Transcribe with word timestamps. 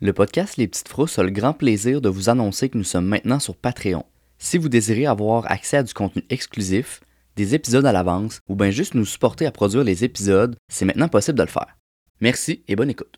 Le 0.00 0.12
podcast 0.12 0.56
Les 0.58 0.68
Petites 0.68 0.86
Frousses 0.86 1.18
a 1.18 1.24
le 1.24 1.30
grand 1.30 1.52
plaisir 1.52 2.00
de 2.00 2.08
vous 2.08 2.28
annoncer 2.28 2.68
que 2.68 2.78
nous 2.78 2.84
sommes 2.84 3.06
maintenant 3.06 3.40
sur 3.40 3.56
Patreon. 3.56 4.04
Si 4.38 4.56
vous 4.56 4.68
désirez 4.68 5.06
avoir 5.06 5.50
accès 5.50 5.78
à 5.78 5.82
du 5.82 5.92
contenu 5.92 6.24
exclusif, 6.30 7.00
des 7.34 7.56
épisodes 7.56 7.84
à 7.84 7.90
l'avance 7.90 8.38
ou 8.48 8.54
bien 8.54 8.70
juste 8.70 8.94
nous 8.94 9.04
supporter 9.04 9.44
à 9.44 9.50
produire 9.50 9.82
les 9.82 10.04
épisodes, 10.04 10.54
c'est 10.68 10.84
maintenant 10.84 11.08
possible 11.08 11.36
de 11.36 11.42
le 11.42 11.48
faire. 11.48 11.76
Merci 12.20 12.62
et 12.68 12.76
bonne 12.76 12.90
écoute. 12.90 13.16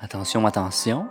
Attention, 0.00 0.44
attention, 0.44 1.06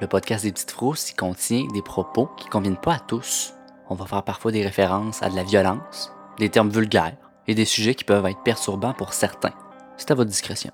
le 0.00 0.08
podcast 0.08 0.42
des 0.42 0.50
Petites 0.50 0.72
Frousses 0.72 1.12
y 1.12 1.14
contient 1.14 1.68
des 1.72 1.82
propos 1.82 2.28
qui 2.36 2.46
ne 2.46 2.50
conviennent 2.50 2.76
pas 2.76 2.94
à 2.94 3.00
tous. 3.00 3.54
On 3.88 3.94
va 3.94 4.06
faire 4.06 4.24
parfois 4.24 4.50
des 4.50 4.64
références 4.64 5.22
à 5.22 5.30
de 5.30 5.36
la 5.36 5.44
violence, 5.44 6.10
des 6.40 6.48
termes 6.48 6.70
vulgaires 6.70 7.18
et 7.46 7.54
des 7.54 7.64
sujets 7.64 7.94
qui 7.94 8.02
peuvent 8.02 8.26
être 8.26 8.42
perturbants 8.42 8.94
pour 8.94 9.12
certains. 9.12 9.54
C'est 9.96 10.10
à 10.10 10.16
votre 10.16 10.30
discrétion. 10.30 10.72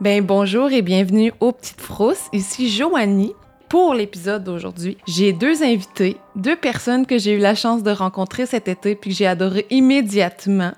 Ben 0.00 0.24
bonjour 0.24 0.70
et 0.70 0.80
bienvenue 0.80 1.32
aux 1.40 1.50
Petites 1.50 1.80
Frousses. 1.80 2.28
Ici 2.32 2.70
Joanie. 2.70 3.32
Pour 3.68 3.94
l'épisode 3.94 4.44
d'aujourd'hui, 4.44 4.96
j'ai 5.08 5.32
deux 5.32 5.64
invités, 5.64 6.18
deux 6.36 6.54
personnes 6.54 7.04
que 7.04 7.18
j'ai 7.18 7.32
eu 7.32 7.38
la 7.38 7.56
chance 7.56 7.82
de 7.82 7.90
rencontrer 7.90 8.46
cet 8.46 8.68
été 8.68 8.94
puis 8.94 9.10
que 9.10 9.16
j'ai 9.16 9.26
adoré 9.26 9.66
immédiatement. 9.70 10.70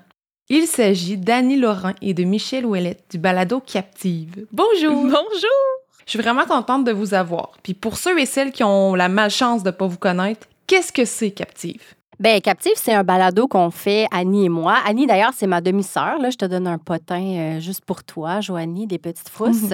Il 0.49 0.65
s'agit 0.65 1.17
d'Annie 1.17 1.57
Laurent 1.57 1.93
et 2.01 2.15
de 2.15 2.23
Michel 2.23 2.65
Ouellette 2.65 3.05
du 3.11 3.19
balado 3.19 3.59
Captive. 3.59 4.47
Bonjour! 4.51 4.95
Bonjour! 5.03 5.61
Je 6.07 6.09
suis 6.09 6.19
vraiment 6.19 6.45
contente 6.45 6.83
de 6.83 6.91
vous 6.91 7.13
avoir. 7.13 7.51
Puis 7.61 7.75
pour 7.75 7.97
ceux 7.97 8.19
et 8.19 8.25
celles 8.25 8.51
qui 8.51 8.63
ont 8.63 8.95
la 8.95 9.07
malchance 9.07 9.61
de 9.61 9.69
ne 9.69 9.75
pas 9.75 9.85
vous 9.85 9.99
connaître, 9.99 10.47
qu'est-ce 10.65 10.91
que 10.91 11.05
c'est 11.05 11.29
Captive? 11.29 11.83
Ben, 12.21 12.39
Captive, 12.39 12.73
c'est 12.75 12.93
un 12.93 13.03
balado 13.03 13.47
qu'on 13.47 13.71
fait, 13.71 14.05
Annie 14.11 14.45
et 14.45 14.49
moi. 14.49 14.75
Annie, 14.85 15.07
d'ailleurs, 15.07 15.31
c'est 15.35 15.47
ma 15.47 15.59
demi-sœur. 15.59 16.19
Là, 16.19 16.29
je 16.29 16.37
te 16.37 16.45
donne 16.45 16.67
un 16.67 16.77
potin 16.77 17.19
euh, 17.19 17.59
juste 17.59 17.83
pour 17.83 18.03
toi, 18.03 18.41
Joanie, 18.41 18.85
des 18.85 18.99
petites 18.99 19.29
frousses. 19.33 19.73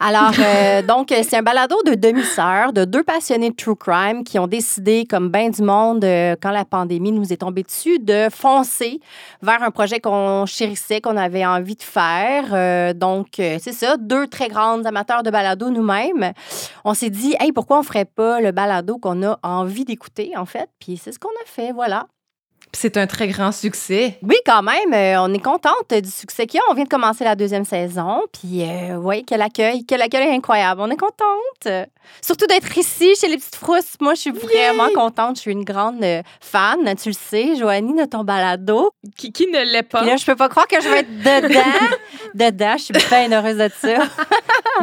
Alors, 0.00 0.32
euh, 0.38 0.80
donc, 0.80 1.08
c'est 1.10 1.36
un 1.36 1.42
balado 1.42 1.76
de 1.84 1.94
demi-sœurs, 1.94 2.72
de 2.72 2.86
deux 2.86 3.02
passionnés 3.02 3.50
de 3.50 3.54
true 3.54 3.76
crime 3.76 4.24
qui 4.24 4.38
ont 4.38 4.46
décidé, 4.46 5.04
comme 5.04 5.28
bien 5.28 5.50
du 5.50 5.60
monde, 5.60 6.02
euh, 6.02 6.34
quand 6.40 6.50
la 6.50 6.64
pandémie 6.64 7.12
nous 7.12 7.30
est 7.30 7.36
tombée 7.36 7.62
dessus, 7.62 7.98
de 7.98 8.28
foncer 8.30 8.98
vers 9.42 9.62
un 9.62 9.70
projet 9.70 10.00
qu'on 10.00 10.46
chérissait, 10.46 11.02
qu'on 11.02 11.18
avait 11.18 11.44
envie 11.44 11.76
de 11.76 11.82
faire. 11.82 12.94
donc, 12.94 13.26
c'est 13.34 13.74
ça, 13.74 13.98
deux 13.98 14.28
très 14.28 14.48
grandes 14.48 14.86
amateurs 14.86 15.22
de 15.22 15.30
balado 15.30 15.68
nous-mêmes. 15.68 16.32
On 16.86 16.94
s'est 16.94 17.10
dit, 17.10 17.36
hey, 17.38 17.52
pourquoi 17.52 17.80
on 17.80 17.82
ferait 17.82 18.06
pas 18.06 18.40
le 18.40 18.50
balado 18.50 18.96
qu'on 18.96 19.22
a 19.24 19.38
envie 19.42 19.84
d'écouter, 19.84 20.32
en 20.38 20.46
fait? 20.46 20.70
Puis 20.78 20.96
c'est 20.96 21.12
ce 21.12 21.18
qu'on 21.18 21.28
a 21.28 21.46
fait 21.46 21.65
voilà. 21.72 22.06
C'est 22.72 22.98
un 22.98 23.06
très 23.06 23.28
grand 23.28 23.52
succès. 23.52 24.18
Oui, 24.22 24.36
quand 24.44 24.62
même. 24.62 24.92
Euh, 24.92 25.22
on 25.22 25.32
est 25.32 25.42
contente 25.42 25.94
du 25.94 26.10
succès 26.10 26.46
qu'il 26.46 26.58
y 26.58 26.60
a. 26.60 26.64
On 26.70 26.74
vient 26.74 26.84
de 26.84 26.88
commencer 26.90 27.24
la 27.24 27.34
deuxième 27.34 27.64
saison. 27.64 28.22
Puis, 28.32 28.62
euh, 28.62 28.96
oui, 28.96 29.24
quel 29.24 29.40
accueil. 29.40 29.86
Quel 29.86 30.02
accueil 30.02 30.28
incroyable. 30.28 30.82
On 30.82 30.90
est 30.90 30.96
contente. 30.96 31.86
Surtout 32.20 32.46
d'être 32.46 32.76
ici 32.76 33.14
chez 33.18 33.28
les 33.28 33.38
petites 33.38 33.56
frousses. 33.56 33.94
Moi, 34.00 34.14
je 34.14 34.20
suis 34.20 34.30
vraiment 34.30 34.88
contente. 34.94 35.36
Je 35.36 35.42
suis 35.42 35.52
une 35.52 35.64
grande 35.64 36.02
euh, 36.02 36.22
fan. 36.40 36.78
Tu 37.00 37.08
le 37.08 37.14
sais, 37.14 37.56
Joanie, 37.56 37.94
de 37.94 38.04
ton 38.04 38.24
balado. 38.24 38.90
Qui, 39.16 39.32
qui 39.32 39.46
ne 39.46 39.72
l'est 39.72 39.82
pas? 39.82 40.00
Puis 40.00 40.10
là, 40.10 40.16
je 40.16 40.26
peux 40.26 40.36
pas 40.36 40.50
croire 40.50 40.66
que 40.68 40.80
je 40.80 40.88
vais 40.88 40.98
être 40.98 41.18
dedans. 41.18 41.96
dedans. 42.34 42.74
Je 42.76 42.82
suis 42.82 42.94
bien 43.08 43.32
heureuse 43.32 43.56
de 43.56 43.70
ça. 43.80 44.04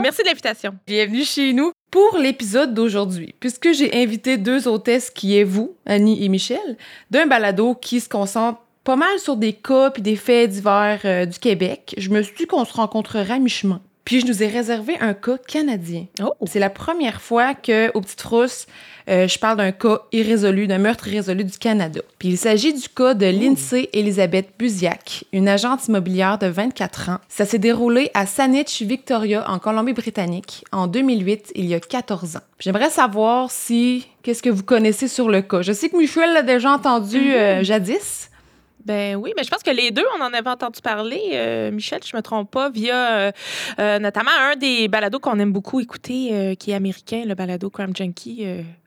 Merci 0.02 0.24
de 0.24 0.28
l'invitation. 0.28 0.74
Bienvenue 0.88 1.26
chez 1.26 1.54
nous 1.54 1.72
pour 1.94 2.18
l'épisode 2.18 2.74
d'aujourd'hui, 2.74 3.36
puisque 3.40 3.72
j'ai 3.72 4.02
invité 4.02 4.38
deux 4.38 4.68
hôtesses 4.68 5.12
qui 5.12 5.38
est 5.38 5.44
vous, 5.44 5.76
Annie 5.86 6.26
et 6.26 6.28
Michel, 6.28 6.76
d'un 7.12 7.28
balado 7.28 7.76
qui 7.76 8.00
se 8.00 8.10
concentre 8.10 8.62
pas 8.84 8.96
mal 8.96 9.20
sur 9.20 9.38
des 9.38 9.54
cas 9.54 9.92
et 9.96 10.02
des 10.02 10.16
faits 10.16 10.50
divers 10.50 11.02
euh, 11.06 11.28
du 11.28 11.38
Québec, 11.38 11.94
je 12.00 12.10
me 12.10 12.24
suis 12.24 12.34
dit 12.36 12.48
qu'on 12.48 12.66
se 12.66 12.74
rencontrerait 12.74 13.36
à 13.36 13.38
mi-chemin. 13.38 13.80
Puis 14.06 14.22
je 14.22 14.26
nous 14.26 14.42
ai 14.42 14.48
réservé 14.48 14.98
un 15.02 15.14
cas 15.14 15.38
canadien. 15.38 16.08
Oh. 16.20 16.34
C'est 16.48 16.58
la 16.58 16.72
première 16.72 17.22
fois 17.22 17.54
que 17.54 17.92
aux 17.94 18.02
Petites 18.02 18.24
euh, 19.10 19.28
je 19.28 19.40
parle 19.40 19.58
d'un 19.58 19.72
cas 19.72 20.00
irrésolu, 20.12 20.68
d'un 20.68 20.78
meurtre 20.78 21.08
irrésolu 21.08 21.44
du 21.44 21.58
Canada. 21.58 22.02
Puis 22.20 22.30
il 22.30 22.38
s'agit 22.38 22.74
du 22.74 22.88
cas 22.90 23.14
de 23.14 23.26
Lindsay 23.26 23.90
Elizabeth 23.94 24.50
Buziak, 24.58 25.26
une 25.34 25.48
agente 25.48 25.88
immobilière 25.88 26.38
de 26.38 26.48
24 26.48 27.10
ans. 27.10 27.18
Ça 27.30 27.46
s'est 27.46 27.60
déroulé 27.60 28.12
à 28.14 28.26
Saanich, 28.26 28.82
Victoria, 28.82 29.50
en 29.50 29.60
Colombie-Britannique, 29.60 30.64
en 30.72 30.88
2008, 30.88 31.52
il 31.56 31.66
y 31.66 31.74
a 31.74 31.80
14 31.80 32.38
ans. 32.38 32.42
J'aimerais 32.60 32.90
savoir 32.90 33.52
si 33.52 34.08
qu'est-ce 34.24 34.42
que 34.42 34.50
vous 34.50 34.64
connaissez 34.64 35.08
sur 35.08 35.30
le 35.30 35.42
cas? 35.42 35.62
Je 35.62 35.74
sais 35.74 35.90
que 35.90 35.98
Michel 35.98 36.34
l'a 36.34 36.44
déjà 36.44 36.72
entendu 36.72 37.18
euh, 37.18 37.60
mm-hmm. 37.60 37.64
jadis. 37.64 38.30
Ben 38.86 39.16
oui, 39.16 39.34
mais 39.38 39.44
je 39.44 39.50
pense 39.50 39.64
que 39.64 39.72
les 39.72 39.92
deux, 39.92 40.04
on 40.18 40.22
en 40.22 40.34
avait 40.34 40.50
entendu 40.50 40.82
parler, 40.82 41.32
euh, 41.34 41.72
Michel, 41.72 42.02
je 42.06 42.16
me 42.16 42.22
trompe 42.22 42.52
pas, 42.52 42.70
via 42.70 43.12
euh, 43.12 43.32
euh, 43.80 44.00
notamment 44.00 44.32
un 44.38 44.56
des 44.56 44.90
balados 44.90 45.20
qu'on 45.20 45.40
aime 45.40 45.54
beaucoup 45.54 45.80
écouter, 45.80 46.56
qui 46.60 46.72
est 46.72 46.74
américain, 46.74 47.24
le 47.26 47.36
balado 47.36 47.70
Crime 47.70 47.96
Junkie, 47.96 48.46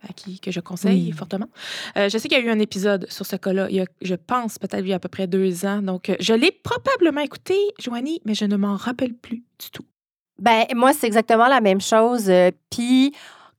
à 0.08 0.12
qui 0.12 0.38
que 0.38 0.50
je 0.50 0.60
conseille 0.60 1.12
fortement. 1.12 1.48
je 1.96 2.08
sais 2.10 2.28
qu'il 2.28 2.38
y 2.38 2.40
a 2.40 2.44
eu 2.44 2.50
un 2.50 2.58
épisode 2.58 3.06
sur 3.10 3.24
ce 3.24 3.36
cas-là, 3.36 3.68
il 3.70 3.76
y 3.76 3.80
a, 3.80 3.86
je 4.02 4.14
pense 4.14 4.58
peut-être 4.58 4.84
il 4.84 4.88
y 4.88 4.92
a 4.92 4.96
à 4.96 5.00
peu 5.00 5.08
près 5.08 5.26
deux 5.26 5.64
ans. 5.64 5.80
Donc, 5.80 6.14
je 6.20 6.34
l'ai 6.34 6.52
probablement 6.52 7.22
écouté, 7.22 7.56
Joanie, 7.78 8.20
mais 8.24 8.34
je 8.34 8.44
ne 8.44 8.56
m'en 8.56 8.76
rappelle 8.76 9.14
plus 9.14 9.44
du 9.58 9.70
tout. 9.72 9.84
Ben 10.38 10.66
moi, 10.74 10.92
c'est 10.92 11.06
exactement 11.06 11.48
la 11.48 11.62
même 11.62 11.80
chose. 11.80 12.30
Puis 12.70 13.14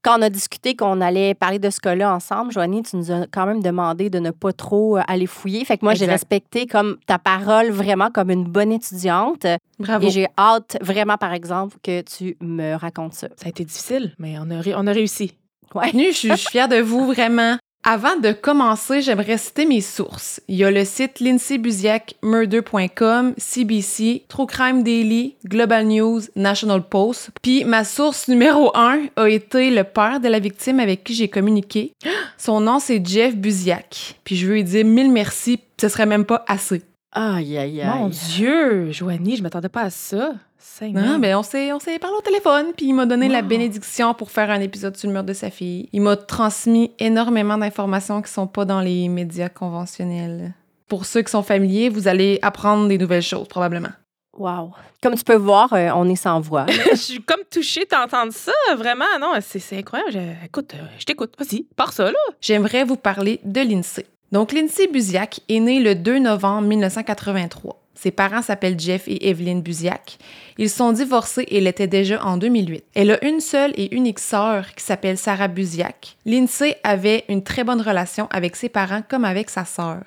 quand 0.08 0.20
on 0.20 0.22
a 0.22 0.30
discuté 0.30 0.74
qu'on 0.76 1.02
allait 1.02 1.34
parler 1.34 1.60
de 1.60 1.70
ce 1.70 1.82
cas-là 1.82 2.14
ensemble, 2.14 2.54
Joanie, 2.54 2.82
tu 2.84 2.96
nous 2.96 3.12
as 3.12 3.28
quand 3.30 3.46
même 3.46 3.62
demandé 3.62 4.10
de 4.10 4.20
ne 4.20 4.32
pas 4.32 4.54
trop 4.54 4.98
euh, 4.98 5.02
aller 5.06 5.28
fouiller. 5.28 5.66
Fait 5.66 5.78
que 5.78 5.84
moi, 5.84 5.96
j'ai 5.96 6.06
respecté 6.06 6.66
comme 6.66 6.98
ta 7.06 7.20
parole 7.20 7.72
vraiment 7.72 8.10
comme 8.10 8.32
une 8.32 8.46
bonne 8.46 8.72
étudiante. 8.72 9.46
Bravo. 9.80 10.08
Et 10.08 10.10
j'ai 10.10 10.28
hâte 10.38 10.78
vraiment, 10.80 11.18
par 11.18 11.34
exemple, 11.34 11.76
que 11.84 12.02
tu 12.02 12.38
me 12.40 12.76
racontes 12.76 13.16
ça. 13.16 13.28
Ça 13.36 13.48
a 13.48 13.50
été 13.50 13.66
difficile, 13.66 14.14
mais 14.18 14.38
on 14.40 14.50
a, 14.50 14.62
on 14.78 14.88
a 14.88 14.92
réussi. 14.94 15.34
Ouais. 15.76 15.92
je 15.94 16.12
suis 16.12 16.38
fière 16.38 16.70
de 16.70 16.78
vous, 16.78 17.12
vraiment. 17.12 17.58
Avant 17.90 18.18
de 18.18 18.34
commencer, 18.34 19.02
j'aimerais 19.02 19.38
citer 19.38 19.66
mes 19.66 19.80
sources. 19.80 20.42
Il 20.50 20.58
y 20.58 20.66
a 20.66 20.72
le 20.72 20.84
site 20.84 21.22
lindsaybuziakmurder.com, 21.22 23.34
CBC, 23.38 24.24
True 24.28 24.46
Crime 24.46 24.84
Daily, 24.84 25.38
Global 25.46 25.88
News, 25.88 26.24
National 26.36 26.84
Post. 26.84 27.30
Puis 27.42 27.64
ma 27.64 27.86
source 27.86 28.28
numéro 28.28 28.76
un 28.76 29.04
a 29.16 29.30
été 29.30 29.70
le 29.70 29.86
père 29.86 30.20
de 30.20 30.28
la 30.28 30.40
victime 30.40 30.82
avec 30.82 31.06
qui 31.06 31.14
j'ai 31.14 31.30
communiqué. 31.30 31.94
Son 32.38 32.60
nom, 32.60 32.80
c'est 32.80 33.02
Jeff 33.06 33.38
Buziak. 33.38 34.20
Puis 34.26 34.36
je 34.36 34.48
veux 34.48 34.56
lui 34.56 34.66
dire 34.66 34.84
mille 34.84 35.10
merci, 35.10 35.62
ce 35.80 35.88
serait 35.88 36.06
même 36.06 36.26
pas 36.26 36.44
assez. 36.46 36.82
Aïe, 37.14 37.58
aïe, 37.58 37.82
aïe. 37.82 37.88
Mon 37.88 38.10
Dieu, 38.10 38.92
Joanie, 38.92 39.38
je 39.38 39.44
m'attendais 39.44 39.70
pas 39.70 39.84
à 39.84 39.92
ça. 39.92 40.34
Non, 40.82 41.18
mais 41.18 41.34
on 41.36 41.44
s'est, 41.44 41.72
on 41.72 41.80
s'est 41.80 42.00
parlé 42.00 42.18
au 42.18 42.22
téléphone, 42.22 42.68
puis 42.76 42.88
il 42.88 42.94
m'a 42.94 43.06
donné 43.06 43.28
la 43.28 43.42
bénédiction 43.42 44.14
pour 44.14 44.32
faire 44.32 44.50
un 44.50 44.60
épisode 44.60 44.98
sur 44.98 45.08
le 45.08 45.14
mur 45.14 45.24
de 45.24 45.34
sa 45.34 45.50
fille. 45.50 45.90
Il 45.94 46.02
m'a 46.02 46.16
transmis 46.16 46.92
énormément 47.00 47.58
d'informations 47.58 48.22
qui 48.22 48.32
sont 48.32 48.48
pas 48.48 48.66
dans 48.66 48.82
les 48.82 49.10
médias 49.10 49.50
conventionnels. 49.50 50.54
Pour 50.88 51.06
ceux 51.06 51.22
qui 51.22 51.32
sont 51.32 51.44
familiers, 51.44 51.90
vous 51.90 52.08
allez 52.08 52.40
apprendre 52.42 52.88
des 52.88 52.98
nouvelles 52.98 53.22
choses, 53.22 53.48
probablement. 53.48 53.90
Wow. 54.38 54.72
Comme 55.02 55.16
tu 55.16 55.24
peux 55.24 55.36
voir, 55.36 55.74
euh, 55.74 55.90
on 55.96 56.08
est 56.10 56.16
sans 56.16 56.40
voix. 56.40 56.66
je 56.92 56.96
suis 56.96 57.22
comme 57.22 57.42
touchée 57.50 57.88
d'entendre 57.90 58.32
ça, 58.32 58.52
vraiment. 58.76 59.06
Non, 59.20 59.34
c'est, 59.42 59.60
c'est 59.60 59.80
incroyable. 59.80 60.18
écoute, 60.46 60.74
euh, 60.76 60.86
je 61.00 61.06
t'écoute. 61.06 61.34
Vas-y, 61.40 61.64
pars 61.76 61.92
ça, 61.92 62.06
là. 62.06 62.20
J'aimerais 62.40 62.84
vous 62.84 62.98
parler 62.98 63.40
de 63.44 63.62
l'INSEE. 63.62 64.06
Donc, 64.32 64.52
Lindsay 64.52 64.88
Buziak 64.88 65.40
est 65.50 65.60
née 65.60 65.80
le 65.80 65.96
2 65.96 66.20
novembre 66.20 66.68
1983. 66.68 67.82
Ses 67.98 68.12
parents 68.12 68.44
s'appellent 68.44 68.80
Jeff 68.80 69.08
et 69.08 69.30
Evelyn 69.30 69.60
Buziak. 69.60 70.20
Ils 70.58 70.70
sont 70.70 70.92
divorcés 70.92 71.46
et 71.48 71.60
l'étaient 71.60 71.88
déjà 71.88 72.24
en 72.24 72.38
2008. 72.38 72.84
Elle 72.94 73.12
a 73.12 73.26
une 73.26 73.40
seule 73.40 73.74
et 73.76 73.94
unique 73.96 74.20
sœur 74.20 74.74
qui 74.76 74.84
s'appelle 74.84 75.18
Sarah 75.18 75.48
Buziak. 75.48 76.18
Lindsay 76.26 76.78
avait 76.84 77.26
une 77.28 77.44
très 77.44 77.64
bonne 77.64 77.82
relation 77.82 78.28
avec 78.30 78.56
ses 78.56 78.70
parents 78.70 79.02
comme 79.08 79.26
avec 79.26 79.50
sa 79.50 79.66
sœur. 79.66 80.04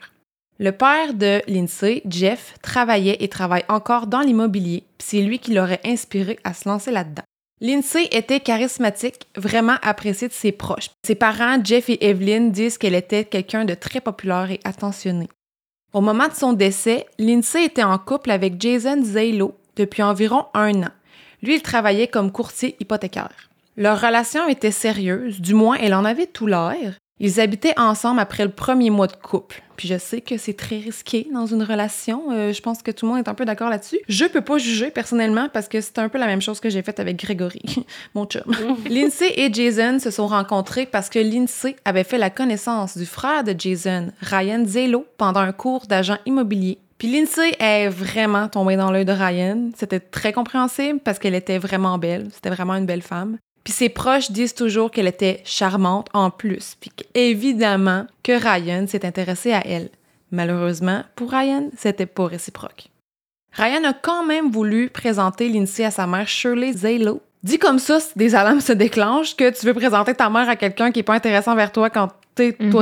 Le 0.59 0.73
père 0.73 1.15
de 1.15 1.41
Lindsay, 1.49 2.03
Jeff, 2.07 2.55
travaillait 2.63 3.17
et 3.21 3.29
travaille 3.29 3.65
encore 3.69 4.07
dans 4.07 4.21
l'immobilier, 4.21 4.85
c'est 4.99 5.23
lui 5.23 5.39
qui 5.39 5.55
l'aurait 5.55 5.81
inspiré 5.85 6.39
à 6.45 6.53
se 6.53 6.69
lancer 6.69 6.91
là-dedans. 6.91 7.23
Lindsay 7.63 8.09
était 8.13 8.41
charismatique, 8.41 9.27
vraiment 9.37 9.77
appréciée 9.83 10.29
de 10.29 10.33
ses 10.33 10.53
proches. 10.53 10.91
Ses 11.05 11.15
parents, 11.15 11.59
Jeff 11.63 11.91
et 11.91 12.09
Evelyn, 12.09 12.49
disent 12.49 12.79
qu'elle 12.79 12.95
était 12.95 13.25
quelqu'un 13.25 13.65
de 13.65 13.75
très 13.75 14.01
populaire 14.01 14.51
et 14.51 14.61
attentionné. 14.65 15.29
Au 15.93 16.01
moment 16.01 16.29
de 16.29 16.35
son 16.35 16.53
décès, 16.53 17.07
Lindsay 17.19 17.65
était 17.65 17.83
en 17.83 17.99
couple 17.99 18.31
avec 18.31 18.61
Jason 18.61 19.03
Zalo 19.03 19.57
depuis 19.75 20.05
environ 20.05 20.47
un 20.55 20.85
an. 20.85 20.91
Lui, 21.43 21.57
il 21.57 21.63
travaillait 21.63 22.07
comme 22.07 22.31
courtier 22.31 22.77
hypothécaire. 22.79 23.51
Leur 23.77 24.01
relation 24.01 24.47
était 24.47 24.71
sérieuse, 24.71 25.41
du 25.41 25.55
moins 25.55 25.77
elle 25.81 25.95
en 25.95 26.05
avait 26.05 26.27
tout 26.27 26.47
l'air. 26.47 26.95
Ils 27.23 27.39
habitaient 27.39 27.79
ensemble 27.79 28.19
après 28.19 28.45
le 28.45 28.51
premier 28.51 28.89
mois 28.89 29.07
de 29.07 29.15
couple. 29.15 29.63
Puis 29.77 29.89
je 29.89 29.99
sais 29.99 30.23
que 30.23 30.39
c'est 30.39 30.55
très 30.55 30.79
risqué 30.79 31.29
dans 31.33 31.45
une 31.45 31.63
relation. 31.63 32.33
Euh, 32.33 32.53
je 32.53 32.63
pense 32.63 32.83
que 32.83 32.91
tout 32.91 33.05
le 33.05 33.13
monde 33.13 33.25
est 33.25 33.29
un 33.29 33.35
peu 33.35 33.45
d'accord 33.45 33.69
là-dessus. 33.69 33.99
Je 34.09 34.25
peux 34.25 34.41
pas 34.41 34.57
juger 34.57 34.91
personnellement 34.91 35.49
parce 35.53 35.69
que 35.69 35.83
c'est 35.83 35.99
un 35.99 36.09
peu 36.09 36.19
la 36.19 36.27
même 36.27 36.41
chose 36.41 36.61
que 36.61 36.71
j'ai 36.71 36.83
faite 36.83 36.99
avec 36.99 37.19
Grégory, 37.19 37.63
mon 38.15 38.25
chum. 38.25 38.43
Lindsay 38.89 39.33
et 39.37 39.53
Jason 39.53 39.99
se 39.99 40.11
sont 40.11 40.27
rencontrés 40.27 40.87
parce 40.87 41.11
que 41.11 41.19
Lindsay 41.19 41.77
avait 41.85 42.05
fait 42.05 42.19
la 42.19 42.31
connaissance 42.31 42.97
du 42.97 43.07
frère 43.07 43.45
de 43.45 43.55
Jason, 43.57 44.09
Ryan 44.23 44.65
Zello, 44.67 45.07
pendant 45.19 45.41
un 45.41 45.53
cours 45.53 45.87
d'agent 45.87 46.17
immobilier. 46.25 46.79
Puis 46.97 47.11
Lindsay 47.11 47.55
est 47.59 47.89
vraiment 47.89 48.49
tombée 48.49 48.77
dans 48.77 48.91
l'œil 48.91 49.07
de 49.07 49.13
Ryan. 49.13 49.71
C'était 49.77 50.01
très 50.01 50.33
compréhensible 50.33 51.01
parce 51.01 51.19
qu'elle 51.19 51.35
était 51.35 51.59
vraiment 51.59 51.97
belle. 51.97 52.29
C'était 52.33 52.51
vraiment 52.51 52.75
une 52.75 52.85
belle 52.85 53.01
femme. 53.01 53.39
Puis 53.65 53.73
ses 53.73 53.89
proches 53.89 54.31
disent 54.31 54.55
toujours 54.55 54.91
qu'elle 54.91 55.07
était 55.07 55.43
charmante 55.45 56.09
en 56.15 56.31
plus, 56.31 56.77
puis 56.81 56.91
évidemment 57.15 58.07
que 58.23 58.33
Ryan 58.33 58.87
s'est 58.87 59.05
intéressé 59.07 59.53
à 59.53 59.63
elle. 59.67 59.91
Malheureusement, 60.31 61.03
pour 61.17 61.31
Ryan, 61.33 61.71
c'était 61.77 62.07
pas 62.07 62.27
réciproque. 62.27 62.87
Ryan 63.53 63.85
a 63.85 63.93
quand 63.93 64.25
même 64.25 64.51
voulu 64.51 64.89
présenter 64.89 65.49
Lindsay 65.49 65.85
à 65.85 65.91
sa 65.91 66.07
mère 66.07 66.29
Shirley 66.29 66.73
Zalo. 66.73 67.21
Dit 67.43 67.59
comme 67.59 67.79
ça, 67.79 67.99
des 68.17 68.35
alarmes 68.35 68.61
se 68.61 68.73
déclenchent 68.73 69.35
que 69.35 69.51
tu 69.51 69.67
veux 69.67 69.75
présenter 69.75 70.15
ta 70.15 70.31
mère 70.31 70.49
à 70.49 70.57
quelqu'un 70.57 70.93
qui 70.93 71.01
est 71.01 71.05
pas 71.05 71.15
intéressant 71.15 71.57
vers 71.57 71.73
toi 71.73 71.91
quand 71.91 72.09
toi 72.09 72.15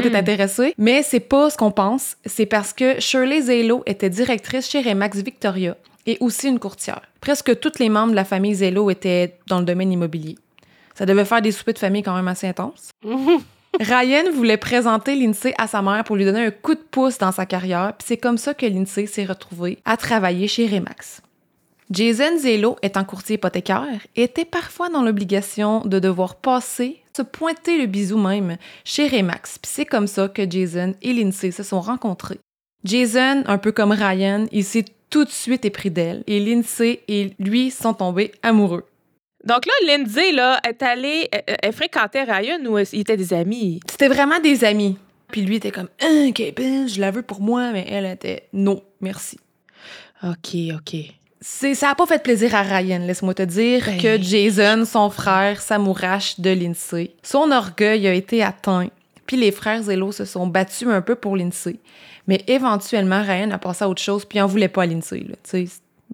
t'es 0.02 0.10
Mhm. 0.10 0.14
intéressé, 0.16 0.74
mais 0.76 1.02
c'est 1.02 1.20
pas 1.20 1.48
ce 1.50 1.56
qu'on 1.56 1.70
pense. 1.70 2.16
C'est 2.26 2.44
parce 2.46 2.72
que 2.72 3.00
Shirley 3.00 3.40
Zalo 3.42 3.82
était 3.86 4.10
directrice 4.10 4.68
chez 4.68 4.82
Remax 4.82 5.16
Victoria 5.18 5.76
et 6.06 6.18
aussi 6.20 6.48
une 6.48 6.58
courtière. 6.58 7.02
Presque 7.20 7.58
tous 7.60 7.78
les 7.78 7.88
membres 7.88 8.10
de 8.10 8.16
la 8.16 8.24
famille 8.24 8.54
Zelo 8.54 8.90
étaient 8.90 9.38
dans 9.48 9.58
le 9.60 9.64
domaine 9.64 9.90
immobilier. 9.92 10.36
Ça 10.98 11.06
devait 11.06 11.24
faire 11.24 11.40
des 11.40 11.52
soupers 11.52 11.74
de 11.74 11.78
famille 11.78 12.02
quand 12.02 12.16
même 12.16 12.26
assez 12.26 12.48
intenses. 12.48 12.90
Ryan 13.80 14.32
voulait 14.34 14.56
présenter 14.56 15.14
Lindsay 15.14 15.54
à 15.56 15.68
sa 15.68 15.80
mère 15.80 16.02
pour 16.02 16.16
lui 16.16 16.24
donner 16.24 16.46
un 16.46 16.50
coup 16.50 16.74
de 16.74 16.80
pouce 16.80 17.18
dans 17.18 17.30
sa 17.30 17.46
carrière, 17.46 17.92
puis 17.96 18.06
c'est 18.08 18.16
comme 18.16 18.36
ça 18.36 18.52
que 18.52 18.66
Lindsay 18.66 19.06
s'est 19.06 19.24
retrouvée 19.24 19.78
à 19.84 19.96
travailler 19.96 20.48
chez 20.48 20.66
Remax. 20.66 21.22
Jason 21.92 22.36
Zello, 22.36 22.76
étant 22.82 23.04
courtier 23.04 23.36
hypothécaire, 23.36 24.00
était 24.16 24.44
parfois 24.44 24.88
dans 24.88 25.02
l'obligation 25.02 25.82
de 25.82 26.00
devoir 26.00 26.34
passer, 26.34 27.00
se 27.16 27.22
pointer 27.22 27.78
le 27.78 27.86
bisou 27.86 28.18
même, 28.18 28.56
chez 28.84 29.06
Remax, 29.06 29.58
puis 29.58 29.70
c'est 29.72 29.86
comme 29.86 30.08
ça 30.08 30.26
que 30.26 30.50
Jason 30.50 30.94
et 31.00 31.12
Lindsay 31.12 31.52
se 31.52 31.62
sont 31.62 31.80
rencontrés. 31.80 32.40
Jason, 32.82 33.44
un 33.46 33.58
peu 33.58 33.70
comme 33.70 33.92
Ryan, 33.92 34.46
il 34.50 34.64
s'est 34.64 34.86
tout 35.10 35.24
de 35.24 35.30
suite 35.30 35.64
épris 35.64 35.92
d'elle, 35.92 36.24
et 36.26 36.40
Lindsay 36.40 37.02
et 37.06 37.34
lui 37.38 37.70
sont 37.70 37.94
tombés 37.94 38.32
amoureux. 38.42 38.84
Donc 39.44 39.66
là, 39.66 39.72
Lindsay, 39.86 40.32
là, 40.32 40.60
est 40.66 40.82
allée, 40.82 41.28
elle, 41.30 41.56
elle 41.62 41.72
fréquentait 41.72 42.24
Ryan 42.24 42.58
ou 42.66 42.78
ils 42.78 43.00
étaient 43.00 43.16
des 43.16 43.32
amis? 43.32 43.80
C'était 43.88 44.08
vraiment 44.08 44.40
des 44.40 44.64
amis. 44.64 44.96
Puis 45.30 45.42
lui 45.42 45.56
était 45.56 45.70
comme, 45.70 45.88
ah, 46.00 46.30
Kevin, 46.34 46.88
je 46.88 47.00
la 47.00 47.10
veux 47.10 47.22
pour 47.22 47.40
moi, 47.40 47.70
mais 47.72 47.86
elle 47.88 48.06
était, 48.06 48.48
non, 48.52 48.82
merci. 49.00 49.38
OK, 50.22 50.56
OK. 50.74 50.96
C'est, 51.40 51.74
ça 51.74 51.90
a 51.90 51.94
pas 51.94 52.06
fait 52.06 52.20
plaisir 52.22 52.54
à 52.54 52.62
Ryan, 52.62 52.98
laisse-moi 52.98 53.34
te 53.34 53.42
dire, 53.42 53.84
Ben. 53.86 54.00
que 54.00 54.20
Jason, 54.20 54.84
son 54.84 55.08
frère, 55.08 55.60
s'amourache 55.60 56.40
de 56.40 56.50
Lindsay. 56.50 57.14
Son 57.22 57.52
orgueil 57.52 58.08
a 58.08 58.14
été 58.14 58.42
atteint, 58.42 58.88
puis 59.26 59.36
les 59.36 59.52
frères 59.52 59.82
Zello 59.84 60.10
se 60.10 60.24
sont 60.24 60.48
battus 60.48 60.88
un 60.88 61.02
peu 61.02 61.14
pour 61.14 61.36
Lindsay. 61.36 61.76
Mais 62.26 62.42
éventuellement, 62.48 63.22
Ryan 63.22 63.52
a 63.52 63.58
passé 63.58 63.84
à 63.84 63.88
autre 63.88 64.02
chose, 64.02 64.24
puis 64.24 64.38
il 64.38 64.42
en 64.42 64.46
voulait 64.46 64.68
pas 64.68 64.82
à 64.82 64.86
Lindsay. 64.86 65.24
Là, 65.28 65.36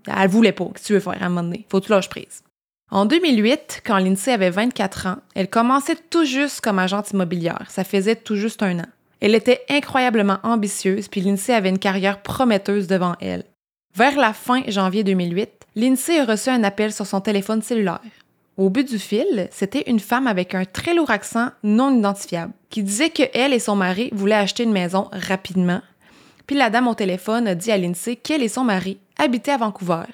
elle 0.06 0.28
voulait 0.28 0.52
pas. 0.52 0.66
Qu'est-ce 0.66 0.82
que 0.82 0.86
tu 0.88 0.92
veux 0.92 1.00
faire 1.00 1.22
à 1.22 1.26
un 1.26 1.28
moment 1.30 1.42
donné? 1.42 1.64
Faut 1.70 1.80
que 1.80 1.86
tu 1.86 1.92
lâches 1.92 2.10
prise. 2.10 2.42
En 2.90 3.06
2008, 3.06 3.82
quand 3.84 3.98
Lindsay 3.98 4.32
avait 4.32 4.50
24 4.50 5.06
ans, 5.06 5.16
elle 5.34 5.48
commençait 5.48 5.96
tout 6.10 6.24
juste 6.24 6.60
comme 6.60 6.78
agente 6.78 7.10
immobilière. 7.10 7.66
Ça 7.68 7.82
faisait 7.82 8.16
tout 8.16 8.36
juste 8.36 8.62
un 8.62 8.80
an. 8.80 8.86
Elle 9.20 9.34
était 9.34 9.62
incroyablement 9.70 10.38
ambitieuse, 10.42 11.08
puis 11.08 11.22
Lindsay 11.22 11.54
avait 11.54 11.70
une 11.70 11.78
carrière 11.78 12.20
prometteuse 12.20 12.86
devant 12.86 13.14
elle. 13.20 13.44
Vers 13.96 14.16
la 14.16 14.32
fin 14.32 14.62
janvier 14.68 15.02
2008, 15.02 15.50
Lindsay 15.76 16.18
a 16.18 16.24
reçu 16.24 16.50
un 16.50 16.62
appel 16.62 16.92
sur 16.92 17.06
son 17.06 17.20
téléphone 17.20 17.62
cellulaire. 17.62 18.00
Au 18.56 18.70
bout 18.70 18.82
du 18.82 18.98
fil, 18.98 19.48
c'était 19.50 19.90
une 19.90 19.98
femme 19.98 20.26
avec 20.26 20.54
un 20.54 20.64
très 20.64 20.94
lourd 20.94 21.10
accent 21.10 21.48
non 21.64 21.96
identifiable 21.96 22.52
qui 22.70 22.82
disait 22.82 23.10
que 23.10 23.24
elle 23.34 23.52
et 23.52 23.58
son 23.58 23.74
mari 23.74 24.10
voulaient 24.12 24.34
acheter 24.34 24.62
une 24.62 24.72
maison 24.72 25.08
rapidement. 25.12 25.80
Puis 26.46 26.56
la 26.56 26.70
dame 26.70 26.88
au 26.88 26.94
téléphone 26.94 27.48
a 27.48 27.54
dit 27.54 27.72
à 27.72 27.78
Lindsay 27.78 28.16
qu'elle 28.16 28.42
et 28.42 28.48
son 28.48 28.64
mari 28.64 28.98
habitaient 29.18 29.52
à 29.52 29.56
Vancouver 29.56 30.04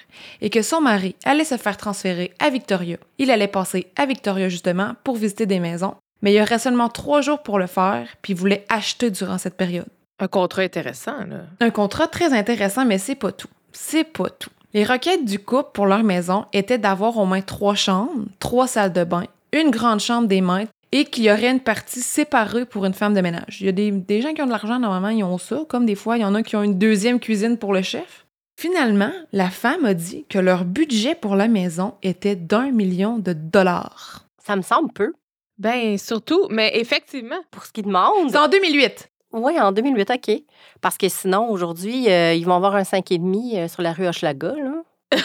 et 0.41 0.51
que 0.51 0.63
son 0.63 0.81
mari 0.81 1.17
allait 1.25 1.45
se 1.45 1.57
faire 1.57 1.77
transférer 1.77 2.33
à 2.39 2.51
Victoria. 2.51 2.99
Il 3.19 3.31
allait 3.31 3.49
passer 3.49 3.87
à 3.97 4.07
Victoria 4.07 4.49
justement 4.49 4.95
pour 5.05 5.17
visiter 5.17 5.47
des 5.47 5.61
maisons, 5.61 5.95
mais 6.23 6.33
il 6.33 6.37
y 6.37 6.43
aurait 6.43 6.59
seulement 6.59 6.89
trois 6.89 7.21
jours 7.21 7.43
pour 7.43 7.59
le 7.59 7.67
faire, 7.67 8.07
puis 8.23 8.35
il 8.35 8.39
voulait 8.39 8.65
acheter 8.69 9.11
durant 9.11 9.39
cette 9.39 9.57
période. 9.57 9.89
Un 10.21 10.29
contrat 10.29 10.63
intéressant, 10.63 11.25
là. 11.27 11.41
Un 11.61 11.71
contrat 11.71 12.07
très 12.07 12.35
intéressant, 12.35 12.85
mais 12.85 12.99
c'est 12.99 13.15
pas 13.15 13.33
tout. 13.33 13.49
C'est 13.73 14.05
pas 14.05 14.29
tout. 14.29 14.51
Les 14.75 14.85
requêtes 14.85 15.25
du 15.25 15.39
couple 15.39 15.71
pour 15.73 15.87
leur 15.87 16.05
maison 16.05 16.45
étaient 16.53 16.79
d'avoir 16.79 17.17
au 17.17 17.25
moins 17.25 17.41
trois 17.41 17.75
chambres, 17.75 18.27
trois 18.39 18.69
salles 18.69 18.93
de 18.93 19.03
bain, 19.03 19.25
une 19.53 19.71
grande 19.71 20.01
chambre 20.01 20.29
des 20.29 20.43
maîtres 20.43 20.71
et 20.93 21.05
qu'il 21.05 21.25
y 21.25 21.31
aurait 21.31 21.51
une 21.51 21.61
partie 21.61 22.01
séparée 22.01 22.65
pour 22.67 22.85
une 22.85 22.95
femme 22.95 23.15
de 23.15 23.21
ménage. 23.21 23.59
Il 23.61 23.67
y 23.67 23.69
a 23.69 23.73
des, 23.73 23.91
des 23.91 24.23
gens 24.23 24.35
qui 24.35 24.43
ont 24.43 24.47
de 24.47 24.51
l'argent, 24.51 24.79
normalement, 24.79 25.09
ils 25.09 25.23
ont 25.25 25.39
ça, 25.39 25.63
comme 25.69 25.87
des 25.87 25.95
fois, 25.95 26.17
il 26.19 26.23
y 26.23 26.25
en 26.25 26.35
a 26.35 26.43
qui 26.43 26.57
ont 26.57 26.63
une 26.63 26.79
deuxième 26.79 27.21
cuisine 27.21 27.59
pour 27.59 27.73
le 27.73 27.83
chef. 27.83 28.27
Finalement, 28.59 29.13
la 29.33 29.49
femme 29.49 29.85
a 29.85 29.95
dit 29.95 30.27
que 30.29 30.39
leur 30.39 30.65
budget 30.65 31.15
pour 31.15 31.35
la 31.37 31.49
maison 31.49 31.95
était 32.03 32.37
d'un 32.37 32.71
million 32.73 33.19
de 33.19 33.33
dollars. 33.33 34.27
Ça 34.45 34.57
me 34.57 34.63
semble 34.63 34.93
peu 34.93 35.13
Ben, 35.59 35.97
surtout, 35.97 36.47
mais 36.51 36.73
effectivement. 36.79 37.41
pour 37.51 37.65
ce 37.65 37.73
qu'ils 37.73 37.85
demandent. 37.87 38.31
C'est 38.31 38.37
en 38.37 38.49
2008. 38.49 39.09
Oui, 39.33 39.59
en 39.61 39.71
2008, 39.73 40.11
OK. 40.11 40.43
Parce 40.81 40.99
que 40.99 41.09
sinon, 41.09 41.49
aujourd'hui, 41.51 42.11
euh, 42.11 42.35
ils 42.35 42.45
vont 42.45 42.55
avoir 42.55 42.75
un 42.75 42.83
5,5 42.83 43.57
euh, 43.57 43.69
sur 43.69 43.81
la 43.81 43.93
rue 43.93 44.07
Hochelaga, 44.09 44.55
là. 44.57 44.83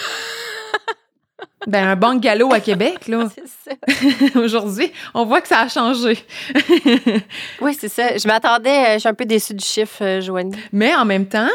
Ben, 1.67 1.88
un 1.88 1.95
bungalow 1.95 2.53
à 2.53 2.59
Québec, 2.59 3.07
là. 3.07 3.27
C'est 3.35 3.75
ça. 3.75 4.39
Aujourd'hui, 4.39 4.91
on 5.13 5.25
voit 5.25 5.41
que 5.41 5.47
ça 5.47 5.62
a 5.62 5.67
changé. 5.67 6.17
Oui, 7.62 7.75
c'est 7.79 7.89
ça. 7.89 8.17
Je 8.17 8.27
m'attendais, 8.27 8.69
euh, 8.69 8.94
je 8.95 9.00
suis 9.00 9.09
un 9.09 9.13
peu 9.13 9.25
déçue 9.25 9.53
du 9.53 9.63
chiffre, 9.63 10.03
euh, 10.03 10.21
Joanie. 10.21 10.56
Mais 10.71 10.94
en 10.95 11.06
même 11.06 11.25
temps, 11.25 11.50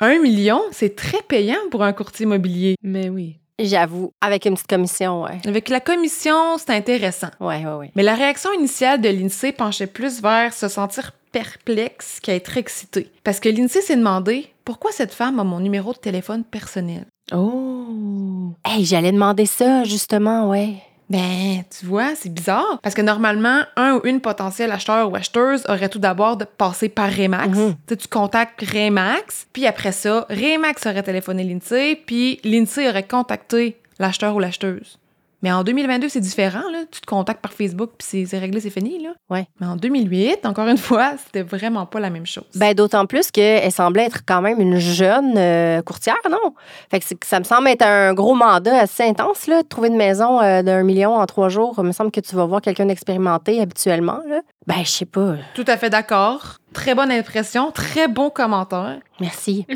un 0.00 0.18
million, 0.18 0.62
c'est 0.70 0.94
très 0.94 1.20
payant 1.22 1.58
pour 1.70 1.82
un 1.82 1.92
courtier 1.92 2.24
immobilier. 2.24 2.76
Mais 2.82 3.08
oui. 3.08 3.36
J'avoue, 3.58 4.12
avec 4.20 4.46
une 4.46 4.54
petite 4.54 4.68
commission, 4.68 5.24
ouais. 5.24 5.40
Avec 5.44 5.68
la 5.68 5.80
commission, 5.80 6.56
c'est 6.58 6.70
intéressant. 6.70 7.30
Ouais, 7.40 7.64
ouais, 7.66 7.74
ouais. 7.74 7.90
Mais 7.96 8.04
la 8.04 8.14
réaction 8.14 8.52
initiale 8.52 9.00
de 9.00 9.08
l'INSEE 9.08 9.52
penchait 9.52 9.88
plus 9.88 10.22
vers 10.22 10.54
se 10.54 10.68
sentir 10.68 11.12
perplexe 11.32 12.20
qu'à 12.20 12.34
être 12.34 12.56
excitée. 12.56 13.10
Parce 13.24 13.40
que 13.40 13.48
l'INSEE 13.48 13.82
s'est 13.82 13.96
demandé 13.96 14.46
pourquoi 14.64 14.92
cette 14.92 15.12
femme 15.12 15.40
a 15.40 15.44
mon 15.44 15.60
numéro 15.60 15.92
de 15.92 15.98
téléphone 15.98 16.44
personnel. 16.44 17.04
Oh. 17.32 18.54
Hey, 18.64 18.84
j'allais 18.84 19.12
demander 19.12 19.46
ça, 19.46 19.84
justement, 19.84 20.48
ouais. 20.48 20.74
Ben, 21.10 21.62
tu 21.70 21.86
vois, 21.86 22.14
c'est 22.14 22.32
bizarre. 22.32 22.78
Parce 22.82 22.94
que 22.94 23.00
normalement, 23.00 23.62
un 23.76 23.94
ou 23.94 24.00
une 24.04 24.20
potentielle 24.20 24.70
acheteur 24.70 25.10
ou 25.10 25.16
acheteuse 25.16 25.64
aurait 25.68 25.88
tout 25.88 25.98
d'abord 25.98 26.36
de 26.36 26.44
passer 26.44 26.90
par 26.90 27.10
Remax. 27.10 27.56
Tu 27.56 27.74
sais, 27.88 27.96
tu 27.96 28.08
contactes 28.08 28.60
Remax, 28.60 29.46
puis 29.52 29.66
après 29.66 29.92
ça, 29.92 30.26
Remax 30.28 30.84
aurait 30.86 31.02
téléphoné 31.02 31.44
l'INSEE, 31.44 31.96
puis 32.04 32.40
l'INSEE 32.44 32.90
aurait 32.90 33.06
contacté 33.06 33.78
l'acheteur 33.98 34.36
ou 34.36 34.38
l'acheteuse. 34.38 34.97
Mais 35.42 35.52
en 35.52 35.62
2022, 35.62 36.08
c'est 36.08 36.20
différent, 36.20 36.62
là. 36.72 36.80
Tu 36.90 37.00
te 37.00 37.06
contactes 37.06 37.40
par 37.40 37.52
Facebook, 37.52 37.90
puis 37.98 38.26
c'est- 38.26 38.38
réglé, 38.38 38.60
c'est 38.60 38.70
fini, 38.70 39.02
là. 39.02 39.10
Ouais. 39.30 39.46
Mais 39.60 39.66
en 39.66 39.76
2008, 39.76 40.44
encore 40.46 40.66
une 40.66 40.76
fois, 40.78 41.12
c'était 41.24 41.42
vraiment 41.42 41.86
pas 41.86 42.00
la 42.00 42.10
même 42.10 42.26
chose. 42.26 42.44
Ben, 42.56 42.74
d'autant 42.74 43.06
plus 43.06 43.30
qu'elle 43.30 43.70
semblait 43.70 44.04
être 44.06 44.22
quand 44.26 44.40
même 44.42 44.60
une 44.60 44.78
jeune 44.78 45.34
euh, 45.36 45.80
courtière, 45.82 46.16
non? 46.30 46.54
Fait 46.90 46.98
que, 47.00 47.06
c'est- 47.06 47.24
ça 47.24 47.38
me 47.38 47.44
semble 47.44 47.68
être 47.68 47.82
un 47.82 48.14
gros 48.14 48.34
mandat 48.34 48.80
assez 48.80 49.04
intense, 49.04 49.46
là, 49.46 49.62
de 49.62 49.68
trouver 49.68 49.88
une 49.88 49.96
maison 49.96 50.40
euh, 50.40 50.62
d'un 50.62 50.82
million 50.82 51.14
en 51.14 51.26
trois 51.26 51.48
jours. 51.48 51.74
Il 51.78 51.84
me 51.84 51.92
semble 51.92 52.10
que 52.10 52.20
tu 52.20 52.34
vas 52.34 52.44
voir 52.44 52.60
quelqu'un 52.60 52.86
d'expérimenté 52.86 53.60
habituellement, 53.60 54.18
là. 54.28 54.40
Ben, 54.66 54.82
je 54.84 54.90
sais 54.90 55.06
pas. 55.06 55.34
Tout 55.54 55.64
à 55.66 55.76
fait 55.76 55.88
d'accord. 55.88 56.56
Très 56.78 56.94
bonne 56.94 57.10
impression, 57.10 57.72
très 57.72 58.06
bon 58.06 58.30
commentaire. 58.30 59.00
Merci. 59.18 59.66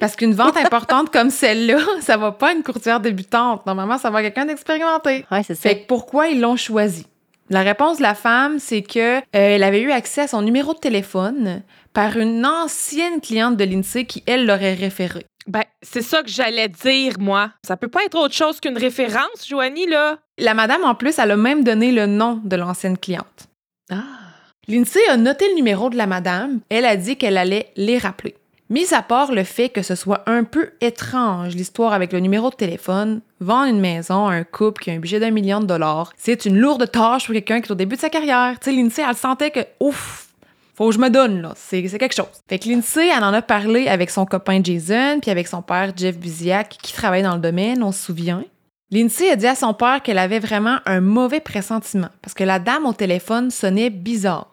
Parce 0.00 0.16
qu'une 0.16 0.32
vente 0.32 0.56
importante 0.56 1.10
comme 1.10 1.28
celle-là, 1.28 1.76
ça 2.00 2.16
va 2.16 2.32
pas 2.32 2.48
à 2.48 2.52
une 2.52 2.62
courtière 2.62 2.98
débutante. 2.98 3.66
Normalement, 3.66 3.98
ça 3.98 4.08
va 4.08 4.20
à 4.20 4.22
quelqu'un 4.22 4.46
d'expérimenté. 4.46 5.26
Ouais, 5.30 5.42
c'est 5.42 5.54
ça. 5.54 5.68
Fait 5.68 5.82
que 5.82 5.86
pourquoi 5.86 6.28
ils 6.28 6.40
l'ont 6.40 6.56
choisi? 6.56 7.06
La 7.50 7.60
réponse 7.60 7.98
de 7.98 8.02
la 8.02 8.14
femme, 8.14 8.58
c'est 8.58 8.80
que 8.80 9.18
euh, 9.18 9.20
elle 9.32 9.62
avait 9.62 9.82
eu 9.82 9.90
accès 9.92 10.22
à 10.22 10.28
son 10.28 10.40
numéro 10.40 10.72
de 10.72 10.78
téléphone 10.78 11.62
par 11.92 12.16
une 12.16 12.46
ancienne 12.46 13.20
cliente 13.20 13.58
de 13.58 13.64
l'INSEE 13.64 14.06
qui, 14.06 14.22
elle, 14.26 14.46
l'aurait 14.46 14.72
référé. 14.72 15.26
Ben, 15.46 15.64
c'est 15.82 16.00
ça 16.00 16.22
que 16.22 16.30
j'allais 16.30 16.68
dire, 16.68 17.14
moi. 17.18 17.50
Ça 17.66 17.76
peut 17.76 17.88
pas 17.88 18.04
être 18.04 18.18
autre 18.18 18.34
chose 18.34 18.60
qu'une 18.60 18.78
référence, 18.78 19.46
Joanie, 19.46 19.86
là. 19.86 20.16
La 20.38 20.54
madame, 20.54 20.84
en 20.84 20.94
plus, 20.94 21.18
elle 21.18 21.32
a 21.32 21.36
même 21.36 21.64
donné 21.64 21.92
le 21.92 22.06
nom 22.06 22.40
de 22.42 22.56
l'ancienne 22.56 22.96
cliente. 22.96 23.48
Ah. 23.90 24.19
L'INSEE 24.68 25.08
a 25.08 25.16
noté 25.16 25.48
le 25.48 25.54
numéro 25.54 25.90
de 25.90 25.96
la 25.96 26.06
madame. 26.06 26.60
Elle 26.68 26.84
a 26.84 26.96
dit 26.96 27.16
qu'elle 27.16 27.36
allait 27.36 27.70
les 27.76 27.98
rappeler. 27.98 28.36
Mis 28.68 28.94
à 28.94 29.02
part 29.02 29.32
le 29.32 29.42
fait 29.42 29.68
que 29.68 29.82
ce 29.82 29.96
soit 29.96 30.22
un 30.26 30.44
peu 30.44 30.70
étrange, 30.80 31.56
l'histoire 31.56 31.92
avec 31.92 32.12
le 32.12 32.20
numéro 32.20 32.50
de 32.50 32.54
téléphone, 32.54 33.20
vendre 33.40 33.68
une 33.68 33.80
maison 33.80 34.28
à 34.28 34.34
un 34.34 34.44
couple 34.44 34.84
qui 34.84 34.90
a 34.90 34.92
un 34.92 35.00
budget 35.00 35.18
d'un 35.18 35.32
million 35.32 35.60
de 35.60 35.66
dollars, 35.66 36.12
c'est 36.16 36.44
une 36.44 36.56
lourde 36.56 36.88
tâche 36.88 37.26
pour 37.26 37.34
quelqu'un 37.34 37.60
qui 37.60 37.66
est 37.66 37.72
au 37.72 37.74
début 37.74 37.96
de 37.96 38.00
sa 38.00 38.10
carrière. 38.10 38.60
Tu 38.60 38.70
sais, 38.70 38.76
Lindsay, 38.76 39.02
elle 39.02 39.16
sentait 39.16 39.50
que, 39.50 39.60
ouf, 39.80 40.28
faut 40.76 40.88
que 40.88 40.94
je 40.94 41.00
me 41.00 41.10
donne, 41.10 41.42
là. 41.42 41.52
C'est 41.56 41.82
quelque 41.82 42.14
chose. 42.14 42.26
Fait 42.48 42.60
que 42.60 42.68
Lindsay, 42.68 43.08
elle 43.08 43.24
en 43.24 43.32
a 43.32 43.42
parlé 43.42 43.88
avec 43.88 44.08
son 44.08 44.24
copain 44.24 44.60
Jason, 44.62 45.18
puis 45.20 45.32
avec 45.32 45.48
son 45.48 45.62
père 45.62 45.92
Jeff 45.96 46.16
Buziak, 46.16 46.78
qui 46.80 46.92
travaille 46.92 47.24
dans 47.24 47.34
le 47.34 47.40
domaine, 47.40 47.82
on 47.82 47.90
se 47.90 48.04
souvient. 48.04 48.44
Lindsay 48.92 49.30
a 49.30 49.36
dit 49.36 49.46
à 49.46 49.54
son 49.54 49.72
père 49.72 50.02
qu'elle 50.02 50.18
avait 50.18 50.40
vraiment 50.40 50.80
un 50.84 51.00
mauvais 51.00 51.38
pressentiment, 51.38 52.08
parce 52.22 52.34
que 52.34 52.42
la 52.42 52.58
dame 52.58 52.86
au 52.86 52.92
téléphone 52.92 53.52
sonnait 53.52 53.88
bizarre. 53.88 54.50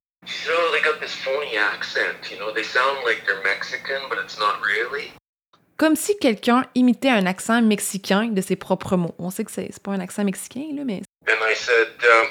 Comme 5.77 5.95
si 5.95 6.19
quelqu'un 6.19 6.65
imitait 6.75 7.09
un 7.09 7.25
accent 7.25 7.63
mexicain 7.63 8.27
de 8.27 8.41
ses 8.41 8.55
propres 8.55 8.95
mots. 8.95 9.15
On 9.17 9.31
sait 9.31 9.43
que 9.43 9.51
c'est 9.51 9.81
pas 9.81 9.91
un 9.91 9.99
accent 9.99 10.23
mexicain, 10.23 10.69
là, 10.75 10.83
mais. 10.85 11.01
And 11.27 11.39
I 11.41 11.55
said, 11.55 11.87
um, 12.03 12.27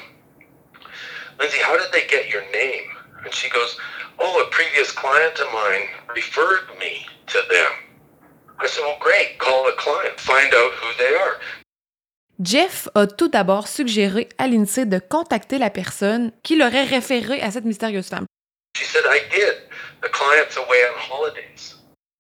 Lindsay, 1.41 1.59
how 1.59 1.77
did 1.77 1.91
they 1.91 2.07
get 2.09 2.31
your 2.31 2.43
name? 2.53 2.87
And 3.25 3.33
she 3.33 3.51
goes, 3.51 3.77
Oh, 4.21 4.45
a 4.47 4.51
previous 4.51 4.93
client 4.93 5.41
of 5.41 5.53
mine 5.53 5.89
referred 6.15 6.71
me 6.79 7.05
to 7.27 7.39
them. 7.51 7.73
I 8.61 8.69
said, 8.69 8.83
Well, 8.83 8.97
great, 9.01 9.39
call 9.39 9.65
the 9.65 9.77
client, 9.77 10.21
find 10.21 10.55
out 10.55 10.73
who 10.73 10.89
they 10.99 11.13
are. 11.15 11.41
Jeff 12.43 12.89
a 12.95 13.07
tout 13.07 13.29
d'abord 13.29 13.67
suggéré 13.67 14.29
à 14.37 14.47
Lindsay 14.47 14.85
de 14.85 14.99
contacter 14.99 15.59
la 15.59 15.71
personne 15.71 16.33
qui 16.43 16.57
l'aurait 16.57 16.85
référé 16.85 17.41
à 17.41 17.51
cette 17.51 17.65
mystérieuse 17.65 18.09
femme. 18.09 18.27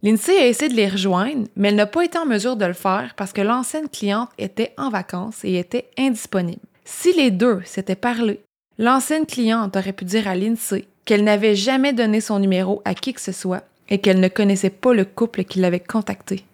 Lindsay 0.02 0.38
a 0.38 0.46
essayé 0.46 0.70
de 0.70 0.76
les 0.76 0.88
rejoindre, 0.88 1.48
mais 1.56 1.68
elle 1.68 1.74
n'a 1.74 1.86
pas 1.86 2.04
été 2.04 2.18
en 2.18 2.26
mesure 2.26 2.56
de 2.56 2.64
le 2.64 2.72
faire 2.72 3.12
parce 3.16 3.32
que 3.32 3.42
l'ancienne 3.42 3.88
cliente 3.88 4.30
était 4.38 4.72
en 4.78 4.88
vacances 4.88 5.44
et 5.44 5.58
était 5.58 5.90
indisponible. 5.98 6.62
Si 6.84 7.12
les 7.12 7.30
deux 7.30 7.60
s'étaient 7.64 7.96
parlé, 7.96 8.40
l'ancienne 8.78 9.26
cliente 9.26 9.76
aurait 9.76 9.92
pu 9.92 10.04
dire 10.04 10.28
à 10.28 10.34
Lindsay 10.34 10.86
qu'elle 11.04 11.24
n'avait 11.24 11.56
jamais 11.56 11.92
donné 11.92 12.20
son 12.20 12.38
numéro 12.38 12.80
à 12.84 12.94
qui 12.94 13.12
que 13.12 13.20
ce 13.20 13.32
soit 13.32 13.64
et 13.88 14.00
qu'elle 14.00 14.20
ne 14.20 14.28
connaissait 14.28 14.70
pas 14.70 14.94
le 14.94 15.04
couple 15.04 15.44
qui 15.44 15.60
l'avait 15.60 15.80
contacté. 15.80 16.44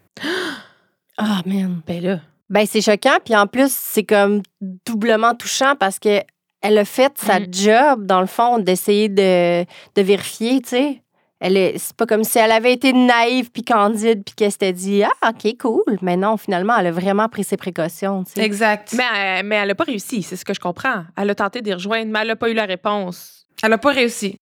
Ah, 1.18 1.42
oh, 1.44 1.48
man, 1.48 1.80
ben 1.86 2.02
là. 2.02 2.20
Ben, 2.52 2.66
c'est 2.66 2.82
choquant. 2.82 3.16
Puis 3.24 3.34
en 3.34 3.46
plus, 3.46 3.72
c'est 3.72 4.04
comme 4.04 4.42
doublement 4.84 5.34
touchant 5.34 5.74
parce 5.74 5.98
que 5.98 6.20
elle 6.60 6.78
a 6.78 6.84
fait 6.84 7.12
sa 7.16 7.40
mm. 7.40 7.46
job, 7.50 8.06
dans 8.06 8.20
le 8.20 8.26
fond, 8.26 8.58
d'essayer 8.58 9.08
de, 9.08 9.64
de, 9.64 10.02
vérifier, 10.02 10.60
tu 10.60 10.68
sais. 10.68 11.02
Elle 11.40 11.56
est, 11.56 11.76
c'est 11.78 11.96
pas 11.96 12.06
comme 12.06 12.22
si 12.22 12.38
elle 12.38 12.52
avait 12.52 12.72
été 12.72 12.92
naïve 12.92 13.50
puis 13.50 13.64
candide 13.64 14.22
puis 14.22 14.34
qu'elle 14.36 14.52
s'était 14.52 14.72
dit 14.72 15.02
ah 15.02 15.30
ok 15.30 15.56
cool 15.58 15.98
mais 16.00 16.16
non 16.16 16.36
finalement 16.36 16.76
elle 16.78 16.86
a 16.86 16.92
vraiment 16.92 17.28
pris 17.28 17.42
ses 17.42 17.56
précautions 17.56 18.22
tu 18.22 18.34
sais. 18.34 18.44
exact 18.44 18.94
mais, 18.96 19.02
euh, 19.02 19.42
mais 19.44 19.56
elle 19.56 19.72
a 19.72 19.74
pas 19.74 19.82
réussi 19.82 20.22
c'est 20.22 20.36
ce 20.36 20.44
que 20.44 20.54
je 20.54 20.60
comprends 20.60 21.02
elle 21.18 21.30
a 21.30 21.34
tenté 21.34 21.60
d'y 21.60 21.74
rejoindre 21.74 22.12
mais 22.12 22.20
elle 22.20 22.30
a 22.30 22.36
pas 22.36 22.48
eu 22.48 22.54
la 22.54 22.64
réponse 22.64 23.44
elle 23.64 23.72
a 23.72 23.78
pas 23.78 23.90
réussi 23.90 24.36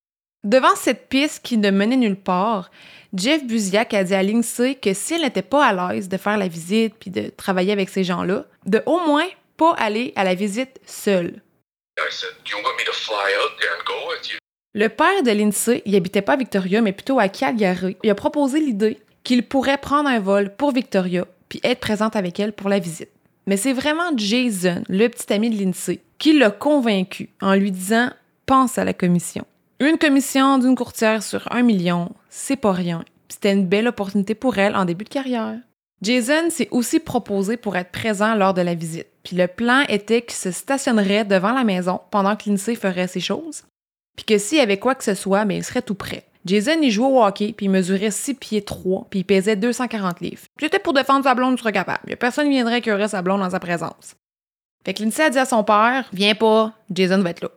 devant 0.45 0.77
cette 0.77 1.09
piste 1.09 1.43
qui 1.43 1.57
ne 1.57 1.71
menait 1.71 1.97
nulle 1.97 2.21
part 2.21 2.71
Jeff 3.13 3.45
Buziak 3.45 3.93
a 3.93 4.05
dit 4.05 4.15
à 4.15 4.23
Lindsay 4.23 4.77
que 4.77 4.95
si 4.95 5.15
elle 5.15 5.23
n'était 5.23 5.43
pas 5.43 5.67
à 5.67 5.93
l'aise 5.93 6.09
de 6.09 6.17
faire 6.17 6.39
la 6.39 6.49
visite 6.49 6.95
puis 7.01 7.11
de 7.11 7.29
travailler 7.29 7.73
avec 7.73 7.89
ces 7.89 8.05
gens-là, 8.05 8.45
de 8.67 8.83
au 8.87 9.01
moins 9.01 9.27
pas 9.57 9.75
aller 9.75 10.13
à 10.17 10.25
la 10.25 10.35
visite 10.35 10.81
seule. 10.87 11.43
Le 14.73 14.89
père 14.89 15.23
de 15.25 15.31
Lindsay, 15.33 15.83
il 15.85 15.97
habitait 15.97 16.23
pas 16.23 16.35
à 16.35 16.37
Victoria, 16.37 16.81
mais 16.81 16.93
plutôt 16.93 17.19
à 17.19 17.29
Calgary. 17.29 17.97
Il 18.05 18.11
a 18.11 18.15
proposé 18.15 18.61
l'idée 18.61 19.01
qu'il 19.25 19.47
pourrait 19.47 19.79
prendre 19.79 20.09
un 20.09 20.21
vol 20.21 20.55
pour 20.55 20.73
Victoria 20.73 21.27
puis 21.49 21.61
être 21.65 21.81
présente 21.81 22.15
avec 22.15 22.39
elle 22.39 22.53
pour 22.53 22.69
la 22.69 22.79
visite. 22.79 23.11
Mais 23.47 23.57
c'est 23.57 23.73
vraiment 23.73 24.17
Jason, 24.17 24.85
le 24.89 25.09
petit 25.09 25.33
ami 25.33 25.51
de 25.51 25.61
Lindsay, 25.61 25.99
qui 26.19 26.39
l'a 26.39 26.53
convaincu 26.53 27.31
en 27.41 27.55
lui 27.55 27.73
disant 27.73 28.11
pense 28.47 28.79
à 28.79 28.85
la 28.85 28.95
commission. 28.95 29.45
Une 29.81 29.97
commission 29.97 30.59
d'une 30.59 30.75
courtière 30.75 31.23
sur 31.23 31.51
un 31.51 31.63
million, 31.63 32.11
c'est 32.29 32.57
pas 32.57 32.73
rien. 32.73 33.03
C'était 33.31 33.53
une 33.53 33.67
belle 33.67 33.89
opportunité 33.89 34.35
pour 34.35 34.59
elle 34.59 34.77
en 34.77 34.85
début 34.85 35.05
de 35.05 35.09
carrière. 35.09 35.57
Jason 36.03 36.51
s'est 36.51 36.69
aussi 36.71 37.01
proposé 37.01 37.57
pour 37.57 37.77
être 37.77 37.91
présent 37.91 38.35
lors 38.35 38.53
de 38.53 38.61
la 38.61 38.75
visite. 38.75 39.07
Puis 39.23 39.37
le 39.37 39.47
plan 39.47 39.85
était 39.89 40.21
qu'il 40.21 40.37
se 40.37 40.51
stationnerait 40.51 41.25
devant 41.25 41.53
la 41.53 41.65
maison 41.65 41.99
pendant 42.11 42.37
que 42.37 42.51
Lindsay 42.51 42.75
ferait 42.75 43.07
ses 43.07 43.21
choses. 43.21 43.65
Puis 44.17 44.27
que 44.27 44.37
s'il 44.37 44.59
y 44.59 44.61
avait 44.61 44.79
quoi 44.79 44.95
que 44.95 45.05
ce 45.05 45.15
soit, 45.15 45.47
mais 45.47 45.55
ben, 45.55 45.61
il 45.61 45.65
serait 45.65 45.81
tout 45.81 45.95
prêt. 45.95 46.27
Jason, 46.45 46.79
il 46.83 46.91
jouait 46.91 47.07
au 47.07 47.25
hockey, 47.25 47.55
puis 47.57 47.65
il 47.65 47.71
mesurait 47.71 48.11
6 48.11 48.35
pieds 48.35 48.63
3, 48.63 49.07
puis 49.09 49.21
il 49.21 49.25
pesait 49.25 49.57
240 49.57 50.21
livres. 50.21 50.43
J'étais 50.59 50.79
pour 50.79 50.93
défendre 50.93 51.25
sa 51.25 51.35
blonde, 51.35 51.57
je 51.57 51.63
serais 51.63 51.73
capable. 51.73 52.01
Il 52.07 52.13
y 52.13 52.17
personne 52.17 52.45
qui 52.45 52.51
viendrait 52.51 53.09
sa 53.09 53.23
blonde 53.23 53.43
en 53.43 53.49
sa 53.49 53.61
présence. 53.61 54.15
Fait 54.85 54.93
que 54.93 55.03
Lindsay 55.03 55.23
a 55.23 55.31
dit 55.31 55.39
à 55.39 55.47
son 55.47 55.65
père 55.65 56.07
Viens 56.13 56.35
pas, 56.35 56.75
Jason 56.91 57.23
va 57.23 57.31
être 57.31 57.43
là. 57.43 57.51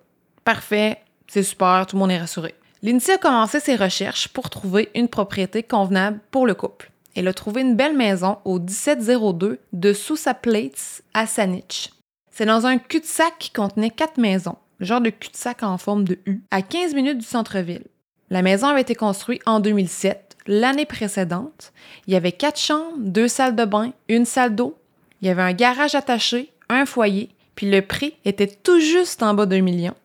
Parfait, 0.45 0.99
c'est 1.33 1.41
super, 1.41 1.87
tout 1.87 1.95
le 1.95 1.99
monde 2.01 2.11
est 2.11 2.19
rassuré. 2.19 2.53
Lindsay 2.83 3.13
a 3.13 3.17
commencé 3.17 3.59
ses 3.59 3.75
recherches 3.75 4.27
pour 4.27 4.51
trouver 4.51 4.89
une 4.93 5.07
propriété 5.07 5.63
convenable 5.63 6.19
pour 6.29 6.45
le 6.45 6.53
couple. 6.53 6.91
Elle 7.15 7.27
a 7.27 7.33
trouvé 7.33 7.61
une 7.61 7.75
belle 7.75 7.97
maison 7.97 8.37
au 8.45 8.59
1702 8.59 9.57
de 9.73 9.93
Sousa 9.93 10.35
Plates 10.35 11.01
à 11.15 11.25
Saanich. 11.25 11.89
C'est 12.29 12.45
dans 12.45 12.67
un 12.67 12.77
cul-de-sac 12.77 13.33
qui 13.39 13.49
contenait 13.49 13.89
quatre 13.89 14.19
maisons, 14.19 14.57
genre 14.79 15.01
de 15.01 15.09
cul-de-sac 15.09 15.63
en 15.63 15.79
forme 15.79 16.03
de 16.03 16.19
U, 16.27 16.43
à 16.51 16.61
15 16.61 16.93
minutes 16.93 17.17
du 17.17 17.25
centre-ville. 17.25 17.87
La 18.29 18.43
maison 18.43 18.67
avait 18.67 18.81
été 18.81 18.93
construite 18.93 19.41
en 19.47 19.59
2007, 19.59 20.37
l'année 20.45 20.85
précédente. 20.85 21.73
Il 22.05 22.13
y 22.13 22.15
avait 22.15 22.31
quatre 22.31 22.59
chambres, 22.59 22.93
deux 22.99 23.27
salles 23.27 23.55
de 23.55 23.65
bain, 23.65 23.91
une 24.07 24.25
salle 24.25 24.53
d'eau. 24.53 24.77
Il 25.23 25.27
y 25.27 25.31
avait 25.31 25.41
un 25.41 25.53
garage 25.53 25.95
attaché, 25.95 26.51
un 26.69 26.85
foyer, 26.85 27.29
puis 27.55 27.71
le 27.71 27.81
prix 27.81 28.13
était 28.23 28.45
tout 28.45 28.79
juste 28.79 29.23
en 29.23 29.33
bas 29.33 29.47
d'un 29.47 29.61
million. 29.61 29.95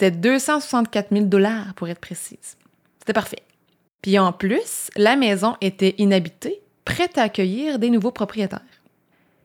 C'était 0.00 0.16
264 0.16 1.08
000 1.12 1.26
dollars 1.26 1.74
pour 1.74 1.86
être 1.90 2.00
précise. 2.00 2.56
C'était 3.00 3.12
parfait. 3.12 3.42
Puis 4.00 4.18
en 4.18 4.32
plus, 4.32 4.88
la 4.96 5.14
maison 5.14 5.56
était 5.60 5.94
inhabitée, 5.98 6.62
prête 6.86 7.18
à 7.18 7.24
accueillir 7.24 7.78
des 7.78 7.90
nouveaux 7.90 8.10
propriétaires. 8.10 8.64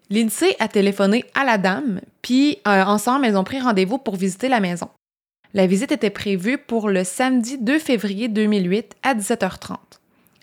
Lindsay 0.10 0.56
a 0.60 0.70
téléphoné 0.70 1.26
à 1.34 1.44
la 1.44 1.58
dame, 1.58 2.00
puis 2.22 2.60
euh, 2.70 2.86
ensemble, 2.86 3.26
elles 3.26 3.36
ont 3.36 3.44
pris 3.44 3.60
rendez-vous 3.60 3.98
pour 3.98 4.16
visiter 4.16 4.48
la 4.48 4.62
maison. 4.62 4.88
La 5.54 5.68
visite 5.68 5.92
était 5.92 6.10
prévue 6.10 6.58
pour 6.58 6.88
le 6.88 7.04
samedi 7.04 7.58
2 7.58 7.78
février 7.78 8.30
2008 8.30 8.96
à 9.04 9.14
17h30. 9.14 9.76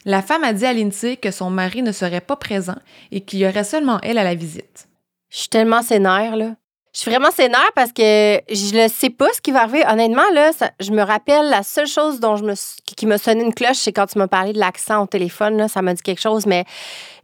La 0.04 0.21
femme 0.21 0.45
a 0.45 0.52
dit 0.52 0.66
à 0.66 0.75
Lindsay 0.75 1.16
que 1.16 1.31
son 1.31 1.49
mari 1.49 1.81
ne 1.81 1.92
serait 1.92 2.21
pas 2.21 2.37
présent 2.37 2.76
et 3.12 3.23
qu'il 3.23 3.38
y 3.38 3.47
aurait 3.47 3.64
seulement 3.64 3.99
elle 4.02 4.19
à 4.19 4.25
la 4.25 4.35
visite. 4.35 4.88
Je 5.31 5.38
suis 5.38 5.49
tellement 5.49 5.81
sénère, 5.81 6.37
là. 6.37 6.57
Je 6.95 7.01
suis 7.01 7.11
vraiment 7.11 7.31
sénère 7.31 7.71
parce 7.75 7.91
que 7.91 8.03
je 8.51 8.83
ne 8.83 8.87
sais 8.87 9.09
pas 9.09 9.29
ce 9.33 9.41
qui 9.41 9.51
va 9.51 9.63
arriver. 9.63 9.83
Honnêtement, 9.89 10.29
là, 10.35 10.51
je 10.79 10.91
me 10.91 11.01
rappelle 11.03 11.49
la 11.49 11.63
seule 11.63 11.87
chose 11.87 12.21
dont 12.21 12.37
je 12.37 12.45
me, 12.45 12.53
qui 12.85 13.07
m'a 13.07 13.17
sonné 13.17 13.43
une 13.43 13.55
cloche, 13.55 13.79
c'est 13.79 13.95
quand 13.95 14.05
tu 14.05 14.19
m'as 14.19 14.27
parlé 14.27 14.53
de 14.53 14.59
l'accent 14.59 15.03
au 15.03 15.07
téléphone. 15.07 15.57
Là, 15.57 15.69
ça 15.69 15.81
m'a 15.81 15.95
dit 15.95 16.03
quelque 16.03 16.21
chose, 16.21 16.45
mais 16.45 16.67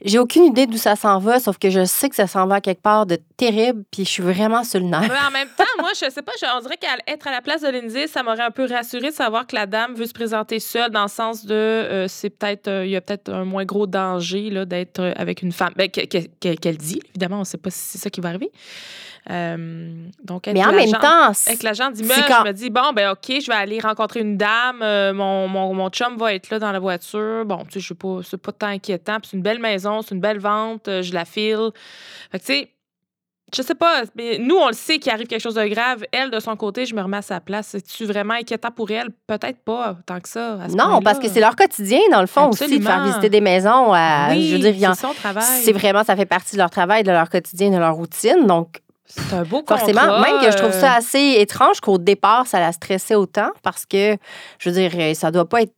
j'ai 0.02 0.18
aucune 0.18 0.44
idée 0.44 0.66
d'où 0.66 0.78
ça 0.78 0.96
s'en 0.96 1.18
va, 1.18 1.38
sauf 1.38 1.58
que 1.58 1.68
je 1.68 1.84
sais 1.84 2.08
que 2.08 2.16
ça 2.16 2.26
s'en 2.26 2.46
va 2.46 2.62
quelque 2.62 2.80
part 2.80 3.04
de 3.04 3.18
terrible, 3.36 3.84
puis 3.90 4.06
je 4.06 4.10
suis 4.10 4.22
vraiment 4.22 4.64
sur 4.64 4.80
le 4.80 4.86
nerf. 4.86 5.02
En 5.02 5.30
même 5.30 5.48
temps, 5.54 5.64
moi, 5.80 5.90
je 5.92 6.08
sais 6.08 6.22
pas, 6.22 6.32
on 6.56 6.60
dirait 6.60 6.78
qu'être 6.78 7.26
à 7.26 7.30
la 7.30 7.42
place 7.42 7.60
de 7.60 7.68
Lindsay, 7.68 8.06
ça 8.06 8.22
m'aurait 8.22 8.44
un 8.44 8.50
peu 8.50 8.66
rassuré 8.66 9.10
de 9.10 9.14
savoir 9.14 9.46
que 9.46 9.54
la 9.54 9.66
dame 9.66 9.94
veut 9.94 10.06
se 10.06 10.14
présenter 10.14 10.60
seule, 10.60 10.90
dans 10.90 11.02
le 11.02 11.08
sens 11.08 11.44
de 11.44 11.54
euh, 11.54 12.08
c'est 12.08 12.30
peut-être, 12.30 12.68
euh, 12.68 12.86
il 12.86 12.92
y 12.92 12.96
a 12.96 13.02
peut-être 13.02 13.30
un 13.30 13.44
moins 13.44 13.66
gros 13.66 13.86
danger 13.86 14.64
d'être 14.64 15.00
euh, 15.00 15.12
avec 15.16 15.42
une 15.42 15.52
femme. 15.52 15.74
Ben, 15.76 15.90
qu'elle 15.90 16.76
dit, 16.78 17.00
évidemment, 17.10 17.36
on 17.36 17.40
ne 17.40 17.44
sait 17.44 17.58
pas 17.58 17.70
si 17.70 17.80
c'est 17.80 17.98
ça 17.98 18.08
qui 18.08 18.22
va 18.22 18.30
arriver. 18.30 18.50
Euh, 19.30 20.06
donc, 20.24 20.46
mais 20.46 20.64
en 20.64 20.72
même 20.72 20.90
temps, 20.92 21.32
avec 21.46 21.62
l'agent 21.62 21.90
d'immeuble, 21.90 22.24
quand... 22.26 22.44
je 22.44 22.48
me 22.48 22.52
dis 22.52 22.70
bon, 22.70 22.92
ben 22.94 23.10
OK, 23.10 23.40
je 23.40 23.46
vais 23.46 23.56
aller 23.56 23.78
rencontrer 23.78 24.20
une 24.20 24.36
dame. 24.38 24.80
Euh, 24.82 25.12
mon, 25.12 25.48
mon, 25.48 25.74
mon, 25.74 25.90
chum 25.90 26.16
va 26.16 26.34
être 26.34 26.48
là 26.50 26.58
dans 26.58 26.72
la 26.72 26.78
voiture. 26.78 27.44
Bon, 27.44 27.64
tu 27.64 27.72
sais, 27.72 27.80
je 27.80 27.88
sais 27.88 27.94
pas, 27.94 28.20
c'est 28.24 28.40
pas 28.40 28.52
tant 28.52 28.68
inquiétant. 28.68 29.18
c'est 29.22 29.36
une 29.36 29.42
belle 29.42 29.60
maison, 29.60 30.00
c'est 30.00 30.14
une 30.14 30.20
belle 30.20 30.38
vente, 30.38 30.88
euh, 30.88 31.02
je 31.02 31.12
la 31.12 31.26
file. 31.26 31.70
Fait 32.32 32.38
que, 32.38 32.44
tu 32.44 32.52
sais, 32.54 32.70
je 33.54 33.62
sais 33.62 33.74
pas, 33.74 34.02
mais 34.14 34.38
nous, 34.38 34.56
on 34.56 34.68
le 34.68 34.74
sait 34.74 34.98
qu'il 34.98 35.12
arrive 35.12 35.26
quelque 35.26 35.42
chose 35.42 35.54
de 35.54 35.66
grave. 35.66 36.04
Elle, 36.12 36.30
de 36.30 36.40
son 36.40 36.56
côté, 36.56 36.86
je 36.86 36.94
me 36.94 37.02
remets 37.02 37.18
à 37.18 37.22
sa 37.22 37.40
place. 37.40 37.68
C'est-tu 37.68 38.06
vraiment 38.06 38.34
inquiétant 38.34 38.70
pour 38.70 38.90
elle? 38.90 39.08
Peut-être 39.26 39.58
pas, 39.62 39.96
tant 40.06 40.20
que 40.20 40.28
ça. 40.28 40.58
non, 40.74 41.00
parce 41.02 41.18
que 41.18 41.28
c'est 41.28 41.40
leur 41.40 41.56
quotidien, 41.56 42.00
dans 42.10 42.20
le 42.22 42.26
fond, 42.26 42.48
aussi, 42.48 42.78
de 42.78 42.82
faire 42.82 43.04
visiter 43.04 43.28
des 43.28 43.40
maisons. 43.42 43.92
oui, 44.30 44.48
je 44.48 44.56
veux 44.56 44.72
dire, 44.72 44.94
c'est 44.94 45.06
son 45.06 45.12
travail. 45.12 45.44
C'est 45.62 45.72
vraiment, 45.72 46.02
ça 46.02 46.16
fait 46.16 46.26
partie 46.26 46.56
de 46.56 46.60
leur 46.60 46.70
travail, 46.70 47.02
de 47.02 47.10
leur 47.10 47.28
quotidien, 47.28 47.70
de 47.70 47.76
leur 47.76 47.94
routine. 47.94 48.46
Donc, 48.46 48.80
c'est 49.08 49.32
un 49.34 49.42
beau 49.42 49.62
Forcément, 49.66 50.20
même 50.20 50.40
que 50.40 50.50
je 50.52 50.56
trouve 50.56 50.72
ça 50.72 50.94
euh. 50.94 50.98
assez 50.98 51.36
étrange 51.38 51.80
qu'au 51.80 51.98
départ, 51.98 52.46
ça 52.46 52.60
la 52.60 52.72
stressait 52.72 53.14
autant 53.14 53.50
parce 53.62 53.86
que, 53.86 54.16
je 54.58 54.70
veux 54.70 54.88
dire, 54.88 55.16
ça 55.16 55.30
doit 55.30 55.48
pas 55.48 55.62
être 55.62 55.72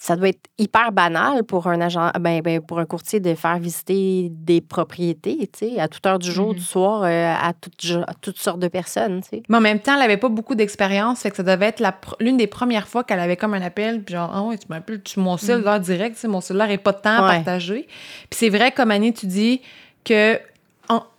ça 0.00 0.16
doit 0.16 0.30
être 0.30 0.40
hyper 0.58 0.90
banal 0.90 1.44
pour 1.44 1.68
un 1.68 1.80
agent, 1.80 2.10
ben, 2.18 2.40
ben, 2.42 2.60
pour 2.60 2.80
un 2.80 2.86
courtier 2.86 3.20
de 3.20 3.36
faire 3.36 3.56
visiter 3.60 4.30
des 4.32 4.60
propriétés, 4.60 5.48
tu 5.56 5.74
sais, 5.74 5.78
à 5.80 5.86
toute 5.86 6.04
heure 6.04 6.18
du 6.18 6.28
jour, 6.28 6.48
Mhm. 6.48 6.54
du 6.56 6.60
soir, 6.60 7.02
euh, 7.04 7.32
à, 7.32 7.52
toutes, 7.52 7.98
à 8.08 8.12
toutes 8.14 8.38
sortes 8.38 8.58
de 8.58 8.66
personnes, 8.66 9.20
tu 9.22 9.28
sais. 9.28 9.42
Mais 9.48 9.58
en 9.58 9.60
même 9.60 9.78
temps, 9.78 9.94
elle 9.94 10.02
avait 10.02 10.16
pas 10.16 10.28
beaucoup 10.28 10.56
d'expérience, 10.56 11.20
fait 11.20 11.30
que 11.30 11.36
ça 11.36 11.44
devait 11.44 11.66
être 11.66 11.80
l'une 12.18 12.36
des 12.36 12.48
premières 12.48 12.88
fois 12.88 13.04
qu'elle 13.04 13.20
avait 13.20 13.36
comme 13.36 13.54
un 13.54 13.62
appel, 13.62 14.02
puis 14.02 14.16
genre, 14.16 14.32
ah 14.34 14.42
ouais, 14.42 14.58
tu 14.58 14.66
m'appelles, 14.70 15.02
tu 15.04 15.20
mon 15.20 15.36
cellulaire 15.36 15.78
direct, 15.78 16.16
tu 16.16 16.22
sais, 16.22 16.26
mon 16.28 16.40
cellulaire 16.40 16.72
est 16.72 16.78
pas 16.78 16.92
de 16.92 17.00
temps 17.00 17.22
à 17.24 17.34
partager. 17.34 17.86
Puis 18.28 18.38
c'est 18.40 18.48
vrai, 18.48 18.72
comme 18.72 18.90
Annie, 18.90 19.12
tu 19.12 19.26
dis 19.26 19.60
que 20.04 20.36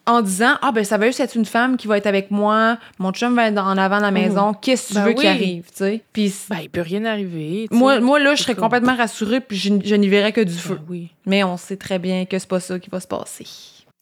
en, 0.05 0.21
disant, 0.21 0.55
ah 0.61 0.71
ben 0.71 0.83
ça 0.83 0.97
va 0.97 1.05
juste 1.07 1.19
être 1.19 1.35
une 1.35 1.45
femme 1.45 1.77
qui 1.77 1.87
va 1.87 1.97
être 1.97 2.07
avec 2.07 2.29
moi, 2.31 2.77
mon 2.99 3.11
chum 3.11 3.35
va 3.35 3.47
être 3.47 3.57
en 3.57 3.77
avant 3.77 3.97
de 3.97 4.01
la 4.03 4.11
maison, 4.11 4.53
qu'est-ce 4.53 4.89
que 4.89 4.93
tu 4.93 4.93
Ben 4.95 5.03
veux 5.05 5.09
oui. 5.11 5.15
qui 5.21 5.27
arrive, 5.27 5.63
tu 5.67 5.71
sais? 5.77 6.01
Puis 6.11 6.33
Ben, 6.49 6.57
il 6.63 6.69
peut 6.69 6.81
rien 6.81 7.05
arriver. 7.05 7.67
tu 7.71 7.77
moi, 7.77 7.95
sais. 7.95 8.01
moi, 8.01 8.19
là, 8.19 8.35
je 8.35 8.43
serais 8.43 8.55
complètement 8.55 8.95
rassurée, 8.95 9.39
puis 9.39 9.57
je, 9.57 9.73
je 9.83 9.95
n'y 9.95 10.09
verrais 10.09 10.31
que 10.33 10.41
du 10.41 10.53
feu. 10.53 10.75
Ben 10.75 10.83
oui. 10.89 11.09
Mais 11.25 11.43
on 11.43 11.57
sait 11.57 11.77
très 11.77 11.99
bien 11.99 12.25
que 12.25 12.37
c'est 12.37 12.49
pas 12.49 12.59
ça 12.59 12.79
qui 12.79 12.89
va 12.89 12.99
se 12.99 13.07
passer. 13.07 13.45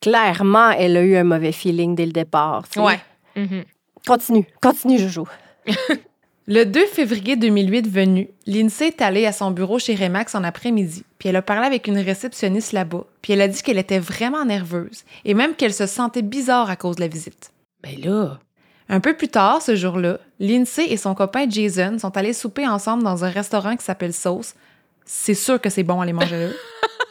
Clairement, 0.02 0.72
elle 0.72 0.98
a 0.98 1.02
eu 1.02 1.16
un 1.16 1.24
mauvais 1.24 1.52
feeling 1.52 1.96
dès 1.96 2.06
le 2.08 2.12
départ. 2.12 2.68
tu 2.68 2.80
sais. 2.80 2.86
Ouais. 2.86 3.00
Mhm. 3.36 3.64
Continue, 4.08 4.48
continue, 4.62 4.98
Jojo. 4.98 5.28
Le 6.48 6.64
2 6.64 6.88
février 6.88 7.36
2008 7.36 7.88
venu, 7.88 8.30
Lindsay 8.48 8.88
est 8.88 9.02
allée 9.04 9.28
à 9.28 9.32
son 9.32 9.52
bureau 9.52 9.78
chez 9.78 9.94
Remax 9.94 10.34
en 10.34 10.44
après-midi, 10.44 11.04
puis 11.20 11.30
elle 11.30 11.36
a 11.36 11.44
parlé 11.44 11.68
avec 11.68 11.86
une 11.88 12.00
réceptionniste 12.00 12.72
là-bas, 12.72 13.06
puis 13.22 13.34
elle 13.34 13.42
a 13.42 13.48
dit 13.48 13.62
qu'elle 13.62 13.78
était 13.78 14.00
vraiment 14.00 14.44
nerveuse 14.44 15.04
et 15.24 15.36
même 15.36 15.54
qu'elle 15.54 15.74
se 15.74 15.86
sentait 15.86 16.24
bizarre 16.24 16.72
à 16.72 16.76
cause 16.76 16.96
de 16.96 17.02
la 17.02 17.08
visite. 17.08 17.52
Ben 17.84 17.96
là. 18.04 18.40
Un 18.90 19.00
peu 19.02 19.16
plus 19.16 19.28
tard, 19.28 19.62
ce 19.62 19.76
jour-là, 19.76 20.18
Lindsay 20.40 20.92
et 20.92 20.98
son 20.98 21.14
copain 21.14 21.48
Jason 21.48 22.00
sont 22.00 22.18
allés 22.18 22.34
souper 22.34 22.68
ensemble 22.68 23.04
dans 23.04 23.24
un 23.24 23.30
restaurant 23.30 23.76
qui 23.78 23.86
s'appelle 23.86 24.14
Sauce. 24.14 24.56
C'est 25.06 25.36
sûr 25.36 25.62
que 25.62 25.70
c'est 25.70 25.84
bon 25.84 26.02
aller 26.02 26.12
manger 26.12 26.48
là. 26.48 26.54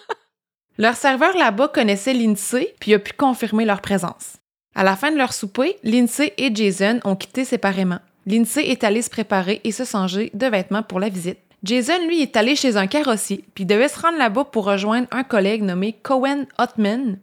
leur 0.78 0.96
serveur 0.96 1.36
là-bas 1.36 1.68
connaissait 1.68 2.14
Lindsay, 2.14 2.74
puis 2.80 2.94
a 2.94 2.98
pu 2.98 3.12
confirmer 3.12 3.64
leur 3.64 3.80
présence. 3.80 4.38
À 4.74 4.82
la 4.82 4.96
fin 4.96 5.12
de 5.12 5.16
leur 5.18 5.32
souper, 5.32 5.76
Lindsay 5.84 6.34
et 6.36 6.52
Jason 6.52 6.98
ont 7.04 7.16
quitté 7.16 7.44
séparément. 7.44 8.00
Lindsay 8.26 8.68
est 8.68 8.84
allée 8.84 9.02
se 9.02 9.10
préparer 9.10 9.60
et 9.64 9.72
se 9.72 9.84
changer 9.84 10.30
de 10.34 10.46
vêtements 10.46 10.82
pour 10.82 11.00
la 11.00 11.08
visite. 11.08 11.38
Jason, 11.62 12.06
lui, 12.06 12.22
est 12.22 12.36
allé 12.36 12.56
chez 12.56 12.76
un 12.76 12.86
carrossier, 12.86 13.44
puis 13.54 13.66
devait 13.66 13.88
se 13.88 14.00
rendre 14.00 14.18
là-bas 14.18 14.44
pour 14.44 14.64
rejoindre 14.64 15.08
un 15.10 15.24
collègue 15.24 15.62
nommé 15.62 15.92
Cohen 15.92 16.46
Hotman. 16.58 17.18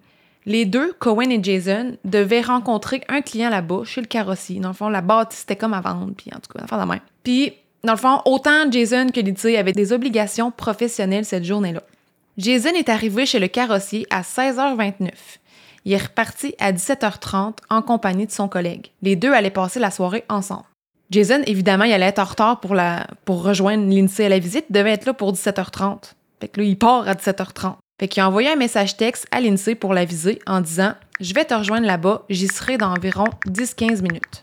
Les 0.46 0.66
deux, 0.66 0.94
Cohen 1.00 1.30
et 1.30 1.44
Jason, 1.44 1.98
devaient 2.06 2.42
rencontrer 2.42 3.02
un 3.10 3.22
client 3.22 3.50
là-bas, 3.50 3.84
chez 3.84 4.02
le 4.02 4.08
carrossier. 4.08 4.60
Dans 4.60 4.70
le 4.70 4.76
fond, 4.76 4.90
la 4.90 5.02
bâtisse 5.02 5.44
était 5.44 5.56
comme 5.56 5.74
à 5.74 5.82
vendre, 5.82 6.14
puis 6.16 6.30
en 6.36 6.40
tout 6.40 6.54
cas, 6.54 6.64
enfin 6.64 6.84
de 6.84 6.90
même. 6.90 7.00
Puis, 7.24 7.54
dans 7.84 7.94
le 7.94 7.98
fond, 7.98 8.22
autant 8.26 8.72
Jason 8.72 9.08
que 9.14 9.20
Lindsay 9.20 9.58
avaient 9.58 9.72
des 9.72 9.92
obligations 9.92 10.52
professionnelles 10.52 11.26
cette 11.26 11.44
journée-là. 11.44 11.82
Jason 12.38 12.70
est 12.70 12.90
arrivé 12.90 13.26
chez 13.26 13.40
le 13.40 13.48
carrossier 13.48 14.06
à 14.12 14.22
16h29. 14.22 15.10
Il 15.86 15.94
est 15.94 15.98
reparti 16.04 16.54
à 16.60 16.72
17h30 16.72 17.58
en 17.70 17.82
compagnie 17.82 18.28
de 18.28 18.32
son 18.32 18.48
collègue. 18.48 18.92
Les 19.02 19.16
deux 19.16 19.34
allaient 19.34 19.50
passer 19.50 19.80
la 19.80 19.90
soirée 19.90 20.24
ensemble. 20.30 20.66
Jason, 21.10 21.42
évidemment, 21.46 21.86
il 21.86 21.94
allait 21.94 22.08
être 22.08 22.20
en 22.20 22.26
retard 22.26 22.60
pour, 22.60 23.44
rejoindre 23.44 23.90
Lindsay 23.90 24.26
à 24.26 24.30
la 24.30 24.40
visite, 24.40 24.66
il 24.70 24.74
devait 24.74 24.92
être 24.92 25.06
là 25.06 25.14
pour 25.14 25.34
17h30. 25.34 26.14
Fait 26.42 26.48
que 26.50 26.60
là, 26.60 26.68
il 26.68 26.78
part 26.78 27.08
à 27.08 27.14
17h30. 27.14 27.76
Fait 28.00 28.08
qu'il 28.08 28.22
a 28.22 28.28
envoyé 28.28 28.50
un 28.50 28.56
message 28.56 28.98
texte 28.98 29.26
à 29.32 29.42
Lindsay 29.42 29.74
pour 29.74 29.94
l'aviser 29.94 30.40
en 30.46 30.62
disant 30.62 30.94
Je 31.20 31.34
vais 31.34 31.46
te 31.46 31.54
rejoindre 31.54 31.88
là-bas, 31.88 32.24
j'y 32.30 32.48
serai 32.48 32.78
dans 32.78 32.92
environ 32.92 33.26
10-15 33.48 34.02
minutes. 34.02 34.40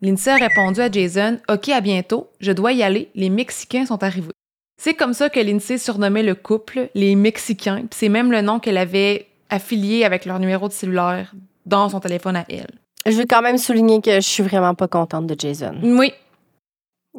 Lindsay 0.00 0.30
a 0.30 0.36
répondu 0.36 0.80
à 0.80 0.90
Jason 0.90 1.38
Ok, 1.50 1.68
à 1.68 1.80
bientôt, 1.80 2.30
je 2.40 2.52
dois 2.52 2.72
y 2.72 2.82
aller, 2.82 3.10
les 3.14 3.28
Mexicains 3.28 3.84
sont 3.84 4.02
arrivés. 4.02 4.32
C'est 4.80 4.94
comme 4.94 5.12
ça 5.12 5.28
que 5.28 5.40
Lindsay 5.40 5.76
surnommait 5.76 6.22
le 6.22 6.36
couple 6.36 6.88
les 6.94 7.16
Mexicains, 7.16 7.80
puis 7.80 7.88
c'est 7.98 8.08
même 8.08 8.30
le 8.30 8.40
nom 8.40 8.60
qu'elle 8.60 8.78
avait 8.78 9.26
affilié 9.50 10.04
avec 10.04 10.24
leur 10.24 10.38
numéro 10.38 10.68
de 10.68 10.72
cellulaire 10.72 11.34
dans 11.66 11.88
son 11.88 12.00
téléphone 12.00 12.36
à 12.36 12.44
elle. 12.48 12.78
Je 13.10 13.16
veux 13.16 13.26
quand 13.28 13.42
même 13.42 13.58
souligner 13.58 14.00
que 14.00 14.14
je 14.16 14.20
suis 14.26 14.42
vraiment 14.42 14.74
pas 14.74 14.88
contente 14.88 15.26
de 15.26 15.34
Jason. 15.38 15.74
Oui, 15.82 16.12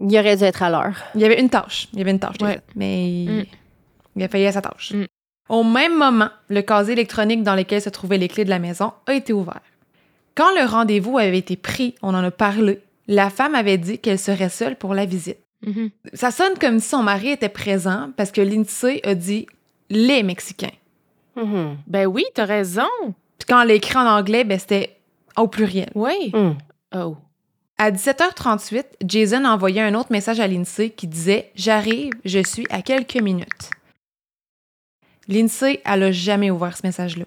Il 0.01 0.17
aurait 0.17 0.37
dû 0.37 0.43
être 0.43 0.63
à 0.63 0.69
l'heure. 0.69 0.95
il 1.15 1.21
y 1.21 1.25
avait 1.25 1.39
une 1.39 1.49
tâche. 1.49 1.87
Il 1.93 1.99
y 1.99 2.01
avait 2.01 2.11
une 2.11 2.19
tâche, 2.19 2.35
Ouais. 2.41 2.51
Jason, 2.53 2.61
mais 2.75 3.11
il, 3.23 3.29
Mm. 3.31 3.45
il 4.15 4.23
a 4.23 4.27
failli 4.27 4.45
à 4.45 4.51
sa 4.51 4.61
tâche. 4.61 4.91
Mm. 4.93 5.05
Au 5.49 5.63
même 5.63 5.97
moment, 5.97 6.29
le 6.49 6.61
casier 6.61 6.93
électronique 6.93 7.43
dans 7.43 7.55
lequel 7.55 7.81
se 7.81 7.89
trouvaient 7.89 8.17
les 8.19 8.27
clés 8.27 8.45
de 8.45 8.49
la 8.49 8.59
maison 8.59 8.93
a 9.07 9.13
été 9.15 9.33
ouvert. 9.33 9.61
Quand 10.35 10.49
le 10.57 10.65
rendez-vous 10.65 11.17
avait 11.17 11.39
été 11.39 11.55
pris, 11.57 11.95
on 12.01 12.13
en 12.13 12.23
a 12.23 12.31
parlé, 12.31 12.79
la 13.07 13.29
femme 13.29 13.55
avait 13.55 13.77
dit 13.79 13.97
qu'elle 13.97 14.19
serait 14.19 14.49
seule 14.49 14.75
pour 14.75 14.93
la 14.93 15.05
visite. 15.05 15.39
Mhm. 15.65 15.89
Ça 16.13 16.31
sonne 16.31 16.57
comme 16.61 16.79
si 16.79 16.87
son 16.89 17.03
mari 17.03 17.29
était 17.31 17.49
présent 17.49 18.11
parce 18.15 18.31
que 18.31 18.39
Lindsay 18.41 19.01
a 19.03 19.15
dit 19.15 19.47
les 19.89 20.23
Mexicains. 20.23 20.69
Mhm. 21.35 21.77
Ben 21.87 22.05
oui, 22.05 22.23
t'as 22.35 22.45
raison. 22.45 22.87
Puis 23.03 23.47
quand 23.47 23.61
on 23.61 23.65
l'a 23.65 23.73
écrit 23.73 23.97
en 23.97 24.05
anglais, 24.05 24.43
ben 24.43 24.57
c'était 24.59 24.95
au 25.41 25.47
pluriel. 25.47 25.89
Oui. 25.95 26.31
Mhm. 26.33 26.57
Oh. 26.95 27.17
À 27.77 27.91
17h38, 27.91 28.83
Jason 29.05 29.45
a 29.45 29.51
envoyé 29.51 29.81
un 29.81 29.95
autre 29.95 30.11
message 30.11 30.39
à 30.39 30.47
Lindsay 30.47 30.89
qui 30.89 31.07
disait 31.07 31.51
J'arrive, 31.55 32.11
je 32.25 32.43
suis 32.43 32.65
à 32.69 32.81
quelques 32.81 33.21
minutes. 33.21 33.69
Lindsay, 35.27 35.81
elle 35.85 36.03
a 36.03 36.11
jamais 36.11 36.51
ouvert 36.51 36.75
ce 36.75 36.85
message-là. 36.85 37.25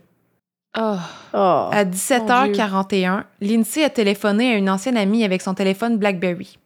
Oh. 0.76 0.96
Oh. 1.32 1.68
À 1.72 1.84
17h41, 1.84 3.24
Lindsay 3.40 3.84
a 3.84 3.90
téléphoné 3.90 4.52
à 4.52 4.56
une 4.56 4.68
ancienne 4.68 4.96
amie 4.96 5.24
avec 5.24 5.40
son 5.42 5.54
téléphone 5.54 5.98
BlackBerry. 5.98 6.58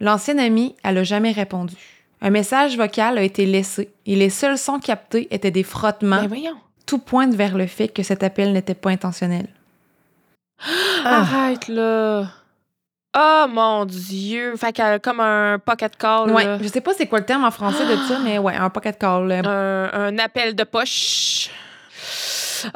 L'ancienne 0.00 0.40
amie, 0.40 0.74
elle 0.82 0.98
a 0.98 1.04
jamais 1.04 1.32
répondu. 1.32 1.76
Un 2.20 2.30
message 2.30 2.76
vocal 2.76 3.18
a 3.18 3.22
été 3.22 3.46
laissé 3.46 3.90
et 4.06 4.16
les 4.16 4.30
seuls 4.30 4.58
sons 4.58 4.80
captés 4.80 5.28
étaient 5.30 5.50
des 5.50 5.62
frottements. 5.62 6.22
Ben 6.22 6.28
voyons. 6.28 6.56
Tout 6.86 6.98
pointe 6.98 7.34
vers 7.34 7.56
le 7.56 7.66
fait 7.66 7.88
que 7.88 8.02
cet 8.02 8.22
appel 8.22 8.52
n'était 8.52 8.74
pas 8.74 8.90
intentionnel. 8.90 9.48
Ah. 11.04 11.20
Arrête, 11.20 11.68
là. 11.68 12.26
Oh, 13.16 13.46
mon 13.48 13.84
Dieu. 13.84 14.56
Fait 14.56 14.72
qu'elle 14.72 14.94
a 14.94 14.98
comme 14.98 15.20
un 15.20 15.58
pocket 15.58 15.96
call. 15.96 16.30
Ouais, 16.32 16.44
là. 16.44 16.58
je 16.60 16.66
sais 16.68 16.80
pas 16.80 16.92
c'est 16.94 17.06
quoi 17.06 17.20
le 17.20 17.24
terme 17.26 17.44
en 17.44 17.50
français 17.50 17.84
de 17.86 17.96
ça, 18.08 18.18
mais 18.24 18.38
ouais, 18.38 18.56
un 18.56 18.70
pocket 18.70 18.98
call. 18.98 19.30
un, 19.30 19.90
un 19.92 20.18
appel 20.18 20.54
de 20.56 20.64
poche. 20.64 21.50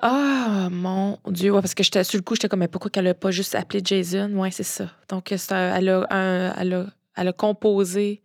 Ah, 0.02 0.68
mon 0.70 1.18
Dieu. 1.26 1.52
Ouais, 1.52 1.60
parce 1.60 1.74
que 1.74 1.82
j'étais 1.82 2.04
sur 2.04 2.18
le 2.18 2.22
coup, 2.22 2.34
j'étais 2.34 2.48
comme, 2.48 2.60
mais 2.60 2.68
pourquoi 2.68 2.90
qu'elle 2.90 3.06
a 3.06 3.14
pas 3.14 3.30
juste 3.30 3.54
appelé 3.54 3.80
Jason? 3.84 4.30
Ouais, 4.34 4.50
c'est 4.50 4.62
ça. 4.62 4.84
Donc, 5.08 5.32
un- 5.32 5.74
elle, 5.74 5.88
a 5.88 6.06
un- 6.10 6.52
elle, 6.58 6.74
a, 6.74 6.84
elle 7.16 7.28
a 7.28 7.32
composé. 7.32 8.20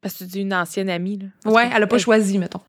Parce 0.00 0.14
que 0.14 0.18
tu 0.24 0.24
dis 0.26 0.40
une 0.42 0.54
ancienne 0.54 0.90
amie. 0.90 1.18
Là. 1.44 1.50
Ouais, 1.50 1.70
elle 1.74 1.82
a 1.82 1.86
pas 1.86 1.98
choisi, 1.98 2.38
mettons. 2.38 2.60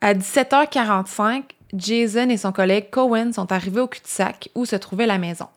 À 0.00 0.14
17h45, 0.14 1.42
Jason 1.74 2.30
et 2.30 2.38
son 2.38 2.52
collègue 2.52 2.88
Cohen 2.90 3.32
sont 3.34 3.52
arrivés 3.52 3.80
au 3.80 3.86
cul-de-sac 3.88 4.48
où 4.54 4.64
se 4.64 4.76
trouvait 4.76 5.06
la 5.06 5.18
maison. 5.18 5.48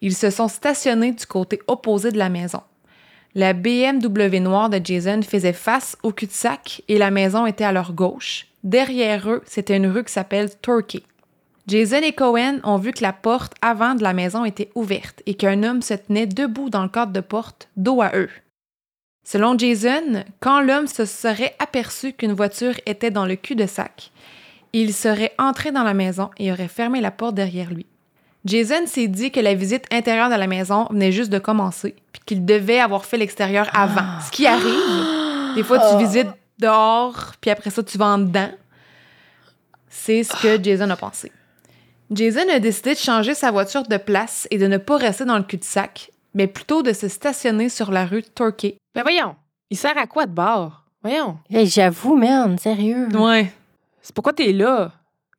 Ils 0.00 0.14
se 0.14 0.30
sont 0.30 0.48
stationnés 0.48 1.12
du 1.12 1.26
côté 1.26 1.60
opposé 1.66 2.10
de 2.10 2.18
la 2.18 2.28
maison. 2.28 2.60
La 3.34 3.52
BMW 3.52 4.40
noire 4.40 4.70
de 4.70 4.80
Jason 4.82 5.20
faisait 5.22 5.52
face 5.52 5.96
au 6.02 6.12
cul-de-sac 6.12 6.82
et 6.88 6.96
la 6.96 7.10
maison 7.10 7.44
était 7.44 7.64
à 7.64 7.72
leur 7.72 7.92
gauche. 7.92 8.46
Derrière 8.64 9.30
eux, 9.30 9.42
c'était 9.46 9.76
une 9.76 9.88
rue 9.88 10.04
qui 10.04 10.12
s'appelle 10.12 10.50
Turkey. 10.62 11.02
Jason 11.66 12.00
et 12.02 12.12
Cohen 12.12 12.60
ont 12.64 12.78
vu 12.78 12.92
que 12.92 13.02
la 13.02 13.12
porte 13.12 13.54
avant 13.60 13.94
de 13.94 14.02
la 14.02 14.12
maison 14.12 14.44
était 14.44 14.70
ouverte 14.74 15.22
et 15.26 15.34
qu'un 15.34 15.64
homme 15.64 15.82
se 15.82 15.94
tenait 15.94 16.26
debout 16.26 16.70
dans 16.70 16.82
le 16.82 16.88
cadre 16.88 17.12
de 17.12 17.20
porte, 17.20 17.68
dos 17.76 18.00
à 18.00 18.12
eux. 18.14 18.30
Selon 19.24 19.58
Jason, 19.58 20.24
quand 20.38 20.60
l'homme 20.60 20.86
se 20.86 21.04
serait 21.04 21.56
aperçu 21.58 22.12
qu'une 22.12 22.32
voiture 22.32 22.74
était 22.86 23.10
dans 23.10 23.26
le 23.26 23.34
cul-de-sac, 23.34 24.12
il 24.72 24.94
serait 24.94 25.32
entré 25.38 25.72
dans 25.72 25.82
la 25.82 25.94
maison 25.94 26.30
et 26.38 26.52
aurait 26.52 26.68
fermé 26.68 27.00
la 27.00 27.10
porte 27.10 27.34
derrière 27.34 27.72
lui. 27.72 27.86
Jason 28.46 28.86
s'est 28.86 29.08
dit 29.08 29.32
que 29.32 29.40
la 29.40 29.54
visite 29.54 29.84
intérieure 29.92 30.30
de 30.30 30.36
la 30.36 30.46
maison 30.46 30.86
venait 30.90 31.10
juste 31.10 31.30
de 31.30 31.38
commencer, 31.38 31.96
puis 32.12 32.22
qu'il 32.24 32.44
devait 32.44 32.78
avoir 32.78 33.04
fait 33.04 33.16
l'extérieur 33.16 33.68
avant. 33.74 34.20
Ce 34.24 34.30
qui 34.30 34.46
arrive. 34.46 35.54
Des 35.56 35.64
fois, 35.64 35.78
tu 35.90 35.98
visites 35.98 36.30
dehors, 36.58 37.32
puis 37.40 37.50
après 37.50 37.70
ça, 37.70 37.82
tu 37.82 37.98
vas 37.98 38.06
en 38.06 38.18
dedans. 38.18 38.50
C'est 39.88 40.22
ce 40.22 40.32
que 40.40 40.62
Jason 40.62 40.88
a 40.90 40.96
pensé. 40.96 41.32
Jason 42.10 42.48
a 42.52 42.60
décidé 42.60 42.94
de 42.94 42.98
changer 42.98 43.34
sa 43.34 43.50
voiture 43.50 43.82
de 43.82 43.96
place 43.96 44.46
et 44.52 44.58
de 44.58 44.66
ne 44.68 44.76
pas 44.76 44.96
rester 44.96 45.24
dans 45.24 45.38
le 45.38 45.42
cul-de-sac, 45.44 46.12
mais 46.34 46.46
plutôt 46.46 46.82
de 46.82 46.92
se 46.92 47.08
stationner 47.08 47.68
sur 47.68 47.90
la 47.90 48.06
rue 48.06 48.22
Torquay. 48.22 48.76
Ben 48.94 49.02
voyons. 49.02 49.34
Il 49.70 49.76
sert 49.76 49.98
à 49.98 50.06
quoi 50.06 50.26
de 50.26 50.32
bord? 50.32 50.84
Voyons. 51.02 51.38
Hey, 51.50 51.66
J'avoue, 51.66 52.14
man, 52.16 52.58
sérieux. 52.58 53.08
Ouais. 53.12 53.52
C'est 54.02 54.14
pourquoi 54.14 54.32
t'es 54.32 54.52
là? 54.52 54.92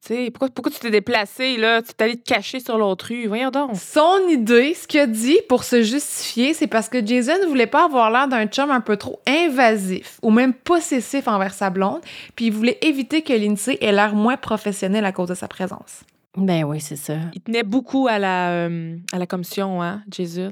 Tu 0.05 0.13
sais, 0.13 0.31
pourquoi, 0.31 0.49
pourquoi 0.49 0.71
tu 0.71 0.79
t'es 0.79 0.91
déplacé, 0.91 1.57
là? 1.57 1.81
Tu 1.81 1.93
t'es 1.93 2.03
allé 2.03 2.15
te 2.17 2.23
cacher 2.23 2.59
sur 2.59 2.77
l'autre 2.77 3.07
rue? 3.09 3.27
Voyons 3.27 3.49
donc. 3.49 3.75
Son 3.75 4.27
idée, 4.29 4.73
ce 4.73 4.87
qu'il 4.87 4.99
a 4.99 5.07
dit 5.07 5.39
pour 5.49 5.63
se 5.63 5.81
justifier, 5.81 6.53
c'est 6.53 6.67
parce 6.67 6.87
que 6.87 7.05
Jason 7.05 7.33
ne 7.41 7.47
voulait 7.47 7.67
pas 7.67 7.85
avoir 7.85 8.11
l'air 8.11 8.27
d'un 8.27 8.45
chum 8.45 8.71
un 8.71 8.79
peu 8.81 8.95
trop 8.95 9.19
invasif 9.27 10.19
ou 10.21 10.29
même 10.29 10.53
possessif 10.53 11.27
envers 11.27 11.53
sa 11.53 11.69
blonde, 11.69 12.01
puis 12.35 12.45
il 12.45 12.51
voulait 12.53 12.77
éviter 12.81 13.21
que 13.21 13.33
Lindsay 13.33 13.77
ait 13.81 13.91
l'air 13.91 14.15
moins 14.15 14.37
professionnel 14.37 15.03
à 15.03 15.11
cause 15.11 15.29
de 15.29 15.35
sa 15.35 15.47
présence. 15.47 16.03
Ben 16.37 16.63
oui, 16.63 16.79
c'est 16.79 16.95
ça. 16.95 17.15
Il 17.33 17.41
tenait 17.41 17.63
beaucoup 17.63 18.07
à 18.07 18.19
la, 18.19 18.51
euh, 18.51 18.95
à 19.11 19.17
la 19.17 19.25
commission, 19.25 19.81
hein, 19.81 20.03
Jason? 20.11 20.51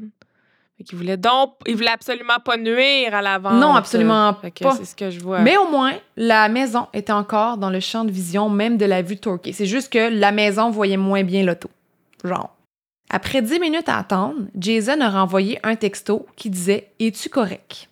Il 0.77 0.97
voulait 0.97 1.17
donc, 1.17 1.53
il 1.65 1.75
voulait 1.75 1.89
absolument 1.89 2.39
pas 2.43 2.57
nuire 2.57 3.15
à 3.15 3.21
la 3.21 3.39
vente. 3.39 3.53
Non, 3.53 3.75
absolument 3.75 4.33
pas. 4.33 4.75
C'est 4.75 4.85
ce 4.85 4.95
que 4.95 5.09
je 5.09 5.19
vois. 5.21 5.39
Mais 5.39 5.57
au 5.57 5.69
moins, 5.69 5.93
la 6.17 6.49
maison 6.49 6.88
était 6.93 7.13
encore 7.13 7.57
dans 7.57 7.69
le 7.69 7.79
champ 7.79 8.03
de 8.03 8.11
vision 8.11 8.49
même 8.49 8.77
de 8.77 8.85
la 8.85 9.01
vue 9.01 9.15
de 9.15 9.21
Torquay. 9.21 9.53
C'est 9.53 9.65
juste 9.65 9.91
que 9.91 10.09
la 10.09 10.31
maison 10.31 10.69
voyait 10.69 10.97
moins 10.97 11.23
bien 11.23 11.43
l'auto. 11.43 11.69
Genre. 12.23 12.53
Après 13.09 13.41
dix 13.41 13.59
minutes 13.59 13.88
à 13.88 13.99
attendre, 13.99 14.41
Jason 14.57 14.99
a 14.99 15.09
renvoyé 15.09 15.59
un 15.63 15.75
texto 15.75 16.25
qui 16.35 16.49
disait 16.49 16.91
Es-tu 16.99 17.29
correct? 17.29 17.88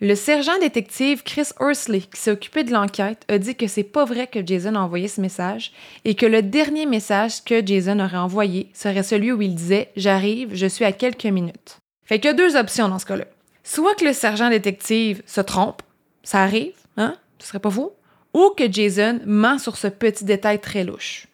Le 0.00 0.14
sergent 0.14 0.58
détective 0.60 1.22
Chris 1.22 1.48
Ursley, 1.60 2.00
qui 2.00 2.20
s'est 2.20 2.30
occupé 2.30 2.62
de 2.62 2.72
l'enquête, 2.72 3.24
a 3.28 3.38
dit 3.38 3.54
que 3.56 3.66
c'est 3.66 3.84
pas 3.84 4.04
vrai 4.04 4.26
que 4.26 4.44
Jason 4.44 4.74
a 4.74 4.80
envoyé 4.80 5.08
ce 5.08 5.20
message 5.20 5.72
et 6.04 6.14
que 6.14 6.26
le 6.26 6.42
dernier 6.42 6.84
message 6.84 7.42
que 7.42 7.64
Jason 7.64 7.98
aurait 8.00 8.18
envoyé 8.18 8.70
serait 8.74 9.02
celui 9.02 9.32
où 9.32 9.40
il 9.40 9.54
disait 9.54 9.90
J'arrive, 9.96 10.50
je 10.52 10.66
suis 10.66 10.84
à 10.84 10.92
quelques 10.92 11.24
minutes. 11.24 11.78
Fait 12.04 12.18
qu'il 12.18 12.26
y 12.26 12.34
a 12.34 12.34
deux 12.34 12.56
options 12.56 12.88
dans 12.88 12.98
ce 12.98 13.06
cas-là. 13.06 13.24
Soit 13.62 13.94
que 13.94 14.04
le 14.04 14.12
sergent 14.12 14.50
détective 14.50 15.22
se 15.26 15.40
trompe, 15.40 15.82
ça 16.22 16.42
arrive, 16.42 16.74
hein? 16.96 17.16
Ce 17.38 17.48
serait 17.48 17.60
pas 17.60 17.70
fou. 17.70 17.90
Ou 18.34 18.50
que 18.56 18.70
Jason 18.70 19.20
ment 19.24 19.58
sur 19.58 19.76
ce 19.76 19.86
petit 19.86 20.24
détail 20.24 20.60
très 20.60 20.84
louche. 20.84 21.28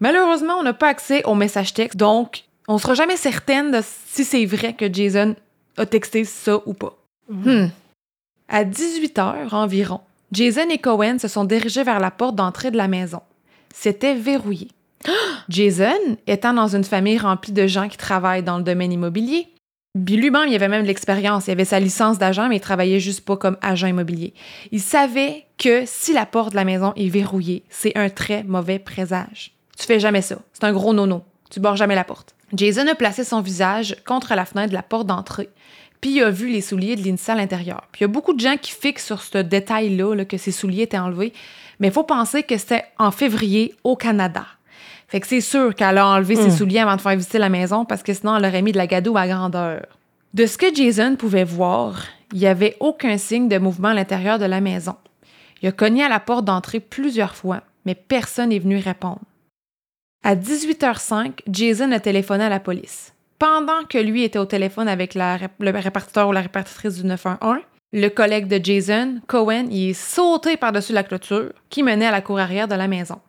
Malheureusement, 0.00 0.54
on 0.54 0.62
n'a 0.62 0.72
pas 0.72 0.88
accès 0.88 1.24
au 1.24 1.34
message 1.34 1.74
texte, 1.74 1.96
donc 1.96 2.44
on 2.66 2.78
sera 2.78 2.94
jamais 2.94 3.16
certaine 3.16 3.70
de 3.70 3.80
si 4.06 4.24
c'est 4.24 4.44
vrai 4.46 4.74
que 4.74 4.92
Jason 4.92 5.36
a 5.76 5.86
texté 5.86 6.24
ça 6.24 6.60
ou 6.66 6.74
pas. 6.74 6.96
Hmm. 7.28 7.66
À 8.48 8.64
18 8.64 9.18
heures 9.18 9.54
environ, 9.54 10.00
Jason 10.32 10.68
et 10.70 10.78
Cohen 10.78 11.18
se 11.18 11.28
sont 11.28 11.44
dirigés 11.44 11.84
vers 11.84 12.00
la 12.00 12.10
porte 12.10 12.36
d'entrée 12.36 12.70
de 12.70 12.76
la 12.76 12.88
maison. 12.88 13.20
C'était 13.74 14.14
verrouillé. 14.14 14.68
Jason, 15.48 16.16
étant 16.26 16.52
dans 16.52 16.74
une 16.74 16.84
famille 16.84 17.18
remplie 17.18 17.52
de 17.52 17.66
gens 17.66 17.88
qui 17.88 17.96
travaillent 17.96 18.42
dans 18.42 18.58
le 18.58 18.64
domaine 18.64 18.92
immobilier, 18.92 19.48
puis 20.02 20.16
lui-même, 20.16 20.48
il 20.48 20.54
avait 20.54 20.68
même 20.68 20.82
de 20.82 20.88
l'expérience. 20.88 21.46
Il 21.46 21.52
avait 21.52 21.64
sa 21.64 21.78
licence 21.78 22.18
d'agent, 22.18 22.48
mais 22.48 22.56
il 22.56 22.60
travaillait 22.60 22.98
juste 22.98 23.24
pas 23.24 23.36
comme 23.36 23.56
agent 23.62 23.86
immobilier. 23.86 24.34
Il 24.72 24.80
savait 24.80 25.46
que 25.56 25.84
si 25.86 26.12
la 26.12 26.26
porte 26.26 26.50
de 26.50 26.56
la 26.56 26.64
maison 26.64 26.92
est 26.96 27.08
verrouillée, 27.08 27.62
c'est 27.68 27.96
un 27.96 28.08
très 28.08 28.42
mauvais 28.42 28.80
présage. 28.80 29.52
Tu 29.78 29.86
fais 29.86 30.00
jamais 30.00 30.22
ça. 30.22 30.38
C'est 30.52 30.64
un 30.64 30.72
gros 30.72 30.92
nono. 30.92 31.22
Tu 31.50 31.60
barres 31.60 31.76
jamais 31.76 31.94
la 31.94 32.04
porte. 32.04 32.34
Jason 32.52 32.86
a 32.88 32.94
placé 32.94 33.24
son 33.24 33.40
visage 33.40 33.96
contre 34.04 34.34
la 34.34 34.44
fenêtre 34.44 34.70
de 34.70 34.74
la 34.74 34.82
porte 34.82 35.06
d'entrée, 35.06 35.48
puis 36.00 36.16
il 36.16 36.22
a 36.22 36.30
vu 36.30 36.48
les 36.48 36.60
souliers 36.60 36.96
de 36.96 37.02
Lindsay 37.02 37.32
à 37.32 37.34
l'intérieur. 37.34 37.88
Puis 37.90 38.00
il 38.00 38.04
y 38.04 38.04
a 38.04 38.08
beaucoup 38.08 38.34
de 38.34 38.40
gens 38.40 38.56
qui 38.56 38.72
fixent 38.72 39.06
sur 39.06 39.22
ce 39.22 39.38
détail-là, 39.38 40.14
là, 40.14 40.24
que 40.24 40.36
ses 40.36 40.52
souliers 40.52 40.82
étaient 40.82 40.98
enlevés, 40.98 41.32
mais 41.80 41.88
il 41.88 41.92
faut 41.92 42.04
penser 42.04 42.42
que 42.42 42.56
c'était 42.56 42.84
en 42.98 43.10
février 43.10 43.74
au 43.82 43.96
Canada. 43.96 44.46
Fait 45.14 45.20
que 45.20 45.28
c'est 45.28 45.40
sûr 45.40 45.76
qu'elle 45.76 45.98
a 45.98 46.08
enlevé 46.08 46.34
ses 46.34 46.50
souliers 46.50 46.80
avant 46.80 46.96
de 46.96 47.00
faire 47.00 47.14
visiter 47.14 47.38
la 47.38 47.48
maison 47.48 47.84
parce 47.84 48.02
que 48.02 48.12
sinon 48.12 48.36
elle 48.36 48.46
aurait 48.46 48.62
mis 48.62 48.72
de 48.72 48.76
la 48.76 48.88
gadoue 48.88 49.16
à 49.16 49.28
grandeur. 49.28 49.86
De 50.32 50.44
ce 50.44 50.58
que 50.58 50.74
Jason 50.74 51.14
pouvait 51.14 51.44
voir, 51.44 52.02
il 52.32 52.40
n'y 52.40 52.48
avait 52.48 52.76
aucun 52.80 53.16
signe 53.16 53.48
de 53.48 53.58
mouvement 53.58 53.90
à 53.90 53.94
l'intérieur 53.94 54.40
de 54.40 54.44
la 54.44 54.60
maison. 54.60 54.96
Il 55.62 55.68
a 55.68 55.70
cogné 55.70 56.02
à 56.02 56.08
la 56.08 56.18
porte 56.18 56.44
d'entrée 56.44 56.80
plusieurs 56.80 57.36
fois, 57.36 57.60
mais 57.86 57.94
personne 57.94 58.48
n'est 58.48 58.58
venu 58.58 58.76
répondre. 58.78 59.20
À 60.24 60.34
18h05, 60.34 61.42
Jason 61.48 61.92
a 61.92 62.00
téléphoné 62.00 62.42
à 62.42 62.48
la 62.48 62.58
police. 62.58 63.14
Pendant 63.38 63.84
que 63.88 63.98
lui 63.98 64.24
était 64.24 64.40
au 64.40 64.46
téléphone 64.46 64.88
avec 64.88 65.14
la 65.14 65.38
le 65.60 65.70
répartiteur 65.70 66.28
ou 66.28 66.32
la 66.32 66.40
répartitrice 66.40 66.96
du 66.96 67.06
911, 67.06 67.58
le 67.92 68.08
collègue 68.08 68.48
de 68.48 68.58
Jason, 68.60 69.20
Cohen, 69.28 69.68
y 69.70 69.90
est 69.90 69.92
sauté 69.92 70.56
par-dessus 70.56 70.92
la 70.92 71.04
clôture 71.04 71.52
qui 71.70 71.84
menait 71.84 72.06
à 72.06 72.10
la 72.10 72.20
cour 72.20 72.40
arrière 72.40 72.66
de 72.66 72.74
la 72.74 72.88
maison. 72.88 73.20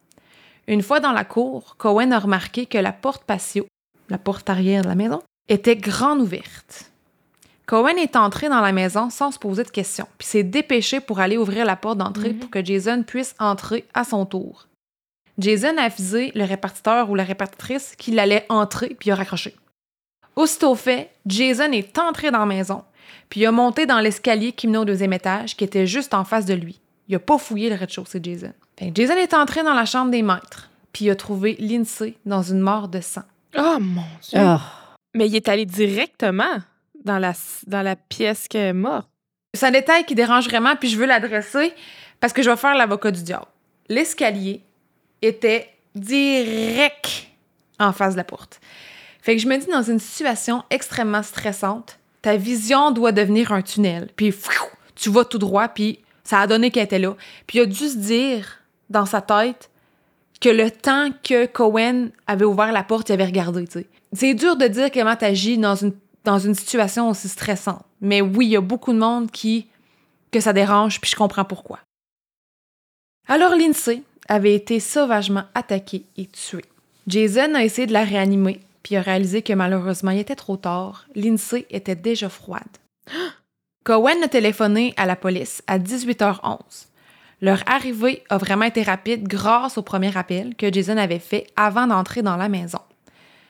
Une 0.68 0.82
fois 0.82 1.00
dans 1.00 1.12
la 1.12 1.26
cour, 1.26 1.76
Cohen 1.78 2.12
a 2.12 2.20
remarqué 2.20 2.66
que 2.66 2.78
la 2.78 2.92
porte 2.92 3.24
patio, 3.24 3.68
la 4.10 4.18
porte 4.18 4.50
arrière 4.50 4.82
de 4.82 4.88
la 4.88 4.96
maison, 4.96 5.22
était 5.48 5.76
grande 5.76 6.22
ouverte. 6.22 6.92
Cohen 7.68 7.98
est 7.98 8.16
entré 8.16 8.50
dans 8.50 8.62
la 8.62 8.72
maison 8.72 9.10
sans 9.10 9.32
se 9.32 9.40
poser 9.40 9.64
de 9.64 9.70
questions, 9.70 10.08
puis 10.18 10.28
s'est 10.28 10.44
dépêché 10.44 11.00
pour 11.00 11.20
aller 11.20 11.38
ouvrir 11.38 11.66
la 11.66 11.76
porte 11.76 11.98
d'entrée 11.98 12.34
pour 12.34 12.50
que 12.50 12.64
Jason 12.64 13.04
puisse 13.04 13.36
entrer 13.40 13.86
à 13.94 14.04
son 14.04 14.26
tour. 14.26 14.68
Jason 15.38 15.78
a 15.78 15.84
avisé 15.84 16.32
le 16.34 16.46
répartiteur 16.46 17.10
ou 17.10 17.16
la 17.16 17.24
répartitrice 17.24 17.96
qu'il 17.96 18.20
allait 18.20 18.46
entrer, 18.50 18.96
puis 19.00 19.12
a 19.12 19.16
raccroché. 19.16 19.56
Aussitôt 20.36 20.76
fait, 20.76 21.12
Jason 21.26 21.72
est 21.72 21.98
entré 21.98 22.32
dans 22.32 22.40
la 22.40 22.46
maison, 22.46 22.84
puis 23.30 23.46
a 23.46 23.52
monté 23.52 23.86
dans 23.86 24.00
l'escalier 24.00 24.52
qui 24.52 24.68
menait 24.68 24.80
au 24.80 24.86
deuxième 24.86 25.14
étage, 25.14 25.56
qui 25.56 25.64
était 25.64 25.88
juste 25.88 26.14
en 26.14 26.24
face 26.24 26.46
de 26.46 26.54
lui. 26.54 26.80
Il 27.08 27.16
a 27.16 27.20
pas 27.20 27.38
fouillé 27.38 27.70
le 27.70 27.76
rez-de-chaussée 27.76 28.20
de 28.20 28.32
Jason. 28.32 28.54
Fait 28.78 28.92
que 28.92 28.96
Jason 28.96 29.16
est 29.16 29.34
entré 29.34 29.64
dans 29.64 29.74
la 29.74 29.86
chambre 29.86 30.12
des 30.12 30.22
maîtres, 30.22 30.70
puis 30.92 31.06
il 31.06 31.10
a 31.10 31.16
trouvé 31.16 31.56
Lindsay 31.60 32.16
dans 32.26 32.42
une 32.42 32.60
mort 32.60 32.88
de 32.88 33.02
sang. 33.02 33.24
Oh 33.58 33.78
mon 33.80 34.04
Dieu. 34.22 34.40
Ah. 34.40 34.62
Mais 35.14 35.28
il 35.28 35.36
est 35.36 35.48
allé 35.48 35.66
directement 35.66 36.60
dans 37.04 37.20
la, 37.20 37.34
dans 37.68 37.82
la 37.82 37.96
pièce 37.96 38.48
qui 38.48 38.58
est 38.58 38.74
morte. 38.74 39.08
C'est 39.54 39.68
un 39.68 39.72
détail 39.72 40.06
qui 40.06 40.16
dérange 40.16 40.50
vraiment, 40.50 40.76
puis 40.76 40.90
je 40.90 40.98
veux 40.98 41.06
l'adresser 41.06 41.74
parce 42.20 42.34
que 42.34 42.44
je 42.44 42.50
vais 42.50 42.58
faire 42.58 42.76
l'avocat 42.76 43.12
du 43.12 43.24
diable. 43.24 43.46
L'escalier 43.88 44.62
était 45.22 45.70
direct 45.94 47.28
en 47.80 47.94
face 47.94 48.14
de 48.14 48.18
la 48.18 48.24
porte. 48.26 48.60
Fait 49.22 49.36
que 49.36 49.42
je 49.42 49.48
me 49.48 49.58
dis, 49.58 49.68
dans 49.68 49.82
une 49.82 50.00
situation 50.00 50.64
extrêmement 50.70 51.24
stressante, 51.24 51.98
ta 52.22 52.36
vision 52.36 52.92
doit 52.92 53.12
devenir 53.12 53.54
un 53.54 53.62
tunnel. 53.62 54.10
Puis 54.16 54.34
tu 54.96 55.10
vas 55.10 55.24
tout 55.24 55.38
droit, 55.38 55.68
puis 55.70 56.00
ça 56.24 56.42
a 56.42 56.48
donné 56.48 56.72
qu'elle 56.72 56.84
était 56.84 57.00
là. 57.00 57.16
Puis 57.48 57.60
il 57.60 57.62
a 57.62 57.66
dû 57.66 57.88
se 57.88 57.98
dire 57.98 58.60
dans 58.90 59.06
sa 59.06 59.22
tête 59.22 59.70
que 60.42 60.50
le 60.50 60.70
temps 60.70 61.10
que 61.24 61.46
Cohen 61.46 62.10
avait 62.28 62.46
ouvert 62.46 62.72
la 62.72 62.84
porte, 62.84 63.10
il 63.10 63.14
avait 63.14 63.26
regardé. 63.26 63.66
C'est 64.14 64.34
dur 64.34 64.58
de 64.58 64.68
dire 64.68 64.92
comment 64.92 65.16
t'agis 65.16 65.58
dans 65.58 65.76
dans 66.26 66.40
une 66.40 66.56
situation 66.56 67.10
aussi 67.10 67.30
stressante. 67.30 67.86
Mais 68.02 68.20
oui, 68.20 68.48
il 68.48 68.52
y 68.52 68.58
a 68.58 68.62
beaucoup 68.62 68.92
de 68.92 68.98
monde 68.98 69.32
qui 69.32 69.68
que 70.32 70.40
ça 70.42 70.52
dérange, 70.52 71.00
puis 71.00 71.10
je 71.10 71.16
comprends 71.16 71.46
pourquoi. 71.46 71.80
Alors 73.28 73.56
Lindsay 73.56 74.02
avait 74.28 74.54
été 74.54 74.80
sauvagement 74.80 75.44
attaquée 75.54 76.04
et 76.18 76.26
tuée. 76.26 76.66
Jason 77.08 77.54
a 77.56 77.64
essayé 77.64 77.88
de 77.88 77.94
la 77.94 78.04
réanimer, 78.04 78.60
puis 78.84 78.98
a 78.98 79.02
réalisé 79.02 79.42
que 79.44 79.54
malheureusement, 79.54 80.12
il 80.12 80.20
était 80.20 80.36
trop 80.36 80.58
tard. 80.58 81.06
Lindsay 81.16 81.66
était 81.70 81.96
déjà 81.96 82.28
froide. 82.28 82.64
Cohen 83.86 84.24
a 84.24 84.28
téléphoné 84.28 84.94
à 84.98 85.06
la 85.06 85.16
police 85.16 85.64
à 85.68 85.78
18h11. 85.80 86.60
Leur 87.42 87.64
arrivée 87.68 88.24
a 88.30 88.38
vraiment 88.38 88.66
été 88.66 88.82
rapide 88.82 89.28
grâce 89.28 89.78
au 89.78 89.82
premier 89.82 90.16
appel 90.18 90.56
que 90.56 90.72
Jason 90.72 90.98
avait 90.98 91.20
fait 91.20 91.48
avant 91.56 91.88
d'entrer 91.88 92.22
dans 92.22 92.38
la 92.38 92.50
maison. 92.50 92.80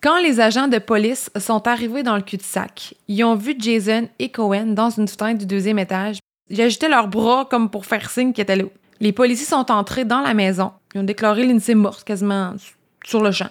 Quand 0.01 0.19
les 0.21 0.39
agents 0.39 0.67
de 0.67 0.77
police 0.77 1.31
sont 1.39 1.67
arrivés 1.67 2.03
dans 2.03 2.15
le 2.15 2.21
cul-de-sac, 2.21 2.95
ils 3.07 3.23
ont 3.23 3.35
vu 3.35 3.55
Jason 3.57 4.07
et 4.19 4.29
Cohen 4.29 4.67
dans 4.67 4.89
une 4.89 5.07
fenêtre 5.07 5.39
du 5.39 5.45
deuxième 5.45 5.79
étage. 5.79 6.19
Ils 6.49 6.61
agitaient 6.61 6.89
leurs 6.89 7.07
bras 7.07 7.47
comme 7.49 7.69
pour 7.69 7.85
faire 7.85 8.09
signe 8.09 8.33
qu'ils 8.33 8.43
étaient 8.43 8.55
là. 8.55 8.65
Les 8.99 9.11
policiers 9.11 9.47
sont 9.47 9.71
entrés 9.71 10.05
dans 10.05 10.21
la 10.21 10.33
maison. 10.33 10.71
Ils 10.93 11.01
ont 11.01 11.03
déclaré 11.03 11.45
Lindsay 11.45 11.75
morte 11.75 12.03
quasiment 12.03 12.53
sur 13.03 13.21
le 13.21 13.31
champ. 13.31 13.49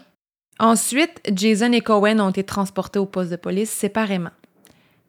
Ensuite, 0.58 1.20
Jason 1.32 1.72
et 1.72 1.80
Cohen 1.80 2.20
ont 2.20 2.30
été 2.30 2.44
transportés 2.44 2.98
au 2.98 3.06
poste 3.06 3.30
de 3.30 3.36
police 3.36 3.70
séparément. 3.70 4.30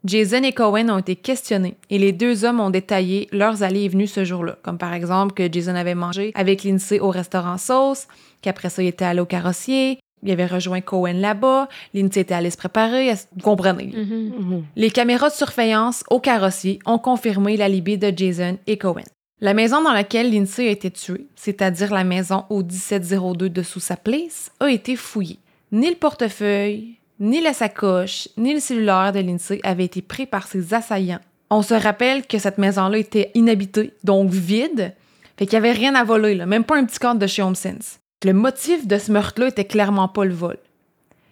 Jason 0.06 0.42
et 0.44 0.52
Cohen 0.52 0.88
ont 0.88 0.98
été 0.98 1.16
questionnés 1.16 1.76
et 1.90 1.98
les 1.98 2.12
deux 2.12 2.44
hommes 2.44 2.60
ont 2.60 2.70
détaillé 2.70 3.28
leurs 3.32 3.62
allées 3.62 3.82
et 3.84 3.88
venues 3.88 4.06
ce 4.06 4.24
jour-là, 4.24 4.56
comme 4.62 4.78
par 4.78 4.94
exemple 4.94 5.34
que 5.34 5.52
Jason 5.52 5.74
avait 5.74 5.94
mangé 5.94 6.30
avec 6.34 6.62
Lindsay 6.62 7.00
au 7.00 7.10
restaurant 7.10 7.58
Sauce, 7.58 8.06
qu'après 8.42 8.70
ça 8.70 8.82
il 8.82 8.88
était 8.88 9.04
allé 9.04 9.20
au 9.20 9.26
carrossier, 9.26 9.98
il 10.22 10.30
avait 10.30 10.46
rejoint 10.46 10.80
Cohen 10.80 11.14
là-bas, 11.14 11.68
Lindsay 11.92 12.20
était 12.20 12.34
allée 12.34 12.50
se 12.50 12.56
préparer, 12.56 13.12
vous 13.34 13.42
comprenez. 13.42 13.90
là. 13.92 13.98
Mhm. 14.04 14.64
Les 14.76 14.90
caméras 14.90 15.28
de 15.28 15.34
surveillance 15.34 16.04
au 16.10 16.20
carrossier 16.20 16.78
ont 16.86 16.98
confirmé 16.98 17.56
l'alibi 17.56 17.98
de 17.98 18.12
Jason 18.16 18.58
et 18.66 18.78
Cohen. 18.78 19.04
La 19.40 19.52
maison 19.54 19.82
dans 19.82 19.92
laquelle 19.92 20.32
Lindsay 20.32 20.68
a 20.68 20.70
été 20.70 20.90
tuée, 20.90 21.26
c'est-à-dire 21.34 21.92
la 21.92 22.04
maison 22.04 22.44
au 22.48 22.62
1702 22.62 23.50
de 23.50 23.62
Sousa 23.62 23.96
Place, 23.96 24.50
a 24.60 24.70
été 24.70 24.96
fouillée. 24.96 25.38
Ni 25.72 25.90
le 25.90 25.96
portefeuille, 25.96 26.95
ni 27.20 27.40
la 27.40 27.52
sacoche, 27.52 28.28
ni 28.36 28.54
le 28.54 28.60
cellulaire 28.60 29.12
de 29.12 29.20
Lindsay 29.20 29.60
avaient 29.62 29.84
été 29.84 30.02
pris 30.02 30.26
par 30.26 30.46
ses 30.46 30.74
assaillants. 30.74 31.20
On 31.50 31.62
se 31.62 31.74
rappelle 31.74 32.26
que 32.26 32.38
cette 32.38 32.58
maison-là 32.58 32.98
était 32.98 33.30
inhabitée, 33.34 33.92
donc 34.04 34.30
vide, 34.30 34.94
fait 35.36 35.46
qu'il 35.46 35.58
n'y 35.60 35.66
avait 35.66 35.78
rien 35.78 35.94
à 35.94 36.04
voler, 36.04 36.34
là, 36.34 36.46
même 36.46 36.64
pas 36.64 36.76
un 36.76 36.84
petit 36.84 36.98
cadre 36.98 37.20
de 37.20 37.26
chez 37.26 37.42
HomeSense. 37.42 37.98
Le 38.24 38.32
motif 38.32 38.86
de 38.86 38.98
ce 38.98 39.12
meurtre-là 39.12 39.48
était 39.48 39.64
clairement 39.64 40.08
pas 40.08 40.24
le 40.24 40.34
vol. 40.34 40.56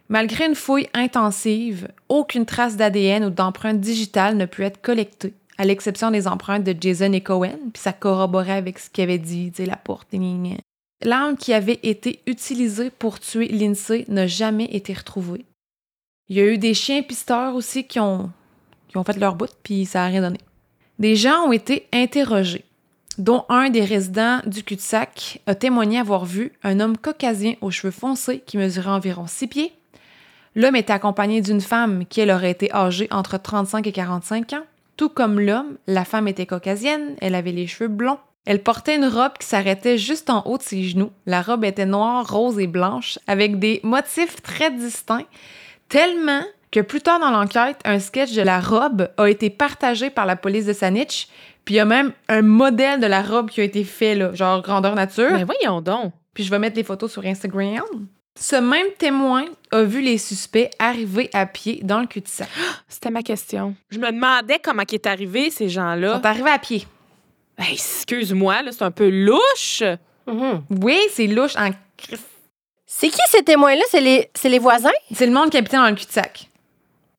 Malgré 0.09 0.47
une 0.47 0.55
fouille 0.55 0.89
intensive, 0.93 1.89
aucune 2.11 2.45
trace 2.45 2.77
d'ADN 2.77 3.25
ou 3.25 3.31
d'empreinte 3.31 3.81
digitale 3.81 4.37
ne 4.37 4.45
peut 4.45 4.63
être 4.63 4.83
collectée, 4.83 5.33
à 5.57 5.65
l'exception 5.65 6.11
des 6.11 6.29
empreintes 6.29 6.65
de 6.65 6.77
Jason 6.79 7.13
et 7.13 7.23
Cohen, 7.23 7.59
puis 7.73 7.83
ça 7.83 7.93
corroborait 7.93 8.53
avec 8.53 8.79
ce 8.79 8.91
qu'il 8.91 9.05
avait 9.05 9.19
dit, 9.19 9.51
la 9.59 9.77
porte. 9.77 10.09
L'arme 11.03 11.37
qui 11.37 11.53
avait 11.53 11.81
été 11.83 12.21
utilisée 12.27 12.91
pour 12.91 13.19
tuer 13.19 13.49
Lindsay 13.49 14.05
n'a 14.09 14.27
jamais 14.27 14.67
été 14.67 14.93
retrouvée. 14.93 15.45
Il 16.29 16.37
y 16.37 16.41
a 16.41 16.47
eu 16.47 16.59
des 16.59 16.75
chiens 16.75 17.03
pisteurs 17.03 17.55
aussi 17.55 17.85
qui 17.85 18.01
ont, 18.01 18.31
qui 18.89 18.97
ont 18.97 19.05
fait 19.05 19.17
leur 19.19 19.35
bout, 19.35 19.51
puis 19.63 19.85
ça 19.85 20.01
n'a 20.01 20.07
rien 20.07 20.23
donné. 20.23 20.39
Des 20.99 21.17
gens 21.17 21.47
ont 21.47 21.53
été 21.53 21.87
interrogés, 21.93 22.65
dont 23.19 23.45
un 23.49 23.71
des 23.71 23.85
résidents 23.85 24.41
du 24.47 24.63
cul-de-sac 24.63 25.41
a 25.47 25.55
témoigné 25.55 25.99
avoir 25.99 26.25
vu 26.25 26.53
un 26.63 26.81
homme 26.81 26.97
caucasien 26.97 27.55
aux 27.61 27.71
cheveux 27.71 27.91
foncés 27.91 28.43
qui 28.47 28.57
mesurait 28.57 28.91
environ 28.91 29.27
6 29.27 29.47
pieds, 29.49 29.73
L'homme 30.57 30.77
était 30.77 30.93
accompagné 30.93 31.41
d'une 31.41 31.61
femme 31.61 32.07
qui, 32.07 32.21
elle, 32.21 32.31
aurait 32.31 32.53
été 32.53 32.73
âgée 32.73 33.09
entre 33.11 33.39
35 33.39 33.87
et 33.87 33.93
45 33.93 34.53
ans. 34.53 34.63
Tout 34.97 35.09
comme 35.09 35.41
l'homme, 35.41 35.79
la 35.89 36.05
femme 36.05 36.29
était 36.29 36.47
caucasienne, 36.47 37.17
elle 37.21 37.35
avait 37.35 37.51
les 37.51 37.67
cheveux 37.67 37.89
blonds. 37.89 38.19
Elle 38.47 38.63
portait 38.63 38.97
une 38.97 39.07
robe 39.07 39.33
qui 39.41 39.47
s'arrêtait 39.47 39.99
juste 39.99 40.31
en 40.31 40.43
haut 40.47 40.59
de 40.59 40.63
ses 40.63 40.85
genoux. 40.85 41.11
La 41.27 41.43
robe 41.43 41.65
était 41.65 41.87
noire, 41.87 42.31
rose 42.31 42.61
et 42.61 42.69
blanche, 42.69 43.19
avec 43.27 43.59
des 43.59 43.81
motifs 43.83 44.43
très 44.43 44.71
distincts, 44.71 45.27
tellement 45.89 46.43
que 46.71 46.81
plus 46.81 47.01
tard 47.01 47.21
dans 47.21 47.31
l'enquête, 47.31 47.79
un 47.85 47.99
sketch 47.99 48.33
de 48.33 48.43
la 48.43 48.61
robe 48.61 49.09
a 49.17 49.27
été 49.29 49.49
partagé 49.51 50.11
par 50.11 50.27
la 50.27 50.37
police 50.37 50.67
de 50.67 50.73
Saanich, 50.73 51.29
puis 51.65 51.75
il 51.75 51.79
y 51.79 51.81
a 51.81 51.85
même 51.85 52.13
un 52.29 52.43
modèle 52.43 53.01
de 53.01 53.07
la 53.07 53.23
robe 53.23 53.49
qui 53.49 53.61
a 53.61 53.65
été 53.65 53.85
fait, 53.85 54.15
là, 54.15 54.35
genre 54.35 54.61
grandeur 54.61 54.95
nature. 54.95 55.31
Mais 55.33 55.45
voyons 55.45 55.81
donc. 55.81 56.13
Puis 56.35 56.43
je 56.45 56.51
vais 56.51 56.59
mettre 56.59 56.77
les 56.77 56.83
photos 56.85 57.13
sur 57.13 57.25
Instagram. 57.25 57.83
Ce 58.37 58.57
même 58.57 58.89
témoin 58.99 59.45
a 59.71 59.83
vu 59.85 60.01
les 60.01 60.19
suspects 60.19 60.69
arriver 60.81 61.31
à 61.33 61.47
pied 61.47 61.79
dans 61.85 62.01
le 62.01 62.07
cul-de-sac. 62.07 62.49
C'était 62.89 63.11
ma 63.11 63.23
question. 63.23 63.77
Je 63.91 63.99
me 64.01 64.11
demandais 64.11 64.59
comment 64.61 64.83
ils 64.91 64.95
est 64.97 65.07
arrivé, 65.07 65.51
ces 65.51 65.67
Ils 65.67 65.71
gens-là. 65.71 66.17
sont 66.17 66.27
arrivés 66.27 66.51
à 66.51 66.59
pied. 66.59 66.85
Hey, 67.57 67.75
excuse-moi, 67.75 68.63
là, 68.63 68.73
c'est 68.73 68.83
un 68.83 68.91
peu 68.91 69.09
louche. 69.09 69.85
Mhm. 70.27 70.65
Oui, 70.83 70.99
c'est 71.13 71.29
louche 71.29 71.55
en. 71.57 71.71
C'est 72.97 73.09
qui 73.09 73.21
ces 73.29 73.43
témoins-là? 73.43 73.83
C'est 73.91 74.01
les, 74.01 74.31
c'est 74.35 74.49
les 74.49 74.61
voisins? 74.61 74.89
C'est 75.13 75.27
le 75.27 75.33
monde 75.33 75.51
qui 75.51 75.57
habitait 75.57 75.79
dans 75.79 75.89
le 75.89 75.97
cul-de-sac. 75.97 76.49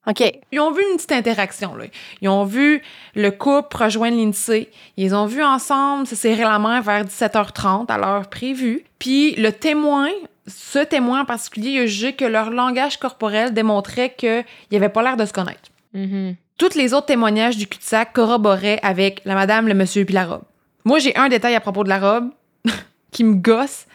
OK. 0.08 0.24
Ils 0.54 0.60
ont 0.62 0.72
vu 0.72 0.82
une 0.90 0.96
petite 0.96 1.12
interaction. 1.12 1.76
Là. 1.76 1.86
Ils 2.22 2.30
ont 2.30 2.46
vu 2.46 2.82
le 3.14 3.30
couple 3.30 3.76
rejoindre 3.76 4.16
l'INSEE. 4.16 4.70
Ils 4.96 5.14
ont 5.14 5.26
vu 5.26 5.44
ensemble 5.44 6.08
se 6.08 6.16
serrer 6.16 6.44
la 6.44 6.60
main 6.60 6.80
vers 6.80 7.04
17h30 7.04 7.88
à 7.92 7.98
l'heure 7.98 8.30
prévue. 8.30 8.86
Puis 9.00 9.36
le 9.36 9.52
témoin, 9.52 10.08
ce 10.48 10.80
témoin 10.80 11.24
en 11.24 11.26
particulier, 11.26 11.72
il 11.72 11.80
a 11.82 11.86
jugé 11.88 12.14
que 12.14 12.24
leur 12.24 12.52
langage 12.52 12.96
corporel 12.96 13.54
démontrait 13.54 14.16
qu'ils 14.16 14.46
n'avaient 14.72 14.88
pas 14.88 15.04
l'air 15.04 15.18
de 15.18 15.26
se 15.26 15.34
connaître. 15.34 15.70
Mhm. 15.94 16.36
Tous 16.58 16.76
les 16.76 16.94
autres 16.94 17.08
témoignages 17.08 17.58
du 17.58 17.68
cul-de-sac 17.68 18.14
corroboraient 18.14 18.80
avec 18.82 19.22
la 19.26 19.36
madame, 19.36 19.68
le 19.68 19.74
monsieur 19.74 20.06
puis 20.06 20.16
la 20.16 20.26
robe. 20.26 20.44
Moi, 20.86 21.00
j'ai 21.00 21.14
un 21.18 21.28
détail 21.28 21.56
à 21.56 21.60
propos 21.60 21.84
de 21.84 21.90
la 21.90 22.00
robe 22.00 22.30
qui 23.12 23.26
me 23.26 23.36
gosse. 23.36 23.88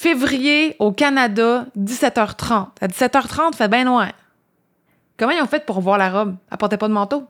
Février 0.00 0.76
au 0.78 0.92
Canada, 0.92 1.64
17h30. 1.78 2.66
À 2.82 2.86
17h30, 2.86 3.48
il 3.52 3.56
fait 3.56 3.66
bien 3.68 3.84
noir. 3.84 4.08
Comment 5.18 5.32
ils 5.32 5.40
ont 5.40 5.46
fait 5.46 5.64
pour 5.64 5.80
voir 5.80 5.96
la 5.96 6.10
robe? 6.10 6.36
Elle 6.52 6.58
portait 6.58 6.76
pas 6.76 6.86
de 6.88 6.92
manteau? 6.92 7.24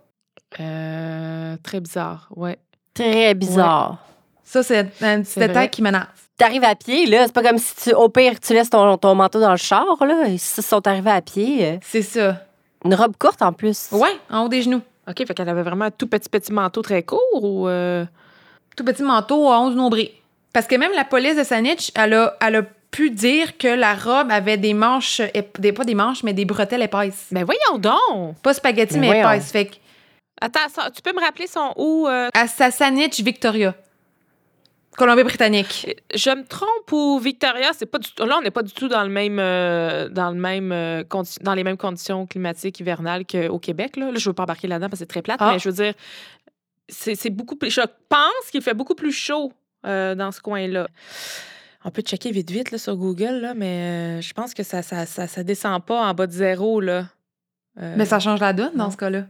Euh, 0.58 1.56
très 1.62 1.78
bizarre, 1.78 2.26
ouais. 2.34 2.58
Très 2.92 3.34
bizarre. 3.34 3.98
Ça, 4.42 4.64
c'est 4.64 4.80
un 5.00 5.22
petit 5.22 5.38
détail 5.38 5.54
vrai. 5.54 5.70
qui 5.70 5.80
m'énerve. 5.80 6.08
T'arrives 6.36 6.64
à 6.64 6.74
pied, 6.74 7.06
là. 7.06 7.26
C'est 7.26 7.32
pas 7.32 7.44
comme 7.44 7.58
si, 7.58 7.72
tu, 7.76 7.94
au 7.94 8.08
pire, 8.08 8.40
tu 8.40 8.52
laisses 8.52 8.70
ton, 8.70 8.96
ton 8.98 9.14
manteau 9.14 9.38
dans 9.38 9.52
le 9.52 9.56
char, 9.56 9.84
là. 10.04 10.24
Ils 10.26 10.40
se 10.40 10.60
sont 10.60 10.84
arrivés 10.88 11.12
à 11.12 11.20
pied. 11.22 11.64
euh, 11.64 11.78
C'est 11.82 12.02
ça. 12.02 12.42
Une 12.84 12.96
robe 12.96 13.14
courte, 13.16 13.42
en 13.42 13.52
plus. 13.52 13.90
Ouais, 13.92 14.10
en 14.28 14.40
haut 14.40 14.48
des 14.48 14.62
genoux. 14.62 14.82
OK, 15.08 15.18
fait 15.24 15.34
qu'elle 15.34 15.48
avait 15.48 15.62
vraiment 15.62 15.84
un 15.84 15.90
tout 15.92 16.08
petit 16.08 16.28
petit 16.28 16.52
manteau 16.52 16.82
très 16.82 17.04
court 17.04 17.20
ou. 17.44 17.68
euh, 17.68 18.04
Tout 18.76 18.82
petit 18.84 19.04
manteau 19.04 19.52
à 19.52 19.60
11 19.60 19.76
nombrils. 19.76 20.10
Parce 20.52 20.66
que 20.66 20.74
même 20.76 20.92
la 20.94 21.04
police 21.04 21.36
de 21.36 21.42
Saanich, 21.44 21.90
elle 21.94 22.14
a, 22.14 22.36
elle 22.40 22.56
a 22.56 22.62
pu 22.90 23.10
dire 23.10 23.58
que 23.58 23.68
la 23.68 23.94
robe 23.94 24.30
avait 24.30 24.56
des 24.56 24.72
manches, 24.72 25.20
des, 25.58 25.72
pas 25.72 25.84
des 25.84 25.94
manches, 25.94 26.22
mais 26.22 26.32
des 26.32 26.44
bretelles 26.46 26.82
épaisses. 26.82 27.26
Ben 27.30 27.44
voyons 27.44 27.78
donc! 27.78 28.38
Pas 28.42 28.54
spaghetti, 28.54 28.94
Mais 28.94 29.08
mais, 29.10 29.20
voyons. 29.22 29.30
épaisses. 29.32 29.52
Fait 29.52 29.66
que 29.66 29.74
Attends, 30.40 30.68
ça- 30.68 30.90
tu 30.90 31.00
peux 31.02 31.12
me 31.14 31.20
rappeler 31.20 31.46
son 31.46 31.72
où? 31.76 32.06
euh, 32.08 32.28
à 32.34 32.46
sa 32.46 32.70
Saanich, 32.70 33.20
Victoria. 33.20 33.74
Colombie-Britannique. 34.96 35.94
Je 36.14 36.30
me 36.30 36.42
trompe 36.46 36.90
ou 36.92 37.18
Victoria, 37.18 37.72
c'est 37.74 37.84
pas 37.84 37.98
du 37.98 38.10
tout. 38.12 38.24
Là, 38.24 38.36
on 38.38 38.42
n'est 38.42 38.50
pas 38.50 38.62
du 38.62 38.72
tout 38.72 38.88
dans 38.88 39.02
le 39.02 39.10
même, 39.10 39.38
euh, 39.38 40.08
dans 40.08 40.30
le 40.30 40.36
même, 40.36 40.72
euh, 40.72 41.02
condi- 41.04 41.42
dans 41.42 41.52
les 41.52 41.64
mêmes 41.64 41.76
conditions 41.76 42.26
climatiques 42.26 42.80
hivernales 42.80 43.24
qu'au 43.26 43.58
Québec. 43.58 43.96
Là. 43.96 44.10
Là, 44.10 44.18
je 44.18 44.26
veux 44.30 44.32
pas 44.34 44.44
embarquer 44.44 44.68
là-dedans 44.68 44.88
parce 44.88 45.00
que 45.00 45.04
c'est 45.04 45.06
très 45.06 45.20
plate, 45.20 45.36
Ah. 45.40 45.52
mais 45.52 45.58
je 45.58 45.68
veux 45.68 45.74
dire, 45.74 45.92
c'est 46.88 47.14
c'est 47.14 47.28
beaucoup 47.30 47.56
plus. 47.56 47.68
Je 47.70 47.82
pense 48.08 48.50
qu'il 48.50 48.62
fait 48.62 48.72
beaucoup 48.72 48.94
plus 48.94 49.12
chaud 49.12 49.52
euh, 49.86 50.14
dans 50.14 50.32
ce 50.32 50.40
coin-là. 50.40 50.88
On 51.84 51.90
peut 51.90 52.02
checker 52.02 52.32
vite 52.32 52.50
vite 52.50 52.70
là, 52.72 52.78
sur 52.78 52.96
Google, 52.96 53.40
là, 53.40 53.54
mais 53.54 54.18
euh, 54.18 54.20
je 54.20 54.32
pense 54.32 54.54
que 54.54 54.62
ça, 54.62 54.82
ça, 54.82 55.06
ça, 55.06 55.28
ça 55.28 55.44
descend 55.44 55.84
pas 55.84 56.04
en 56.04 56.14
bas 56.14 56.26
de 56.26 56.32
zéro 56.32 56.80
là. 56.80 57.06
Euh, 57.80 57.94
Mais 57.96 58.06
ça 58.06 58.18
change 58.18 58.40
la 58.40 58.52
donne 58.52 58.74
dans 58.74 58.84
non. 58.84 58.90
ce 58.90 58.96
cas-là. 58.96 59.26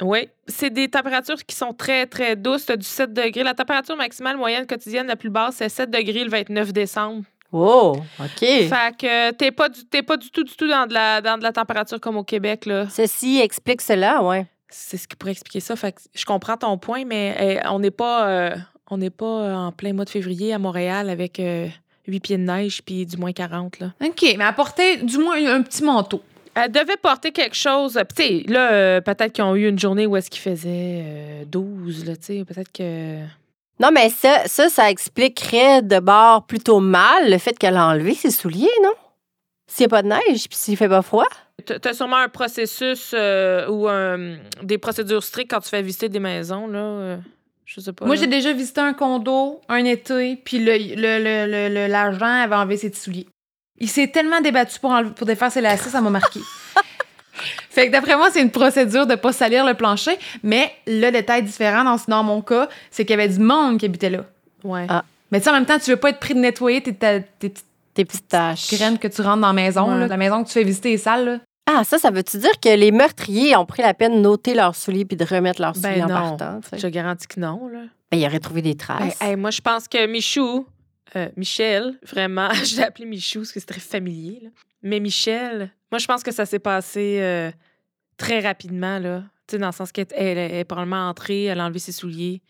Oui, 0.00 0.28
c'est 0.46 0.70
des 0.70 0.88
températures 0.88 1.44
qui 1.44 1.54
sont 1.56 1.72
très, 1.72 2.06
très 2.06 2.36
douces. 2.36 2.66
T'as 2.66 2.76
du 2.76 2.86
7 2.86 3.12
degrés. 3.12 3.42
La 3.42 3.54
température 3.54 3.96
maximale 3.96 4.36
moyenne 4.36 4.66
quotidienne 4.66 5.06
la 5.06 5.16
plus 5.16 5.30
basse, 5.30 5.56
c'est 5.56 5.68
7 5.68 5.90
degrés 5.90 6.24
le 6.24 6.30
29 6.30 6.72
décembre. 6.72 7.24
Oh, 7.50 7.96
OK. 8.20 8.38
Fait 8.40 8.96
que 8.98 9.30
t'es 9.32 9.50
pas, 9.50 9.68
du, 9.68 9.84
t'es 9.84 10.02
pas 10.02 10.16
du 10.16 10.30
tout, 10.30 10.44
du 10.44 10.54
tout 10.54 10.68
dans 10.68 10.86
de, 10.86 10.94
la, 10.94 11.20
dans 11.20 11.38
de 11.38 11.42
la 11.42 11.52
température 11.52 12.00
comme 12.00 12.16
au 12.16 12.24
Québec, 12.24 12.66
là. 12.66 12.88
Ceci 12.90 13.40
explique 13.40 13.80
cela, 13.80 14.22
ouais. 14.22 14.46
C'est 14.68 14.98
ce 14.98 15.08
qui 15.08 15.16
pourrait 15.16 15.32
expliquer 15.32 15.60
ça. 15.60 15.74
Fait 15.76 15.92
que 15.92 16.00
je 16.14 16.24
comprends 16.26 16.58
ton 16.58 16.76
point, 16.76 17.04
mais 17.06 17.34
eh, 17.40 17.68
on 17.68 17.78
n'est 17.78 17.90
pas, 17.90 18.28
euh, 18.28 18.56
on 18.90 18.98
n'est 18.98 19.10
pas 19.10 19.26
euh, 19.26 19.54
en 19.54 19.72
plein 19.72 19.92
mois 19.92 20.04
de 20.04 20.10
février 20.10 20.52
à 20.52 20.58
Montréal 20.58 21.10
avec 21.10 21.40
euh, 21.40 21.68
8 22.06 22.20
pieds 22.20 22.38
de 22.38 22.42
neige 22.42 22.82
puis 22.82 23.06
du 23.06 23.16
moins 23.16 23.32
40, 23.32 23.80
là. 23.80 23.92
OK, 24.04 24.22
mais 24.36 24.44
apporter 24.44 24.98
du 24.98 25.18
moins 25.18 25.44
un 25.46 25.62
petit 25.62 25.84
manteau. 25.84 26.22
Elle 26.54 26.72
devait 26.72 26.96
porter 26.96 27.30
quelque 27.30 27.54
chose. 27.54 28.00
Puis, 28.08 28.40
tu 28.40 28.46
sais, 28.46 28.52
là, 28.52 28.72
euh, 28.72 29.00
peut-être 29.00 29.32
qu'ils 29.32 29.44
ont 29.44 29.54
eu 29.54 29.68
une 29.68 29.78
journée 29.78 30.06
où 30.06 30.16
est-ce 30.16 30.28
qu'il 30.28 30.40
faisait 30.40 31.02
euh, 31.04 31.44
12, 31.46 32.06
là, 32.06 32.16
tu 32.16 32.24
sais. 32.24 32.44
Peut-être 32.44 32.72
que. 32.72 33.20
Non, 33.80 33.90
mais 33.92 34.10
ça, 34.10 34.42
ça, 34.46 34.68
ça 34.68 34.90
expliquerait 34.90 35.82
de 35.82 36.00
bord 36.00 36.46
plutôt 36.46 36.80
mal 36.80 37.30
le 37.30 37.38
fait 37.38 37.56
qu'elle 37.56 37.76
a 37.76 37.86
enlevé 37.86 38.14
ses 38.14 38.32
souliers, 38.32 38.66
non? 38.82 38.94
S'il 39.68 39.84
n'y 39.84 39.86
a 39.86 39.88
pas 39.90 40.02
de 40.02 40.08
neige, 40.08 40.48
puis 40.48 40.58
s'il 40.58 40.76
fait 40.76 40.88
pas 40.88 41.02
froid? 41.02 41.28
T'as 41.64 41.78
t'as 41.78 41.92
sûrement 41.92 42.16
un 42.16 42.28
processus 42.28 43.12
euh, 43.14 43.68
ou 43.68 43.86
des 44.64 44.78
procédures 44.78 45.22
strictes 45.22 45.50
quand 45.50 45.60
tu 45.60 45.68
fais 45.68 45.82
visiter 45.82 46.08
des 46.08 46.18
maisons, 46.18 46.66
là. 46.66 47.18
Je 47.70 47.80
sais 47.80 47.92
pas. 47.92 48.06
Moi, 48.06 48.16
j'ai 48.16 48.26
déjà 48.26 48.52
visité 48.54 48.80
un 48.80 48.94
condo 48.94 49.60
un 49.68 49.84
été, 49.84 50.36
puis 50.42 50.58
le, 50.58 50.72
le, 50.78 51.18
le, 51.18 51.46
le- 51.68 51.74
le- 51.74 51.86
l'agent 51.86 52.24
avait 52.24 52.54
enlevé 52.54 52.76
ses 52.78 52.88
petits 52.88 53.00
souliers. 53.00 53.26
Il 53.76 53.88
s'est 53.90 54.08
tellement 54.08 54.40
débattu 54.40 54.80
pour, 54.80 54.90
enlever- 54.90 55.10
pour 55.14 55.26
défaire 55.26 55.52
ses 55.52 55.60
lacets, 55.60 55.90
ça 55.90 56.00
m'a 56.00 56.08
marqué. 56.10 56.40
fait 57.70 57.86
que 57.88 57.92
d'après 57.92 58.16
moi, 58.16 58.30
c'est 58.32 58.40
une 58.42 58.50
procédure 58.50 59.06
de 59.06 59.14
pas 59.14 59.32
salir 59.32 59.64
le 59.66 59.74
plancher, 59.74 60.18
mais 60.42 60.72
le 60.86 61.10
détail 61.10 61.42
différent 61.42 61.84
dans, 61.84 61.96
dans 62.08 62.22
mon 62.24 62.40
cas, 62.42 62.68
c'est 62.90 63.04
qu'il 63.04 63.16
y 63.16 63.20
avait 63.20 63.28
du 63.32 63.38
monde 63.38 63.78
qui 63.78 63.84
habitait 63.86 64.10
là. 64.10 64.24
Ouais. 64.64 64.86
Ah. 64.88 65.04
Mais 65.30 65.38
tu 65.40 65.44
sais, 65.44 65.50
en 65.50 65.54
même 65.54 65.66
temps, 65.66 65.78
tu 65.78 65.90
veux 65.90 65.96
pas 65.96 66.08
être 66.10 66.18
pris 66.20 66.34
de 66.34 66.40
nettoyer 66.40 66.80
tes, 66.82 66.94
ta- 66.94 67.20
tes 67.20 67.50
petites 67.50 67.66
Tes 67.94 68.04
petites 68.04 68.28
taches. 68.28 68.72
graines 68.72 68.98
que 68.98 69.08
tu 69.08 69.20
rentres 69.22 69.40
dans 69.42 69.48
la 69.48 69.52
maison. 69.52 69.92
Ouais. 69.92 70.00
là. 70.00 70.06
La 70.08 70.16
maison 70.16 70.42
que 70.42 70.48
tu 70.48 70.54
fais 70.54 70.64
visiter 70.64 70.92
est 70.94 70.96
sale. 70.98 71.24
Là. 71.24 71.38
Ah, 71.70 71.84
ça, 71.84 71.98
ça 71.98 72.10
veut-tu 72.10 72.38
dire 72.38 72.58
que 72.60 72.74
les 72.74 72.90
meurtriers 72.90 73.54
ont 73.54 73.66
pris 73.66 73.82
la 73.82 73.92
peine 73.92 74.14
de 74.14 74.20
noter 74.20 74.54
leurs 74.54 74.74
souliers 74.74 75.04
puis 75.04 75.18
de 75.18 75.24
remettre 75.24 75.60
leurs 75.60 75.74
Ben 75.74 75.92
souliers 75.92 76.02
en 76.02 76.08
partant? 76.08 76.60
Je 76.74 76.86
garantis 76.88 77.26
que 77.26 77.38
non, 77.38 77.68
là. 77.68 77.82
Ben, 78.10 78.18
ils 78.18 78.24
auraient 78.24 78.40
trouvé 78.40 78.62
des 78.62 78.74
traces. 78.74 79.20
hey, 79.20 79.36
moi, 79.36 79.50
je 79.50 79.60
pense 79.60 79.86
que 79.86 80.06
Michou, 80.06 80.66
euh, 81.14 81.28
Michel, 81.36 81.98
vraiment, 82.02 82.48
je 82.64 82.76
l'ai 82.76 82.84
appelé 82.84 83.04
Michou 83.04 83.40
parce 83.40 83.52
que 83.52 83.60
c'est 83.60 83.66
très 83.66 83.80
familier, 83.80 84.40
là. 84.44 84.48
Mais 84.82 84.98
Michel, 84.98 85.70
moi, 85.92 85.98
je 85.98 86.06
pense 86.06 86.22
que 86.22 86.32
ça 86.32 86.46
s'est 86.46 86.58
passé 86.58 87.18
euh, 87.20 87.50
très 88.16 88.40
rapidement, 88.40 88.98
là. 88.98 89.24
Tu 89.46 89.56
sais, 89.56 89.58
dans 89.58 89.66
le 89.66 89.72
sens 89.72 89.92
qu'elle 89.92 90.06
elle 90.12 90.38
est 90.38 90.64
probablement 90.64 91.10
entrée, 91.10 91.44
elle 91.44 91.60
a 91.60 91.64
enlevé 91.64 91.80
ses 91.80 91.92
souliers. 91.92 92.40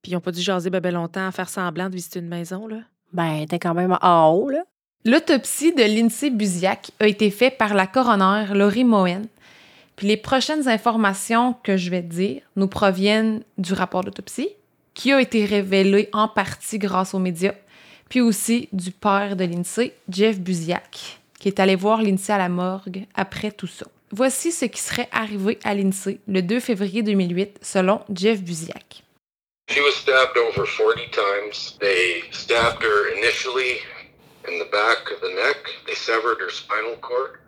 Puis 0.00 0.12
ils 0.12 0.14
n'ont 0.14 0.20
pas 0.20 0.32
dû 0.32 0.40
jaser 0.40 0.70
ben, 0.70 0.80
ben 0.80 0.94
longtemps 0.94 1.26
à 1.26 1.32
faire 1.32 1.48
semblant 1.48 1.88
de 1.88 1.96
visiter 1.96 2.20
une 2.20 2.28
maison, 2.28 2.68
là. 2.68 2.82
Ben, 3.12 3.46
t'es 3.48 3.58
quand 3.58 3.74
même 3.74 3.98
en 4.00 4.28
haut, 4.30 4.48
là. 4.48 4.62
L'autopsie 5.04 5.72
de 5.72 5.82
Lindsay 5.82 6.30
Buziak 6.30 6.92
a 7.00 7.08
été 7.08 7.32
faite 7.32 7.58
par 7.58 7.74
la 7.74 7.88
coroner 7.88 8.54
Laurie 8.54 8.84
Moen. 8.84 9.26
Puis 9.96 10.06
les 10.06 10.16
prochaines 10.16 10.68
informations 10.68 11.56
que 11.64 11.76
je 11.76 11.90
vais 11.90 12.02
te 12.02 12.06
dire 12.06 12.42
nous 12.54 12.68
proviennent 12.68 13.42
du 13.58 13.72
rapport 13.72 14.04
d'autopsie, 14.04 14.50
qui 14.94 15.12
a 15.12 15.20
été 15.20 15.44
révélé 15.44 16.08
en 16.12 16.28
partie 16.28 16.78
grâce 16.78 17.14
aux 17.14 17.18
médias, 17.18 17.54
puis 18.08 18.20
aussi 18.20 18.68
du 18.72 18.92
père 18.92 19.34
de 19.34 19.44
Lindsay, 19.44 19.92
Jeff 20.08 20.38
Buziak, 20.38 21.18
qui 21.40 21.48
est 21.48 21.58
allé 21.58 21.74
voir 21.74 22.00
Lindsay 22.00 22.32
à 22.32 22.38
la 22.38 22.48
morgue 22.48 23.04
après 23.16 23.50
tout 23.50 23.66
ça. 23.66 23.86
Voici 24.12 24.52
ce 24.52 24.66
qui 24.66 24.80
serait 24.80 25.08
arrivé 25.10 25.58
à 25.64 25.74
Lindsay 25.74 26.20
le 26.28 26.42
2 26.42 26.60
février 26.60 27.02
2008, 27.02 27.58
selon 27.60 28.02
Jeff 28.14 28.40
Buziak. 28.40 29.02
She 29.68 29.80
was 29.80 29.94
stabbed 29.94 30.36
over 30.36 30.64
40 30.64 31.10
times. 31.10 31.76
They 31.80 32.22
stabbed 32.30 32.84
her 32.84 33.16
initially 33.16 33.78
in 34.48 34.58
the 34.58 34.70
back 34.70 35.10
of 35.10 35.20
the 35.20 35.34
neck. 35.34 35.58
They 35.86 35.94
severed 35.94 36.38
her 36.40 36.50
spinal 36.50 36.96
cord. 37.00 37.38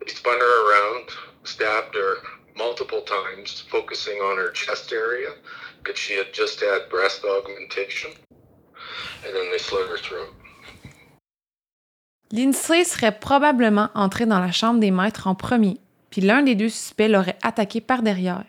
They 0.00 0.12
spun 0.12 0.38
her 0.38 0.54
around, 0.66 1.08
stabbed 1.44 1.94
her 1.94 2.16
multiple 2.56 3.02
times, 3.02 3.64
focusing 3.70 4.18
on 4.18 4.36
her 4.36 4.50
chest 4.52 4.92
area 4.92 5.30
because 5.78 5.98
she 5.98 6.14
had 6.14 6.32
just 6.32 6.60
had 6.60 6.88
breast 6.90 7.24
augmentation. 7.24 8.10
And 9.24 9.34
then 9.34 9.50
they 9.50 9.58
slit 9.58 9.88
her 9.88 9.98
throat. 9.98 10.34
Lindsay 12.32 12.84
serait 12.84 13.18
probablement 13.18 13.90
entré 13.94 14.24
dans 14.24 14.40
la 14.40 14.52
chambre 14.52 14.80
des 14.80 14.90
maîtres 14.90 15.26
en 15.26 15.34
premier, 15.34 15.76
puis 16.10 16.22
l'un 16.22 16.42
des 16.42 16.54
deux 16.54 16.70
suspects 16.70 17.08
l'aurait 17.08 17.36
attaqué 17.42 17.82
par 17.82 18.02
derrière. 18.02 18.44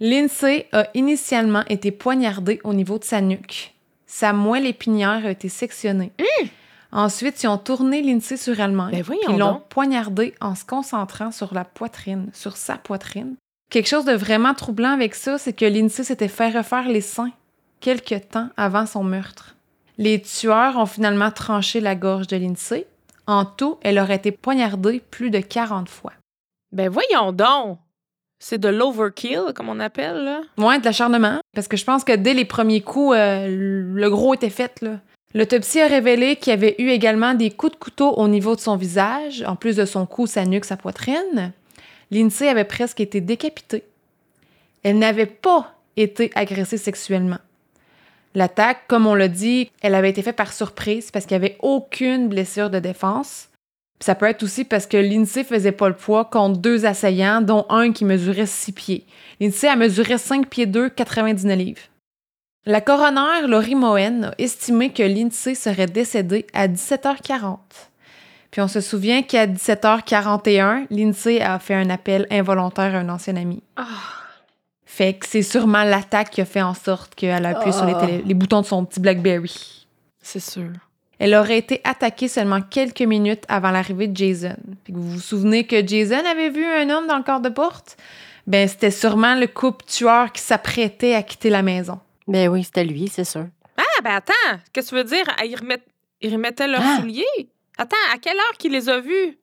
Lindsay 0.00 0.66
a 0.72 0.88
initialement 0.94 1.64
été 1.68 1.92
poignardée 1.92 2.60
au 2.64 2.74
niveau 2.74 2.98
de 2.98 3.04
sa 3.04 3.20
nuque. 3.20 3.72
Sa 4.06 4.32
moelle 4.32 4.66
épinière 4.66 5.24
a 5.24 5.30
été 5.30 5.48
sectionnée. 5.48 6.12
Ensuite, 6.94 7.42
ils 7.42 7.48
ont 7.48 7.58
tourné 7.58 8.00
Lindsay 8.02 8.36
sur 8.36 8.58
elle-même. 8.58 8.90
Ben 8.90 9.04
ils 9.28 9.36
l'ont 9.36 9.60
poignardée 9.68 10.32
en 10.40 10.54
se 10.54 10.64
concentrant 10.64 11.32
sur 11.32 11.52
la 11.52 11.64
poitrine, 11.64 12.30
sur 12.32 12.56
sa 12.56 12.76
poitrine. 12.76 13.34
Quelque 13.68 13.88
chose 13.88 14.04
de 14.04 14.12
vraiment 14.12 14.54
troublant 14.54 14.92
avec 14.92 15.16
ça, 15.16 15.36
c'est 15.36 15.52
que 15.52 15.64
Lindsay 15.64 16.04
s'était 16.04 16.28
fait 16.28 16.50
refaire 16.50 16.88
les 16.88 17.00
seins 17.00 17.32
quelques 17.80 18.28
temps 18.30 18.48
avant 18.56 18.86
son 18.86 19.04
meurtre. 19.04 19.56
Les 19.98 20.22
tueurs 20.22 20.78
ont 20.78 20.86
finalement 20.86 21.30
tranché 21.30 21.80
la 21.80 21.94
gorge 21.94 22.28
de 22.28 22.36
Lindsay. 22.36 22.86
En 23.26 23.44
tout, 23.44 23.78
elle 23.82 23.98
aurait 23.98 24.16
été 24.16 24.32
poignardée 24.32 25.02
plus 25.10 25.30
de 25.30 25.40
40 25.40 25.88
fois. 25.88 26.12
Ben 26.72 26.88
voyons 26.88 27.32
donc. 27.32 27.78
C'est 28.38 28.58
de 28.58 28.68
l'overkill, 28.68 29.52
comme 29.54 29.68
on 29.68 29.80
appelle, 29.80 30.24
là. 30.24 30.40
Moins 30.56 30.78
de 30.78 30.84
l'acharnement, 30.84 31.40
parce 31.54 31.68
que 31.68 31.76
je 31.76 31.84
pense 31.84 32.04
que 32.04 32.12
dès 32.14 32.34
les 32.34 32.44
premiers 32.44 32.80
coups, 32.80 33.16
euh, 33.16 33.46
le 33.48 34.10
gros 34.10 34.34
était 34.34 34.50
fait. 34.50 34.80
là. 34.80 35.00
L'autopsie 35.34 35.80
a 35.80 35.88
révélé 35.88 36.36
qu'il 36.36 36.52
y 36.52 36.54
avait 36.54 36.76
eu 36.78 36.90
également 36.90 37.34
des 37.34 37.50
coups 37.50 37.72
de 37.72 37.78
couteau 37.78 38.12
au 38.12 38.28
niveau 38.28 38.54
de 38.54 38.60
son 38.60 38.76
visage, 38.76 39.42
en 39.46 39.56
plus 39.56 39.74
de 39.74 39.84
son 39.84 40.06
cou, 40.06 40.28
sa 40.28 40.44
nuque, 40.44 40.64
sa 40.64 40.76
poitrine. 40.76 41.52
Lindsay 42.12 42.48
avait 42.48 42.64
presque 42.64 43.00
été 43.00 43.20
décapitée. 43.20 43.82
Elle 44.84 44.98
n'avait 44.98 45.26
pas 45.26 45.74
été 45.96 46.30
agressée 46.36 46.78
sexuellement. 46.78 47.38
L'attaque, 48.36 48.86
comme 48.86 49.08
on 49.08 49.14
l'a 49.14 49.28
dit, 49.28 49.70
elle 49.82 49.96
avait 49.96 50.10
été 50.10 50.22
faite 50.22 50.36
par 50.36 50.52
surprise 50.52 51.10
parce 51.10 51.26
qu'il 51.26 51.36
n'y 51.36 51.44
avait 51.44 51.56
aucune 51.60 52.28
blessure 52.28 52.70
de 52.70 52.78
défense. 52.78 53.48
Ça 54.00 54.14
peut 54.14 54.26
être 54.26 54.42
aussi 54.42 54.64
parce 54.64 54.86
que 54.86 54.96
Lindsay 54.96 55.42
faisait 55.42 55.72
pas 55.72 55.88
le 55.88 55.96
poids 55.96 56.24
contre 56.26 56.58
deux 56.60 56.84
assaillants, 56.84 57.40
dont 57.40 57.64
un 57.70 57.92
qui 57.92 58.04
mesurait 58.04 58.46
6 58.46 58.72
pieds. 58.72 59.06
Lindsay 59.40 59.66
a 59.66 59.76
mesuré 59.76 60.18
5 60.18 60.48
pieds 60.48 60.66
2, 60.66 60.90
99 60.90 61.58
livres. 61.58 61.82
La 62.66 62.80
coroner 62.80 63.46
Laurie 63.46 63.74
Moen 63.74 64.24
a 64.24 64.34
estimé 64.38 64.90
que 64.92 65.02
Lindsay 65.02 65.54
serait 65.54 65.86
décédée 65.86 66.46
à 66.54 66.66
17h40. 66.66 67.58
Puis 68.50 68.60
on 68.62 68.68
se 68.68 68.80
souvient 68.80 69.22
qu'à 69.22 69.46
17h41, 69.46 70.86
Lindsay 70.90 71.40
a 71.42 71.58
fait 71.58 71.74
un 71.74 71.90
appel 71.90 72.26
involontaire 72.30 72.94
à 72.94 72.98
un 72.98 73.08
ancien 73.08 73.36
ami. 73.36 73.62
Ah. 73.76 73.84
Fait 74.86 75.14
que 75.14 75.26
c'est 75.26 75.42
sûrement 75.42 75.82
l'attaque 75.82 76.30
qui 76.30 76.40
a 76.40 76.44
fait 76.44 76.62
en 76.62 76.72
sorte 76.72 77.14
qu'elle 77.16 77.44
a 77.44 77.50
appuyé 77.50 77.72
sur 77.72 77.84
les, 77.84 77.94
Ah. 77.96 78.06
télé- 78.06 78.22
les 78.24 78.34
boutons 78.34 78.60
de 78.60 78.66
son 78.66 78.84
petit 78.84 79.00
Blackberry. 79.00 79.86
C'est 80.22 80.40
sûr. 80.40 80.70
Elle 81.18 81.34
aurait 81.34 81.58
été 81.58 81.80
attaquée 81.84 82.28
seulement 82.28 82.60
quelques 82.62 83.02
minutes 83.02 83.44
avant 83.48 83.70
l'arrivée 83.72 84.08
de 84.08 84.16
Jason. 84.16 84.56
Puis 84.84 84.92
vous 84.92 85.02
vous 85.10 85.20
souvenez 85.20 85.64
que 85.66 85.86
Jason 85.86 86.22
avait 86.30 86.50
vu 86.50 86.64
un 86.64 86.88
homme 86.90 87.06
dans 87.08 87.16
le 87.18 87.22
corps 87.24 87.40
de 87.40 87.48
porte? 87.48 87.96
Ben, 88.46 88.68
c'était 88.68 88.90
sûrement 88.90 89.34
le 89.34 89.46
couple 89.48 89.84
tueur 89.84 90.32
qui 90.32 90.42
s'apprêtait 90.42 91.14
à 91.14 91.22
quitter 91.22 91.50
la 91.50 91.62
maison. 91.62 91.98
Ben 92.26 92.48
oui, 92.48 92.64
c'était 92.64 92.84
lui, 92.84 93.08
c'est 93.08 93.24
sûr. 93.24 93.46
Ah, 93.76 94.00
ben 94.02 94.14
attends, 94.16 94.60
qu'est-ce 94.72 94.90
que 94.90 94.96
tu 94.96 95.02
veux 95.02 95.04
dire? 95.04 95.24
Ah, 95.38 95.44
Ils, 95.44 96.30
remettaient 96.32 96.66
leurs 96.68 96.80
Ah. 96.82 96.98
souliers? 97.00 97.24
Attends, 97.76 97.96
à 98.14 98.18
quelle 98.18 98.36
heure 98.36 98.56
qu'il 98.58 98.72
les 98.72 98.88
a 98.88 99.00
vus? 99.00 99.38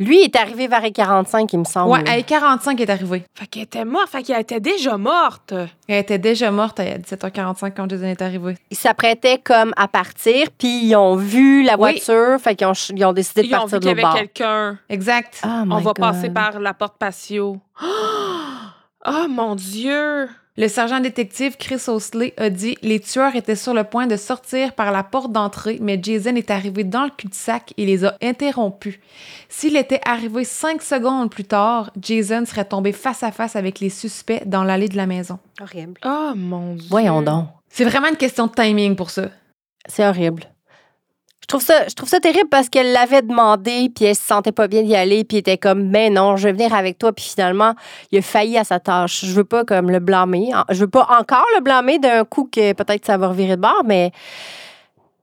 Lui 0.00 0.20
est 0.20 0.36
arrivé 0.36 0.68
vers 0.68 0.80
les 0.82 0.92
45, 0.92 1.52
il 1.52 1.58
me 1.58 1.64
semble. 1.64 1.90
Ouais, 1.90 2.08
à 2.08 2.22
45 2.22 2.80
est 2.80 2.88
arrivée. 2.88 3.24
Fait 3.34 3.46
qu'elle 3.48 3.62
était 3.64 3.84
morte, 3.84 4.10
fait 4.10 4.22
qu'elle 4.22 4.40
était 4.40 4.60
déjà 4.60 4.96
morte. 4.96 5.52
Elle 5.88 5.96
était 5.96 6.18
déjà 6.18 6.52
morte 6.52 6.78
à 6.78 6.84
17h45 6.98 7.72
quand 7.74 7.90
Jason 7.90 8.04
est 8.06 8.22
arrivé. 8.22 8.54
Ils 8.70 8.76
s'apprêtaient 8.76 9.38
comme 9.38 9.72
à 9.76 9.88
partir, 9.88 10.50
puis 10.56 10.84
ils 10.84 10.94
ont 10.94 11.16
vu 11.16 11.64
la 11.64 11.72
Oui. 11.72 11.78
voiture, 11.98 12.38
fait 12.40 12.54
qu'ils 12.54 12.68
ont, 12.68 12.72
ils 12.94 13.04
ont 13.04 13.12
décidé 13.12 13.42
de 13.42 13.46
Ils 13.48 13.54
ont 13.56 13.58
partir 13.60 13.80
vu 13.80 13.86
de 13.86 13.90
qu'il 13.94 14.00
y 14.00 14.04
avait 14.04 14.18
quelqu'un. 14.18 14.78
Exact. 14.88 15.40
Oh 15.44 15.48
On 15.68 15.78
va 15.78 15.82
God. 15.82 15.98
passer 15.98 16.30
par 16.30 16.60
la 16.60 16.74
porte 16.74 16.96
patio. 16.98 17.60
Oh 19.06 19.26
mon 19.28 19.54
Dieu! 19.54 20.28
Le 20.58 20.66
sergent 20.66 20.98
détective 20.98 21.56
Chris 21.56 21.84
Osley 21.86 22.34
a 22.36 22.50
dit 22.50 22.76
Les 22.82 22.98
tueurs 22.98 23.36
étaient 23.36 23.54
sur 23.54 23.74
le 23.74 23.84
point 23.84 24.08
de 24.08 24.16
sortir 24.16 24.72
par 24.72 24.90
la 24.90 25.04
porte 25.04 25.30
d'entrée, 25.30 25.78
mais 25.80 26.00
Jason 26.02 26.34
est 26.34 26.50
arrivé 26.50 26.82
dans 26.82 27.04
le 27.04 27.10
cul-de-sac 27.16 27.72
et 27.76 27.86
les 27.86 28.04
a 28.04 28.16
interrompus. 28.20 28.98
S'il 29.48 29.76
était 29.76 30.00
arrivé 30.04 30.42
cinq 30.42 30.82
secondes 30.82 31.30
plus 31.30 31.44
tard, 31.44 31.92
Jason 32.00 32.44
serait 32.44 32.64
tombé 32.64 32.90
face 32.90 33.22
à 33.22 33.30
face 33.30 33.54
avec 33.54 33.78
les 33.78 33.88
suspects 33.88 34.42
dans 34.46 34.64
l'allée 34.64 34.88
de 34.88 34.96
la 34.96 35.06
maison. 35.06 35.38
Horrible. 35.60 36.00
Oh 36.04 36.32
mon 36.34 36.74
Dieu! 36.74 36.88
Voyons 36.90 37.22
donc. 37.22 37.46
C'est 37.68 37.84
vraiment 37.84 38.08
une 38.08 38.16
question 38.16 38.48
de 38.48 38.52
timing 38.52 38.96
pour 38.96 39.10
ça. 39.10 39.28
C'est 39.86 40.08
horrible. 40.08 40.42
Je 41.50 41.56
trouve, 41.56 41.64
ça, 41.64 41.88
je 41.88 41.94
trouve 41.94 42.10
ça 42.10 42.20
terrible 42.20 42.50
parce 42.50 42.68
qu'elle 42.68 42.92
l'avait 42.92 43.22
demandé, 43.22 43.90
puis 43.96 44.04
elle 44.04 44.14
se 44.14 44.22
sentait 44.22 44.52
pas 44.52 44.68
bien 44.68 44.82
d'y 44.82 44.94
aller, 44.94 45.24
puis 45.24 45.38
était 45.38 45.56
comme, 45.56 45.88
mais 45.88 46.10
non, 46.10 46.36
je 46.36 46.44
vais 46.44 46.52
venir 46.52 46.74
avec 46.74 46.98
toi, 46.98 47.10
puis 47.10 47.24
finalement, 47.24 47.74
il 48.12 48.18
a 48.18 48.22
failli 48.22 48.58
à 48.58 48.64
sa 48.64 48.80
tâche. 48.80 49.24
Je 49.24 49.32
veux 49.32 49.44
pas 49.44 49.64
comme 49.64 49.90
le 49.90 49.98
blâmer. 49.98 50.50
Je 50.68 50.80
veux 50.80 50.90
pas 50.90 51.08
encore 51.18 51.46
le 51.56 51.62
blâmer 51.62 51.98
d'un 51.98 52.26
coup 52.26 52.50
que 52.52 52.74
peut-être 52.74 53.06
ça 53.06 53.16
va 53.16 53.28
revirer 53.28 53.56
de 53.56 53.62
bord, 53.62 53.80
mais, 53.86 54.12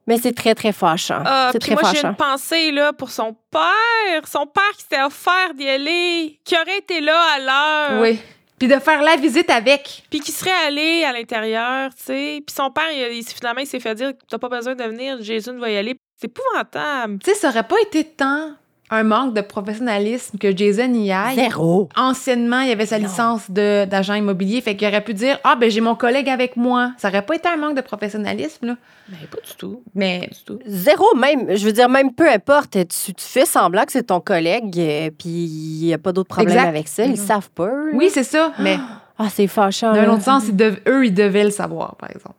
mais 0.07 0.17
c'est 0.17 0.33
très, 0.33 0.55
très 0.55 0.71
fâchant. 0.71 1.21
Ah, 1.23 1.49
c'est 1.51 1.59
très 1.59 1.75
moi, 1.75 1.91
j'ai 1.93 2.03
une 2.03 2.15
pensée 2.15 2.71
là, 2.71 2.91
pour 2.91 3.11
son 3.11 3.35
père. 3.51 4.27
Son 4.27 4.47
père 4.47 4.63
qui 4.75 4.81
s'était 4.81 5.03
offert 5.03 5.53
d'y 5.55 5.69
aller, 5.69 6.39
qui 6.43 6.55
aurait 6.55 6.79
été 6.79 7.01
là 7.01 7.21
à 7.35 7.39
l'heure. 7.39 8.01
Oui. 8.01 8.19
Puis 8.59 8.67
de 8.67 8.79
faire 8.79 9.01
la 9.01 9.15
visite 9.17 9.49
avec. 9.49 10.03
Puis 10.09 10.19
qui 10.21 10.31
serait 10.31 10.51
allé 10.67 11.03
à 11.03 11.11
l'intérieur, 11.11 11.89
tu 11.95 12.03
sais. 12.05 12.43
Puis 12.45 12.55
son 12.55 12.71
père, 12.71 12.89
il, 12.91 13.17
il- 13.17 13.25
finalement, 13.25 13.61
il 13.61 13.67
s'est 13.67 13.79
fait 13.79 13.95
dire 13.95 14.13
T'as 14.29 14.37
pas 14.37 14.49
besoin 14.49 14.75
de 14.75 14.83
venir, 14.83 15.17
Jason 15.21 15.57
va 15.57 15.69
y 15.69 15.77
aller. 15.77 15.95
C'est 16.17 16.27
épouvantable. 16.27 17.19
Tu 17.19 17.31
sais, 17.31 17.35
ça 17.37 17.49
aurait 17.49 17.67
pas 17.67 17.75
été 17.81 18.03
tant 18.05 18.51
un 18.91 19.03
manque 19.03 19.33
de 19.33 19.41
professionnalisme 19.41 20.37
que 20.37 20.55
Jason 20.55 20.93
y 20.93 21.11
aille. 21.11 21.35
Zéro. 21.35 21.89
Anciennement, 21.95 22.59
il 22.61 22.71
avait 22.71 22.85
sa 22.85 22.99
Non. 22.99 23.07
licence 23.07 23.49
de- 23.49 23.85
d'agent 23.85 24.13
immobilier, 24.13 24.61
fait 24.61 24.75
qu'il 24.75 24.87
aurait 24.87 25.03
pu 25.03 25.13
dire 25.13 25.39
Ah, 25.43 25.55
ben 25.55 25.69
j'ai 25.71 25.81
mon 25.81 25.95
collègue 25.95 26.29
avec 26.29 26.55
moi. 26.55 26.91
Ça 26.97 27.07
aurait 27.09 27.23
pas 27.25 27.35
été 27.35 27.47
un 27.49 27.57
manque 27.57 27.75
de 27.75 27.81
professionnalisme, 27.81 28.67
là. 28.67 28.75
Mais 29.09 29.27
pas 29.29 29.37
du 29.45 29.55
tout. 29.57 29.81
Mais 29.95 30.19
Pas 30.21 30.35
du 30.35 30.43
tout. 30.45 30.59
Zéro, 30.67 31.05
même. 31.15 31.55
Je 31.55 31.65
veux 31.65 31.71
dire, 31.73 31.89
même 31.89 32.13
peu 32.13 32.29
importe, 32.29 32.71
tu, 32.87 33.13
tu 33.13 33.25
fais 33.25 33.45
semblant 33.45 33.85
que 33.85 33.91
c'est 33.91 34.03
ton 34.03 34.19
collègue, 34.19 34.77
euh, 34.79 35.09
puis 35.17 35.29
il 35.29 35.85
n'y 35.87 35.93
a 35.93 35.97
pas 35.97 36.11
d'autre 36.11 36.29
problème 36.29 36.55
Exact. 36.55 36.67
avec 36.69 36.87
ça. 36.87 37.05
Ils 37.05 37.11
Mhm. 37.11 37.15
savent 37.17 37.49
pas. 37.51 37.67
là. 37.67 37.91
oui, 37.93 38.09
c'est 38.11 38.23
ça. 38.23 38.53
Mais 38.59 38.77
Ah, 39.17 39.29
c'est 39.33 39.47
fâchant. 39.47 39.93
d'un 39.93 40.09
autre 40.11 40.23
sens, 40.23 40.43
ils 40.49 40.55
dev- 40.55 40.79
eux, 40.87 41.05
ils 41.05 41.13
devaient 41.13 41.45
le 41.45 41.49
savoir, 41.49 41.95
par 41.95 42.09
exemple. 42.11 42.35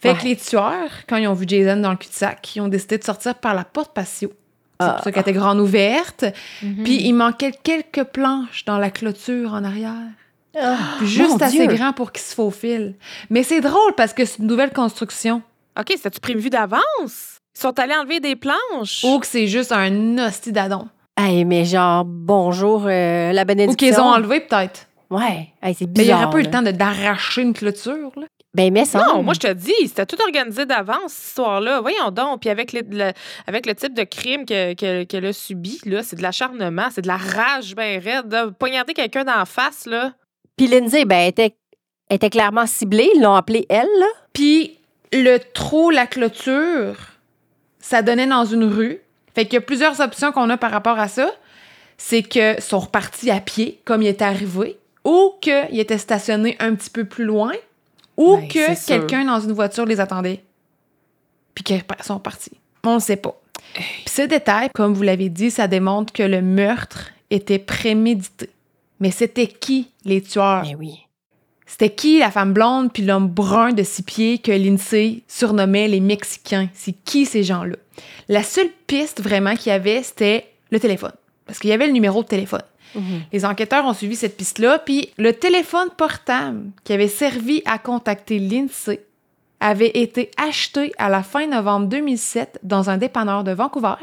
Fait 0.00 0.10
que 0.14 0.18
Ouais. 0.22 0.28
les 0.30 0.36
tueurs, 0.36 0.90
quand 1.08 1.16
ils 1.16 1.26
ont 1.28 1.32
vu 1.34 1.44
Jason 1.48 1.76
dans 1.80 1.90
le 1.92 1.96
cul-de-sac, 1.96 2.54
ils 2.56 2.60
ont 2.60 2.68
décidé 2.68 2.98
de 2.98 3.04
sortir 3.04 3.34
par 3.36 3.54
la 3.54 3.64
porte 3.64 3.92
patio. 3.94 4.30
C'est 4.80 4.86
Ah. 4.86 4.92
pour 4.92 5.04
ça 5.04 5.12
qu'elle 5.12 5.22
était 5.22 5.32
grande 5.32 5.58
ouverte. 5.60 6.24
Mhm. 6.62 6.84
Puis 6.84 7.02
il 7.02 7.12
manquait 7.12 7.52
quelques 7.62 8.04
planches 8.04 8.64
dans 8.64 8.78
la 8.78 8.90
clôture 8.90 9.52
en 9.54 9.64
arrière. 9.64 9.92
Ah, 10.60 10.76
juste 11.02 11.42
assez 11.42 11.66
Dieu. 11.66 11.76
grand 11.76 11.92
pour 11.92 12.10
qu'ils 12.12 12.22
se 12.24 12.34
faufilent. 12.34 12.94
Mais 13.30 13.42
c'est 13.42 13.60
drôle 13.60 13.92
parce 13.96 14.12
que 14.12 14.24
c'est 14.24 14.38
une 14.38 14.46
nouvelle 14.46 14.72
construction. 14.72 15.42
OK, 15.78 15.86
c'était-tu 15.88 16.20
prévu 16.20 16.50
d'avance? 16.50 17.38
Ils 17.56 17.60
sont 17.60 17.78
allés 17.78 17.94
enlever 17.94 18.20
des 18.20 18.36
planches? 18.36 19.04
Ou 19.04 19.18
que 19.18 19.26
c'est 19.26 19.46
juste 19.46 19.72
un 19.72 20.18
hostie 20.18 20.52
d'adon. 20.52 20.88
Hey, 21.16 21.44
mais 21.44 21.64
genre, 21.64 22.04
bonjour, 22.04 22.84
euh, 22.86 23.32
la 23.32 23.42
Ou 23.42 23.44
bénédiction. 23.44 23.76
qu'ils 23.88 24.00
ont 24.00 24.06
enlevé, 24.08 24.40
peut-être. 24.40 24.86
Ouais, 25.10 25.48
Hey, 25.62 25.74
c'est 25.74 25.86
Mais 25.86 25.92
bizarre. 25.92 26.04
il 26.04 26.06
n'y 26.06 26.12
aurait 26.24 26.32
pas 26.32 26.38
eu 26.38 26.42
le 26.44 26.50
temps 26.50 26.62
de- 26.62 26.70
d'arracher 26.70 27.42
une 27.42 27.52
clôture. 27.54 28.12
Là. 28.16 28.26
Ben, 28.54 28.72
mais 28.72 28.84
ça. 28.86 29.04
Non, 29.06 29.22
moi 29.22 29.34
je 29.34 29.40
te 29.40 29.52
dis, 29.52 29.74
c'était 29.86 30.06
tout 30.06 30.16
organisé 30.22 30.64
d'avance, 30.66 31.12
cette 31.12 31.28
histoire-là. 31.28 31.80
Voyons 31.80 32.10
donc. 32.10 32.40
Puis 32.40 32.50
avec 32.50 32.72
le, 32.72 32.80
le- 32.90 33.12
avec 33.46 33.66
le 33.66 33.74
type 33.74 33.94
de 33.94 34.04
crime 34.04 34.46
que- 34.46 34.74
que- 34.74 35.04
qu'elle 35.04 35.26
a 35.26 35.32
subi, 35.32 35.78
là, 35.84 36.02
c'est 36.02 36.16
de 36.16 36.22
l'acharnement, 36.22 36.88
c'est 36.90 37.02
de 37.02 37.06
la 37.08 37.18
rage 37.18 37.76
bien 37.76 38.00
raide. 38.00 38.32
là. 38.32 38.50
Poignarder 38.58 38.94
quelqu'un 38.94 39.24
d'en 39.24 39.44
face, 39.44 39.86
là. 39.86 40.14
Puis 40.56 40.66
Lindsay, 40.66 41.04
ben, 41.04 41.16
elle 41.18 41.28
était, 41.28 41.56
elle 42.08 42.16
était 42.16 42.30
clairement 42.30 42.66
ciblée. 42.66 43.10
Ils 43.14 43.22
l'ont 43.22 43.34
appelée 43.34 43.66
elle, 43.68 43.86
là. 44.00 44.06
Puis 44.32 44.78
le 45.12 45.38
trou, 45.38 45.90
la 45.90 46.06
clôture, 46.06 46.96
ça 47.80 48.02
donnait 48.02 48.26
dans 48.26 48.44
une 48.46 48.64
rue. 48.64 49.00
Fait 49.34 49.44
qu'il 49.44 49.54
y 49.54 49.58
a 49.58 49.60
plusieurs 49.60 50.00
options 50.00 50.32
qu'on 50.32 50.48
a 50.50 50.56
par 50.56 50.70
rapport 50.70 50.98
à 50.98 51.06
ça. 51.08 51.30
C'est 51.98 52.22
qu'ils 52.22 52.60
sont 52.60 52.78
repartis 52.78 53.30
à 53.30 53.40
pied, 53.40 53.80
comme 53.84 54.02
il 54.02 54.08
était 54.08 54.24
arrivé, 54.24 54.78
ou 55.04 55.32
qu'ils 55.40 55.78
étaient 55.80 55.98
stationnés 55.98 56.56
un 56.60 56.74
petit 56.74 56.90
peu 56.90 57.04
plus 57.04 57.24
loin, 57.24 57.52
ou 58.18 58.36
Ben, 58.36 58.48
que 58.48 58.86
quelqu'un 58.86 59.24
dans 59.24 59.40
une 59.40 59.52
voiture 59.52 59.86
les 59.86 60.00
attendait. 60.00 60.42
Puis 61.54 61.64
qu'ils 61.64 61.82
sont 62.02 62.18
partis. 62.18 62.52
On 62.84 62.96
ne 62.96 63.00
sait 63.00 63.16
pas. 63.16 63.40
Puis 63.74 64.04
ce 64.06 64.22
détail, 64.22 64.68
comme 64.74 64.92
vous 64.92 65.02
l'avez 65.02 65.28
dit, 65.28 65.50
ça 65.50 65.68
démontre 65.68 66.12
que 66.12 66.22
le 66.22 66.42
meurtre 66.42 67.10
était 67.30 67.58
prémédité. 67.58 68.50
Mais 69.00 69.10
c'était 69.10 69.46
qui 69.46 69.90
les 70.04 70.20
tueurs? 70.20 70.66
Oui. 70.78 71.06
C'était 71.66 71.90
qui 71.90 72.18
la 72.18 72.30
femme 72.30 72.52
blonde 72.52 72.92
puis 72.92 73.04
l'homme 73.04 73.28
brun 73.28 73.72
de 73.72 73.82
six 73.82 74.02
pieds 74.02 74.38
que 74.38 74.50
Lindsay 74.50 75.22
surnommait 75.28 75.86
les 75.86 76.00
Mexicains? 76.00 76.68
C'est 76.74 76.94
qui 77.04 77.26
ces 77.26 77.44
gens-là? 77.44 77.76
La 78.28 78.42
seule 78.42 78.70
piste 78.86 79.20
vraiment 79.20 79.54
qu'il 79.54 79.70
y 79.70 79.74
avait, 79.74 80.02
c'était 80.02 80.46
le 80.70 80.80
téléphone. 80.80 81.12
Parce 81.46 81.58
qu'il 81.58 81.70
y 81.70 81.72
avait 81.72 81.86
le 81.86 81.92
numéro 81.92 82.22
de 82.22 82.28
téléphone. 82.28 82.62
Mhm. 82.94 83.22
Les 83.32 83.44
enquêteurs 83.44 83.84
ont 83.84 83.92
suivi 83.92 84.16
cette 84.16 84.36
piste-là, 84.36 84.78
puis 84.78 85.10
le 85.18 85.32
téléphone 85.32 85.88
portable 85.96 86.70
qui 86.84 86.92
avait 86.92 87.08
servi 87.08 87.62
à 87.64 87.78
contacter 87.78 88.38
Lindsay 88.38 89.00
avait 89.60 89.90
été 89.94 90.30
acheté 90.36 90.92
à 90.98 91.08
la 91.08 91.22
fin 91.22 91.46
novembre 91.46 91.86
2007 91.86 92.60
dans 92.62 92.90
un 92.90 92.96
dépanneur 92.96 93.44
de 93.44 93.52
Vancouver, 93.52 93.94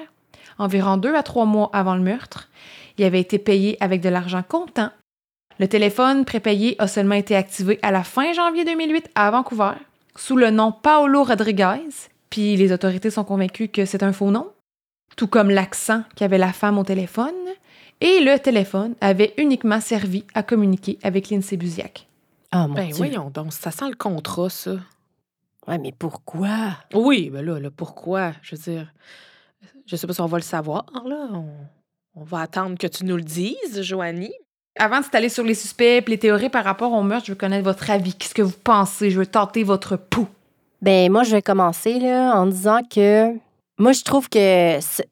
environ 0.58 0.98
deux 0.98 1.15
à 1.15 1.24
trois 1.24 1.45
mois 1.45 1.69
avant 1.74 1.95
le 1.95 2.02
meurtre. 2.02 2.50
Il 2.98 3.06
avait 3.06 3.21
été 3.21 3.39
payé 3.39 3.78
avec 3.80 4.02
de 4.02 4.10
l'argent 4.10 4.43
comptant. 4.48 4.89
Le 5.60 5.67
téléphone 5.67 6.26
prépayé 6.26 6.76
a 6.80 6.88
seulement 6.88 7.15
été 7.15 7.36
activé 7.36 7.80
à 7.82 7.91
la 7.91 8.04
fin 8.04 8.34
janvier 8.34 8.65
2008 8.65 9.10
à 9.15 9.32
Vancouver 9.32 9.74
sous 10.15 10.38
le 10.38 10.50
nom 10.50 10.71
Paolo 10.71 11.24
Rodriguez, 11.24 11.89
Puis 12.30 12.56
les 12.56 12.71
autorités 12.71 13.10
sont 13.10 13.24
convaincues 13.24 13.67
que 13.67 13.86
c'est 13.86 14.04
un 14.04 14.13
faux 14.13 14.32
nom, 14.32 14.48
tout 15.15 15.28
comme 15.28 15.50
l'accent 15.50 16.04
qu'avait 16.15 16.38
la 16.38 16.54
femme 16.54 16.77
au 16.77 16.83
téléphone. 16.83 17.33
Et 18.02 18.19
le 18.21 18.37
téléphone 18.39 18.96
avait 19.02 19.33
uniquement 19.37 19.79
servi 19.79 20.25
à 20.33 20.43
communiquer 20.43 20.98
avec 21.04 21.29
Lindsay 21.29 21.58
Buziak. 21.58 22.08
Ah, 22.52 22.67
mon 22.67 22.73
Ben 22.75 22.87
Dieu. 22.87 22.96
voyons 22.96 23.29
donc, 23.29 23.54
ça 23.54 23.71
sent 23.71 23.89
le 23.89 23.96
contrat, 23.96 24.50
ça. 24.50 24.75
Ouais, 25.67 25.77
mais 25.77 25.93
pourquoi? 25.98 26.77
Oui, 26.93 27.29
ben 27.31 27.43
là, 27.43 27.60
là, 27.60 27.69
pourquoi? 27.75 28.33
Je 28.41 28.56
veux 28.56 28.62
dire, 28.62 28.93
je 29.85 29.96
sais 29.96 30.06
pas 30.08 30.13
si 30.13 30.21
on 30.21 30.25
va 30.27 30.37
le 30.37 30.43
savoir, 30.43 30.85
là. 31.06 31.27
On, 31.33 31.48
on 32.15 32.23
va 32.23 32.41
attendre 32.41 32.77
que 32.77 32.87
tu 32.87 33.04
nous 33.06 33.15
le 33.15 33.23
dises, 33.23 33.81
Joanie. 33.81 34.33
Avant 34.77 35.00
de 35.00 35.06
s'étaler 35.06 35.29
sur 35.29 35.43
les 35.43 35.54
suspects 35.56 35.83
et 35.85 36.02
les 36.06 36.17
théories 36.19 36.50
par 36.50 36.63
rapport 36.65 36.91
au 36.91 37.02
meurtre, 37.02 37.25
je 37.27 37.31
veux 37.31 37.37
connaître 37.37 37.63
votre 37.63 37.89
avis. 37.89 38.13
Qu'est-ce 38.13 38.35
que 38.35 38.41
vous 38.41 38.58
pensez? 38.63 39.10
Je 39.10 39.17
veux 39.17 39.25
tenter 39.25 39.63
votre 39.63 39.96
pouls. 39.96 40.27
Ben, 40.81 41.10
moi, 41.12 41.23
je 41.23 41.31
vais 41.31 41.41
commencer 41.41 41.98
là, 42.00 42.33
en 42.37 42.46
disant 42.46 42.81
que 42.83 43.33
moi, 43.79 43.93
je 43.93 44.04
trouve 44.04 44.29
que 44.29 44.77
c'est- 44.81 45.10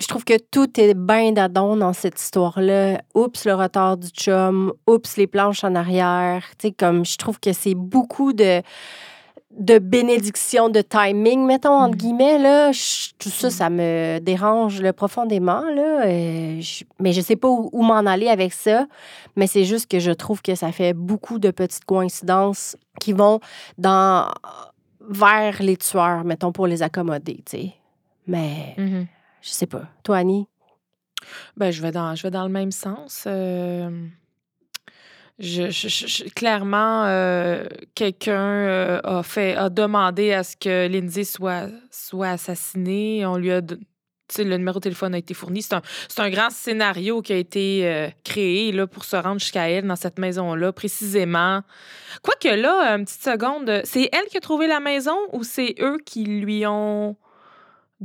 je 0.00 0.06
trouve 0.08 0.24
que 0.24 0.34
tout 0.50 0.68
est 0.80 0.94
bien 0.94 1.32
d'adon 1.32 1.76
dans 1.76 1.92
cette 1.92 2.20
histoire-là. 2.20 3.00
Oups, 3.14 3.44
le 3.44 3.54
retard 3.54 3.96
du 3.96 4.08
chum. 4.08 4.72
Oups, 4.88 5.16
les 5.16 5.26
planches 5.26 5.62
en 5.64 5.74
arrière. 5.74 6.42
Tu 6.58 6.68
sais, 6.68 6.72
comme 6.72 7.04
je 7.04 7.16
trouve 7.16 7.38
que 7.40 7.52
c'est 7.52 7.74
beaucoup 7.74 8.32
de 8.32 8.62
de 9.56 9.78
bénédiction 9.78 10.68
de 10.68 10.80
timing, 10.80 11.46
mettons, 11.46 11.74
entre 11.78 11.94
Mm. 11.94 11.98
guillemets, 11.98 12.38
là. 12.38 12.72
Je- 12.72 13.10
tout 13.20 13.28
ça, 13.28 13.50
ça 13.50 13.70
me 13.70 14.18
dérange 14.18 14.80
là, 14.82 14.92
profondément, 14.92 15.60
là. 15.70 16.06
Euh, 16.06 16.60
je- 16.60 16.82
mais 16.98 17.12
je 17.12 17.20
sais 17.20 17.36
pas 17.36 17.46
où, 17.46 17.70
où 17.72 17.82
m'en 17.84 18.04
aller 18.04 18.26
avec 18.28 18.52
ça. 18.52 18.86
Mais 19.36 19.46
c'est 19.46 19.62
juste 19.64 19.88
que 19.88 20.00
je 20.00 20.10
trouve 20.10 20.42
que 20.42 20.56
ça 20.56 20.72
fait 20.72 20.92
beaucoup 20.92 21.38
de 21.38 21.52
petites 21.52 21.84
coïncidences 21.84 22.76
qui 23.00 23.12
vont 23.12 23.38
dans 23.78 24.28
vers 25.08 25.62
les 25.62 25.76
tueurs, 25.76 26.24
mettons, 26.24 26.50
pour 26.50 26.66
les 26.66 26.82
accommoder, 26.82 27.36
tu 27.48 27.56
sais. 27.58 27.72
Mais 28.26 28.74
je 29.44 29.50
sais 29.50 29.66
pas. 29.66 29.82
Toi, 30.02 30.16
Annie? 30.16 30.48
Ben, 31.56 31.70
je 31.70 31.82
vais 31.82 31.92
dans, 31.92 32.14
je 32.14 32.22
vais 32.22 32.30
dans 32.30 32.44
le 32.44 32.50
même 32.50 32.72
sens. 32.72 33.24
Euh, 33.26 33.90
je, 35.38 36.28
clairement, 36.30 37.04
euh, 37.04 37.66
quelqu'un 37.94 38.40
euh, 38.40 39.00
a 39.04 39.22
fait, 39.22 39.54
a 39.54 39.68
demandé 39.68 40.32
à 40.32 40.44
ce 40.44 40.56
que 40.56 40.88
Lindsay 40.88 41.24
soit, 41.24 41.68
soit 41.90 42.28
assassinée. 42.28 43.26
On 43.26 43.36
lui 43.36 43.52
a, 43.52 43.60
le 43.60 44.56
numéro 44.56 44.78
de 44.78 44.84
téléphone 44.84 45.14
a 45.14 45.18
été 45.18 45.34
fourni. 45.34 45.60
C'est 45.60 45.74
un, 45.74 45.82
un 46.18 46.30
grand 46.30 46.50
scénario 46.50 47.20
qui 47.20 47.34
a 47.34 47.36
été 47.36 48.12
créé 48.24 48.72
là 48.72 48.86
pour 48.86 49.04
se 49.04 49.16
rendre 49.16 49.40
jusqu'à 49.40 49.68
elle 49.68 49.86
dans 49.86 49.96
cette 49.96 50.18
maison-là, 50.18 50.72
précisément. 50.72 51.60
Quoique 52.22 52.48
là, 52.48 52.96
une 52.96 53.04
petite 53.04 53.24
seconde, 53.24 53.82
c'est 53.84 54.08
elle 54.10 54.26
qui 54.30 54.38
a 54.38 54.40
trouvé 54.40 54.68
la 54.68 54.80
maison 54.80 55.16
ou 55.32 55.44
c'est 55.44 55.74
eux 55.80 55.98
qui 56.04 56.24
lui 56.24 56.66
ont 56.66 57.16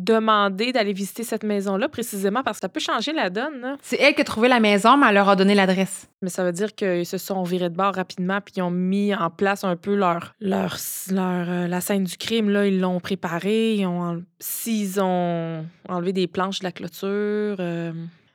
demandé 0.04 0.72
d'aller 0.72 0.93
visiter 0.93 1.24
cette 1.24 1.43
maison-là 1.43 1.89
préciséement 1.89 2.43
parce 2.43 2.58
que 2.58 2.62
ça 2.62 2.70
peut 2.70 2.80
changer 2.80 3.14
la 3.14 3.30
donne. 3.30 3.62
là. 3.62 3.78
C'est 3.82 3.97
elle 4.00 4.14
qui 4.16 4.22
a 4.22 4.24
trouvé 4.24 4.47
la 4.47 4.60
maison, 4.60 4.97
mais 4.97 5.08
elle 5.10 5.16
leur 5.16 5.30
a 5.30 5.36
donné 5.36 5.56
l'adresse. 5.56 6.08
Mais 6.22 6.30
ça 6.30 6.43
veut 6.43 6.52
dire 6.52 6.74
qu'ils 6.76 7.06
se 7.06 7.18
sont 7.18 7.43
virés 7.43 7.70
de 7.70 7.76
bord 7.76 7.93
rapidement 7.95 8.39
puis 8.41 8.56
ils 8.58 8.62
ont 8.62 8.72
mis 8.72 9.14
en 9.14 9.30
place 9.30 9.64
un 9.64 9.76
peu 9.76 9.95
leur, 9.95 10.34
leur, 10.39 10.78
leur 11.12 11.50
euh, 11.50 11.68
la 11.68 11.82
scène 11.82 12.04
du 12.04 12.18
crime. 12.18 12.50
Là, 12.50 12.66
ils 12.68 12.80
l'ont 12.80 13.00
préparée. 13.00 13.76
Ils 13.76 13.86
ont 13.86 14.02
en- 14.02 14.22
S'ils 14.39 15.02
ont 15.02 15.66
enlevé 15.88 16.14
des 16.14 16.28
planches 16.28 16.60
de 16.60 16.64
la 16.66 16.72
clôture, 16.72 17.58
euh, 17.60 17.91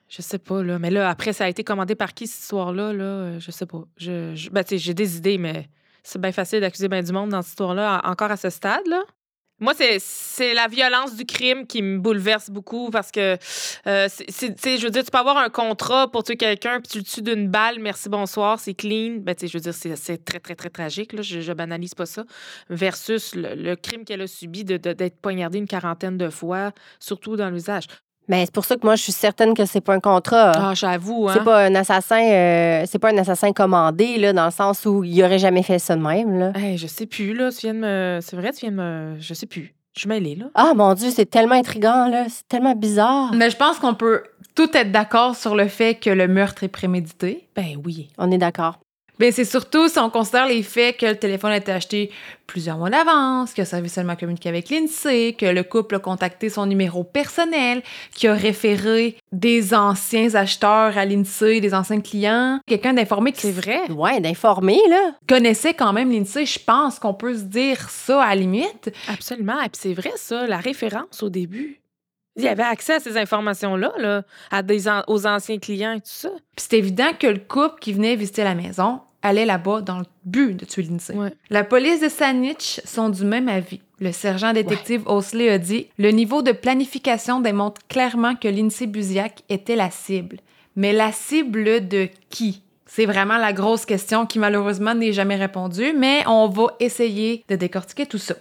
je 0.08 0.22
sais 0.22 0.38
pas. 0.38 0.62
Là. 0.62 0.78
Mais 0.78 0.90
là, 0.90 1.08
après, 1.08 1.32
ça 1.32 1.44
a 1.44 1.48
été 1.48 1.64
commandé 1.64 1.94
par 1.94 2.12
qui 2.14 2.26
cette 2.26 2.42
histoire-là? 2.42 2.92
Là? 2.92 3.04
Euh, 3.04 3.40
Je 3.40 3.50
sais 3.50 3.66
pas. 3.66 3.82
Je, 3.96 4.34
je- 4.34 4.50
ben, 4.50 4.62
tu 4.62 4.70
sais, 4.70 4.78
j'ai 4.78 4.94
des 4.94 5.16
idées, 5.16 5.38
mais 5.38 5.68
c'est 6.02 6.20
bien 6.20 6.32
facile 6.32 6.60
d'accuser 6.60 6.88
bien 6.88 7.02
du 7.02 7.10
monde 7.12 7.30
dans 7.30 7.40
cette 7.42 7.50
histoire-là, 7.50 8.02
en- 8.04 8.10
encore 8.10 8.30
à 8.30 8.36
ce 8.36 8.50
stade. 8.50 8.86
Là. 8.88 9.00
Moi, 9.64 9.72
c'est- 9.74 10.52
la 10.52 10.68
violence 10.68 11.16
du 11.16 11.24
crime 11.24 11.66
qui 11.66 11.80
me 11.80 11.98
bouleverse 11.98 12.50
beaucoup 12.50 12.90
parce 12.90 13.10
que, 13.10 13.38
euh, 13.86 14.08
c'est- 14.10 14.76
je 14.78 14.82
veux 14.84 14.90
dire, 14.90 15.02
tu 15.02 15.10
peux 15.10 15.16
avoir 15.16 15.38
un 15.38 15.48
contrat 15.48 16.10
pour 16.10 16.22
tuer 16.22 16.36
quelqu'un 16.36 16.80
puis 16.80 16.88
tu 16.92 16.98
le 16.98 17.04
tues 17.04 17.22
d'une 17.22 17.48
balle, 17.48 17.78
merci, 17.78 18.10
bonsoir, 18.10 18.60
c'est 18.60 18.74
clean. 18.74 19.20
Ben, 19.20 19.34
tu 19.34 19.40
sais, 19.40 19.48
je 19.48 19.56
veux 19.56 19.62
dire, 19.62 19.72
c'est 19.72 20.22
très, 20.22 20.38
très, 20.38 20.54
très 20.54 20.68
tragique, 20.68 21.14
là, 21.14 21.22
je, 21.22 21.40
je 21.40 21.52
banalise 21.54 21.94
pas 21.94 22.04
ça. 22.04 22.24
Versus 22.68 23.34
le, 23.34 23.74
crime 23.76 24.04
qu'elle 24.04 24.20
a 24.20 24.26
subi 24.26 24.64
de- 24.64 24.76
de- 24.76 24.92
d'être 24.92 25.16
poignardée 25.22 25.56
une 25.58 25.66
quarantaine 25.66 26.18
de 26.18 26.28
fois, 26.28 26.72
surtout 27.00 27.36
dans 27.36 27.48
l'usage. 27.48 27.86
Mais 28.28 28.44
c'est 28.46 28.54
pour 28.54 28.64
ça 28.64 28.76
que 28.76 28.84
moi, 28.84 28.96
je 28.96 29.02
suis 29.02 29.12
certaine 29.12 29.54
que 29.54 29.66
c'est 29.66 29.80
pas 29.80 29.94
un 29.94 30.00
contrat. 30.00 30.52
Ah, 30.54 30.74
j'avoue, 30.74 31.28
hein. 31.28 31.34
C'est 31.34 31.44
pas 31.44 31.64
un 31.64 31.74
assassin, 31.74 32.22
euh, 32.22 32.84
c'est 32.86 32.98
pas 32.98 33.10
un 33.10 33.18
assassin 33.18 33.52
commandé, 33.52 34.16
là, 34.18 34.32
dans 34.32 34.46
le 34.46 34.50
sens 34.50 34.86
où 34.86 35.04
il 35.04 35.22
aurait 35.22 35.38
jamais 35.38 35.62
fait 35.62 35.78
ça 35.78 35.94
de 35.94 36.00
même, 36.00 36.38
là. 36.38 36.52
Hey, 36.54 36.78
je 36.78 36.86
sais 36.86 37.06
plus, 37.06 37.34
là, 37.34 37.50
tu 37.50 37.60
viens 37.60 37.74
de 37.74 37.80
me... 37.80 38.18
C'est 38.22 38.36
vrai, 38.36 38.52
tu 38.52 38.60
viens 38.60 38.70
de 38.70 38.76
me... 38.76 39.16
Je 39.20 39.34
sais 39.34 39.46
plus. 39.46 39.74
Je 39.94 40.00
suis 40.00 40.08
mêlée, 40.08 40.34
là. 40.36 40.46
Ah, 40.54 40.72
mon 40.74 40.94
Dieu, 40.94 41.10
c'est 41.10 41.26
tellement 41.26 41.54
intriguant, 41.54 42.08
là. 42.08 42.24
C'est 42.28 42.48
tellement 42.48 42.74
bizarre. 42.74 43.30
Mais 43.34 43.50
je 43.50 43.56
pense 43.56 43.78
qu'on 43.78 43.94
peut 43.94 44.24
tout 44.54 44.74
être 44.76 44.90
d'accord 44.90 45.36
sur 45.36 45.54
le 45.54 45.68
fait 45.68 45.94
que 45.94 46.10
le 46.10 46.26
meurtre 46.26 46.64
est 46.64 46.68
prémédité. 46.68 47.48
Ben 47.54 47.76
oui. 47.84 48.08
On 48.18 48.30
est 48.30 48.38
d'accord. 48.38 48.78
Ben, 49.18 49.30
c'est 49.30 49.44
surtout 49.44 49.88
si 49.88 49.98
on 49.98 50.10
considère 50.10 50.46
les 50.46 50.62
faits 50.62 50.96
que 50.98 51.06
le 51.06 51.16
téléphone 51.16 51.52
a 51.52 51.58
été 51.58 51.70
acheté 51.70 52.10
plusieurs 52.46 52.78
mois 52.78 52.90
d'avance, 52.90 53.52
qu'il 53.52 53.62
a 53.62 53.64
servi 53.64 53.88
seulement 53.88 54.14
à 54.14 54.16
communiquer 54.16 54.48
avec 54.48 54.70
l'INSEE, 54.70 55.34
que 55.38 55.46
le 55.46 55.62
couple 55.62 55.94
a 55.94 55.98
contacté 56.00 56.48
son 56.48 56.66
numéro 56.66 57.04
personnel, 57.04 57.82
qu'il 58.14 58.28
a 58.30 58.34
référé 58.34 59.16
des 59.32 59.72
anciens 59.72 60.34
acheteurs 60.34 60.98
à 60.98 61.04
l'INSEE, 61.04 61.60
des 61.60 61.74
anciens 61.74 62.00
clients. 62.00 62.60
Quelqu'un 62.66 62.94
d'informé 62.94 63.32
qui 63.32 63.42
C'est 63.42 63.52
vrai. 63.52 63.88
Ouais, 63.90 64.20
d'informer, 64.20 64.80
là. 64.90 65.12
connaissait 65.28 65.74
quand 65.74 65.92
même 65.92 66.10
l'INSEE, 66.10 66.46
je 66.46 66.58
pense 66.58 66.98
qu'on 66.98 67.14
peut 67.14 67.36
se 67.36 67.42
dire 67.44 67.88
ça 67.90 68.22
à 68.22 68.30
la 68.30 68.40
limite. 68.40 68.92
Absolument. 69.08 69.60
Et 69.60 69.68
puis 69.68 69.80
c'est 69.80 69.94
vrai, 69.94 70.12
ça, 70.16 70.46
la 70.46 70.58
référence 70.58 71.22
au 71.22 71.30
début. 71.30 71.80
Il 72.37 72.43
y 72.45 72.49
avait 72.49 72.62
accès 72.64 72.95
à 72.95 73.01
ces 73.01 73.16
informations-là, 73.16 73.93
là, 73.99 74.22
à 74.51 74.62
des 74.62 74.89
an- 74.89 75.05
aux 75.07 75.26
anciens 75.26 75.59
clients 75.59 75.93
et 75.93 76.01
tout 76.01 76.03
ça. 76.07 76.30
Puis 76.57 76.66
c'est 76.68 76.78
évident 76.78 77.12
que 77.18 77.26
le 77.28 77.39
couple 77.39 77.78
qui 77.80 77.93
venait 77.93 78.16
visiter 78.16 78.43
la 78.45 78.55
maison 78.55 79.01
allait 79.22 79.47
là-bas 79.47 79.80
dans 79.82 79.99
le 80.01 80.05
but 80.24 80.55
de 80.57 80.64
tuer 80.64 80.82
l'INSEE. 80.82 81.14
Ouais. 81.14 81.32
La 81.49 81.64
police 81.64 82.01
de 82.01 82.09
Saanich 82.09 82.80
sont 82.85 83.09
du 83.09 83.24
même 83.24 83.49
avis. 83.49 83.80
Le 84.01 84.11
sergent 84.12 84.53
détective 84.53 85.03
Osley 85.07 85.49
a 85.49 85.59
dit 85.59 85.87
Le 85.99 86.11
niveau 86.11 86.43
de 86.43 86.53
planification 86.53 87.41
démontre 87.41 87.80
clairement 87.89 88.35
que 88.35 88.49
l'INSEE 88.49 88.87
Buziak 88.89 89.43
était 89.49 89.76
la 89.76 89.91
cible. 89.91 90.39
Mais 90.76 90.93
la 90.93 91.12
cible 91.12 91.87
de 91.89 92.09
qui 92.30 92.62
C'est 92.87 93.07
vraiment 93.07 93.39
la 93.39 93.53
grosse 93.53 93.87
question 93.87 94.26
qui 94.26 94.39
malheureusement 94.41 94.95
n'est 94.95 95.12
jamais 95.12 95.37
répondue, 95.37 95.93
mais 95.97 96.22
on 96.26 96.49
va 96.49 96.66
essayer 96.80 97.45
de 97.49 97.57
décortiquer 97.57 98.07
tout 98.07 98.18
ça. 98.18 98.35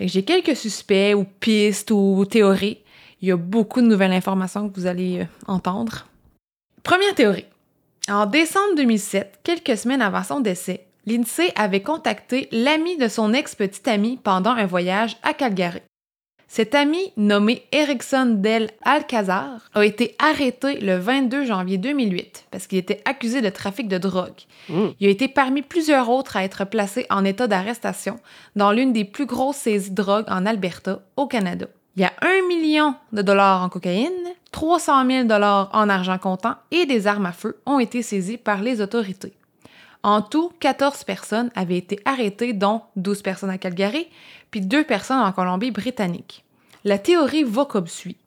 J'ai 0.00 0.22
quelques 0.24 0.54
suspects 0.56 1.14
ou 1.14 1.24
pistes 1.24 1.90
ou 1.92 2.24
théories. 2.26 2.78
Il 3.20 3.28
y 3.28 3.32
a 3.32 3.36
beaucoup 3.36 3.80
de 3.80 3.86
nouvelles 3.86 4.12
informations 4.12 4.68
que 4.68 4.78
vous 4.78 4.86
allez 4.86 5.20
euh, 5.20 5.24
entendre. 5.46 6.06
Première 6.82 7.14
théorie. 7.14 7.46
En 8.08 8.26
décembre 8.26 8.76
2007, 8.76 9.40
quelques 9.42 9.76
semaines 9.76 10.02
avant 10.02 10.22
son 10.22 10.40
décès, 10.40 10.86
Lindsay 11.06 11.52
avait 11.56 11.82
contacté 11.82 12.48
l'ami 12.52 12.96
de 12.96 13.08
son 13.08 13.32
ex-petite 13.32 13.88
amie 13.88 14.18
pendant 14.22 14.50
un 14.50 14.66
voyage 14.66 15.16
à 15.22 15.34
Calgary. 15.34 15.80
Cet 16.48 16.76
ami, 16.76 17.12
nommé 17.16 17.64
Erickson 17.72 18.36
Del 18.38 18.70
Alcazar, 18.84 19.68
a 19.74 19.84
été 19.84 20.14
arrêté 20.18 20.78
le 20.80 20.96
22 20.96 21.44
janvier 21.44 21.76
2008 21.76 22.46
parce 22.50 22.66
qu'il 22.66 22.78
était 22.78 23.02
accusé 23.04 23.40
de 23.40 23.48
trafic 23.48 23.88
de 23.88 23.98
drogue. 23.98 24.42
Mm. 24.68 24.86
Il 25.00 25.08
a 25.08 25.10
été 25.10 25.26
parmi 25.26 25.62
plusieurs 25.62 26.08
autres 26.08 26.36
à 26.36 26.44
être 26.44 26.64
placé 26.64 27.06
en 27.10 27.24
état 27.24 27.48
d'arrestation 27.48 28.20
dans 28.54 28.70
l'une 28.70 28.92
des 28.92 29.04
plus 29.04 29.26
grosses 29.26 29.56
saisies 29.56 29.90
de 29.90 29.96
drogue 29.96 30.24
en 30.28 30.46
Alberta, 30.46 31.00
au 31.16 31.26
Canada. 31.26 31.66
Il 31.96 32.02
y 32.02 32.04
a 32.04 32.12
un 32.20 32.46
million 32.46 32.94
de 33.12 33.22
dollars 33.22 33.62
en 33.62 33.70
cocaïne, 33.70 34.12
300 34.52 35.06
000 35.06 35.24
dollars 35.24 35.70
en 35.72 35.88
argent 35.88 36.18
comptant 36.18 36.56
et 36.70 36.84
des 36.84 37.06
armes 37.06 37.24
à 37.24 37.32
feu 37.32 37.58
ont 37.64 37.78
été 37.78 38.02
saisies 38.02 38.36
par 38.36 38.60
les 38.60 38.82
autorités. 38.82 39.32
En 40.02 40.20
tout, 40.20 40.52
14 40.60 41.04
personnes 41.04 41.50
avaient 41.54 41.78
été 41.78 41.98
arrêtées, 42.04 42.52
dont 42.52 42.82
12 42.96 43.22
personnes 43.22 43.50
à 43.50 43.56
Calgary, 43.56 44.08
puis 44.50 44.60
2 44.60 44.84
personnes 44.84 45.20
en 45.20 45.32
Colombie-Britannique. 45.32 46.44
La 46.84 46.98
théorie 46.98 47.44
va 47.44 47.64
comme 47.64 47.86
suit. 47.86 48.18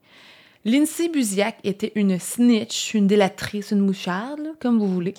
Lindsay 0.66 1.08
Buziak 1.08 1.60
était 1.64 1.92
une 1.94 2.20
snitch, 2.20 2.96
une 2.96 3.08
délatrice, 3.08 3.72
une 3.72 3.80
moucharde, 3.80 4.40
là, 4.40 4.50
comme 4.60 4.80
vous 4.80 4.92
voulez. 4.92 5.14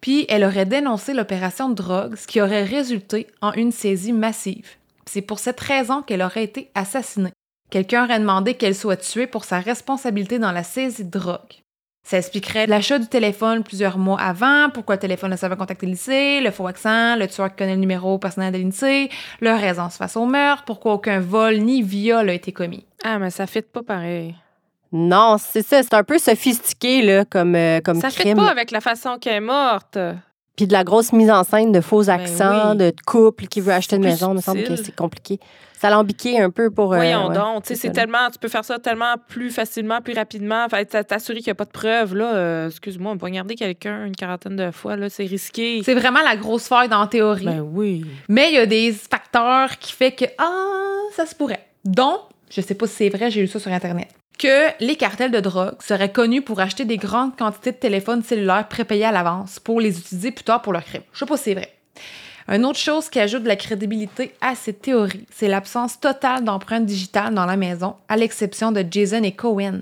Puis 0.00 0.26
elle 0.28 0.44
aurait 0.44 0.66
dénoncé 0.66 1.14
l'opération 1.14 1.68
de 1.68 1.74
drogue, 1.74 2.16
ce 2.16 2.26
qui 2.26 2.40
aurait 2.42 2.64
résulté 2.64 3.28
en 3.40 3.52
une 3.52 3.72
saisie 3.72 4.12
massive. 4.12 4.70
C'est 5.06 5.22
pour 5.22 5.38
cette 5.38 5.60
raison 5.60 6.02
qu'elle 6.02 6.22
aurait 6.22 6.44
été 6.44 6.70
assassinée. 6.74 7.32
Quelqu'un 7.70 8.04
aurait 8.04 8.18
demandé 8.20 8.54
qu'elle 8.54 8.74
soit 8.74 8.96
tuée 8.96 9.26
pour 9.26 9.44
sa 9.44 9.60
responsabilité 9.60 10.38
dans 10.38 10.52
la 10.52 10.62
saisie 10.62 11.04
de 11.04 11.10
drogue. 11.10 11.62
Ça 12.02 12.16
expliquerait 12.16 12.66
l'achat 12.66 12.98
du 12.98 13.06
téléphone 13.06 13.62
plusieurs 13.62 13.98
mois 13.98 14.18
avant, 14.18 14.70
pourquoi 14.72 14.94
le 14.94 15.00
téléphone 15.00 15.30
ne 15.32 15.36
savait 15.36 15.56
contacter 15.56 15.84
l'INSEE, 15.84 16.40
le 16.40 16.50
faux 16.50 16.66
accent, 16.66 17.16
le 17.16 17.26
tueur 17.28 17.50
qui 17.50 17.56
connaît 17.56 17.74
le 17.74 17.80
numéro 17.80 18.16
personnel 18.18 18.50
de 18.54 18.58
l'INSEE, 18.58 19.10
leur 19.42 19.60
raisons 19.60 19.90
face 19.90 20.16
au 20.16 20.24
meurtre, 20.24 20.64
pourquoi 20.64 20.94
aucun 20.94 21.20
vol 21.20 21.58
ni 21.58 21.82
viol 21.82 22.30
a 22.30 22.32
été 22.32 22.50
commis. 22.52 22.86
Ah, 23.04 23.18
mais 23.18 23.28
ça 23.28 23.46
fait 23.46 23.60
pas 23.60 23.82
pareil. 23.82 24.34
Non, 24.90 25.36
c'est 25.38 25.60
ça. 25.60 25.82
C'est 25.82 25.92
un 25.92 26.02
peu 26.04 26.16
sophistiqué, 26.18 27.02
là, 27.02 27.26
comme, 27.26 27.54
euh, 27.54 27.80
comme 27.82 28.00
Ça 28.00 28.08
fait 28.08 28.22
crime. 28.22 28.38
pas 28.38 28.48
avec 28.48 28.70
la 28.70 28.80
façon 28.80 29.18
qu'elle 29.20 29.34
est 29.34 29.40
morte. 29.40 29.98
Puis 30.58 30.66
de 30.66 30.72
la 30.74 30.82
grosse 30.84 31.12
mise 31.14 31.30
en 31.30 31.44
scène 31.44 31.70
de 31.72 31.80
faux 31.80 32.10
accents, 32.10 32.50
Ben 32.50 32.70
oui. 32.72 32.76
de 32.78 32.92
couple 33.06 33.46
qui 33.46 33.60
veut 33.62 33.72
acheter 33.72 33.94
une 33.96 34.02
maison. 34.02 34.32
Il 34.32 34.36
me 34.36 34.40
semble 34.42 34.64
que 34.64 34.74
c'est 34.76 34.94
compliqué. 34.94 35.38
Ça 35.80 35.86
alambiqué 35.86 36.40
un 36.40 36.50
peu 36.50 36.68
pour. 36.70 36.92
euh, 36.92 36.96
Voyons 36.96 37.28
ouais, 37.28 37.34
donc, 37.36 37.62
tu 37.62 37.68
sais, 37.68 37.74
c'est 37.76 37.92
tellement, 37.92 38.28
tu 38.32 38.38
peux 38.40 38.48
faire 38.48 38.64
ça 38.64 38.80
tellement 38.80 39.14
plus 39.28 39.50
facilement, 39.52 40.00
plus 40.00 40.14
rapidement. 40.14 40.64
Enfin, 40.66 40.82
t'a- 40.84 41.04
t'assurer 41.04 41.38
qu'il 41.38 41.46
n'y 41.46 41.52
a 41.52 41.54
pas 41.54 41.66
de 41.66 41.70
preuves, 41.70 42.16
là. 42.16 42.34
euh, 42.34 42.66
excuse-moi, 42.68 43.14
poignarder 43.16 43.54
quelqu'un 43.54 44.04
une 44.06 44.16
quarantaine 44.16 44.56
de 44.56 44.72
fois, 44.72 44.96
là, 44.96 45.08
c'est 45.08 45.24
risqué. 45.26 45.80
C'est 45.84 45.94
vraiment 45.94 46.18
la 46.24 46.34
grosse 46.36 46.66
faille 46.66 46.88
dans 46.88 47.00
la 47.00 47.06
théorie. 47.06 47.44
Ben 47.44 47.60
oui. 47.60 48.04
Mais 48.28 48.48
il 48.50 48.54
y 48.56 48.58
a 48.58 48.66
des 48.66 48.90
facteurs 48.92 49.78
qui 49.78 49.92
fait 49.92 50.10
que 50.10 50.24
ah, 50.38 50.72
ça 51.14 51.24
se 51.26 51.34
pourrait. 51.36 51.64
Donc, 51.84 52.18
je 52.50 52.60
sais 52.60 52.74
pas 52.74 52.88
si 52.88 52.94
c'est 52.96 53.08
vrai, 53.10 53.30
j'ai 53.30 53.42
lu 53.42 53.46
ça 53.46 53.60
sur 53.60 53.70
internet, 53.70 54.08
que 54.38 54.68
les 54.80 54.96
cartels 54.96 55.30
de 55.32 55.40
drogue 55.40 55.74
seraient 55.80 56.12
connus 56.12 56.42
pour 56.42 56.60
acheter 56.60 56.84
des 56.84 56.96
grandes 56.96 57.36
quantités 57.36 57.72
de 57.72 57.76
téléphones 57.76 58.22
cellulaires 58.22 58.68
prépayés 58.68 59.04
à 59.04 59.12
l'avance 59.12 59.58
pour 59.58 59.80
les 59.80 59.98
utiliser 59.98 60.30
plus 60.30 60.44
tard 60.44 60.62
pour 60.62 60.72
leur 60.72 60.84
crime. 60.84 61.02
Je 61.12 61.18
sais 61.18 61.26
pas 61.26 61.36
si 61.36 61.44
c'est 61.44 61.54
vrai. 61.54 61.72
Une 62.48 62.64
autre 62.64 62.78
chose 62.78 63.10
qui 63.10 63.20
ajoute 63.20 63.42
de 63.42 63.48
la 63.48 63.56
crédibilité 63.56 64.32
à 64.40 64.54
cette 64.54 64.80
théorie, 64.80 65.26
c'est 65.30 65.48
l'absence 65.48 66.00
totale 66.00 66.44
d'empreintes 66.44 66.86
digitales 66.86 67.34
dans 67.34 67.44
la 67.44 67.56
maison, 67.56 67.96
à 68.08 68.16
l'exception 68.16 68.72
de 68.72 68.82
Jason 68.90 69.22
et 69.22 69.32
Cohen. 69.32 69.80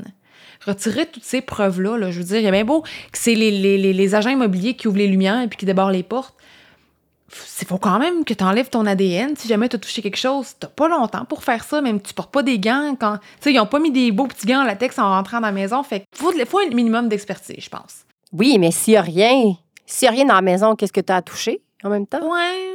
Retirer 0.67 1.07
toutes 1.07 1.23
ces 1.23 1.43
preuves-là, 1.43 1.97
là, 1.97 2.11
je 2.11 2.19
veux 2.19 2.25
dire, 2.25 2.41
il 2.41 2.51
bien 2.51 2.65
beau 2.65 2.81
que 2.81 3.19
c'est 3.19 3.35
les- 3.37 3.79
les 3.79 4.15
agents 4.17 4.31
immobiliers 4.31 4.75
qui 4.75 4.89
ouvrent 4.89 4.99
les 4.99 5.07
lumières 5.07 5.43
et 5.43 5.47
puis 5.47 5.59
qui 5.59 5.67
débarrent 5.67 5.93
les 5.93 6.03
portes 6.03 6.35
il 7.61 7.67
faut 7.67 7.79
quand 7.79 7.99
même 7.99 8.25
que 8.25 8.35
tu 8.35 8.45
enlèves 8.45 8.69
ton 8.71 8.87
ADN 8.87 9.35
si 9.37 9.49
jamais 9.49 9.69
tu 9.69 9.77
as 9.77 9.79
touché 9.79 10.01
quelque 10.03 10.17
chose. 10.17 10.55
T'as 10.61 10.69
pas 10.69 10.89
longtemps 10.89 11.25
pour 11.25 11.43
faire 11.43 11.65
ça, 11.65 11.81
même 11.81 12.01
tu 12.01 12.15
portes 12.15 12.33
pas 12.33 12.43
des 12.43 12.59
gants. 12.59 12.95
quand 12.99 13.17
Tu 13.19 13.25
sais, 13.41 13.53
ils 13.53 13.61
ont 13.61 13.67
pas 13.67 13.81
mis 13.81 13.91
des 13.91 14.13
beaux 14.13 14.27
petits 14.27 14.47
gants 14.47 14.61
en 14.61 14.65
latex 14.65 14.99
en 14.99 15.09
rentrant 15.11 15.41
dans 15.41 15.47
la 15.49 15.53
maison. 15.53 15.83
Fait 15.83 16.01
qu'il 16.01 16.07
faut, 16.25 16.33
faut 16.47 16.59
un 16.61 16.69
minimum 16.75 17.09
d'expertise, 17.09 17.65
je 17.65 17.69
pense. 17.69 18.05
Oui, 18.33 18.59
mais 18.59 18.71
s'il 18.71 18.93
n'y 18.95 18.99
a 18.99 19.03
rien, 19.03 19.55
s'il 19.87 20.07
y 20.07 20.09
a 20.09 20.13
rien 20.13 20.25
dans 20.25 20.35
la 20.35 20.43
maison, 20.43 20.77
qu'est-ce 20.77 20.93
que 20.93 21.01
tu 21.01 21.13
as 21.13 21.17
à 21.17 21.23
toucher 21.23 21.61
en 21.83 21.91
même 21.91 22.07
temps? 22.07 22.23
Ouais. 22.29 22.73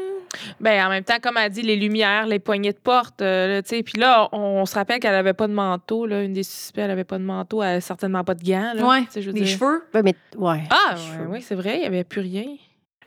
Ben, 0.61 0.85
en 0.85 0.89
même 0.89 1.03
temps, 1.03 1.17
comme 1.21 1.35
elle 1.37 1.51
dit, 1.51 1.61
les 1.61 1.75
lumières, 1.75 2.25
les 2.25 2.39
poignées 2.39 2.71
de 2.71 2.77
porte, 2.77 3.21
euh, 3.21 3.47
là, 3.55 3.61
tu 3.61 3.69
sais. 3.75 3.83
Puis 3.83 3.99
là, 3.99 4.29
on, 4.31 4.37
on 4.61 4.65
se 4.65 4.75
rappelle 4.75 5.01
qu'elle 5.01 5.13
avait 5.15 5.33
pas 5.33 5.47
de 5.47 5.53
manteau, 5.53 6.05
là. 6.05 6.23
Une 6.23 6.31
des 6.31 6.43
suspects, 6.43 6.79
elle 6.81 6.89
avait 6.91 7.03
pas 7.03 7.17
de 7.17 7.23
manteau, 7.23 7.61
elle 7.61 7.69
avait 7.69 7.81
certainement 7.81 8.23
pas 8.23 8.33
de 8.33 8.43
gants, 8.43 8.71
là. 8.73 8.85
Ouais. 8.87 9.03
Je 9.13 9.19
veux 9.21 9.33
dire. 9.33 9.45
cheveux. 9.45 9.83
Ouais, 9.93 10.01
mais, 10.03 10.15
ouais. 10.37 10.63
Ah, 10.69 10.95
Les 10.95 11.01
ouais, 11.01 11.07
cheveux. 11.07 11.27
oui, 11.31 11.41
c'est 11.45 11.55
vrai, 11.55 11.77
il 11.79 11.83
y 11.83 11.85
avait 11.85 12.05
plus 12.05 12.21
rien. 12.21 12.45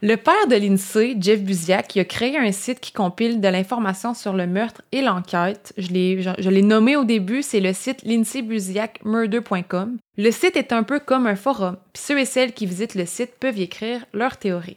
Le 0.02 0.16
père 0.16 0.46
de 0.48 0.56
l'INSEE, 0.56 1.16
Jeff 1.18 1.40
Buziak, 1.42 1.96
a 1.96 2.04
créé 2.04 2.36
un 2.36 2.52
site 2.52 2.80
qui 2.80 2.92
compile 2.92 3.40
de 3.40 3.48
l'information 3.48 4.12
sur 4.12 4.34
le 4.34 4.46
meurtre 4.46 4.82
et 4.92 5.00
l'enquête. 5.00 5.72
Je 5.78 5.88
l'ai, 5.92 6.62
nommé 6.62 6.96
au 6.96 7.04
début, 7.04 7.42
c'est 7.42 7.60
le 7.60 7.72
site 7.72 8.02
lindsaybuziakmurder.com. 8.02 9.96
Le 10.18 10.30
site 10.30 10.56
est 10.56 10.72
un 10.72 10.82
peu 10.82 11.00
comme 11.00 11.26
un 11.26 11.36
forum, 11.36 11.78
puis 11.92 12.02
ceux 12.04 12.18
et 12.18 12.24
celles 12.24 12.52
qui 12.52 12.66
visitent 12.66 12.96
le 12.96 13.06
site 13.06 13.36
peuvent 13.38 13.58
y 13.58 13.62
écrire 13.62 14.04
leurs 14.12 14.36
théories. 14.36 14.76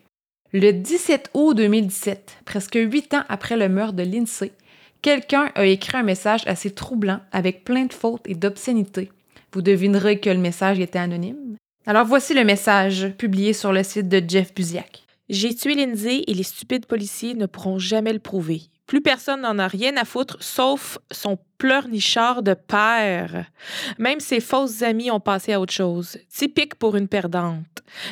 Le 0.53 0.71
17 0.71 1.31
août 1.33 1.55
2017, 1.55 2.37
presque 2.45 2.75
huit 2.79 3.13
ans 3.13 3.23
après 3.27 3.57
le 3.57 3.67
meurtre 3.67 3.95
de 3.95 4.03
Lindsay, 4.03 4.53
quelqu'un 5.01 5.51
a 5.55 5.65
écrit 5.65 5.97
un 5.97 6.03
message 6.03 6.43
assez 6.45 6.71
troublant 6.71 7.19
avec 7.33 7.65
plein 7.65 7.85
de 7.85 7.93
fautes 7.93 8.25
et 8.29 8.35
d'obscénités. 8.35 9.11
Vous 9.51 9.61
devinerez 9.61 10.19
que 10.19 10.29
le 10.29 10.37
message 10.37 10.79
était 10.79 10.99
anonyme. 10.99 11.57
Alors 11.85 12.05
voici 12.05 12.33
le 12.33 12.45
message 12.45 13.13
publié 13.17 13.51
sur 13.51 13.73
le 13.73 13.83
site 13.83 14.07
de 14.07 14.23
Jeff 14.25 14.53
Buziak. 14.53 15.06
J'ai 15.29 15.53
tué 15.53 15.75
Lindsay 15.75 16.23
et 16.25 16.33
les 16.33 16.43
stupides 16.43 16.85
policiers 16.85 17.33
ne 17.33 17.45
pourront 17.45 17.79
jamais 17.79 18.13
le 18.13 18.19
prouver. 18.19 18.61
Plus 18.85 19.01
personne 19.01 19.41
n'en 19.41 19.59
a 19.59 19.67
rien 19.67 19.97
à 19.97 20.05
foutre, 20.05 20.37
sauf 20.39 20.97
son 21.11 21.37
pleurnichard 21.57 22.41
de 22.41 22.53
père. 22.53 23.45
Même 23.97 24.21
ses 24.21 24.39
fausses 24.39 24.81
amies 24.81 25.11
ont 25.11 25.19
passé 25.19 25.51
à 25.51 25.59
autre 25.59 25.73
chose. 25.73 26.17
Typique 26.29 26.75
pour 26.75 26.95
une 26.95 27.09
perdante. 27.09 27.65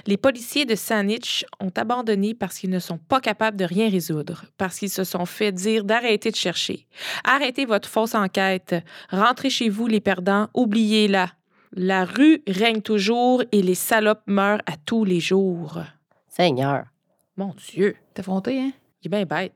Les 0.06 0.18
policiers 0.18 0.66
de 0.66 0.76
Saanich 0.76 1.46
ont 1.62 1.72
abandonné 1.78 2.34
parce 2.34 2.60
qu'ils 2.60 2.70
ne 2.70 2.80
sont 2.80 2.98
pas 2.98 3.22
capables 3.22 3.56
de 3.56 3.64
rien 3.64 3.90
résoudre, 3.90 4.46
parce 4.58 4.78
qu'ils 4.80 4.90
se 4.90 5.06
sont 5.06 5.26
fait 5.26 5.54
dire 5.54 5.86
d'arrêter 5.86 6.32
de 6.32 6.36
chercher. 6.36 6.86
Arrêtez 7.24 7.66
votre 7.66 7.88
fausse 7.88 8.16
enquête. 8.16 8.76
Rentrez 9.10 9.50
chez 9.50 9.70
vous, 9.70 9.88
les 9.88 10.02
perdants. 10.02 10.50
Oubliez-la. 10.54 11.32
La 11.72 12.04
rue 12.04 12.42
règne 12.48 12.82
toujours 12.82 13.44
et 13.54 13.62
les 13.62 13.76
salopes 13.76 14.24
meurent 14.28 14.62
à 14.66 14.76
tous 14.86 15.06
les 15.06 15.22
jours. 15.22 15.80
Seigneur. 16.28 16.84
Mon 17.38 17.54
Dieu, 17.58 17.96
T'es 18.14 18.24
fronté, 18.24 18.60
hein? 18.60 18.72
il 19.02 19.08
est 19.08 19.10
bien 19.10 19.26
bête. 19.26 19.54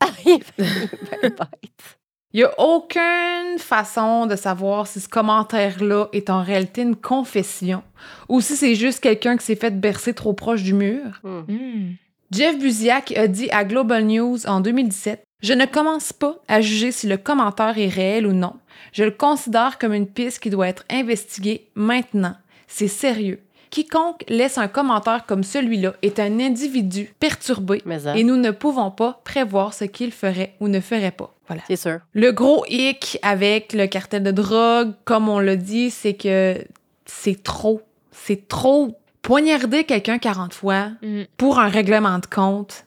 Ben, 0.58 1.20
bête. 1.22 1.98
Il 2.34 2.40
n'y 2.40 2.44
a 2.44 2.60
aucune 2.60 3.58
façon 3.58 4.26
de 4.26 4.36
savoir 4.36 4.86
si 4.86 5.00
ce 5.00 5.08
commentaire-là 5.08 6.08
est 6.12 6.28
en 6.28 6.42
réalité 6.42 6.82
une 6.82 6.96
confession 6.96 7.82
ou 8.28 8.42
si 8.42 8.54
c'est 8.54 8.74
juste 8.74 9.00
quelqu'un 9.00 9.38
qui 9.38 9.46
s'est 9.46 9.56
fait 9.56 9.80
bercer 9.80 10.12
trop 10.12 10.34
proche 10.34 10.62
du 10.62 10.74
mur. 10.74 11.20
Hmm. 11.22 11.40
Hmm. 11.48 11.92
Jeff 12.30 12.58
Buziak 12.58 13.16
a 13.16 13.26
dit 13.28 13.48
à 13.50 13.64
Global 13.64 14.04
News 14.04 14.46
en 14.46 14.60
2017 14.60 15.24
Je 15.42 15.54
ne 15.54 15.64
commence 15.64 16.12
pas 16.12 16.36
à 16.48 16.60
juger 16.60 16.92
si 16.92 17.06
le 17.06 17.16
commentaire 17.16 17.78
est 17.78 17.88
réel 17.88 18.26
ou 18.26 18.34
non. 18.34 18.56
Je 18.92 19.04
le 19.04 19.10
considère 19.10 19.78
comme 19.78 19.94
une 19.94 20.06
piste 20.06 20.40
qui 20.40 20.50
doit 20.50 20.68
être 20.68 20.84
investiguée 20.90 21.70
maintenant. 21.74 22.36
C'est 22.66 22.88
sérieux. 22.88 23.40
Quiconque 23.70 24.24
laisse 24.28 24.58
un 24.58 24.68
commentaire 24.68 25.24
comme 25.26 25.42
celui-là 25.42 25.94
est 26.02 26.18
un 26.18 26.40
individu 26.40 27.14
perturbé 27.20 27.82
Mais 27.84 28.00
ça, 28.00 28.16
et 28.16 28.24
nous 28.24 28.36
ne 28.36 28.50
pouvons 28.50 28.90
pas 28.90 29.20
prévoir 29.24 29.74
ce 29.74 29.84
qu'il 29.84 30.12
ferait 30.12 30.54
ou 30.60 30.68
ne 30.68 30.80
ferait 30.80 31.10
pas. 31.10 31.34
Voilà. 31.46 31.62
c'est 31.66 31.76
sûr. 31.76 32.00
Le 32.12 32.30
gros 32.32 32.64
hic 32.68 33.18
avec 33.22 33.72
le 33.72 33.86
cartel 33.86 34.22
de 34.22 34.30
drogue, 34.30 34.92
comme 35.04 35.28
on 35.30 35.38
l'a 35.38 35.56
dit, 35.56 35.90
c'est 35.90 36.14
que 36.14 36.62
c'est 37.06 37.42
trop. 37.42 37.80
C'est 38.12 38.48
trop. 38.48 38.98
Poignarder 39.22 39.84
quelqu'un 39.84 40.18
40 40.18 40.52
fois 40.54 40.90
Hmm. 41.02 41.22
pour 41.36 41.58
un 41.58 41.68
règlement 41.68 42.18
de 42.18 42.26
compte, 42.26 42.84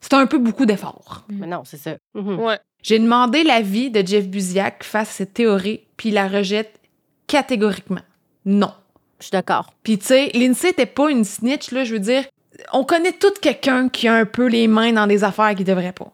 c'est 0.00 0.14
un 0.14 0.26
peu 0.26 0.38
beaucoup 0.38 0.66
d'efforts. 0.66 1.24
Mais 1.28 1.46
non, 1.46 1.62
c'est 1.64 1.76
ça. 1.76 1.96
Mhm. 2.14 2.38
Ouais. 2.38 2.58
J'ai 2.82 2.98
demandé 2.98 3.44
l'avis 3.44 3.90
de 3.90 4.06
Jeff 4.06 4.26
Buziak 4.28 4.84
face 4.84 5.08
à 5.10 5.12
cette 5.12 5.34
théorie, 5.34 5.82
puis 5.96 6.08
il 6.10 6.14
la 6.14 6.28
rejette 6.28 6.80
catégoriquement. 7.26 8.00
Non. 8.44 8.72
Je 9.22 9.26
suis 9.26 9.30
d'accord. 9.30 9.72
Puis 9.84 9.98
tu 9.98 10.06
sais, 10.06 10.30
Lindsay 10.34 10.70
était 10.70 10.84
pas 10.84 11.08
une 11.08 11.22
snitch, 11.22 11.70
là, 11.70 11.84
je 11.84 11.92
veux 11.92 12.00
dire. 12.00 12.24
On 12.72 12.82
connaît 12.82 13.12
tout 13.12 13.32
quelqu'un 13.40 13.88
qui 13.88 14.08
a 14.08 14.14
un 14.14 14.24
peu 14.24 14.46
les 14.46 14.66
mains 14.66 14.92
dans 14.92 15.06
des 15.06 15.22
affaires 15.22 15.54
qu'il 15.54 15.64
devrait 15.64 15.92
pas. 15.92 16.10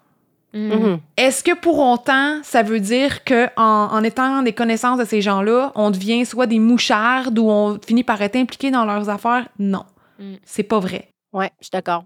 Hmm. 0.53 0.69
Mhm. 0.69 1.01
Est-ce 1.17 1.43
que 1.43 1.55
pour 1.55 1.79
autant, 1.79 2.41
ça 2.43 2.63
veut 2.63 2.81
dire 2.81 3.25
que 3.25 3.47
en, 3.57 3.89
en 3.93 4.05
étant 4.05 4.43
des 4.43 4.53
connaissances 4.53 4.99
de 4.99 5.07
ces 5.07 5.23
gens-là, 5.23 5.73
on 5.75 5.91
devient 5.91 6.27
soit 6.27 6.47
des 6.47 6.59
mouchardes 6.59 7.39
ou 7.39 7.49
on 7.49 7.79
finit 7.85 8.05
par 8.05 8.21
être 8.21 8.37
impliqué 8.37 8.71
dans 8.71 8.85
leurs 8.85 9.09
affaires? 9.09 9.49
Non. 9.59 9.85
Mm. 10.19 10.35
C'est 10.45 10.63
pas 10.63 10.79
vrai. 10.79 11.09
Ouais, 11.33 11.51
je 11.61 11.65
suis 11.65 11.71
d'accord. 11.73 12.05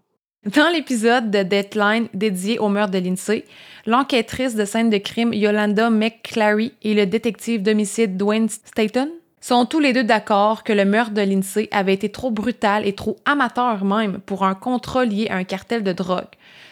Dans 0.57 0.73
l'épisode 0.73 1.33
de 1.33 1.43
Deadline 1.43 2.09
dédié 2.15 2.61
au 2.61 2.69
meurtre 2.69 2.93
de 2.93 2.99
Lindsay, 2.99 3.45
l'enquêtrice 3.87 4.55
de 4.55 4.65
scène 4.65 4.91
de 4.91 4.99
crime 4.99 5.33
Yolanda 5.33 5.91
McClary 5.91 6.75
et 6.83 6.95
le 6.95 7.07
détective 7.07 7.63
d'homicide 7.63 8.17
Dwayne 8.17 8.49
Staton 8.49 9.09
sont 9.43 9.67
tous 9.67 9.81
les 9.81 9.93
deux 9.93 10.05
d'accord 10.05 10.65
que 10.65 10.73
le 10.73 10.87
meurtre 10.87 11.13
de 11.13 11.21
Lindsay 11.21 11.69
avait 11.73 11.93
été 11.93 12.11
trop 12.11 12.31
brutal 12.31 12.87
et 12.87 12.95
trop 12.95 13.17
amateur 13.27 13.85
même 13.85 14.19
pour 14.25 14.45
un 14.45 14.55
contrat 14.55 15.05
lié 15.05 15.27
à 15.31 15.37
un 15.37 15.45
cartel 15.45 15.83
de 15.83 15.93
drogue. 15.93 16.25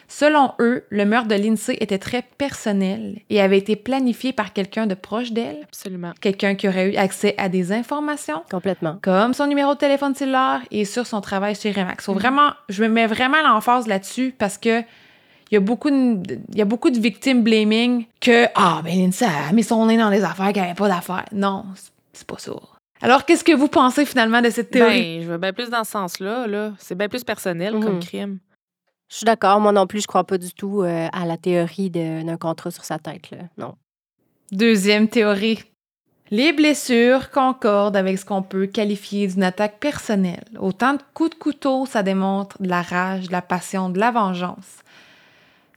Selon 0.09 0.53
eux, 0.59 0.85
le 0.91 1.05
meurtre 1.05 1.29
de 1.29 1.35
Lindsay 1.37 1.77
était 1.81 1.99
très 1.99 2.23
personnel 2.39 3.21
et 3.31 3.41
avait 3.41 3.59
été 3.59 3.77
planifié 3.77 4.33
par 4.33 4.53
quelqu'un 4.53 4.87
de 4.89 4.95
proche 4.95 5.31
d'elle, 5.31 5.59
Absolument. 5.69 6.13
quelqu'un 6.21 6.57
qui 6.57 6.67
aurait 6.69 6.93
eu 6.93 6.97
accès 6.97 7.35
à 7.39 7.49
des 7.49 7.71
informations 7.73 8.43
Complètement. 8.51 8.97
comme 9.03 9.35
son 9.35 9.47
numéro 9.47 9.75
de 9.75 9.79
téléphone 9.79 10.15
cellulaire 10.17 10.63
et 10.73 10.85
sur 10.85 11.07
son 11.07 11.21
travail 11.21 11.55
chez 11.55 11.71
Remax. 11.71 12.05
Faut 12.07 12.15
vraiment, 12.15 12.51
je 12.69 12.83
me 12.83 12.89
mets 12.89 13.07
vraiment 13.07 13.41
l'emphase 13.47 13.87
là-dessus 13.87 14.35
parce 14.37 14.59
que 14.59 14.81
il 15.53 15.55
y 15.55 15.57
a 15.57 15.61
beaucoup 15.61 15.91
de, 15.91 16.39
il 16.53 16.59
y 16.59 16.63
a 16.63 16.65
beaucoup 16.65 16.91
de 16.91 16.99
victimes 17.01 17.43
blaming 17.43 18.05
que 18.21 18.47
ah 18.55 18.81
ben 18.85 18.97
Lindsay 18.97 19.27
a 19.27 19.53
mis 19.53 19.65
son 19.65 19.87
nez 19.87 19.97
dans 19.97 20.11
des 20.11 20.23
affaires 20.23 20.53
qu'elle 20.53 20.63
avait 20.65 20.75
pas 20.75 20.89
d'affaires. 20.89 21.25
Non, 21.33 21.65
c'est- 22.21 22.27
pas 22.27 22.39
ça. 22.39 22.53
Alors 23.03 23.25
qu'est-ce 23.25 23.45
que 23.45 23.53
vous 23.57 23.69
pensez 23.69 24.05
finalement 24.05 24.43
de 24.43 24.51
cette 24.51 24.71
théorie? 24.71 25.19
Ben, 25.19 25.23
je 25.25 25.31
vais 25.31 25.39
bien 25.39 25.53
plus 25.53 25.71
dans 25.71 25.85
ce 25.85 25.91
sens-là. 25.93 26.47
Là. 26.47 26.73
C'est 26.79 26.95
bien 26.95 27.09
plus 27.09 27.25
personnel 27.25 27.73
comme 27.81 27.99
crime. 28.01 28.39
Je 29.11 29.17
suis 29.17 29.25
d'accord. 29.25 29.59
Moi 29.59 29.73
non 29.73 29.87
plus, 29.87 30.03
je 30.03 30.07
crois 30.07 30.25
pas 30.25 30.39
du 30.39 30.53
tout 30.53 30.83
euh, 30.83 31.09
à 31.13 31.25
la 31.27 31.37
théorie 31.37 31.91
de- 31.91 32.23
d'un 32.25 32.37
contrat 32.37 32.71
sur 32.71 32.85
sa 32.85 32.99
tête. 32.99 33.31
Là. 33.31 33.39
Non. 33.59 33.75
Deuxième 34.53 35.09
théorie. 35.09 35.63
Les 36.33 36.53
blessures 36.53 37.31
concordent 37.31 37.97
avec 37.97 38.19
ce 38.19 38.25
qu'on 38.25 38.43
peut 38.43 38.67
qualifier 38.67 39.27
d'une 39.27 39.43
attaque 39.43 39.79
personnelle. 39.81 40.45
Autant 40.61 40.93
de 40.95 41.01
coups 41.13 41.31
de 41.31 41.35
couteau, 41.35 41.87
ça 41.87 42.03
démontre 42.05 42.61
de 42.63 42.69
la 42.69 42.83
rage, 42.83 43.27
de 43.29 43.33
la 43.33 43.43
passion, 43.43 43.89
de 43.89 43.99
la 43.99 44.13
vengeance. 44.13 44.79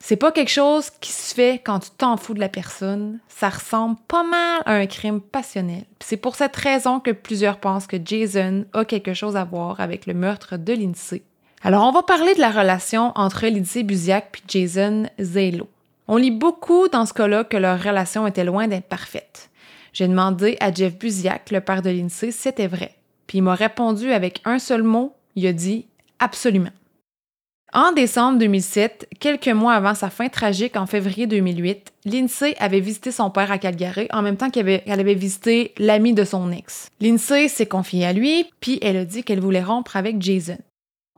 C'est 0.06 0.16
pas 0.16 0.32
quelque 0.32 0.50
chose 0.50 0.90
qui 1.00 1.12
se 1.12 1.34
fait 1.34 1.62
quand 1.64 1.78
tu 1.78 1.88
t'en 1.96 2.18
fous 2.18 2.34
de 2.34 2.38
la 2.38 2.50
personne. 2.50 3.20
Ça 3.26 3.48
ressemble 3.48 3.96
pas 4.06 4.22
mal 4.22 4.60
à 4.66 4.74
un 4.74 4.84
crime 4.84 5.22
passionnel. 5.22 5.84
Puis 5.98 6.08
C'est 6.08 6.18
pour 6.18 6.34
cette 6.34 6.56
raison 6.56 7.00
que 7.00 7.10
plusieurs 7.10 7.56
pensent 7.56 7.86
que 7.86 7.96
Jason 8.04 8.66
a 8.74 8.84
quelque 8.84 9.14
chose 9.14 9.34
à 9.34 9.44
voir 9.44 9.80
avec 9.80 10.04
le 10.04 10.12
meurtre 10.12 10.58
de 10.58 10.74
Lindsay. 10.74 11.22
Alors, 11.62 11.88
on 11.88 11.90
va 11.90 12.02
parler 12.02 12.34
de 12.34 12.40
la 12.40 12.50
relation 12.50 13.12
entre 13.14 13.46
Lindsay 13.46 13.82
Buziak 13.82 14.42
et 14.42 14.42
Jason 14.46 15.04
Zelo. 15.18 15.70
On 16.06 16.18
lit 16.18 16.30
beaucoup 16.30 16.86
dans 16.88 17.06
ce 17.06 17.14
cas-là 17.14 17.44
que 17.44 17.56
leur 17.56 17.82
relation 17.82 18.26
était 18.26 18.44
loin 18.44 18.68
d'être 18.68 18.90
parfaite. 18.90 19.48
J'ai 19.94 20.06
demandé 20.06 20.58
à 20.60 20.70
Jeff 20.70 20.98
Buziak, 20.98 21.50
le 21.50 21.62
père 21.62 21.80
de 21.80 21.88
Lindsay, 21.88 22.30
si 22.30 22.42
c'était 22.42 22.66
vrai. 22.66 22.94
Puis 23.26 23.38
il 23.38 23.42
m'a 23.42 23.54
répondu 23.54 24.12
avec 24.12 24.42
un 24.44 24.58
seul 24.58 24.82
mot, 24.82 25.14
il 25.34 25.46
a 25.46 25.54
dit 25.54 25.86
absolument. 26.18 26.72
En 27.76 27.90
décembre 27.90 28.38
2007, 28.38 29.08
quelques 29.18 29.48
mois 29.48 29.72
avant 29.74 29.96
sa 29.96 30.08
fin 30.08 30.28
tragique 30.28 30.76
en 30.76 30.86
février 30.86 31.26
2008, 31.26 31.92
Lindsay 32.04 32.54
avait 32.60 32.78
visité 32.78 33.10
son 33.10 33.30
père 33.30 33.50
à 33.50 33.58
Calgary 33.58 34.06
en 34.12 34.22
même 34.22 34.36
temps 34.36 34.48
qu'elle 34.48 34.80
avait, 34.86 35.14
visité 35.14 35.72
l'ami 35.78 36.14
de 36.14 36.22
son 36.22 36.52
ex. 36.52 36.88
Lindsay 37.00 37.48
s'est 37.48 37.66
confiée 37.66 38.06
à 38.06 38.12
lui, 38.12 38.48
puis 38.60 38.78
elle 38.80 38.96
a 38.96 39.04
dit 39.04 39.24
qu'elle 39.24 39.40
voulait 39.40 39.62
rompre 39.62 39.96
avec 39.96 40.22
Jason. 40.22 40.58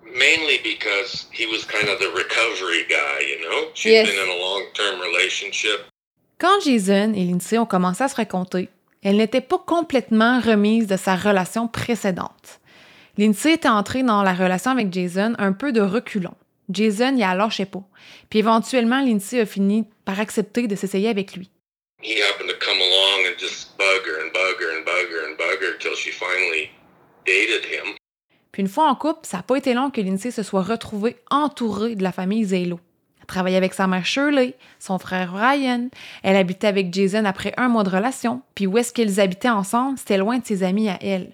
Mainly 0.03 0.59
because 0.65 1.29
he 1.39 1.45
was 1.47 1.67
kind 1.71 1.91
of 1.91 1.99
the 1.99 2.09
recovery 2.17 2.87
guy, 2.89 3.27
you 3.29 3.39
know? 3.47 3.69
She'd 3.75 3.91
Yes. 3.91 4.09
been 4.09 4.17
in 4.19 4.33
a 4.33 4.39
long 4.39 4.63
term 4.73 4.99
relationship. 5.03 5.79
Quand 6.39 6.59
Jason 6.65 7.13
et 7.15 7.25
Lindsay 7.25 7.59
ont 7.59 7.67
commencé 7.67 8.03
à 8.03 8.09
se 8.09 8.17
raconter, 8.17 8.71
elle 9.03 9.19
n'était 9.19 9.43
pas 9.43 9.59
complètement 9.59 10.41
remise 10.41 10.87
de 10.87 10.97
sa 10.97 11.17
relation 11.17 11.69
précédente. 11.69 12.61
Lindsay 13.19 13.53
était 13.53 13.69
entrée 13.69 14.03
dans 14.03 14.23
la 14.23 14.33
relation 14.33 14.71
avec 14.71 14.91
Jason 14.91 15.35
un 15.39 15.53
peu 15.53 15.73
de 15.73 15.83
reculons. 15.83 16.35
Jason 16.71 17.17
y 17.17 17.23
a 17.23 17.35
lâché 17.35 17.67
pas. 17.67 17.83
Puis 18.31 18.41
éventuellement, 18.41 19.01
Lindsay 19.01 19.41
a 19.41 19.47
fini 19.47 19.85
par 20.05 20.21
accepter 20.21 20.67
de 20.67 20.77
s'essayer 20.77 21.09
avec 21.09 21.37
lui. 21.37 21.51
He 22.03 22.21
happened 22.23 22.51
to 22.51 22.59
come 22.59 22.79
along 22.79 23.27
and 23.27 23.39
just 23.39 23.77
bug 23.79 24.07
her 24.07 24.23
and 24.23 24.33
bug 24.33 24.61
her 24.61 24.79
and 24.79 24.85
bug 24.85 25.11
her 25.11 25.31
and 25.31 25.37
bug 25.37 25.63
her 25.63 25.79
till 25.79 25.95
she 25.95 26.11
finally 26.11 26.71
dated 27.27 27.65
him. 27.65 27.95
Puis 28.53 28.63
une 28.63 28.69
fois 28.69 28.89
en 28.89 28.95
couple, 28.95 29.21
ça 29.25 29.39
n'a 29.39 29.43
pas 29.43 29.57
été 29.57 29.75
long 29.75 29.91
que 29.91 30.01
Lindsay 30.01 30.31
se 30.31 30.43
soit 30.43 30.63
retrouvée 30.63 31.17
entourée 31.31 31.95
de 31.95 32.03
la 32.03 32.13
famille 32.13 32.45
Zelo. 32.45 32.81
Elle 33.21 33.27
travaillait 33.27 33.57
avec 33.57 33.75
sa 33.75 33.87
mère 33.87 34.07
Shirley, 34.07 34.55
son 34.79 34.99
frère 34.99 35.35
Ryan. 35.35 35.89
Elle 36.23 36.37
habitait 36.37 36.67
avec 36.67 36.93
Jason 36.93 37.25
après 37.25 37.53
un 37.57 37.69
mois 37.69 37.83
de 37.83 37.91
relation. 37.91 38.43
Puis 38.55 38.67
où 38.67 38.79
est-ce 38.79 38.93
qu'ils 38.93 39.21
habitaient 39.21 39.51
ensemble, 39.51 39.99
c'était 39.99 40.17
loin 40.17 40.39
de 40.39 40.47
ses 40.47 40.63
amis 40.63 40.89
à 40.89 40.99
elle. 41.03 41.33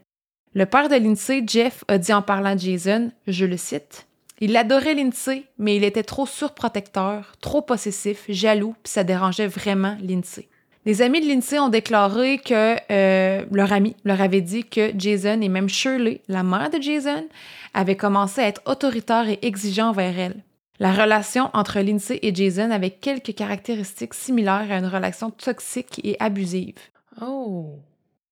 Le 0.54 0.66
père 0.66 0.88
de 0.88 0.96
Lindsay, 0.96 1.42
Jeff, 1.46 1.84
a 1.88 1.98
dit 1.98 2.12
en 2.12 2.22
parlant 2.22 2.54
de 2.54 2.60
Jason, 2.60 3.10
je 3.26 3.44
le 3.46 3.56
cite, 3.56 4.06
Il 4.44 4.56
adorait 4.56 4.94
Lindsay, 4.94 5.44
mais 5.56 5.76
il 5.76 5.84
était 5.84 6.02
trop 6.02 6.26
surprotecteur, 6.26 7.30
trop 7.40 7.62
possessif, 7.62 8.24
jaloux, 8.28 8.74
puis 8.82 8.90
ça 8.90 9.04
dérangeait 9.04 9.46
vraiment 9.46 9.96
Lindsay. 10.02 10.48
Les 10.84 11.00
amis 11.00 11.20
de 11.20 11.28
Lindsay 11.28 11.60
ont 11.60 11.68
déclaré 11.68 12.38
que 12.38 12.74
euh, 12.90 13.44
leur 13.52 13.72
ami 13.72 13.94
leur 14.04 14.20
avait 14.20 14.40
dit 14.40 14.64
que 14.64 14.90
Jason 14.98 15.40
et 15.42 15.48
même 15.48 15.68
Shirley, 15.68 16.22
la 16.26 16.42
mère 16.42 16.70
de 16.70 16.82
Jason, 16.82 17.24
avaient 17.72 17.94
commencé 17.94 18.40
à 18.40 18.48
être 18.48 18.62
autoritaires 18.66 19.28
et 19.28 19.38
exigeants 19.42 19.90
envers 19.90 20.18
elle. 20.18 20.42
La 20.80 20.92
relation 20.92 21.48
entre 21.54 21.78
Lindsay 21.78 22.18
et 22.22 22.34
Jason 22.34 22.72
avait 22.72 22.90
quelques 22.90 23.36
caractéristiques 23.36 24.14
similaires 24.14 24.72
à 24.72 24.78
une 24.78 24.86
relation 24.86 25.30
toxique 25.30 26.00
et 26.02 26.16
abusive. 26.18 26.80
Oh. 27.20 27.78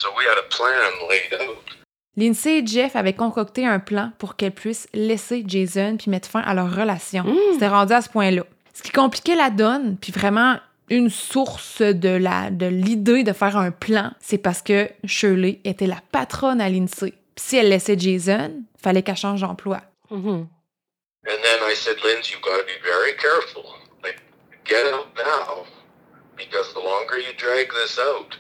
So 0.03 0.09
we 0.17 0.27
had 0.27 0.39
a 0.39 0.49
plan 0.49 1.09
laid 1.09 1.41
out. 1.41 1.80
Lindsay 2.17 2.59
et 2.59 2.67
Jeff 2.67 2.97
avaient 2.97 3.15
concocté 3.15 3.67
un 3.67 3.79
plan 3.79 4.13
pour 4.19 4.37
qu'elle 4.37 4.53
puisse 4.53 4.89
laisser 4.93 5.45
Jason 5.47 5.97
puis 5.97 6.11
mettre 6.11 6.29
fin 6.29 6.41
à 6.41 6.55
leur 6.55 6.75
relation. 6.75 7.25
C'était 7.53 7.69
rendu 7.69 7.93
à 7.93 8.03
ce 8.03 8.09
point-là. 8.09 8.45
Ce 8.75 8.83
qui 8.83 8.91
compliquait 8.91 9.37
la 9.37 9.51
donne, 9.51 9.97
puis 9.97 10.13
vraiment 10.13 10.59
une 10.89 11.09
source 11.11 11.83
de 11.83 12.09
la 12.09 12.51
de 12.51 12.67
l'idée 12.67 13.23
de 13.23 13.33
faire 13.33 13.57
un 13.57 13.71
plan, 13.71 14.13
c'est 14.21 14.39
parce 14.39 14.61
que 14.61 14.89
Shirley 15.05 15.61
était 15.65 15.87
la 15.87 16.01
patronne 16.11 16.61
à 16.61 16.69
Lindsay. 16.69 17.13
Puis 17.35 17.45
si 17.45 17.57
elle 17.57 17.69
laissait 17.69 17.99
Jason, 17.99 18.63
fallait 18.83 19.03
qu'elle 19.03 19.17
change 19.17 19.41
d'emploi. 19.43 19.81
Mhm. 20.11 20.49
And 21.27 21.39
then 21.43 21.59
I 21.71 21.75
said, 21.77 21.97
Lindsay, 22.03 22.33
you've 22.33 22.43
got 22.43 22.59
to 22.59 22.65
be 22.65 22.81
very 22.83 23.15
careful. 23.17 23.63
Like, 24.03 24.17
get 24.65 24.87
out 24.93 25.09
now, 25.15 25.67
because 26.37 26.73
the 26.73 26.81
longer 26.81 27.19
you 27.19 27.35
drag 27.37 27.69
this 27.71 27.99
out, 27.99 28.39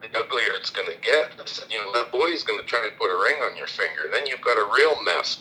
the 0.00 0.08
uglier 0.18 0.54
it's 0.58 0.70
going 0.70 0.88
to 0.88 1.00
get. 1.00 1.32
I 1.38 1.46
said, 1.46 1.66
you 1.70 1.78
know, 1.78 1.92
that 1.92 2.10
boy's 2.12 2.42
going 2.44 2.60
to 2.60 2.66
try 2.66 2.80
and 2.84 2.96
put 2.98 3.10
a 3.10 3.18
ring 3.18 3.36
on 3.42 3.56
your 3.56 3.68
finger. 3.68 4.08
Then 4.12 4.26
you've 4.26 4.42
got 4.42 4.58
a 4.58 4.66
real 4.74 5.02
mess. 5.04 5.40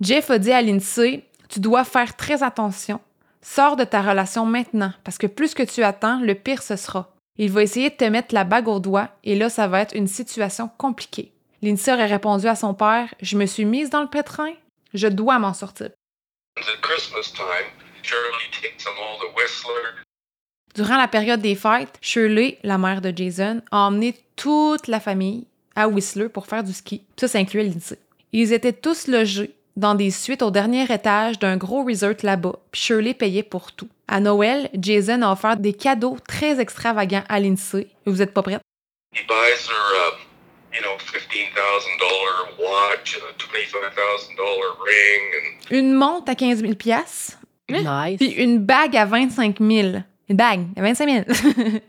Jeff 0.00 0.30
a 0.30 0.38
dit 0.38 0.52
à 0.52 0.62
Lindsay, 0.62 1.24
tu 1.48 1.60
dois 1.60 1.84
faire 1.84 2.16
très 2.16 2.42
attention. 2.42 3.00
Sors 3.40 3.76
de 3.76 3.84
ta 3.84 4.02
relation 4.02 4.46
maintenant, 4.46 4.92
parce 5.04 5.18
que 5.18 5.26
plus 5.26 5.54
que 5.54 5.62
tu 5.62 5.82
attends, 5.82 6.20
le 6.20 6.34
pire 6.34 6.62
ce 6.62 6.76
sera. 6.76 7.12
Il 7.38 7.50
va 7.50 7.62
essayer 7.62 7.90
de 7.90 7.96
te 7.96 8.04
mettre 8.04 8.34
la 8.34 8.44
bague 8.44 8.68
au 8.68 8.78
doigt, 8.78 9.08
et 9.24 9.34
là, 9.34 9.48
ça 9.48 9.66
va 9.66 9.80
être 9.80 9.96
une 9.96 10.06
situation 10.06 10.68
compliquée. 10.78 11.32
Lindsay 11.62 11.92
aurait 11.92 12.06
répondu 12.06 12.46
à 12.46 12.56
son 12.56 12.74
père, 12.74 13.14
je 13.20 13.36
me 13.36 13.46
suis 13.46 13.64
mise 13.64 13.90
dans 13.90 14.02
le 14.02 14.08
pétrin, 14.08 14.52
je 14.94 15.08
dois 15.08 15.38
m'en 15.38 15.54
sortir. 15.54 15.90
At 16.56 16.62
Christmas 16.82 17.32
time, 17.32 17.70
Shirley 18.02 18.50
takes 18.50 18.84
them 18.84 18.94
all 18.98 19.18
to 19.20 19.34
Whistler. 19.36 20.04
Durant 20.74 20.96
la 20.96 21.08
période 21.08 21.40
des 21.40 21.54
fêtes, 21.54 21.98
Shirley, 22.00 22.58
la 22.62 22.78
mère 22.78 23.00
de 23.00 23.12
Jason, 23.14 23.60
a 23.70 23.78
emmené 23.86 24.14
toute 24.36 24.88
la 24.88 25.00
famille 25.00 25.46
à 25.76 25.88
Whistler 25.88 26.28
pour 26.28 26.46
faire 26.46 26.64
du 26.64 26.72
ski. 26.72 27.02
Ça, 27.18 27.28
ça 27.28 27.38
incluait 27.38 27.64
Lindsay. 27.64 27.98
Ils 28.32 28.52
étaient 28.52 28.72
tous 28.72 29.06
logés 29.08 29.50
dans 29.76 29.94
des 29.94 30.10
suites 30.10 30.42
au 30.42 30.50
dernier 30.50 30.84
étage 30.92 31.38
d'un 31.38 31.56
gros 31.56 31.84
resort 31.84 32.14
là-bas, 32.22 32.54
puis 32.70 32.80
Shirley 32.80 33.14
payait 33.14 33.42
pour 33.42 33.72
tout. 33.72 33.88
À 34.08 34.20
Noël, 34.20 34.68
Jason 34.78 35.22
a 35.22 35.32
offert 35.32 35.56
des 35.56 35.72
cadeaux 35.72 36.16
très 36.28 36.60
extravagants 36.60 37.24
à 37.28 37.40
Lindsay. 37.40 37.88
Vous 38.06 38.20
êtes 38.22 38.32
pas 38.34 38.42
prête? 38.42 38.60
He 39.14 39.20
buys 39.26 39.68
her, 39.68 39.96
a, 40.08 40.74
you 40.74 40.80
know, 40.82 40.96
$15,000 40.98 42.62
watch 42.62 43.16
and 43.16 43.24
a 43.28 43.32
$25,000 43.38 44.38
ring. 44.86 45.22
And 45.70 45.74
Une 45.76 45.92
montre 45.94 46.30
à 46.30 46.34
15 46.34 46.60
000 46.60 46.74
piastres, 46.74 47.38
Nice. 47.70 48.18
puis 48.18 48.30
une 48.32 48.58
bague 48.58 48.96
à 48.96 49.04
25 49.06 49.58
000. 49.60 49.88
Une 50.32 50.38
bague 50.38 50.66
à 50.76 50.80
25 50.80 51.08
000. 51.10 51.24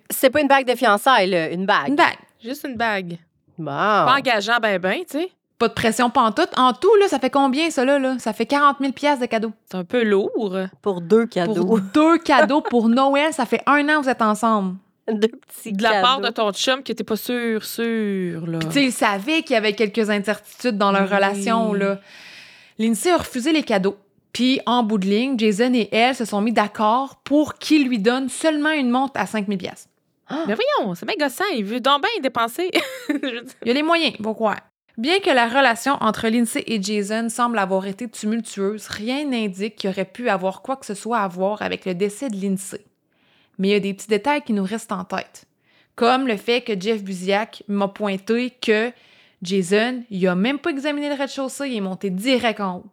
C'est 0.10 0.30
pas 0.30 0.42
une 0.42 0.50
bague 0.50 0.68
de 0.68 0.76
fiançailles, 0.76 1.30
là, 1.30 1.50
une 1.50 1.66
bague. 1.66 1.88
une 1.88 1.96
bague. 1.96 2.18
Juste 2.44 2.66
une 2.68 2.76
bague. 2.76 3.18
Bon. 3.58 3.72
Pas 3.72 4.16
engageant, 4.18 4.58
ben, 4.62 4.78
ben, 4.80 4.98
tu 5.10 5.20
sais. 5.20 5.30
Pas 5.58 5.70
de 5.70 5.74
pression 5.74 6.10
pantoute. 6.10 6.50
En 6.58 6.74
tout, 6.74 6.94
là, 7.00 7.08
ça 7.08 7.20
fait 7.20 7.30
combien, 7.30 7.70
ça, 7.70 7.86
là? 7.86 8.00
là? 8.00 8.20
Ça 8.20 8.34
fait 8.34 8.46
40 8.46 8.78
000 8.82 8.92
piastres 8.92 9.22
de 9.22 9.28
cadeaux. 9.28 9.54
C'est 9.72 9.78
un 9.78 9.86
peu 9.86 10.04
lourd. 10.04 10.58
Pour 10.82 11.00
deux 11.00 11.26
cadeaux. 11.26 11.64
Pour 11.66 11.80
deux 11.80 12.18
cadeaux 12.18 12.60
pour 12.60 12.90
Noël, 12.90 13.32
ça 13.32 13.46
fait 13.46 13.62
un 13.66 13.88
an 13.88 14.00
que 14.00 14.04
vous 14.04 14.10
êtes 14.10 14.22
ensemble. 14.22 14.76
Deux 15.08 15.28
petits 15.30 15.72
De 15.72 15.84
la 15.84 16.02
part 16.02 16.20
de 16.20 16.30
ton 16.30 16.52
chum 16.52 16.82
que 16.84 16.92
t'es 16.92 17.04
pas 17.04 17.16
sûr, 17.16 17.64
sûr, 17.64 18.46
là. 18.48 18.60
Puis, 18.60 18.68
tu 18.68 18.74
sais, 18.74 18.84
il 18.86 18.92
savait 18.92 19.42
qu'il 19.44 19.54
y 19.54 19.58
avait 19.58 19.74
quelques 19.74 20.10
incertitudes 20.10 20.78
dans 20.78 20.92
leur 20.92 21.10
Oui. 21.10 21.16
relation, 21.16 21.74
là. 21.74 22.00
Lindsay 22.80 23.12
a 23.12 23.18
refusé 23.18 23.54
les 23.54 23.64
cadeaux. 23.64 23.96
Puis, 24.34 24.60
en 24.66 24.84
bout 24.84 24.98
de 24.98 25.06
ligne, 25.06 25.38
Jason 25.38 25.74
et 25.74 25.90
elle 25.92 26.16
se 26.16 26.26
sont 26.26 26.42
mis 26.42 26.52
d'accord 26.52 27.18
pour 27.24 27.56
qu'il 27.56 27.88
lui 27.88 28.00
donne 28.00 28.30
seulement 28.30 28.72
une 28.72 28.90
montre 28.90 29.14
à 29.16 29.28
5 29.28 29.48
000 29.48 29.58
piastres. 29.58 29.90
Mais 30.48 30.56
voyons, 30.56 30.96
c'est 30.96 31.06
bien 31.06 31.16
gossant. 31.20 31.44
Il 31.54 31.66
veut 31.66 31.80
donc 31.80 32.02
bien 32.02 32.22
dépenser. 32.22 32.72
Il 33.10 33.68
y 33.68 33.70
a 33.70 33.74
les 33.74 33.84
moyens, 33.84 34.16
croire. 34.18 34.60
Bien 34.98 35.20
que 35.20 35.30
la 35.30 35.48
relation 35.48 35.94
entre 36.02 36.28
Lindsay 36.28 36.64
et 36.68 36.82
Jason 36.82 37.30
semble 37.30 37.58
avoir 37.58 37.88
été 37.88 38.08
tumultueuse, 38.08 38.88
rien 38.88 39.26
n'indique 39.26 39.76
qu'il 39.76 39.90
aurait 39.90 40.06
pu 40.06 40.30
avoir 40.30 40.62
quoi 40.62 40.76
que 40.76 40.86
ce 40.86 40.94
soit 40.94 41.20
à 41.20 41.28
voir 41.28 41.62
avec 41.62 41.86
le 41.86 41.96
décès 41.96 42.30
de 42.30 42.40
Lindsay. 42.40 42.84
Mais 43.58 43.70
il 43.70 43.72
y 43.72 43.76
a 43.76 43.80
des 43.80 43.94
petits 43.94 44.08
détails 44.08 44.42
qui 44.42 44.54
nous 44.54 44.64
restent 44.64 44.92
en 44.92 45.04
tête. 45.04 45.46
Comme 45.96 46.28
le 46.28 46.38
fait 46.38 46.62
que 46.62 46.80
Jeff 46.80 47.04
Buziak 47.04 47.64
m'a 47.68 47.88
pointé 47.88 48.52
que 48.52 48.92
Jason, 49.42 50.04
il 50.10 50.28
a 50.28 50.36
même 50.36 50.60
pas 50.60 50.70
examiné 50.70 51.10
le 51.10 51.16
rez-de-chaussée, 51.16 51.68
il 51.68 51.78
est 51.78 51.82
monté 51.82 52.10
direct 52.10 52.60
en 52.60 52.78
haut. 52.78 52.86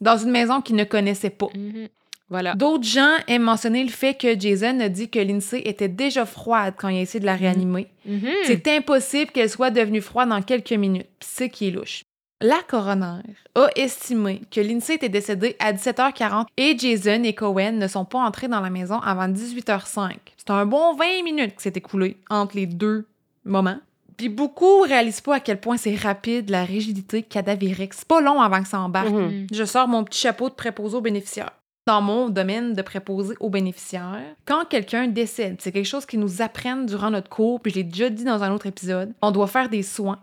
Dans 0.00 0.16
une 0.16 0.30
maison 0.30 0.60
qu'il 0.60 0.76
ne 0.76 0.84
connaissait 0.84 1.30
pas. 1.30 1.48
Mhm. 1.54 1.88
Voilà. 2.28 2.54
D'autres 2.54 2.84
gens 2.84 3.14
aiment 3.28 3.42
mentionner 3.42 3.84
le 3.84 3.90
fait 3.90 4.14
que 4.14 4.38
Jason 4.38 4.80
a 4.80 4.88
dit 4.88 5.08
que 5.08 5.20
Lindsay 5.20 5.62
était 5.64 5.88
déjà 5.88 6.26
froide 6.26 6.74
quand 6.76 6.88
il 6.88 6.98
a 6.98 7.00
essayé 7.00 7.20
de 7.20 7.26
la 7.26 7.36
réanimer. 7.36 7.86
Mhm. 8.04 8.28
C'est 8.44 8.66
impossible 8.68 9.30
qu'elle 9.30 9.50
soit 9.50 9.70
devenue 9.70 10.00
froide 10.00 10.32
en 10.32 10.42
quelques 10.42 10.72
minutes. 10.72 11.06
C'est 11.20 11.48
qui 11.48 11.68
est 11.68 11.70
louche. 11.70 12.02
La 12.42 12.60
coroner 12.68 13.22
a 13.54 13.68
estimé 13.76 14.42
que 14.50 14.60
Lindsay 14.60 14.96
était 14.96 15.08
décédée 15.08 15.56
à 15.58 15.72
17h40 15.72 16.46
et 16.58 16.76
Jason 16.76 17.22
et 17.22 17.34
Cohen 17.34 17.72
ne 17.72 17.86
sont 17.88 18.04
pas 18.04 18.18
entrés 18.18 18.48
dans 18.48 18.60
la 18.60 18.68
maison 18.68 18.98
avant 18.98 19.26
18h05. 19.28 20.16
C'est 20.36 20.50
un 20.50 20.66
bon 20.66 20.94
20 20.96 21.22
minutes 21.24 21.56
qui 21.56 21.62
s'est 21.62 21.72
écoulé 21.76 22.18
entre 22.28 22.56
les 22.56 22.66
deux 22.66 23.06
moments. 23.44 23.78
Puis 24.16 24.28
beaucoup 24.28 24.80
réalisent 24.80 25.20
pas 25.20 25.36
à 25.36 25.40
quel 25.40 25.60
point 25.60 25.76
c'est 25.76 25.94
rapide 25.94 26.50
la 26.50 26.64
rigidité 26.64 27.22
cadavérique. 27.22 27.94
C'est 27.94 28.08
pas 28.08 28.20
long 28.20 28.40
avant 28.40 28.62
que 28.62 28.68
ça 28.68 28.80
embarque. 28.80 29.10
Mhm. 29.10 29.20
Mhm. 29.20 29.46
Je 29.52 29.64
sors 29.64 29.88
mon 29.88 30.04
petit 30.04 30.20
chapeau 30.20 30.48
de 30.48 30.54
préposé 30.54 30.96
aux 30.96 31.00
bénéficiaires. 31.00 31.52
Dans 31.86 32.02
mon 32.02 32.28
domaine 32.28 32.72
de 32.72 32.82
préposé 32.82 33.36
aux 33.38 33.50
bénéficiaires, 33.50 34.34
quand 34.44 34.64
quelqu'un 34.64 35.06
décède, 35.06 35.56
c'est 35.60 35.70
quelque 35.70 35.86
chose 35.86 36.04
qu'ils 36.04 36.18
nous 36.18 36.42
apprennent 36.42 36.84
durant 36.86 37.10
notre 37.10 37.28
cours, 37.28 37.60
puis 37.60 37.70
je 37.70 37.76
l'ai 37.76 37.84
déjà 37.84 38.10
dit 38.10 38.24
dans 38.24 38.42
un 38.42 38.52
autre 38.52 38.66
épisode, 38.66 39.12
on 39.22 39.30
doit 39.30 39.46
faire 39.46 39.68
des 39.68 39.84
soins. 39.84 40.18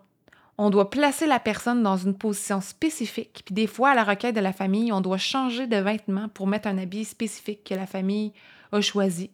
On 0.58 0.70
doit 0.70 0.90
placer 0.90 1.26
la 1.26 1.40
personne 1.40 1.82
dans 1.82 1.96
une 1.96 2.16
position 2.16 2.60
spécifique, 2.60 3.44
puis 3.46 3.56
des 3.56 3.68
fois, 3.68 3.92
à 3.92 3.96
la 3.96 4.04
requête 4.04 4.36
de 4.36 4.42
la 4.42 4.52
famille, 4.52 4.92
on 4.92 5.00
doit 5.00 5.18
changer 5.18 5.66
de 5.66 5.78
vêtements 5.78 6.28
pour 6.28 6.48
mettre 6.48 6.68
un 6.68 6.78
habit 6.78 7.06
spécifique 7.06 7.64
que 7.64 7.76
la 7.76 7.88
famille 7.88 8.34
a 8.74 8.82
choisi. 8.82 9.30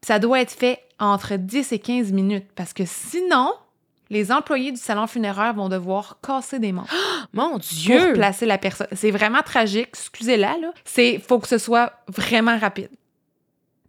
Puis 0.00 0.06
ça 0.08 0.18
doit 0.18 0.40
être 0.40 0.52
fait 0.52 0.80
entre 0.98 1.36
10 1.36 1.72
et 1.72 1.78
15 1.78 2.12
minutes, 2.12 2.46
parce 2.54 2.72
que 2.72 2.84
sinon, 2.86 3.52
les 4.10 4.32
employés 4.32 4.72
du 4.72 4.80
salon 4.80 5.06
funéraire 5.06 5.54
vont 5.54 5.68
devoir 5.68 6.18
casser 6.22 6.58
des 6.58 6.72
membres 6.72 6.88
Mon 7.32 7.50
pour 7.50 7.60
Dieu! 7.60 8.12
placer 8.12 8.46
la 8.46 8.58
personne. 8.58 8.86
C'est 8.92 9.10
vraiment 9.10 9.42
tragique, 9.42 9.88
excusez-la, 9.88 10.56
là. 10.58 10.72
C'est, 10.84 11.18
faut 11.18 11.38
que 11.38 11.48
ce 11.48 11.58
soit 11.58 11.92
vraiment 12.08 12.58
rapide. 12.58 12.90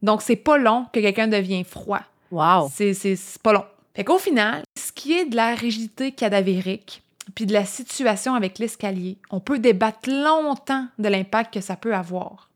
Donc, 0.02 0.22
c'est 0.22 0.36
pas 0.36 0.58
long 0.58 0.86
que 0.94 1.00
quelqu'un 1.00 1.28
devienne 1.28 1.64
froid. 1.66 2.02
Wow. 2.32 2.70
C'est, 2.74 2.94
c'est, 2.94 3.16
c'est 3.16 3.42
pas 3.42 3.54
long. 3.54 3.66
Fait 3.96 4.04
qu'au 4.04 4.20
final, 4.20 4.64
ce 4.78 4.92
qui 4.92 5.14
est 5.14 5.26
de 5.26 5.36
la 5.36 5.56
rigidité 5.56 6.12
cadavérique, 6.12 7.02
puis 7.34 7.46
de 7.46 7.54
la 7.54 7.66
situation 7.66 8.36
avec 8.36 8.60
l'escalier. 8.60 9.18
On 9.32 9.40
peut 9.40 9.60
débattre 9.60 10.10
longtemps 10.10 10.88
de 11.00 11.10
l'impact 11.10 11.54
que 11.54 11.62
ça 11.62 11.76
peut 11.76 11.96
avoir. 11.96 12.50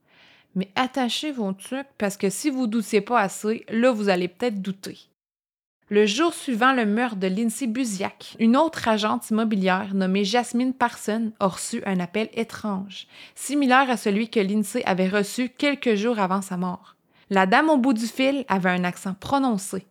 Mais 0.55 0.70
attachez 0.76 1.32
vos 1.32 1.53
trucs 1.53 1.88
parce 1.97 2.18
que 2.18 2.30
si 2.30 2.49
vous 2.49 2.68
doutiez 2.68 3.01
pas 3.01 3.20
assez, 3.20 3.66
là, 3.70 3.91
vous 3.91 4.10
allez 4.10 4.28
peut-être 4.28 4.62
douter. 4.62 4.99
Le 5.92 6.06
jour 6.06 6.36
suivant 6.36 6.74
le 6.74 6.86
meurtre 6.86 7.16
de 7.16 7.26
Lindsay 7.26 7.66
Buziak, 7.66 8.36
une 8.38 8.56
autre 8.56 8.88
agente 8.88 9.32
immobilière 9.32 9.96
nommée 9.96 10.24
Jasmine 10.24 10.74
Parson 10.74 11.32
a 11.40 11.48
reçu 11.48 11.82
un 11.84 12.00
appel 12.00 12.30
étrange, 12.34 13.08
similaire 13.34 13.90
à 13.90 13.98
celui 13.98 14.30
que 14.30 14.40
Lindsay 14.40 14.84
avait 14.86 15.08
reçu 15.10 15.50
quelques 15.50 15.96
jours 15.96 16.20
avant 16.20 16.44
sa 16.44 16.58
mort. 16.58 16.96
La 17.32 17.48
dame 17.48 17.70
au 17.70 17.78
bout 17.78 17.94
du 17.94 18.06
fil 18.06 18.46
avait 18.48 18.70
un 18.70 18.84
accent 18.84 19.16
prononcé. 19.20 19.88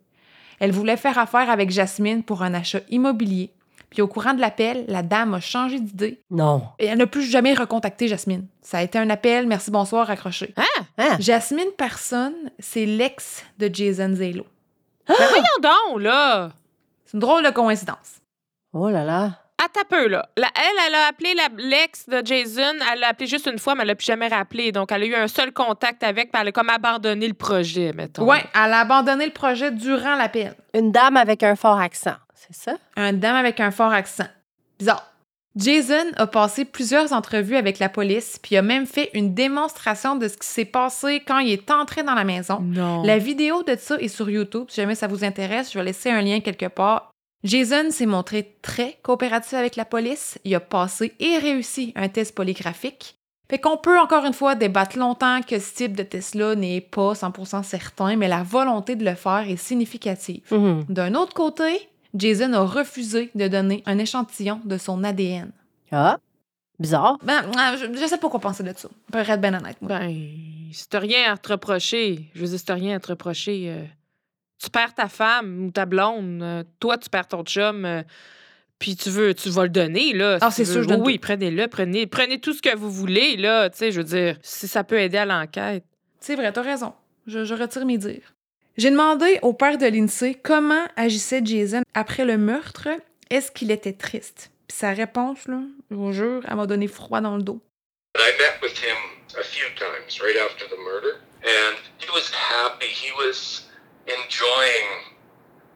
Elle 0.61 0.70
voulait 0.70 0.96
faire 0.96 1.18
affaire 1.18 1.51
avec 1.51 1.70
Jasmine 1.70 2.22
pour 2.22 2.42
un 2.42 2.55
achat 2.55 2.80
immobilier. 2.90 3.51
Puis 3.90 4.03
au 4.03 4.07
courant 4.07 4.34
de 4.34 4.40
l'appel, 4.40 4.84
la 4.86 5.03
dame 5.03 5.34
a 5.34 5.40
changé 5.40 5.80
d'idée 5.80 6.20
Non. 6.30 6.62
et 6.78 6.86
elle 6.86 6.99
n'a 6.99 7.07
plus 7.09 7.24
jamais 7.24 7.55
recontacté 7.55 8.07
Jasmine. 8.07 8.46
Ça 8.62 8.78
a 8.78 8.82
été 8.82 8.99
un 8.99 9.11
appel, 9.11 9.49
merci, 9.49 9.72
bonsoir, 9.72 10.07
raccroché. 10.07 10.55
Hein? 10.57 10.84
Hein? 10.99 11.16
Jasmine 11.18 11.72
Parson, 11.76 12.34
c'est 12.61 12.86
l'ex 12.86 13.44
de 13.59 13.68
Jason 13.72 14.14
Zelo. 14.14 14.46
Ben 15.09 15.14
voyons 15.28 15.44
donc, 15.92 16.02
là. 16.02 16.50
C'est 17.04 17.14
une 17.14 17.20
drôle 17.20 17.44
de 17.44 17.50
coïncidence. 17.50 18.20
Oh 18.72 18.88
là 18.90 19.04
là. 19.04 19.30
Attends 19.64 19.80
un 19.80 19.84
peu, 19.88 20.06
là. 20.09 20.28
La- 20.36 20.50
elle, 20.54 20.76
elle 20.86 20.94
a 20.94 21.06
appelé 21.09 21.34
la- 21.34 21.48
l'ex 21.56 22.09
de 22.09 22.22
Jason. 22.24 22.74
Elle 22.92 23.00
l'a 23.00 23.09
appelé 23.09 23.26
juste 23.26 23.46
une 23.46 23.59
fois, 23.59 23.74
mais 23.74 23.82
elle 23.82 23.88
l'a 23.88 23.94
plus 23.96 24.04
jamais 24.06 24.28
rappelé. 24.28 24.70
Donc, 24.70 24.92
elle 24.92 25.02
a 25.02 25.06
eu 25.06 25.14
un 25.16 25.26
seul 25.26 25.52
contact 25.52 26.04
avec, 26.04 26.30
puis 26.30 26.40
elle 26.40 26.48
a 26.48 26.52
comme 26.52 26.68
abandonné 26.70 27.26
le 27.26 27.34
projet, 27.34 27.92
mettons. 27.92 28.24
Ouais, 28.24 28.44
elle 28.54 28.72
a 28.72 28.80
abandonné 28.80 29.26
le 29.26 29.32
projet 29.32 29.72
durant 29.72 30.14
l'appel. 30.14 30.54
Une 30.74 30.92
dame 30.92 31.16
avec 31.16 31.42
un 31.42 31.56
fort 31.56 31.80
accent, 31.80 32.14
c'est 32.34 32.54
ça? 32.54 32.76
Un 32.96 33.12
dame 33.14 33.34
avec 33.34 33.59
un 33.59 33.70
fort 33.72 33.92
accent. 33.92 34.28
Bizarre. 34.78 35.04
Jason 35.59 36.12
a 36.16 36.28
passé 36.28 36.64
plusieurs 36.64 37.12
entrevues 37.12 37.56
avec 37.56 37.80
la 37.80 37.88
police, 37.88 38.38
puis 38.40 38.56
a 38.56 38.62
même 38.62 38.86
fait 38.86 39.11
une 39.12 39.34
démonstration 39.34 40.14
de 40.14 40.28
ce 40.28 40.36
qui 40.36 40.46
s'est 40.46 40.64
passé 40.64 41.20
quand 41.26 41.38
il 41.38 41.50
est 41.50 41.70
entré 41.72 42.04
dans 42.04 42.14
la 42.14 42.22
maison. 42.22 42.61
Non. 42.61 43.02
La 43.02 43.18
vidéo 43.18 43.64
de 43.64 43.74
ça 43.76 43.96
est 43.96 44.09
sur 44.09 44.30
YouTube. 44.30 44.66
Si 44.68 44.80
jamais 44.80 44.94
ça 44.94 45.09
vous 45.09 45.24
intéresse, 45.24 45.72
je 45.72 45.78
vais 45.78 45.84
laisser 45.84 46.11
un 46.11 46.22
lien 46.22 46.38
quelque 46.38 46.66
part. 46.66 47.11
Jason 47.42 47.90
s'est 47.90 48.06
montré 48.06 48.56
très 48.62 48.98
coopératif 49.02 49.54
avec 49.54 49.74
la 49.74 49.84
police. 49.84 50.38
Il 50.44 50.54
a 50.54 50.61
passé 50.61 51.14
et 51.18 51.38
réussi 51.38 51.92
un 51.96 52.09
test 52.09 52.34
polygraphique. 52.34 53.16
Fait 53.50 53.59
qu'on 53.59 53.78
peut 53.78 53.98
encore 53.98 54.26
une 54.26 54.34
fois 54.34 54.54
débattre 54.54 54.98
longtemps 54.98 55.40
que 55.40 55.59
ce 55.59 55.74
type 55.74 55.96
de 55.96 56.02
test-là 56.02 56.54
n'est 56.54 56.82
pas 56.82 57.14
100% 57.14 57.62
certain, 57.62 58.14
mais 58.16 58.28
la 58.28 58.42
volonté 58.42 58.94
de 58.94 59.04
le 59.04 59.14
faire 59.14 59.48
est 59.48 59.56
significative. 59.56 60.42
Mhm. 60.52 60.84
D'un 60.88 61.14
autre 61.14 61.32
côté, 61.32 61.88
Jason 62.18 62.52
a 62.52 62.60
refusé 62.64 63.30
de 63.34 63.48
donner 63.48 63.82
un 63.86 63.98
échantillon 63.98 64.60
de 64.64 64.76
son 64.76 65.04
ADN. 65.04 65.50
Ah, 65.92 66.18
bizarre. 66.78 67.18
Ben, 67.22 67.42
je, 67.76 67.98
je 67.98 68.06
sais 68.06 68.18
pas 68.18 68.28
quoi 68.28 68.40
penser 68.40 68.62
de 68.62 68.72
ça. 68.76 68.88
Pour 69.10 69.20
être 69.20 69.40
ben 69.40 69.54
honnête, 69.54 69.76
moi. 69.80 69.98
Ben, 69.98 70.10
si 70.72 70.88
t'as 70.88 70.98
rien 70.98 71.32
à 71.32 71.36
te 71.36 71.52
reprocher, 71.52 72.30
je 72.34 72.40
veux 72.40 72.48
dire, 72.48 72.58
si 72.58 72.64
t'as 72.64 72.74
rien 72.74 72.96
à 72.96 73.00
te 73.00 73.08
reprocher, 73.08 73.66
euh, 73.68 73.84
tu 74.62 74.70
perds 74.70 74.94
ta 74.94 75.08
femme 75.08 75.66
ou 75.66 75.70
ta 75.70 75.86
blonde, 75.86 76.42
euh, 76.42 76.64
toi, 76.80 76.98
tu 76.98 77.08
perds 77.08 77.28
ton 77.28 77.42
chum, 77.44 77.84
euh, 77.84 78.02
puis 78.78 78.96
tu 78.96 79.10
veux, 79.10 79.34
tu 79.34 79.48
vas 79.48 79.64
le 79.64 79.70
donner, 79.70 80.12
là. 80.12 80.38
Ah, 80.40 80.50
c'est 80.50 80.64
sûr, 80.64 80.82
je 80.82 80.88
donne 80.88 81.02
Oui, 81.02 81.18
prenez-le, 81.18 81.68
prenez, 81.68 82.06
prenez 82.06 82.40
tout 82.40 82.52
ce 82.52 82.62
que 82.62 82.74
vous 82.76 82.90
voulez, 82.90 83.36
là, 83.36 83.70
tu 83.70 83.78
sais, 83.78 83.92
je 83.92 83.98
veux 83.98 84.04
dire, 84.04 84.36
si 84.42 84.68
ça 84.68 84.84
peut 84.84 84.98
aider 85.00 85.18
à 85.18 85.24
l'enquête. 85.24 85.84
C'est 86.20 86.36
vrai, 86.36 86.52
t'as 86.52 86.62
raison. 86.62 86.92
Je, 87.26 87.44
je 87.44 87.54
retire 87.54 87.84
mes 87.86 87.98
dires. 87.98 88.34
J'ai 88.79 88.93
demandé 88.93 89.41
au 89.43 89.55
père 89.55 89.76
de 89.76 89.87
Lindsay 89.87 90.37
comment 90.41 90.87
agissait 90.95 91.41
Jason 91.45 91.83
après 91.95 92.24
le 92.24 92.39
meurtre. 92.39 92.87
Est-ce 93.29 93.51
qu'il 93.51 93.72
était 93.72 93.93
triste? 93.93 94.53
Puis 94.68 94.79
sa 94.79 94.93
réponse, 94.93 95.49
là, 95.49 95.59
je 95.91 95.97
vous 95.97 96.12
jure, 96.12 96.45
elle 96.49 96.55
m'a 96.55 96.66
donné 96.66 96.87
froid 96.87 97.20
dans 97.20 97.37
le 97.37 97.43
dos. 97.43 97.61
I 98.16 98.31
met 98.39 98.62
with 98.62 98.79
him 98.79 98.97
a 99.37 99.43
few 99.43 99.66
times 99.74 100.20
right 100.22 100.37
after 100.47 100.64
the 100.68 100.79
murder, 100.79 101.18
and 101.43 101.74
he 101.99 102.09
was 102.14 102.31
happy. 102.31 102.87
He 102.87 103.11
was 103.18 103.66
enjoying 104.07 104.87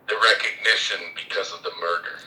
the 0.07 0.15
recognition 0.23 1.01
because 1.17 1.53
of 1.53 1.61
the 1.65 1.75
murder. 1.81 2.23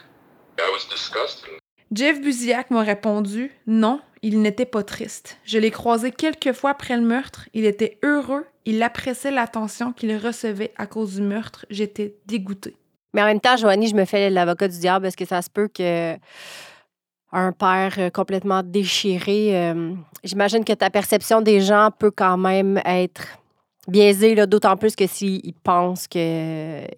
I 0.59 0.69
was 0.73 0.85
disgusted. 0.89 1.57
Jeff 1.93 2.19
Buziak 2.19 2.69
m'a 2.69 2.81
répondu 2.81 3.49
non, 3.65 4.01
il 4.25 4.41
n'était 4.41 4.65
pas 4.65 4.81
triste. 4.81 5.37
Je 5.45 5.59
l'ai 5.59 5.69
croisé 5.69 6.09
quelques 6.09 6.51
fois 6.51 6.71
après 6.71 6.97
le 6.97 7.03
meurtre. 7.03 7.47
Il 7.53 7.63
était 7.63 7.99
heureux. 8.01 8.43
Il 8.65 8.81
appréciait 8.81 9.29
l'attention 9.29 9.93
qu'il 9.93 10.17
recevait 10.17 10.73
à 10.77 10.87
cause 10.87 11.17
du 11.17 11.21
meurtre. 11.21 11.67
J'étais 11.69 12.15
dégoûtée. 12.25 12.75
Mais 13.13 13.21
en 13.21 13.25
même 13.25 13.39
temps, 13.39 13.55
Joanie, 13.55 13.87
je 13.87 13.95
me 13.95 14.03
fais 14.03 14.31
l'avocat 14.31 14.67
du 14.67 14.79
diable 14.79 15.03
parce 15.03 15.15
que 15.15 15.25
ça 15.25 15.43
se 15.43 15.49
peut 15.51 15.67
que 15.67 16.15
un 17.31 17.51
père 17.51 17.93
euh, 17.99 18.09
complètement 18.09 18.63
déchiré, 18.63 19.51
euh, 19.69 19.93
j'imagine 20.23 20.65
que 20.65 20.73
ta 20.73 20.89
perception 20.89 21.41
des 21.41 21.61
gens 21.61 21.89
peut 21.95 22.11
quand 22.11 22.37
même 22.37 22.81
être 22.83 23.27
biaisée, 23.87 24.35
là, 24.35 24.45
d'autant 24.45 24.77
plus 24.77 24.95
que 24.95 25.07
s'il 25.07 25.53
pense 25.63 26.07
qu'il 26.07 26.21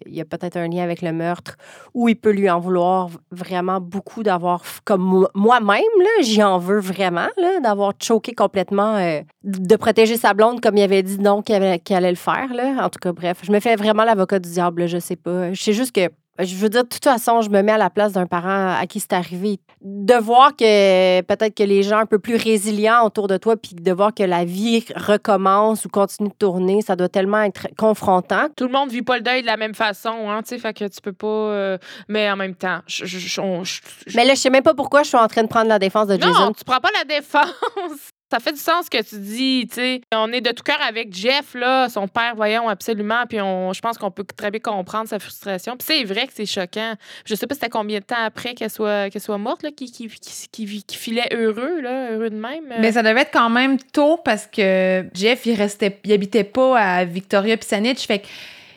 y 0.06 0.20
a 0.20 0.24
peut-être 0.24 0.56
un 0.56 0.68
lien 0.68 0.82
avec 0.82 1.02
le 1.02 1.12
meurtre 1.12 1.56
ou 1.94 2.08
il 2.08 2.16
peut 2.16 2.30
lui 2.30 2.48
en 2.50 2.60
vouloir 2.60 3.08
vraiment 3.30 3.80
beaucoup 3.80 4.22
d'avoir, 4.22 4.62
comme 4.84 5.02
mo- 5.02 5.28
moi-même, 5.34 5.82
j'y 6.22 6.42
en 6.42 6.58
veux 6.58 6.80
vraiment, 6.80 7.28
d'avoir 7.62 7.92
choqué 8.02 8.32
complètement, 8.32 8.96
euh, 8.96 9.20
de 9.44 9.76
protéger 9.76 10.16
sa 10.16 10.34
blonde 10.34 10.60
comme 10.60 10.76
il 10.76 10.82
avait 10.82 11.02
dit 11.02 11.18
non 11.18 11.42
qu'il 11.42 11.54
allait 11.54 12.10
le 12.10 12.16
faire. 12.16 12.48
En 12.80 12.88
tout 12.88 12.98
cas, 13.00 13.12
bref, 13.12 13.38
je 13.42 13.52
me 13.52 13.60
fais 13.60 13.76
vraiment 13.76 14.04
l'avocat 14.04 14.38
du 14.38 14.48
diable, 14.50 14.86
je 14.86 14.98
sais 14.98 15.16
pas. 15.16 15.52
Je 15.52 15.62
sais 15.62 15.72
juste 15.72 15.92
que 15.92 16.08
je 16.38 16.54
veux 16.56 16.68
dire, 16.68 16.84
de 16.84 16.88
toute 16.88 17.04
façon, 17.04 17.40
je 17.42 17.50
me 17.50 17.62
mets 17.62 17.72
à 17.72 17.78
la 17.78 17.90
place 17.90 18.12
d'un 18.12 18.26
parent 18.26 18.76
à 18.78 18.86
qui 18.86 19.00
c'est 19.00 19.12
arrivé. 19.12 19.58
De 19.80 20.14
voir 20.14 20.56
que 20.56 21.20
peut-être 21.22 21.54
que 21.54 21.62
les 21.62 21.82
gens 21.84 21.98
un 21.98 22.06
peu 22.06 22.18
plus 22.18 22.34
résilients 22.36 23.04
autour 23.04 23.28
de 23.28 23.36
toi, 23.36 23.56
puis 23.56 23.74
de 23.74 23.92
voir 23.92 24.12
que 24.12 24.24
la 24.24 24.44
vie 24.44 24.84
recommence 24.96 25.84
ou 25.84 25.88
continue 25.88 26.28
de 26.30 26.34
tourner, 26.34 26.82
ça 26.82 26.96
doit 26.96 27.08
tellement 27.08 27.42
être 27.42 27.68
confrontant. 27.78 28.48
Tout 28.56 28.66
le 28.66 28.72
monde 28.72 28.90
vit 28.90 29.02
pas 29.02 29.16
le 29.18 29.22
deuil 29.22 29.42
de 29.42 29.46
la 29.46 29.56
même 29.56 29.74
façon, 29.74 30.28
hein, 30.28 30.42
tu 30.42 30.48
sais, 30.50 30.58
fait 30.58 30.74
que 30.74 30.84
tu 30.84 31.00
peux 31.00 31.12
pas. 31.12 31.26
euh, 31.28 31.78
mais 32.08 32.28
en 32.30 32.36
même 32.36 32.54
temps, 32.56 32.80
je. 32.86 33.04
je- 33.06 33.18
je- 33.18 33.40
on- 33.40 33.62
je- 33.64 33.80
je- 34.06 34.16
Mais 34.16 34.24
là, 34.24 34.34
je 34.34 34.40
sais 34.40 34.50
même 34.50 34.62
pas 34.64 34.74
pourquoi 34.74 35.02
je 35.04 35.08
suis 35.08 35.16
en 35.16 35.28
train 35.28 35.42
de 35.44 35.48
prendre 35.48 35.68
la 35.68 35.78
défense 35.78 36.08
de 36.08 36.20
Jason. 36.20 36.46
Non, 36.46 36.52
tu 36.52 36.64
prends 36.64 36.80
pas 36.80 36.90
la 36.98 37.04
défense. 37.04 38.10
Ça 38.30 38.40
fait 38.40 38.52
du 38.52 38.58
sens 38.58 38.84
ce 38.86 38.90
que 38.90 39.02
tu 39.02 39.18
dis, 39.20 39.66
tu 39.68 39.76
sais. 39.76 40.00
On 40.14 40.30
est 40.32 40.42
de 40.42 40.50
tout 40.50 40.62
cœur 40.62 40.78
avec 40.86 41.14
Jeff, 41.14 41.54
là, 41.54 41.88
son 41.88 42.06
père, 42.08 42.34
voyons, 42.36 42.68
absolument. 42.68 43.24
Puis 43.26 43.40
on, 43.40 43.72
je 43.72 43.80
pense 43.80 43.96
qu'on 43.96 44.10
peut 44.10 44.24
très 44.36 44.50
bien 44.50 44.60
comprendre 44.60 45.08
sa 45.08 45.18
frustration. 45.18 45.76
Puis 45.78 45.86
c'est 45.88 46.04
vrai 46.04 46.26
que 46.26 46.32
c'est 46.34 46.44
choquant. 46.44 46.94
Je 47.24 47.34
sais 47.34 47.46
pas 47.46 47.54
c'était 47.54 47.70
combien 47.70 48.00
de 48.00 48.04
temps 48.04 48.22
après 48.22 48.52
qu'elle 48.54 48.68
soit, 48.70 49.08
qu'elle 49.08 49.22
soit 49.22 49.38
morte, 49.38 49.62
là, 49.62 49.70
qui, 49.74 49.90
qui, 49.90 50.08
qui, 50.08 50.48
qui- 50.52 50.82
qui 50.82 50.96
filait 50.96 51.28
heureux, 51.32 51.80
là, 51.80 52.10
heureux 52.12 52.28
de 52.28 52.36
même. 52.36 52.70
euh. 52.70 52.76
Mais 52.80 52.92
ça 52.92 53.02
devait 53.02 53.22
être 53.22 53.32
quand 53.32 53.48
même 53.48 53.78
tôt 53.78 54.18
parce 54.22 54.46
que 54.46 55.06
Jeff, 55.14 55.46
il 55.46 55.54
restait, 55.54 55.98
il 56.04 56.12
habitait 56.12 56.44
pas 56.44 56.78
à 56.78 57.04
Victoria 57.06 57.56
Pisanic. 57.56 57.98
Fait 58.00 58.22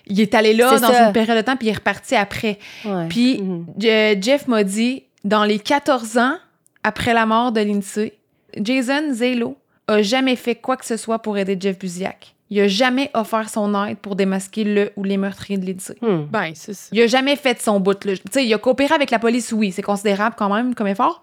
qu'il 0.05 0.21
est 0.21 0.33
allé 0.33 0.53
là 0.53 0.79
dans 0.79 0.87
ça. 0.93 1.07
une 1.07 1.13
période 1.13 1.35
de 1.37 1.41
temps 1.41 1.57
puis 1.57 1.67
il 1.67 1.71
est 1.71 1.75
reparti 1.75 2.15
après. 2.15 2.57
Ouais. 2.85 3.07
Puis 3.09 3.41
Mhm. 3.41 3.65
Je- 3.77 4.17
Jeff 4.21 4.47
m'a 4.47 4.63
dit, 4.63 5.03
dans 5.25 5.43
les 5.43 5.59
14 5.59 6.17
ans 6.17 6.37
après 6.83 7.13
la 7.13 7.25
mort 7.25 7.51
de 7.51 7.59
Lindsay, 7.59 8.13
Jason 8.57 9.13
Zelo 9.13 9.57
a 9.87 10.01
jamais 10.01 10.35
fait 10.35 10.55
quoi 10.55 10.77
que 10.77 10.85
ce 10.85 10.97
soit 10.97 11.19
pour 11.19 11.37
aider 11.37 11.57
Jeff 11.59 11.77
Buziak. 11.79 12.35
Il 12.49 12.59
a 12.59 12.67
jamais 12.67 13.09
offert 13.13 13.49
son 13.49 13.73
aide 13.85 13.97
pour 13.97 14.17
démasquer 14.17 14.65
le 14.65 14.91
ou 14.97 15.05
les 15.05 15.15
meurtriers 15.15 15.57
de 15.57 15.65
Lindsay. 15.65 15.95
Hmm. 16.01 16.25
Ben, 16.29 16.51
c'est 16.53 16.73
ça. 16.73 16.89
Il 16.91 17.01
a 17.01 17.07
jamais 17.07 17.37
fait 17.37 17.53
de 17.53 17.59
son 17.59 17.79
bout. 17.79 18.03
là. 18.03 18.13
Tu 18.17 18.21
sais, 18.29 18.45
il 18.45 18.53
a 18.53 18.57
coopéré 18.57 18.93
avec 18.93 19.09
la 19.09 19.19
police, 19.19 19.53
oui, 19.53 19.71
c'est 19.71 19.81
considérable 19.81 20.35
quand 20.37 20.53
même 20.53 20.75
comme 20.75 20.87
effort, 20.87 21.21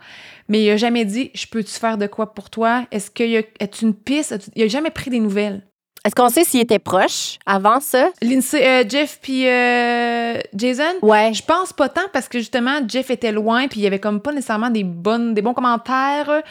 mais 0.48 0.64
il 0.64 0.70
a 0.70 0.78
jamais 0.78 1.04
dit 1.04 1.30
Je 1.34 1.46
peux-tu 1.46 1.72
faire 1.72 1.98
de 1.98 2.06
quoi 2.06 2.32
pour 2.32 2.48
toi? 2.48 2.86
Est-ce 2.90 3.10
qu'il 3.10 3.28
y 3.28 3.36
a 3.36 3.42
est 3.60 3.82
une 3.82 3.92
piste? 3.92 4.50
Il 4.56 4.62
a 4.62 4.68
jamais 4.68 4.90
pris 4.90 5.10
des 5.10 5.20
nouvelles. 5.20 5.62
Est-ce 6.06 6.14
qu'on 6.14 6.30
sait 6.30 6.44
s'il 6.44 6.60
était 6.60 6.78
proche 6.78 7.38
avant 7.44 7.80
ça? 7.80 8.08
Lindsay, 8.22 8.66
euh, 8.66 8.84
Jeff 8.88 9.18
puis 9.20 9.46
euh, 9.46 10.38
Jason? 10.54 10.94
Ouais. 11.02 11.34
Je 11.34 11.42
pense 11.42 11.74
pas 11.74 11.90
tant 11.90 12.08
parce 12.14 12.28
que 12.28 12.38
justement, 12.38 12.80
Jeff 12.88 13.10
était 13.10 13.32
loin 13.32 13.68
puis 13.68 13.80
il 13.80 13.82
y 13.82 13.86
avait 13.86 13.98
comme 13.98 14.22
pas 14.22 14.32
nécessairement 14.32 14.70
des, 14.70 14.84
bonnes, 14.84 15.34
des 15.34 15.42
bons 15.42 15.52
commentaires 15.52 16.42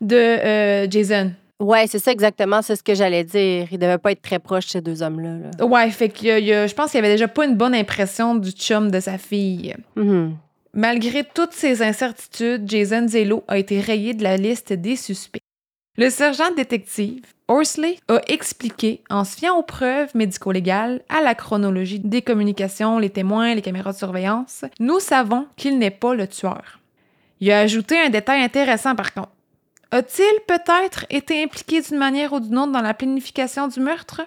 de 0.00 0.16
euh, 0.16 0.86
Jason. 0.90 1.32
Ouais, 1.60 1.86
c'est 1.86 1.98
ça 1.98 2.10
exactement, 2.10 2.62
c'est 2.62 2.76
ce 2.76 2.82
que 2.82 2.94
j'allais 2.94 3.24
dire. 3.24 3.68
Il 3.70 3.78
devait 3.78 3.98
pas 3.98 4.12
être 4.12 4.22
très 4.22 4.38
proche, 4.38 4.66
ces 4.66 4.80
deux 4.80 5.02
hommes-là. 5.02 5.50
là. 5.58 5.64
Ouais, 5.64 5.90
fait 5.90 6.08
que 6.08 6.18
je 6.40 6.74
pense 6.74 6.90
qu'il 6.90 6.98
y 6.98 7.04
avait 7.04 7.12
déjà 7.12 7.28
pas 7.28 7.46
une 7.46 7.56
bonne 7.56 7.74
impression 7.74 8.34
du 8.34 8.50
chum 8.50 8.90
de 8.90 9.00
sa 9.00 9.18
fille. 9.18 9.74
Mhm. 9.96 10.36
Malgré 10.74 11.22
toutes 11.22 11.52
ces 11.52 11.82
incertitudes, 11.82 12.68
Jason 12.68 13.06
Zello 13.06 13.44
a 13.46 13.58
été 13.58 13.80
rayé 13.80 14.12
de 14.12 14.24
la 14.24 14.36
liste 14.36 14.72
des 14.72 14.96
suspects. 14.96 15.40
Le 15.96 16.10
sergent 16.10 16.50
détective 16.56 17.22
Horsley 17.46 17.98
a 18.08 18.20
expliqué, 18.26 19.02
en 19.08 19.24
se 19.24 19.36
fiant 19.36 19.56
aux 19.56 19.62
preuves 19.62 20.10
médico-légales, 20.16 21.02
à 21.08 21.22
la 21.22 21.36
chronologie 21.36 22.00
des 22.00 22.22
communications, 22.22 22.98
les 22.98 23.10
témoins, 23.10 23.54
les 23.54 23.62
caméras 23.62 23.92
de 23.92 23.98
surveillance, 23.98 24.64
nous 24.80 24.98
savons 24.98 25.46
qu'il 25.56 25.78
n'est 25.78 25.92
pas 25.92 26.14
le 26.14 26.26
tueur. 26.26 26.80
Il 27.40 27.52
a 27.52 27.60
ajouté 27.60 27.96
un 28.00 28.10
détail 28.10 28.42
intéressant 28.42 28.96
par 28.96 29.14
contre. 29.14 29.28
A-t-il 29.94 30.40
peut-être 30.48 31.06
été 31.08 31.40
impliqué 31.40 31.80
d'une 31.80 31.98
manière 31.98 32.32
ou 32.32 32.40
d'une 32.40 32.58
autre 32.58 32.72
dans 32.72 32.80
la 32.80 32.94
planification 32.94 33.68
du 33.68 33.78
meurtre? 33.78 34.22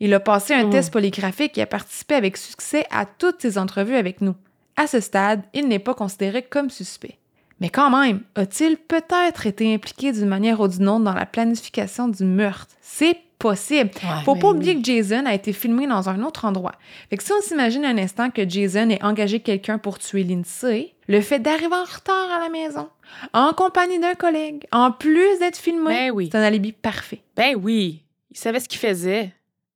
Il 0.00 0.12
a 0.12 0.20
passé 0.20 0.52
un 0.52 0.66
Mm. 0.66 0.70
test 0.70 0.92
polygraphique 0.92 1.56
et 1.56 1.62
a 1.62 1.66
participé 1.66 2.14
avec 2.14 2.36
succès 2.36 2.84
à 2.90 3.06
toutes 3.06 3.40
ses 3.40 3.56
entrevues 3.56 3.96
avec 3.96 4.20
nous. 4.20 4.34
À 4.76 4.86
ce 4.86 5.00
stade, 5.00 5.40
il 5.54 5.66
n'est 5.66 5.78
pas 5.78 5.94
considéré 5.94 6.42
comme 6.42 6.68
suspect. 6.68 7.16
Mais 7.58 7.70
quand 7.70 7.88
même, 7.88 8.20
a-t-il 8.34 8.76
peut-être 8.76 9.46
été 9.46 9.72
impliqué 9.72 10.12
d'une 10.12 10.28
manière 10.28 10.60
ou 10.60 10.68
d'une 10.68 10.86
autre 10.90 11.04
dans 11.04 11.14
la 11.14 11.24
planification 11.24 12.08
du 12.08 12.24
meurtre? 12.24 12.76
C'est 12.82 13.16
possible. 13.38 13.90
Faut 14.24 14.34
pas 14.34 14.48
oui. 14.48 14.54
oublier 14.56 14.80
que 14.80 14.84
Jason 14.84 15.24
a 15.26 15.34
été 15.34 15.52
filmé 15.52 15.86
dans 15.86 16.08
un 16.08 16.22
autre 16.22 16.44
endroit. 16.44 16.74
Fait 17.10 17.16
que 17.16 17.22
si 17.22 17.32
on 17.32 17.40
s'imagine 17.40 17.84
un 17.84 17.96
instant 17.98 18.30
que 18.30 18.48
Jason 18.48 18.90
ait 18.90 19.02
engagé 19.02 19.40
quelqu'un 19.40 19.78
pour 19.78 19.98
tuer 19.98 20.24
Lindsay, 20.24 20.94
le 21.06 21.20
fait 21.20 21.38
d'arriver 21.38 21.74
en 21.74 21.84
retard 21.84 22.30
à 22.32 22.40
la 22.40 22.48
maison, 22.48 22.88
en 23.32 23.52
compagnie 23.52 23.98
d'un 23.98 24.14
collègue, 24.14 24.66
en 24.72 24.90
plus 24.92 25.38
d'être 25.38 25.56
filmé, 25.56 25.84
Ben 25.88 26.10
oui. 26.10 26.28
c'est 26.32 26.38
un 26.38 26.42
alibi 26.42 26.72
parfait. 26.72 27.22
Ben 27.36 27.54
oui. 27.56 28.02
Il 28.30 28.36
savait 28.36 28.60
ce 28.60 28.68
qu'il 28.68 28.80
faisait. 28.80 29.32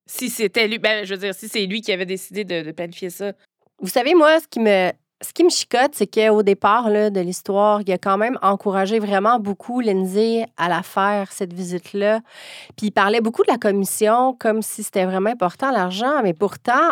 Si 0.06 0.28
c'était 0.28 0.68
lui, 0.68 0.78
ben, 0.78 1.06
je 1.06 1.14
veux 1.14 1.20
dire, 1.20 1.34
si 1.34 1.48
c'est 1.48 1.64
lui 1.64 1.80
qui 1.80 1.92
avait 1.92 2.04
décidé 2.06 2.44
de, 2.44 2.62
de 2.62 2.72
planifier 2.72 3.08
ça. 3.08 3.32
Vous 3.80 3.88
savez, 3.88 4.14
moi, 4.14 4.38
ce 4.40 4.46
qui 4.46 4.60
me, 4.60 4.90
ce 5.22 5.32
qui 5.32 5.44
me 5.44 5.50
chicote, 5.50 5.92
c'est 5.94 6.06
qu'au 6.06 6.42
départ 6.42 6.90
là, 6.90 7.10
de 7.10 7.20
l'histoire, 7.20 7.80
il 7.86 7.92
a 7.92 7.98
quand 7.98 8.18
même 8.18 8.38
encouragé 8.42 8.98
vraiment 8.98 9.38
beaucoup 9.38 9.80
Lindsay 9.80 10.44
à 10.56 10.68
la 10.68 10.82
faire, 10.82 11.32
cette 11.32 11.52
visite-là. 11.52 12.20
Puis 12.76 12.88
il 12.88 12.90
parlait 12.90 13.20
beaucoup 13.20 13.42
de 13.42 13.50
la 13.50 13.58
commission 13.58 14.34
comme 14.38 14.62
si 14.62 14.82
c'était 14.82 15.04
vraiment 15.04 15.30
important, 15.30 15.70
l'argent, 15.70 16.22
mais 16.22 16.34
pourtant, 16.34 16.90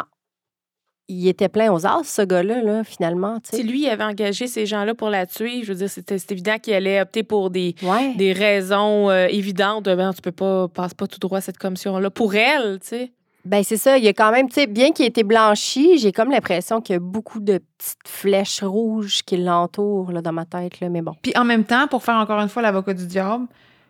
il 1.12 1.26
était 1.26 1.48
plein 1.48 1.72
aux 1.72 1.84
as, 1.86 2.04
ce 2.04 2.22
gars-là, 2.22 2.62
là, 2.62 2.84
finalement. 2.84 3.38
Si 3.42 3.64
lui 3.64 3.88
avait 3.88 4.04
engagé 4.04 4.46
ces 4.46 4.64
gens-là 4.64 4.94
pour 4.94 5.10
la 5.10 5.26
tuer, 5.26 5.62
je 5.64 5.72
veux 5.72 5.78
dire, 5.78 5.90
c'était 5.90 6.18
c'est 6.18 6.30
évident 6.30 6.56
qu'il 6.62 6.72
allait 6.72 7.00
opter 7.00 7.24
pour 7.24 7.50
des, 7.50 7.74
Ouais. 7.82 8.14
des 8.14 8.32
raisons 8.32 9.10
euh, 9.10 9.26
évidentes. 9.28 9.84
de, 9.86 9.94
Ben, 9.96 10.12
tu 10.12 10.22
peux 10.22 10.30
pas, 10.30 10.68
passe 10.68 10.94
pas 10.94 11.08
tout 11.08 11.18
droit 11.18 11.38
à 11.38 11.40
cette 11.40 11.58
commission-là. 11.58 12.10
Pour 12.10 12.36
elle, 12.36 12.78
tu 12.80 12.86
sais. 12.86 13.12
Ben 13.44 13.62
c'est 13.64 13.78
ça, 13.78 13.96
il 13.96 14.04
y 14.04 14.08
a 14.08 14.12
quand 14.12 14.30
même, 14.32 14.48
tu 14.48 14.54
sais, 14.54 14.66
bien 14.66 14.92
qu'il 14.92 15.04
ait 15.06 15.08
été 15.08 15.22
blanchi, 15.22 15.98
j'ai 15.98 16.12
comme 16.12 16.30
l'impression 16.30 16.80
qu'il 16.80 16.92
y 16.94 16.96
a 16.96 17.00
beaucoup 17.00 17.40
de 17.40 17.58
petites 17.78 18.06
flèches 18.06 18.62
rouges 18.62 19.22
qui 19.22 19.38
l'entourent 19.38 20.12
là, 20.12 20.20
dans 20.20 20.32
ma 20.32 20.44
tête, 20.44 20.80
là, 20.80 20.90
mais 20.90 21.00
bon. 21.00 21.14
Puis 21.22 21.32
en 21.36 21.44
même 21.44 21.64
temps, 21.64 21.86
pour 21.86 22.02
faire 22.02 22.16
encore 22.16 22.40
une 22.40 22.50
fois 22.50 22.60
l'avocat 22.60 22.92
du 22.92 23.06
diable, 23.06 23.46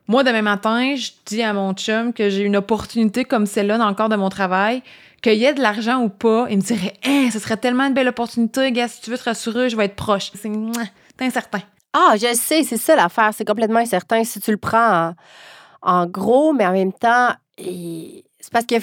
moi, 0.07 0.25
demain 0.25 0.43
matin, 0.43 0.95
je 0.97 1.11
dis 1.27 1.43
à 1.43 1.53
mon 1.53 1.73
chum 1.73 2.13
que 2.13 2.31
j'ai 2.31 2.43
une 2.43 2.57
opportunité 2.57 3.25
comme 3.25 3.47
celle-là 3.47 3.79
dans 3.79 3.89
le 3.89 3.95
cadre 3.95 4.11
de 4.11 4.17
mon 4.17 4.29
travail, 4.29 4.83
qu'il 5.23 5.35
y 5.35 5.45
ait 5.45 5.55
de 5.55 5.61
l'argent 5.61 6.01
ou 6.01 6.09
pas, 6.09 6.47
il 6.51 6.57
me 6.57 6.63
dirait 6.63 6.95
Hein, 7.05 7.29
ce 7.33 7.39
serait 7.39 7.57
tellement 7.57 7.85
une 7.85 7.95
belle 7.95 8.09
opportunité, 8.09 8.71
gars, 8.73 8.89
si 8.89 9.01
tu 9.01 9.11
veux 9.11 9.19
te 9.19 9.25
rassurer, 9.25 9.69
je 9.69 9.77
vais 9.77 9.85
être 9.85 9.97
proche. 9.97 10.33
C'est 10.35 10.51
incertain. 11.21 11.61
Ah, 11.93 12.15
je 12.15 12.35
sais, 12.35 12.63
c'est 12.63 12.77
ça 12.77 12.97
l'affaire, 12.97 13.31
c'est 13.35 13.45
complètement 13.45 13.81
incertain 13.81 14.23
si 14.25 14.41
tu 14.41 14.51
le 14.53 14.57
prends 14.57 15.11
en, 15.83 16.03
en 16.03 16.07
gros, 16.07 16.53
mais 16.53 16.67
en 16.67 16.73
même 16.73 16.93
temps, 16.93 17.31
c'est 18.41 18.53
parce 18.53 18.65
que 18.65 18.77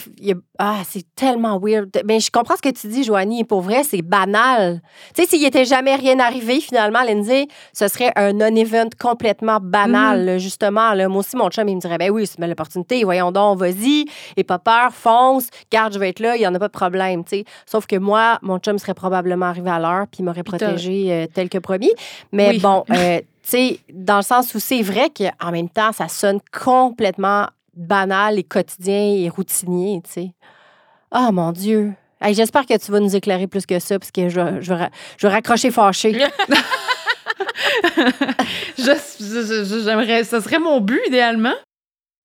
ah, 0.59 0.81
c'est 0.87 1.03
tellement 1.15 1.59
weird. 1.59 1.89
Mais 2.05 2.19
je 2.19 2.29
comprends 2.31 2.55
ce 2.55 2.61
que 2.61 2.69
tu 2.69 2.87
dis, 2.87 3.03
Joanie, 3.03 3.43
pour 3.43 3.61
vrai, 3.61 3.83
c'est 3.83 4.01
banal. 4.01 4.81
Tu 5.15 5.23
sais, 5.23 5.27
s'il 5.29 5.45
était 5.45 5.65
jamais 5.65 5.95
rien 5.95 6.19
arrivé, 6.19 6.59
finalement, 6.61 7.01
Lindsay, 7.03 7.47
ce 7.73 7.87
serait 7.87 8.11
un 8.15 8.33
non-event 8.33 8.89
complètement 8.99 9.59
banal, 9.61 10.25
là, 10.25 10.37
justement. 10.37 10.93
Là. 10.93 11.07
Moi 11.09 11.19
aussi, 11.19 11.35
mon 11.35 11.49
chum, 11.49 11.67
il 11.67 11.75
me 11.75 11.81
dirait, 11.81 11.97
ben 11.97 12.11
oui, 12.11 12.27
c'est 12.27 12.37
une 12.37 12.41
belle 12.41 12.51
opportunité, 12.51 13.03
voyons 13.03 13.31
donc, 13.31 13.59
vas-y, 13.59 14.05
et 14.35 14.43
pas 14.43 14.59
peur, 14.59 14.93
fonce, 14.93 15.47
garde, 15.71 15.93
je 15.93 15.99
vais 15.99 16.09
être 16.09 16.19
là, 16.19 16.35
il 16.35 16.39
n'y 16.39 16.47
en 16.47 16.53
a 16.53 16.59
pas 16.59 16.67
de 16.67 16.73
problème, 16.73 17.23
tu 17.23 17.37
sais. 17.37 17.45
Sauf 17.65 17.87
que 17.87 17.95
moi, 17.95 18.37
mon 18.41 18.59
chum 18.59 18.77
serait 18.77 18.93
probablement 18.93 19.47
arrivé 19.47 19.69
à 19.69 19.79
l'heure, 19.79 20.05
puis 20.07 20.19
il 20.19 20.25
m'aurait 20.25 20.43
protégé 20.43 21.11
euh, 21.11 21.25
tel 21.33 21.49
que 21.49 21.57
promis. 21.57 21.91
Mais 22.31 22.49
Oui. 22.49 22.59
bon, 22.59 22.83
euh, 22.91 23.19
tu 23.43 23.49
sais, 23.49 23.79
dans 23.91 24.17
le 24.17 24.21
sens 24.23 24.53
où 24.53 24.59
c'est 24.59 24.81
vrai 24.81 25.09
qu'en 25.09 25.51
même 25.51 25.69
temps, 25.69 25.91
ça 25.91 26.07
sonne 26.07 26.39
complètement 26.51 27.47
banal 27.77 28.39
et 28.39 28.43
quotidien 28.43 29.13
et 29.15 29.29
routinier, 29.29 30.01
tu 30.03 30.11
sais. 30.11 30.31
Ah, 31.11 31.31
mon 31.31 31.51
Dieu. 31.51 31.93
Hey, 32.19 32.33
J'espère 32.33 32.65
que 32.65 32.77
tu 32.77 32.91
vas 32.91 32.99
nous 32.99 33.15
éclairer 33.15 33.47
plus 33.47 33.65
que 33.65 33.79
ça, 33.79 33.99
parce 33.99 34.11
que 34.11 34.27
je, 34.29 34.61
je, 34.61 34.73
je 35.17 35.27
vais 35.27 35.33
raccrocher 35.33 35.71
fâché. 35.71 36.17
J'aimerais, 38.77 40.23
ce 40.23 40.39
serait 40.39 40.59
mon 40.59 40.81
but 40.81 41.01
idéalement. 41.07 41.53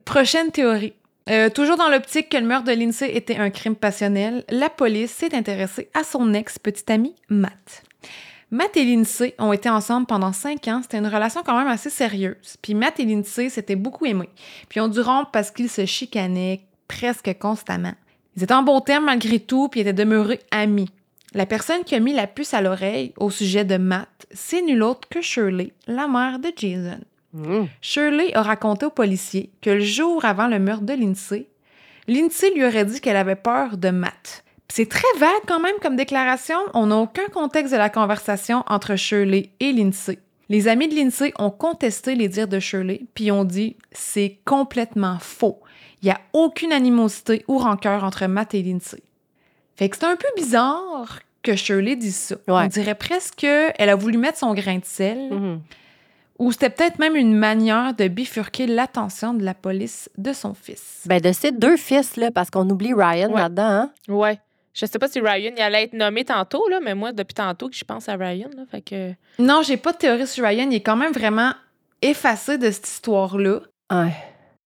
Prochaine 0.04 0.50
théorie. 0.50 0.94
Euh, 1.30 1.50
toujours 1.50 1.76
dans 1.76 1.88
l'optique 1.88 2.30
que 2.30 2.36
le 2.36 2.46
meurtre 2.46 2.66
de 2.66 2.72
Lindsay 2.72 3.14
était 3.14 3.36
un 3.36 3.50
crime 3.50 3.76
passionnel, 3.76 4.44
la 4.50 4.68
police 4.68 5.12
s'est 5.12 5.34
intéressée 5.34 5.88
à 5.94 6.02
son 6.02 6.34
ex-petit 6.34 6.90
ami 6.90 7.14
Matt. 7.28 7.84
Matt 8.52 8.76
et 8.76 8.84
Lindsay 8.84 9.34
ont 9.38 9.54
été 9.54 9.70
ensemble 9.70 10.06
pendant 10.06 10.34
cinq 10.34 10.68
ans. 10.68 10.80
C'était 10.82 10.98
une 10.98 11.06
relation 11.06 11.42
quand 11.42 11.56
même 11.56 11.68
assez 11.68 11.88
sérieuse. 11.88 12.58
Puis 12.60 12.74
Matt 12.74 13.00
et 13.00 13.06
Lindsay 13.06 13.48
s'étaient 13.48 13.76
beaucoup 13.76 14.04
aimés. 14.04 14.28
Puis 14.68 14.78
ils 14.78 14.82
ont 14.82 14.88
dû 14.88 15.00
rompre 15.00 15.30
parce 15.30 15.50
qu'ils 15.50 15.70
se 15.70 15.86
chicanaient 15.86 16.60
presque 16.86 17.34
constamment. 17.38 17.94
Ils 18.36 18.42
étaient 18.42 18.52
en 18.52 18.62
bon 18.62 18.82
terme 18.82 19.06
malgré 19.06 19.40
tout, 19.40 19.68
puis 19.68 19.80
étaient 19.80 19.94
demeurés 19.94 20.40
amis. 20.50 20.90
La 21.32 21.46
personne 21.46 21.82
qui 21.84 21.94
a 21.94 22.00
mis 22.00 22.12
la 22.12 22.26
puce 22.26 22.52
à 22.52 22.60
l'oreille 22.60 23.14
au 23.16 23.30
sujet 23.30 23.64
de 23.64 23.78
Matt, 23.78 24.26
c'est 24.32 24.60
nul 24.60 24.82
autre 24.82 25.08
que 25.08 25.22
Shirley, 25.22 25.72
la 25.86 26.06
mère 26.06 26.38
de 26.38 26.52
Jason. 26.54 27.00
Mmh. 27.32 27.64
Shirley 27.80 28.34
a 28.34 28.42
raconté 28.42 28.84
aux 28.84 28.90
policiers 28.90 29.48
que 29.62 29.70
le 29.70 29.80
jour 29.80 30.26
avant 30.26 30.46
le 30.46 30.58
meurtre 30.58 30.84
de 30.84 30.92
Lindsay, 30.92 31.46
Lindsay 32.06 32.50
lui 32.54 32.66
aurait 32.66 32.84
dit 32.84 33.00
qu'elle 33.00 33.16
avait 33.16 33.34
peur 33.34 33.78
de 33.78 33.88
Matt. 33.88 34.44
C'est 34.74 34.88
très 34.88 35.18
vague 35.18 35.42
quand 35.46 35.60
même 35.60 35.74
comme 35.82 35.96
déclaration. 35.96 36.56
On 36.72 36.86
n'a 36.86 36.96
aucun 36.96 37.28
contexte 37.28 37.74
de 37.74 37.76
la 37.76 37.90
conversation 37.90 38.64
entre 38.66 38.96
Shirley 38.96 39.50
et 39.60 39.70
Lindsay. 39.70 40.18
Les 40.48 40.66
amis 40.66 40.88
de 40.88 40.94
Lindsay 40.94 41.34
ont 41.38 41.50
contesté 41.50 42.14
les 42.14 42.26
dires 42.26 42.48
de 42.48 42.58
Shirley, 42.58 43.02
puis 43.12 43.30
ont 43.30 43.44
dit 43.44 43.76
c'est 43.92 44.38
complètement 44.46 45.18
faux. 45.20 45.60
Il 46.00 46.06
n'y 46.06 46.10
a 46.10 46.22
aucune 46.32 46.72
animosité 46.72 47.44
ou 47.48 47.58
rancœur 47.58 48.02
entre 48.02 48.24
Matt 48.24 48.54
et 48.54 48.62
Lindsay. 48.62 49.02
Fait 49.76 49.90
que 49.90 49.96
c'est 49.98 50.06
un 50.06 50.16
peu 50.16 50.28
bizarre 50.38 51.18
que 51.42 51.54
Shirley 51.54 51.96
dise 51.96 52.16
ça. 52.16 52.36
Ouais. 52.48 52.64
On 52.64 52.66
dirait 52.66 52.94
presque 52.94 53.34
qu'elle 53.34 53.90
a 53.90 53.94
voulu 53.94 54.16
mettre 54.16 54.38
son 54.38 54.54
grain 54.54 54.78
de 54.78 54.86
sel. 54.86 55.34
Mhm. 55.34 55.60
Ou 56.38 56.50
c'était 56.50 56.70
peut-être 56.70 56.98
même 56.98 57.14
une 57.14 57.36
manière 57.36 57.92
de 57.92 58.08
bifurquer 58.08 58.66
l'attention 58.66 59.34
de 59.34 59.44
la 59.44 59.52
police 59.52 60.08
de 60.16 60.32
son 60.32 60.54
fils. 60.54 61.02
Ben, 61.04 61.20
de 61.20 61.32
ces 61.32 61.52
deux 61.52 61.76
fils, 61.76 62.16
là, 62.16 62.30
parce 62.30 62.48
qu'on 62.48 62.70
oublie 62.70 62.94
Ryan 62.94 63.30
Ouais. 63.30 63.42
là-dedans, 63.42 63.68
hein? 63.68 63.90
Ouais. 64.08 64.38
Je 64.74 64.86
sais 64.86 64.98
pas 64.98 65.08
si 65.08 65.20
Ryan 65.20 65.52
il 65.56 65.60
allait 65.62 65.84
être 65.84 65.92
nommé 65.92 66.24
tantôt, 66.24 66.66
là, 66.68 66.80
mais 66.82 66.94
moi, 66.94 67.12
depuis 67.12 67.34
tantôt 67.34 67.68
que 67.68 67.76
je 67.76 67.84
pense 67.84 68.08
à 68.08 68.16
Ryan, 68.16 68.48
là, 68.56 68.62
fait 68.70 68.80
que... 68.80 69.12
Non, 69.38 69.62
j'ai 69.62 69.76
pas 69.76 69.92
de 69.92 69.98
théorie 69.98 70.26
sur 70.26 70.44
Ryan. 70.44 70.68
Il 70.70 70.76
est 70.76 70.80
quand 70.80 70.96
même 70.96 71.12
vraiment 71.12 71.52
effacé 72.00 72.56
de 72.58 72.70
cette 72.70 72.88
histoire-là. 72.88 73.60
Ouais. 73.92 74.14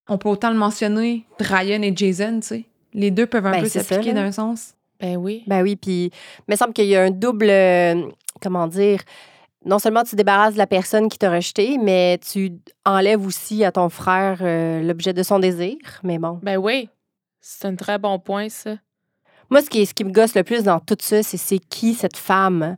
On 0.09 0.19
peut 0.19 0.29
autant 0.29 0.51
le 0.51 0.57
mentionner, 0.57 1.27
Ryan 1.41 1.83
et 1.83 1.93
Jason, 1.95 2.41
tu 2.41 2.47
sais. 2.47 2.65
Les 2.95 3.11
deux 3.11 3.27
peuvent 3.27 3.47
un 3.47 3.51
Ben, 3.53 3.63
peu 3.63 3.69
s'appliquer 3.69 4.13
d'un 4.13 4.31
sens. 4.33 4.75
Ben 5.01 5.17
oui. 5.17 5.43
Ben 5.47 5.63
oui, 5.63 5.77
puis 5.77 6.05
il 6.07 6.51
me 6.51 6.57
semble 6.57 6.73
qu'il 6.73 6.87
y 6.87 6.97
a 6.97 7.03
un 7.03 7.11
double, 7.11 7.51
euh, 7.51 8.09
comment 8.41 8.67
dire, 8.69 9.01
non 9.65 9.79
seulement 9.81 10.05
tu 10.05 10.15
débarrasses 10.15 10.55
de 10.55 10.59
la 10.59 10.67
personne 10.69 11.09
qui 11.09 11.19
t'a 11.19 11.31
rejeté, 11.31 11.77
mais 11.77 12.19
tu 12.19 12.53
enlèves 12.85 13.27
aussi 13.27 13.65
à 13.65 13.73
ton 13.73 13.89
frère 13.89 14.39
euh, 14.41 14.81
l'objet 14.83 15.13
de 15.13 15.23
son 15.25 15.41
désir. 15.41 15.77
Mais 16.05 16.19
bon. 16.19 16.39
Ben 16.43 16.57
oui. 16.57 16.89
C'est 17.41 17.67
un 17.67 17.75
très 17.75 17.99
bon 17.99 18.19
point, 18.19 18.49
ça. 18.49 18.77
Moi, 19.51 19.63
ce 19.63 19.71
qui, 19.71 19.87
ce 19.87 19.95
qui 19.95 20.05
me 20.05 20.11
gosse 20.11 20.35
le 20.35 20.43
plus 20.43 20.63
dans 20.65 20.81
tout 20.81 20.97
ça, 21.01 21.23
c'est 21.23 21.37
c'est 21.37 21.59
qui 21.59 21.95
cette 21.95 22.17
femme? 22.17 22.77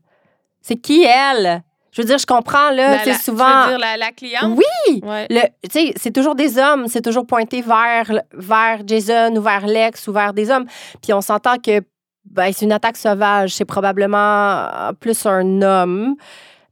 C'est 0.61 0.77
qui 0.77 1.03
elle? 1.05 1.63
Je 1.91 2.03
veux 2.03 2.07
dire, 2.07 2.19
je 2.19 2.27
comprends, 2.27 2.71
là, 2.71 2.93
La- 2.93 2.99
c'est 3.05 3.11
la- 3.11 3.17
tu 3.17 3.23
souvent... 3.23 3.63
veux 3.63 3.69
dire 3.71 3.79
la, 3.79 3.97
la 3.97 4.13
cliente? 4.13 4.57
Oui! 4.57 5.01
Ouais. 5.03 5.27
Le, 5.31 5.41
tu 5.69 5.71
sais, 5.87 5.93
c'est 5.97 6.13
toujours 6.13 6.35
des 6.35 6.59
hommes, 6.59 6.87
c'est 6.87 7.01
toujours 7.01 7.27
pointé 7.27 7.63
vers, 7.63 8.11
vers 8.35 8.81
Jason 8.87 9.35
ou 9.35 9.41
vers 9.41 9.67
Lex 9.67 10.07
ou 10.07 10.13
vers 10.13 10.33
des 10.33 10.51
hommes. 10.51 10.67
Puis 11.03 11.13
on 11.13 11.21
s'entend 11.21 11.57
que 11.57 11.81
ben, 12.27 12.53
c'est 12.53 12.67
une 12.67 12.73
attaque 12.73 12.99
sauvage, 12.99 13.55
c'est 13.55 13.65
probablement 13.65 14.17
euh, 14.19 14.93
plus 14.93 15.25
un 15.27 15.63
homme. 15.63 16.15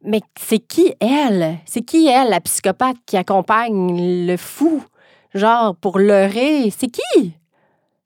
Mais 0.04 0.20
c'est 0.38 0.58
qui 0.58 0.94
elle? 1.00 1.56
C'est 1.64 1.80
qui 1.80 2.06
elle, 2.06 2.28
la 2.28 2.40
psychopathe 2.40 2.98
qui 3.06 3.16
accompagne 3.16 4.26
le 4.26 4.36
fou? 4.36 4.84
Genre, 5.34 5.74
pour 5.76 5.98
leurrer? 5.98 6.70
C'est 6.76 6.88
qui? 6.88 7.32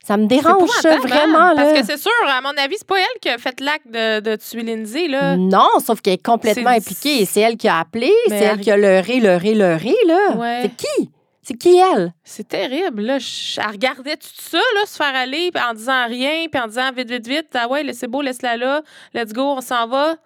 Ça 0.07 0.17
me 0.17 0.27
dérange, 0.27 0.69
ça, 0.71 0.95
épouvantable, 0.95 1.09
vraiment, 1.09 1.39
hein? 1.39 1.55
là. 1.55 1.63
Parce 1.65 1.79
que 1.81 1.87
c'est 1.87 1.99
sûr, 1.99 2.11
à 2.27 2.41
mon 2.41 2.51
avis, 2.57 2.77
c'est 2.79 2.87
pas 2.87 2.99
elle 2.99 3.21
qui 3.21 3.29
a 3.29 3.37
fait 3.39 3.61
l'acte 3.61 3.87
de, 3.87 4.21
de 4.21 4.37
tuer 4.37 4.63
Lindsay, 4.63 5.09
là. 5.09 5.37
Non, 5.37 5.69
sauf 5.85 6.01
qu'elle 6.01 6.15
est 6.15 6.25
complètement 6.25 6.71
impliquée. 6.71 7.25
C'est 7.27 7.41
elle 7.41 7.57
qui 7.57 7.69
a 7.69 7.79
appelé, 7.81 8.11
c'est 8.29 8.35
elle 8.37 8.43
elle- 8.55 8.61
qui 8.61 8.71
a 8.71 8.77
leurré, 8.77 9.21
leurré, 9.21 9.55
leurré, 9.55 9.95
là. 10.07 10.37
Ouais. 10.37 10.61
C'est 10.63 10.77
qui? 10.77 11.11
C'est 11.43 11.55
qui 11.55 11.77
elle? 11.79 12.13
C'est 12.25 12.49
terrible, 12.49 13.03
là. 13.03 13.19
Je- 13.19 13.61
Elle 13.61 13.71
regardait 13.73 14.17
tout 14.17 14.29
ça, 14.39 14.59
là, 14.59 14.87
se 14.87 14.97
faire 14.97 15.15
aller, 15.15 15.51
en 15.69 15.75
disant 15.75 16.07
rien, 16.07 16.47
puis 16.51 16.61
en 16.61 16.67
disant 16.67 16.91
vite, 16.97 17.11
vite, 17.11 17.27
vite. 17.29 17.49
Ah 17.55 17.69
ouais, 17.69 17.85
c'est 17.93 18.09
beau, 18.09 18.23
laisse-la 18.23 18.57
là. 18.57 18.83
Let's 19.15 19.33
go, 19.33 19.43
on 19.43 19.61
s'en 19.61 19.87
va. 19.87 20.17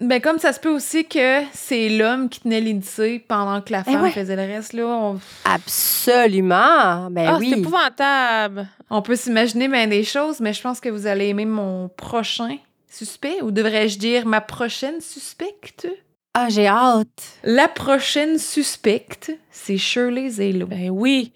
Ben, 0.00 0.20
comme 0.20 0.38
ça 0.38 0.52
se 0.54 0.60
peut 0.60 0.70
aussi 0.70 1.04
que 1.04 1.42
c'est 1.52 1.90
l'homme 1.90 2.28
qui 2.30 2.40
tenait 2.40 2.60
Lindsay 2.60 3.22
pendant 3.26 3.60
que 3.60 3.70
la 3.72 3.82
Eh 3.86 3.92
femme 3.92 4.02
ouais. 4.02 4.10
faisait 4.10 4.34
le 4.36 4.42
reste, 4.42 4.72
là. 4.72 4.86
On, 4.86 5.20
Absolument. 5.44 7.10
Ben 7.10 7.26
ah, 7.28 7.36
oui. 7.38 7.50
c'est 7.52 7.58
épouvantable. 7.60 8.66
on 8.88 9.02
peut 9.02 9.16
s'imaginer 9.16 9.68
bien 9.68 9.86
des 9.86 10.04
choses, 10.04 10.40
mais 10.40 10.52
je 10.52 10.62
pense 10.62 10.80
que 10.80 10.88
vous 10.88 11.06
allez 11.06 11.28
aimer 11.28 11.44
mon 11.44 11.88
prochain 11.88 12.56
suspect, 12.88 13.42
ou 13.42 13.50
devrais-je 13.50 13.98
dire 13.98 14.26
ma 14.26 14.40
prochaine 14.40 15.00
suspecte? 15.00 15.86
Ah, 16.34 16.48
j'ai 16.48 16.66
hâte. 16.66 17.38
La 17.44 17.68
prochaine 17.68 18.38
suspecte, 18.38 19.32
c'est 19.50 19.76
Shirley 19.78 20.28
Zelo. 20.30 20.66
Ben 20.66 20.90
oui. 20.90 21.32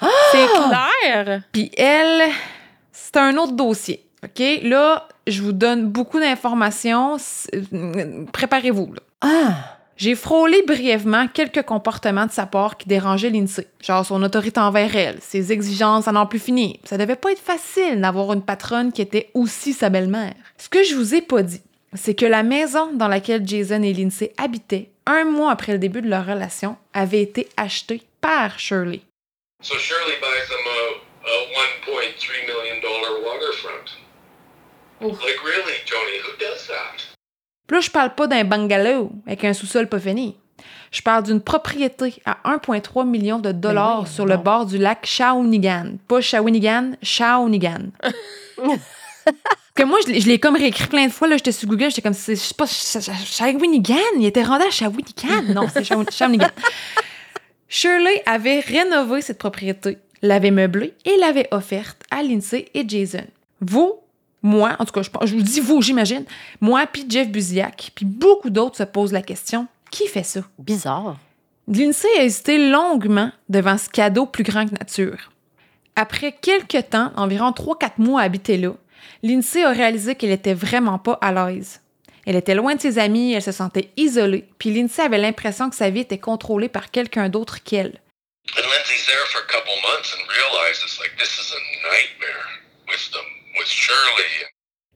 Ah! 0.00 0.06
C'est 0.32 0.46
clair. 0.46 1.42
Puis 1.52 1.70
elle, 1.76 2.30
c'est 2.92 3.16
un 3.16 3.36
autre 3.38 3.52
dossier. 3.52 4.06
OK? 4.22 4.42
Là, 4.62 5.08
je 5.26 5.42
vous 5.42 5.52
donne 5.52 5.88
beaucoup 5.88 6.18
d'informations. 6.20 7.16
Euh, 7.54 8.24
Préparez-vous. 8.32 8.94
Ah, 9.20 9.78
J'ai 9.96 10.14
frôlé 10.14 10.62
brièvement 10.62 11.28
quelques 11.28 11.62
comportements 11.62 12.26
de 12.26 12.32
sa 12.32 12.46
part 12.46 12.76
qui 12.76 12.88
dérangeaient 12.88 13.30
Lindsay, 13.30 13.66
genre 13.80 14.04
son 14.04 14.22
autorité 14.22 14.60
envers 14.60 14.94
elle, 14.96 15.18
ses 15.20 15.52
exigences 15.52 16.08
à 16.08 16.12
n'en 16.12 16.26
plus 16.26 16.40
finir. 16.40 16.76
Ça 16.84 16.98
devait 16.98 17.16
pas 17.16 17.32
être 17.32 17.38
facile 17.40 18.00
d'avoir 18.00 18.32
une 18.32 18.42
patronne 18.42 18.92
qui 18.92 19.02
était 19.02 19.30
aussi 19.34 19.72
sa 19.72 19.90
belle-mère. 19.90 20.34
Ce 20.58 20.68
que 20.68 20.82
je 20.82 20.94
vous 20.96 21.14
ai 21.14 21.22
pas 21.22 21.42
dit, 21.42 21.62
c'est 21.94 22.14
que 22.14 22.26
la 22.26 22.42
maison 22.42 22.92
dans 22.92 23.08
laquelle 23.08 23.46
Jason 23.46 23.82
et 23.82 23.92
Lindsay 23.92 24.32
habitaient, 24.36 24.90
un 25.06 25.24
mois 25.24 25.52
après 25.52 25.72
le 25.72 25.78
début 25.78 26.02
de 26.02 26.08
leur 26.08 26.26
relation, 26.26 26.76
avait 26.92 27.22
été 27.22 27.48
achetée 27.56 28.02
par 28.20 28.58
Shirley. 28.58 29.00
So 29.62 29.78
Shirley 29.78 30.16
buys 30.20 30.48
them 30.48 30.66
a, 30.66 31.30
a 31.30 31.36
$1.3 31.94 32.46
million 32.46 32.80
waterfront. 33.24 33.93
Like, 35.00 35.40
really, 35.44 35.76
Joni, 35.86 36.18
who 36.22 36.36
does 36.38 36.66
that? 36.68 37.14
Puis 37.66 37.76
là, 37.76 37.80
je 37.80 37.90
parle 37.90 38.14
pas 38.14 38.26
d'un 38.26 38.44
bungalow 38.44 39.10
avec 39.26 39.44
un 39.44 39.52
sous-sol 39.52 39.88
pas 39.88 39.98
fini. 40.00 40.36
Je 40.92 41.02
parle 41.02 41.24
d'une 41.24 41.40
propriété 41.40 42.14
à 42.24 42.38
1,3 42.44 43.06
million 43.06 43.38
de 43.38 43.50
dollars 43.52 44.02
oui, 44.02 44.08
sur 44.08 44.26
le 44.26 44.36
bord 44.36 44.66
du 44.66 44.78
lac 44.78 45.04
Shawinigan. 45.04 45.96
Pas 46.06 46.20
Shawinigan, 46.20 46.92
Shawinigan. 47.02 47.90
que 49.74 49.82
moi, 49.82 49.98
je 50.06 50.12
l'ai- 50.12 50.38
comme 50.38 50.54
réécrit 50.56 50.86
plein 50.86 51.06
de 51.06 51.12
fois. 51.12 51.26
Là, 51.26 51.36
j'étais 51.36 51.52
sur 51.52 51.68
Google, 51.68 51.88
j'étais 51.90 52.02
comme, 52.02 52.12
c'est 52.14 52.36
je 52.36 52.40
sais 52.40 52.54
pas, 52.54 52.66
Sh- 52.66 53.00
Sh- 53.00 53.36
Shawinigan? 53.36 53.96
Il 54.18 54.24
était 54.26 54.44
rendu 54.44 54.64
à 54.64 54.70
Shawinigan? 54.70 55.42
Non, 55.54 55.66
c'est 55.72 55.82
Shaw- 55.84 56.08
Shawinigan. 56.12 56.48
Shirley 57.68 58.22
avait 58.26 58.60
rénové 58.60 59.20
cette 59.22 59.38
propriété, 59.38 59.98
l'avait 60.22 60.50
meublée 60.52 60.94
et 61.04 61.16
l'avait 61.16 61.48
offerte 61.50 62.02
à 62.10 62.22
Lindsay 62.22 62.68
et 62.74 62.88
Jason. 62.88 63.24
Vous, 63.60 63.94
moi, 64.44 64.76
en 64.78 64.84
tout 64.84 64.92
cas, 64.92 65.00
je, 65.02 65.34
vous 65.34 65.42
dis 65.42 65.60
vous, 65.60 65.80
j'imagine, 65.80 66.24
moi 66.60 66.86
puis 66.86 67.06
Jeff 67.08 67.28
Buziak, 67.28 67.90
puis 67.94 68.04
beaucoup 68.04 68.50
d'autres 68.50 68.76
se 68.76 68.82
posent 68.82 69.12
la 69.12 69.22
question, 69.22 69.66
qui 69.90 70.06
fait 70.06 70.22
ça? 70.22 70.42
Bizarre. 70.58 71.16
Lindsay 71.66 72.08
a 72.18 72.24
hésité 72.24 72.70
longuement 72.70 73.32
devant 73.48 73.78
ce 73.78 73.88
cadeau 73.88 74.26
plus 74.26 74.44
grand 74.44 74.66
que 74.66 74.74
nature. 74.74 75.32
Après 75.96 76.32
quelques 76.32 76.90
temps, 76.90 77.10
environ 77.16 77.52
3-4 77.52 77.92
mois 77.98 78.20
à 78.20 78.24
habiter 78.24 78.58
là, 78.58 78.74
Lindsay 79.22 79.64
a 79.64 79.70
réalisé 79.70 80.14
qu'elle 80.14 80.30
était 80.30 80.52
vraiment 80.52 80.98
pas 80.98 81.18
à 81.22 81.32
l'aise. 81.32 81.80
Elle 82.26 82.36
était 82.36 82.54
loin 82.54 82.74
de 82.74 82.80
ses 82.80 82.98
amis, 82.98 83.32
elle 83.32 83.42
se 83.42 83.52
sentait 83.52 83.90
isolée, 83.96 84.44
puis 84.58 84.74
Lindsay 84.74 85.02
avait 85.02 85.18
l'impression 85.18 85.70
que 85.70 85.76
sa 85.76 85.88
vie 85.88 86.00
était 86.00 86.18
contrôlée 86.18 86.68
par 86.68 86.90
quelqu'un 86.90 87.30
d'autre 87.30 87.62
qu'elle. 87.62 88.00
And 88.56 88.60
Lindsay's 88.60 89.06
there 89.06 89.24
for 89.32 89.40
a 89.40 89.46
couple 89.46 89.72
months 89.80 90.12
and 90.12 90.20
realizes, 90.28 90.98
like, 91.00 91.16
this 91.16 91.32
is 91.38 91.50
a 91.50 91.60
nightmare 91.88 92.44
with 92.88 93.10
them. 93.10 93.43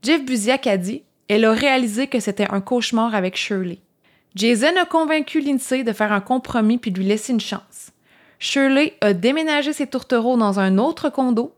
Jeff 0.03 0.25
Buziak 0.25 0.67
a 0.67 0.77
dit 0.77 1.03
elle 1.29 1.45
a 1.45 1.53
réalisé 1.53 2.07
que 2.07 2.21
c'était 2.21 2.51
un 2.51 2.61
cauchemar 2.61 3.15
avec 3.15 3.37
Shirley. 3.37 3.79
Jason 4.35 4.77
a 4.81 4.87
convaincu 4.87 5.41
Lindsay 5.41 5.85
de 5.85 5.93
faire 5.93 6.13
un 6.13 6.21
compromis 6.21 6.79
puis 6.79 6.91
lui 6.91 7.05
laisser 7.05 7.33
une 7.33 7.41
chance. 7.41 7.93
Shirley 8.39 8.95
a 9.01 9.13
déménagé 9.13 9.73
ses 9.73 9.87
tourtereaux 9.87 10.37
dans 10.37 10.59
un 10.59 10.79
autre 10.79 11.11
condo. 11.11 11.55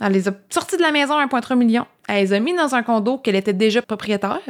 Elle 0.00 0.12
les 0.12 0.28
a 0.28 0.32
sortis 0.50 0.76
de 0.76 0.82
la 0.82 0.90
maison 0.90 1.16
à 1.16 1.26
1,3 1.26 1.56
million. 1.56 1.86
Elle 2.08 2.24
les 2.24 2.32
a 2.32 2.40
mis 2.40 2.54
dans 2.54 2.74
un 2.74 2.82
condo 2.82 3.18
qu'elle 3.18 3.36
était 3.36 3.52
déjà 3.52 3.80
propriétaire. 3.80 4.40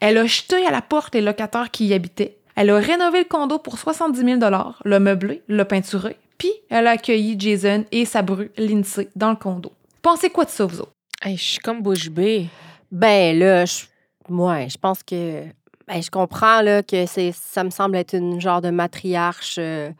Elle 0.00 0.18
a 0.18 0.24
jeté 0.24 0.64
à 0.66 0.70
la 0.70 0.80
porte 0.80 1.14
les 1.14 1.20
locataires 1.20 1.70
qui 1.70 1.86
y 1.86 1.94
habitaient. 1.94 2.38
Elle 2.56 2.70
a 2.70 2.78
rénové 2.78 3.20
le 3.20 3.24
condo 3.24 3.58
pour 3.58 3.78
70 3.78 4.18
000 4.18 4.38
l'a 4.40 5.00
meublé, 5.00 5.42
l'a 5.48 5.64
peinturé, 5.64 6.16
puis 6.38 6.52
elle 6.68 6.86
a 6.86 6.92
accueilli 6.92 7.36
Jason 7.38 7.84
et 7.92 8.04
sa 8.04 8.22
bru 8.22 8.50
Lindsay 8.56 9.08
dans 9.14 9.30
le 9.30 9.36
condo. 9.36 9.72
Pensez 10.02 10.30
quoi 10.30 10.44
de 10.44 10.50
ça, 10.50 10.64
vous 10.64 10.80
autres? 10.80 10.92
Hey, 11.22 11.36
je 11.36 11.42
suis 11.42 11.58
comme 11.58 11.82
bouche 11.82 12.08
bée. 12.10 12.46
Ben 12.90 13.38
là, 13.38 13.64
je, 13.66 13.84
ouais, 14.30 14.68
je 14.70 14.78
pense 14.78 15.02
que 15.02 15.42
ben, 15.86 16.02
je 16.02 16.10
comprends 16.10 16.62
là, 16.62 16.82
que 16.82 17.06
c'est, 17.06 17.32
ça 17.32 17.62
me 17.64 17.70
semble 17.70 17.96
être 17.96 18.14
une 18.14 18.40
genre 18.40 18.60
de 18.62 18.70
matriarche 18.70 19.56
euh, 19.58 19.90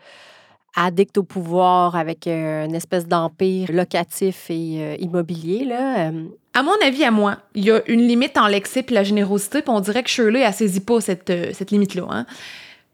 addict 0.77 1.18
au 1.18 1.23
pouvoir 1.23 1.95
avec 1.97 2.27
euh, 2.27 2.64
une 2.64 2.75
espèce 2.75 3.07
d'empire 3.07 3.71
locatif 3.73 4.47
et 4.51 4.77
euh, 4.79 4.97
immobilier. 4.99 5.64
Là. 5.66 6.09
Euh, 6.09 6.25
À 6.55 6.62
mon 6.62 6.73
avis, 6.83 7.05
à 7.05 7.11
moi, 7.11 7.37
il 7.55 7.64
y 7.64 7.71
a 7.71 7.83
une 7.87 8.07
limite 8.07 8.39
en 8.39 8.47
l'excès 8.47 8.83
puis 8.83 8.95
la 8.95 9.05
générosité, 9.05 9.61
puis 9.62 9.71
on 9.71 9.81
dirait 9.81 10.03
que 10.03 10.09
Shirley, 10.11 10.41
elle 10.41 10.55
saisit 10.55 10.81
pas 10.81 11.01
cette, 11.01 11.29
euh, 11.31 11.51
cette 11.53 11.71
limite-là. 11.71 12.07
hein. 12.09 12.27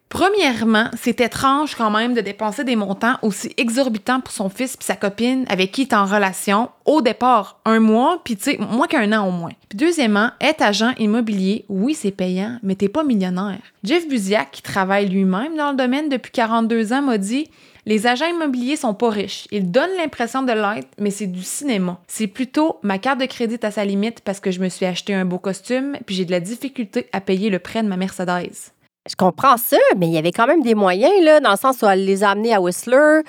Premièrement, 0.09 0.89
c'est 0.97 1.21
étrange 1.21 1.75
quand 1.75 1.91
même 1.91 2.15
de 2.15 2.21
dépenser 2.21 2.63
des 2.63 2.77
montants 2.77 3.17
aussi 3.23 3.53
exorbitants 3.57 4.21
pour 4.21 4.33
son 4.33 4.49
fils 4.49 4.77
puis 4.77 4.87
sa 4.87 4.95
copine 4.95 5.45
avec 5.49 5.73
qui 5.73 5.83
il 5.83 5.89
est 5.89 5.95
en 5.95 6.07
relation 6.07 6.71
au 6.85 7.03
départ 7.03 7.61
un 7.65 7.81
mois, 7.81 8.21
puis 8.25 8.37
tu 8.37 8.45
sais, 8.45 8.59
moins 8.59 8.87
qu'un 8.87 9.13
an 9.13 9.27
au 9.27 9.33
moins. 9.33 9.53
Puis 9.69 9.77
deuxièmement, 9.77 10.31
être 10.41 10.63
agent 10.63 10.95
immobilier, 10.99 11.65
oui, 11.69 11.95
c'est 11.95 12.13
payant, 12.13 12.59
mais 12.63 12.77
t'es 12.77 12.89
pas 12.89 13.03
millionnaire. 13.03 13.59
Jeff 13.83 14.09
Buziak, 14.09 14.53
qui 14.53 14.63
travaille 14.63 15.09
lui-même 15.09 15.57
dans 15.57 15.73
le 15.73 15.77
domaine 15.77 16.09
depuis 16.09 16.31
42 16.31 16.93
ans, 16.93 17.03
m'a 17.03 17.19
dit 17.19 17.51
les 17.89 18.09
agents 18.09 18.27
immobiliers 18.27 18.75
sont 18.75 18.95
pas 18.95 19.11
riches. 19.11 19.47
Ils 19.53 19.71
donnent 19.71 19.97
l'impression 19.97 20.43
de 20.43 20.53
l'être, 20.53 20.89
mais 20.99 21.13
c'est 21.13 21.29
du 21.29 21.43
cinéma. 21.43 22.01
C'est 22.09 22.27
plutôt 22.27 22.81
ma 22.83 22.99
carte 22.99 23.21
de 23.21 23.27
crédit 23.27 23.59
à 23.63 23.71
sa 23.71 23.85
limite 23.85 24.23
parce 24.23 24.41
que 24.41 24.51
je 24.51 24.61
me 24.61 24.69
suis 24.69 24.87
acheté 24.87 25.15
un 25.15 25.25
beau 25.25 25.39
costume 25.39 25.97
puis 26.05 26.17
j'ai 26.17 26.25
de 26.25 26.33
la 26.33 26.41
difficulté 26.41 27.07
à 27.13 27.21
payer 27.21 27.49
le 27.49 27.61
prêt 27.61 27.85
de 27.85 27.89
ma 27.89 27.97
Mercedes. 27.97 28.73
Je 29.09 29.17
comprends 29.17 29.57
ça, 29.57 29.77
mais 29.97 30.07
il 30.07 30.13
y 30.13 30.19
avait 30.19 30.33
quand 30.33 30.47
même 30.47 30.63
des 30.63 30.75
moyens, 30.75 31.13
là, 31.23 31.41
dans 31.41 31.51
le 31.51 31.57
sens 31.57 31.83
où 31.83 31.87
elle 31.87 32.05
les 32.05 32.25
a 32.25 32.31
amenés 32.31 32.55
à 32.55 32.61
Whistler. 32.61 33.21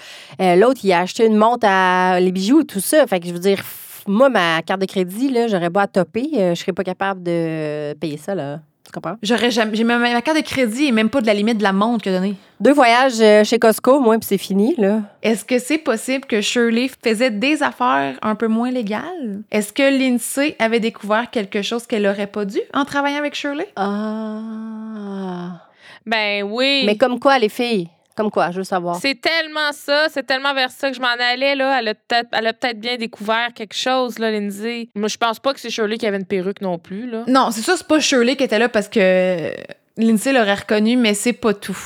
Euh, 0.41 0.55
l'autre, 0.55 0.81
il 0.83 0.91
a 0.91 1.01
acheté 1.01 1.25
une 1.25 1.37
montre 1.37 1.67
à 1.69 2.19
les 2.19 2.31
bijoux, 2.31 2.63
tout 2.63 2.79
ça. 2.79 3.05
Fait 3.07 3.19
que 3.19 3.27
je 3.27 3.33
veux 3.33 3.39
dire, 3.39 3.61
moi, 4.07 4.29
ma 4.29 4.61
carte 4.61 4.81
de 4.81 4.85
crédit, 4.85 5.29
là, 5.29 5.47
j'aurais 5.47 5.69
beau 5.69 5.79
à 5.79 5.87
topper, 5.87 6.29
euh, 6.35 6.55
je 6.55 6.61
serais 6.61 6.73
pas 6.73 6.83
capable 6.83 7.23
de 7.23 7.93
payer 7.95 8.17
ça, 8.17 8.35
là. 8.35 8.59
Tu 8.85 8.91
comprends? 8.93 9.17
J'aurais 9.21 9.51
jamais 9.51 9.75
j'ai 9.75 9.83
ma, 9.83 9.97
ma 9.97 10.21
carte 10.21 10.37
de 10.37 10.43
crédit 10.43 10.85
et 10.85 10.91
même 10.93 11.09
pas 11.09 11.19
de 11.19 11.25
la 11.25 11.33
limite 11.33 11.57
de 11.57 11.63
la 11.63 11.73
montre 11.73 12.07
a 12.07 12.11
donnée. 12.13 12.35
Deux 12.61 12.71
voyages 12.71 13.19
euh, 13.19 13.43
chez 13.43 13.59
Costco, 13.59 13.99
moi, 13.99 14.17
puis 14.17 14.25
c'est 14.25 14.37
fini, 14.37 14.75
là. 14.77 15.01
Est-ce 15.21 15.43
que 15.43 15.59
c'est 15.59 15.77
possible 15.77 16.25
que 16.25 16.39
Shirley 16.39 16.89
faisait 17.03 17.29
des 17.29 17.61
affaires 17.63 18.17
un 18.21 18.35
peu 18.35 18.47
moins 18.47 18.71
légales? 18.71 19.41
Est-ce 19.51 19.73
que 19.73 19.83
Lindsay 19.83 20.55
avait 20.57 20.79
découvert 20.79 21.29
quelque 21.29 21.61
chose 21.61 21.85
qu'elle 21.85 22.07
aurait 22.07 22.27
pas 22.27 22.45
dû 22.45 22.61
en 22.73 22.85
travaillant 22.85 23.17
avec 23.17 23.35
Shirley? 23.35 23.67
Ah. 23.75 25.66
Ben 26.07 26.43
oui. 26.43 26.83
Mais 26.85 26.97
comme 26.97 27.19
quoi, 27.19 27.37
les 27.37 27.49
filles? 27.49 27.89
Comme 28.15 28.31
quoi, 28.31 28.49
je 28.49 28.57
veux 28.57 28.63
savoir. 28.63 28.95
C'est 28.95 29.21
tellement 29.21 29.71
ça, 29.73 30.07
c'est 30.09 30.25
tellement 30.25 30.55
vers 30.55 30.71
ça 30.71 30.89
que 30.89 30.95
je 30.95 31.01
m'en 31.01 31.07
allais, 31.07 31.53
là. 31.55 31.77
Elle 31.79 31.89
a 31.89 31.93
peut-être 31.93 32.29
elle 32.31 32.47
a 32.47 32.53
peut-être 32.53 32.79
bien 32.79 32.97
découvert 32.97 33.53
quelque 33.53 33.75
chose, 33.75 34.17
là, 34.17 34.31
Lindsay. 34.31 34.89
Moi, 34.95 35.07
je 35.07 35.17
pense 35.17 35.39
pas 35.39 35.53
que 35.53 35.59
c'est 35.59 35.69
Shirley 35.69 35.99
qui 35.99 36.07
avait 36.07 36.17
une 36.17 36.25
perruque 36.25 36.61
non 36.61 36.79
plus, 36.79 37.07
là. 37.07 37.25
Non, 37.27 37.51
c'est 37.51 37.61
ça, 37.61 37.77
c'est 37.77 37.85
pas 37.85 37.99
Shirley 37.99 38.35
qui 38.35 38.43
était 38.43 38.57
là 38.57 38.69
parce 38.69 38.87
que 38.87 39.51
Lindsay 39.97 40.31
l'aurait 40.31 40.55
reconnu, 40.55 40.97
mais 40.97 41.13
c'est 41.13 41.33
pas 41.33 41.53
tout. 41.53 41.77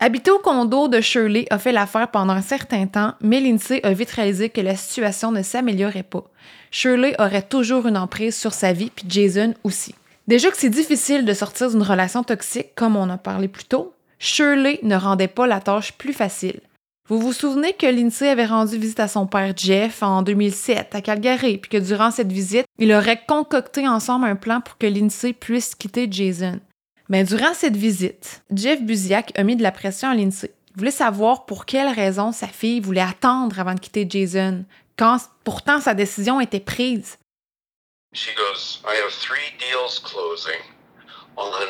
Habiter 0.00 0.30
au 0.30 0.38
condo 0.38 0.88
de 0.88 1.00
Shirley 1.00 1.46
a 1.50 1.58
fait 1.58 1.72
l'affaire 1.72 2.08
pendant 2.10 2.32
un 2.32 2.42
certain 2.42 2.86
temps, 2.86 3.14
mais 3.20 3.40
Lindsay 3.40 3.80
a 3.84 3.92
vite 3.92 4.10
réalisé 4.10 4.48
que 4.48 4.60
la 4.60 4.76
situation 4.76 5.32
ne 5.32 5.42
s'améliorait 5.42 6.02
pas. 6.02 6.24
Shirley 6.70 7.14
aurait 7.18 7.42
toujours 7.42 7.86
une 7.86 7.96
emprise 7.96 8.36
sur 8.36 8.52
sa 8.52 8.72
vie, 8.72 8.90
puis 8.94 9.04
Jason 9.08 9.54
aussi. 9.64 9.94
Déjà 10.26 10.50
que 10.50 10.56
c'est 10.56 10.70
difficile 10.70 11.24
de 11.24 11.34
sortir 11.34 11.70
d'une 11.70 11.82
relation 11.82 12.22
toxique, 12.22 12.74
comme 12.74 12.96
on 12.96 13.10
a 13.10 13.18
parlé 13.18 13.48
plus 13.48 13.64
tôt, 13.64 13.94
Shirley 14.18 14.80
ne 14.82 14.96
rendait 14.96 15.28
pas 15.28 15.46
la 15.46 15.60
tâche 15.60 15.92
plus 15.92 16.14
facile. 16.14 16.60
Vous 17.06 17.18
vous 17.18 17.34
souvenez 17.34 17.74
que 17.74 17.86
Lindsay 17.86 18.30
avait 18.30 18.46
rendu 18.46 18.78
visite 18.78 19.00
à 19.00 19.08
son 19.08 19.26
père 19.26 19.52
Jeff 19.54 20.02
en 20.02 20.22
2007 20.22 20.94
à 20.94 21.02
Calgary, 21.02 21.58
puis 21.58 21.68
que 21.68 21.76
durant 21.76 22.10
cette 22.10 22.32
visite, 22.32 22.64
il 22.78 22.94
aurait 22.94 23.20
concocté 23.28 23.86
ensemble 23.86 24.24
un 24.24 24.36
plan 24.36 24.62
pour 24.62 24.78
que 24.78 24.86
Lindsay 24.86 25.34
puisse 25.34 25.74
quitter 25.74 26.08
Jason. 26.10 26.60
Mais 27.10 27.24
durant 27.24 27.52
cette 27.52 27.76
visite, 27.76 28.42
Jeff 28.54 28.80
Buziak 28.82 29.38
a 29.38 29.42
mis 29.42 29.56
de 29.56 29.62
la 29.62 29.72
pression 29.72 30.08
à 30.08 30.14
Lindsay. 30.14 30.54
Il 30.70 30.78
voulait 30.78 30.90
savoir 30.90 31.44
pour 31.44 31.66
quelle 31.66 31.92
raison 31.92 32.32
sa 32.32 32.46
fille 32.46 32.80
voulait 32.80 33.02
attendre 33.02 33.60
avant 33.60 33.74
de 33.74 33.80
quitter 33.80 34.06
Jason, 34.08 34.64
quand 34.96 35.18
pourtant 35.44 35.80
sa 35.80 35.92
décision 35.92 36.40
était 36.40 36.58
prise. 36.58 37.18
She 38.14 38.32
goes, 38.36 38.78
I 38.86 38.94
have 38.94 39.12
three 39.12 39.58
deals 39.58 39.98
closing 39.98 40.60
on 41.36 41.66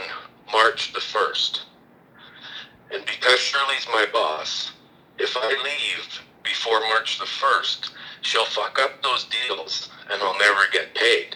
March 0.53 0.93
the 0.93 1.01
1st. 1.01 1.61
And 2.93 3.03
because 3.07 3.39
Shirley's 3.39 3.87
my 3.91 4.05
boss, 4.13 4.73
if 5.19 5.39
I 5.39 5.49
leave 5.49 6.21
before 6.43 6.81
March 6.81 7.19
the 7.19 7.25
1st, 7.25 7.93
she'll 8.21 8.45
fuck 8.45 8.79
up 8.79 9.03
those 9.03 9.25
deals 9.25 9.89
and 10.11 10.23
I'll 10.23 10.39
never 10.39 10.61
get 10.71 10.95
paid. 10.95 11.35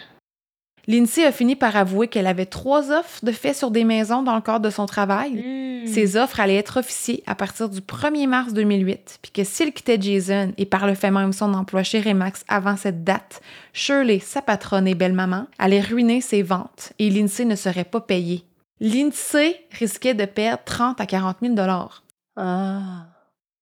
Lindsay 0.89 1.25
a 1.25 1.33
fini 1.33 1.55
par 1.55 1.77
avouer 1.77 2.09
qu'elle 2.09 2.27
avait 2.27 2.47
trois 2.47 2.91
offres 2.91 3.23
de 3.23 3.31
fait 3.31 3.53
sur 3.55 3.71
des 3.71 3.85
maisons 3.85 4.23
dans 4.23 4.35
le 4.35 4.41
cadre 4.41 4.61
de 4.65 4.71
son 4.71 4.87
travail. 4.87 5.33
Hmm. 5.35 5.87
Ces 5.87 6.17
offres 6.17 6.41
allaient 6.41 6.57
être 6.57 6.81
officiées 6.81 7.23
à 7.27 7.35
partir 7.35 7.69
du 7.69 7.81
1er 7.81 8.27
mars 8.27 8.53
2008, 8.55 9.19
puis 9.23 9.31
que 9.31 9.45
s'il 9.45 9.73
quittait 9.73 10.01
Jason 10.01 10.53
et 10.57 10.65
par 10.67 10.87
le 10.87 10.95
fait 10.95 11.11
même 11.11 11.33
son 11.35 11.53
emploi 11.55 11.83
chez 11.83 12.01
Remax 12.01 12.43
avant 12.49 12.77
cette 12.77 13.05
date, 13.05 13.41
Shirley, 13.75 14.19
sa 14.19 14.41
patronne 14.43 14.89
et 14.89 14.95
belle-maman, 14.95 15.47
allait 15.59 15.81
ruiner 15.83 16.21
ses 16.23 16.43
ventes 16.43 16.93
et 16.99 17.11
Lindsay 17.11 17.45
ne 17.45 17.55
serait 17.57 17.85
pas 17.85 18.01
payée. 18.01 18.45
Lindsay 18.81 19.61
risquait 19.73 20.15
de 20.15 20.25
perdre 20.25 20.63
30 20.65 21.01
à 21.01 21.07
40 21.07 21.37
000 21.43 21.55
dollars. 21.55 22.03
Ah. 22.37 23.05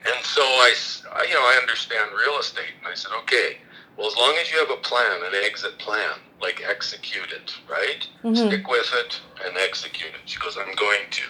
And 0.04 0.22
so 0.22 0.42
I, 0.42 0.70
s- 0.72 1.02
I- 1.10 1.26
you 1.28 1.34
know, 1.34 1.40
I 1.42 1.58
understand 1.62 2.06
real 2.14 2.38
estate. 2.38 2.70
And 2.84 2.92
I 2.92 2.96
said, 2.96 3.10
okay, 3.22 3.58
well, 3.98 4.06
as 4.06 4.14
long 4.16 4.34
as 4.40 4.50
you 4.52 4.58
have 4.60 4.70
a 4.70 4.80
plan, 4.80 5.22
an 5.26 5.34
exit 5.44 5.76
plan, 5.78 6.14
like 6.40 6.62
execute 6.62 7.32
it, 7.32 7.54
right? 7.68 8.08
Stick 8.34 8.68
with 8.68 8.92
it 9.04 9.22
and 9.44 9.56
execute 9.56 10.10
it. 10.10 10.22
She 10.26 10.38
goes, 10.38 10.56
I'm 10.56 10.74
going 10.76 11.08
to. 11.10 11.22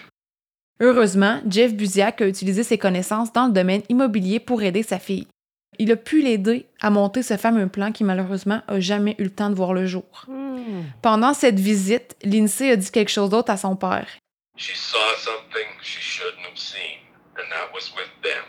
Heureusement, 0.79 1.41
Jeff 1.47 1.73
Buziak 1.73 2.21
a 2.21 2.27
utilisé 2.27 2.63
ses 2.63 2.77
connaissances 2.77 3.33
dans 3.33 3.47
le 3.47 3.53
domaine 3.53 3.81
immobilier 3.89 4.39
pour 4.39 4.61
aider 4.61 4.83
sa 4.83 4.99
fille. 4.99 5.27
Il 5.79 5.91
a 5.91 5.95
pu 5.95 6.21
l'aider 6.21 6.67
à 6.81 6.89
monter 6.89 7.23
ce 7.23 7.37
fameux 7.37 7.67
plan 7.67 7.91
qui 7.91 8.03
malheureusement 8.03 8.61
a 8.67 8.79
jamais 8.79 9.15
eu 9.19 9.23
le 9.23 9.29
temps 9.29 9.49
de 9.49 9.55
voir 9.55 9.73
le 9.73 9.85
jour. 9.85 10.25
Hmm. 10.27 10.83
Pendant 11.01 11.33
cette 11.33 11.59
visite, 11.59 12.15
Lindsay 12.23 12.71
a 12.71 12.75
dit 12.75 12.91
quelque 12.91 13.11
chose 13.11 13.29
d'autre 13.29 13.51
à 13.51 13.57
son 13.57 13.75
père. 13.75 14.07
She 14.55 14.75
saw 14.75 14.97
something 15.19 15.67
she 15.81 15.99
shouldn't 16.01 16.45
have 16.47 16.57
seen, 16.57 16.97
and 17.37 17.47
that 17.49 17.71
was 17.73 17.91
with 17.95 18.09
them. 18.23 18.43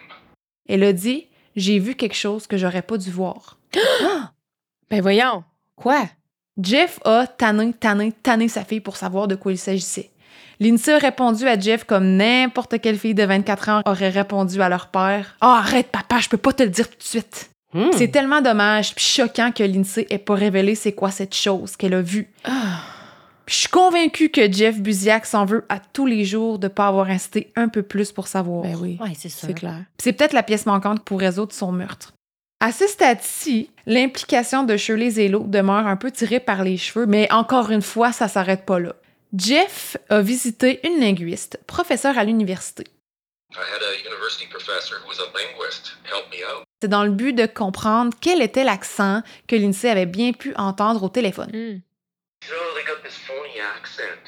Elle 0.67 0.85
a 0.85 0.93
dit 0.93 1.29
J'ai 1.55 1.79
vu 1.79 1.95
quelque 1.95 2.15
chose 2.15 2.47
que 2.47 2.57
j'aurais 2.57 2.83
pas 2.83 2.97
dû 2.97 3.11
voir. 3.11 3.59
Ben 4.91 5.03
voyons. 5.03 5.45
Quoi? 5.77 6.09
Jeff 6.61 6.99
a 7.05 7.27
tanné, 7.27 7.73
tanné, 7.73 8.13
tanné 8.13 8.49
sa 8.49 8.65
fille 8.65 8.81
pour 8.81 8.97
savoir 8.97 9.29
de 9.29 9.35
quoi 9.35 9.53
il 9.53 9.59
s'agissait. 9.59 10.11
Lindsay 10.61 10.93
a 10.93 10.99
répondu 10.99 11.47
à 11.47 11.59
Jeff 11.59 11.85
comme 11.85 12.17
n'importe 12.17 12.81
quelle 12.81 12.99
fille 12.99 13.15
de 13.15 13.23
24 13.23 13.69
ans 13.69 13.83
aurait 13.87 14.09
répondu 14.09 14.61
à 14.61 14.69
leur 14.69 14.89
père. 14.89 15.37
Oh, 15.41 15.47
arrête, 15.47 15.89
papa, 15.89 16.19
je 16.19 16.29
peux 16.29 16.37
pas 16.37 16.53
te 16.53 16.65
le 16.65 16.71
dire 16.71 16.89
tout 16.91 16.99
de 16.99 17.03
suite. 17.03 17.51
Hmm. 17.73 17.91
C'est 17.97 18.09
tellement 18.09 18.41
dommage 18.41 18.95
puis 18.95 19.05
choquant 19.05 19.53
que 19.53 19.63
Lindsay 19.63 20.07
ait 20.11 20.19
pas 20.19 20.35
révélé 20.35 20.75
c'est 20.75 20.93
quoi 20.93 21.11
cette 21.11 21.35
chose 21.35 21.77
qu'elle 21.77 21.95
a 21.95 22.03
vue. 22.03 22.29
Puis 22.45 23.55
je 23.55 23.61
suis 23.61 23.69
convaincue 23.69 24.31
que 24.31 24.51
Jeff 24.51 24.79
Buziak 24.81 25.27
s'en 25.27 25.45
veut 25.45 25.65
à 25.69 25.79
tous 25.79 26.07
les 26.07 26.25
jours 26.25 26.59
de 26.59 26.69
pas 26.69 26.89
avoir 26.89 27.09
insisté 27.09 27.53
un 27.57 27.69
peu 27.69 27.83
plus 27.83 28.11
pour 28.11 28.27
savoir. 28.27 28.63
Ben 28.63 28.77
oui. 28.81 28.99
Ouais, 29.01 29.13
c'est 29.17 29.29
ça. 29.29 29.47
C'est 29.47 29.55
clair. 29.55 29.85
Puis 29.97 30.05
C'est 30.05 30.13
peut-être 30.13 30.33
la 30.33 30.43
pièce 30.43 30.67
manquante 30.67 31.05
pour 31.05 31.21
résoudre 31.21 31.53
son 31.53 31.73
meurtre. 31.73 32.13
À 32.61 32.73
ce 32.73 32.89
stade-ci, 32.89 33.71
l'implication 33.87 34.65
de 34.65 34.77
Shirley 34.77 35.11
Zelo 35.11 35.45
demeure 35.45 35.87
un 35.87 35.97
peu 35.97 36.11
tirée 36.11 36.41
par 36.41 36.65
les 36.65 36.77
cheveux, 36.77 37.07
mais 37.07 37.31
encore 37.31 37.71
une 37.71 37.83
fois, 37.83 38.11
ça 38.11 38.27
s'arrête 38.27 38.67
pas 38.67 38.81
là. 38.81 38.97
Jeff 39.37 39.97
a 40.09 40.23
visité 40.23 40.81
une 40.85 40.99
linguiste, 40.99 41.61
professeure 41.69 42.19
à 42.19 42.25
l'université. 42.25 42.85
C'est 46.83 46.89
dans 46.89 47.05
le 47.05 47.11
but 47.11 47.33
de 47.33 47.47
comprendre 47.47 48.13
quel 48.21 48.43
était 48.43 48.65
l'accent 48.65 49.23
que 49.47 49.55
Lindsay 49.55 49.89
avait 49.89 50.07
bien 50.07 50.33
pu 50.33 50.53
entendre 50.57 51.05
au 51.05 51.09
téléphone. 51.09 51.51
Hmm. 51.53 51.81
You 52.45 52.55
know, 52.55 52.75
they 52.75 52.85
got 52.85 53.03
this 53.05 53.19
phony 53.19 53.61
accent. 53.77 54.28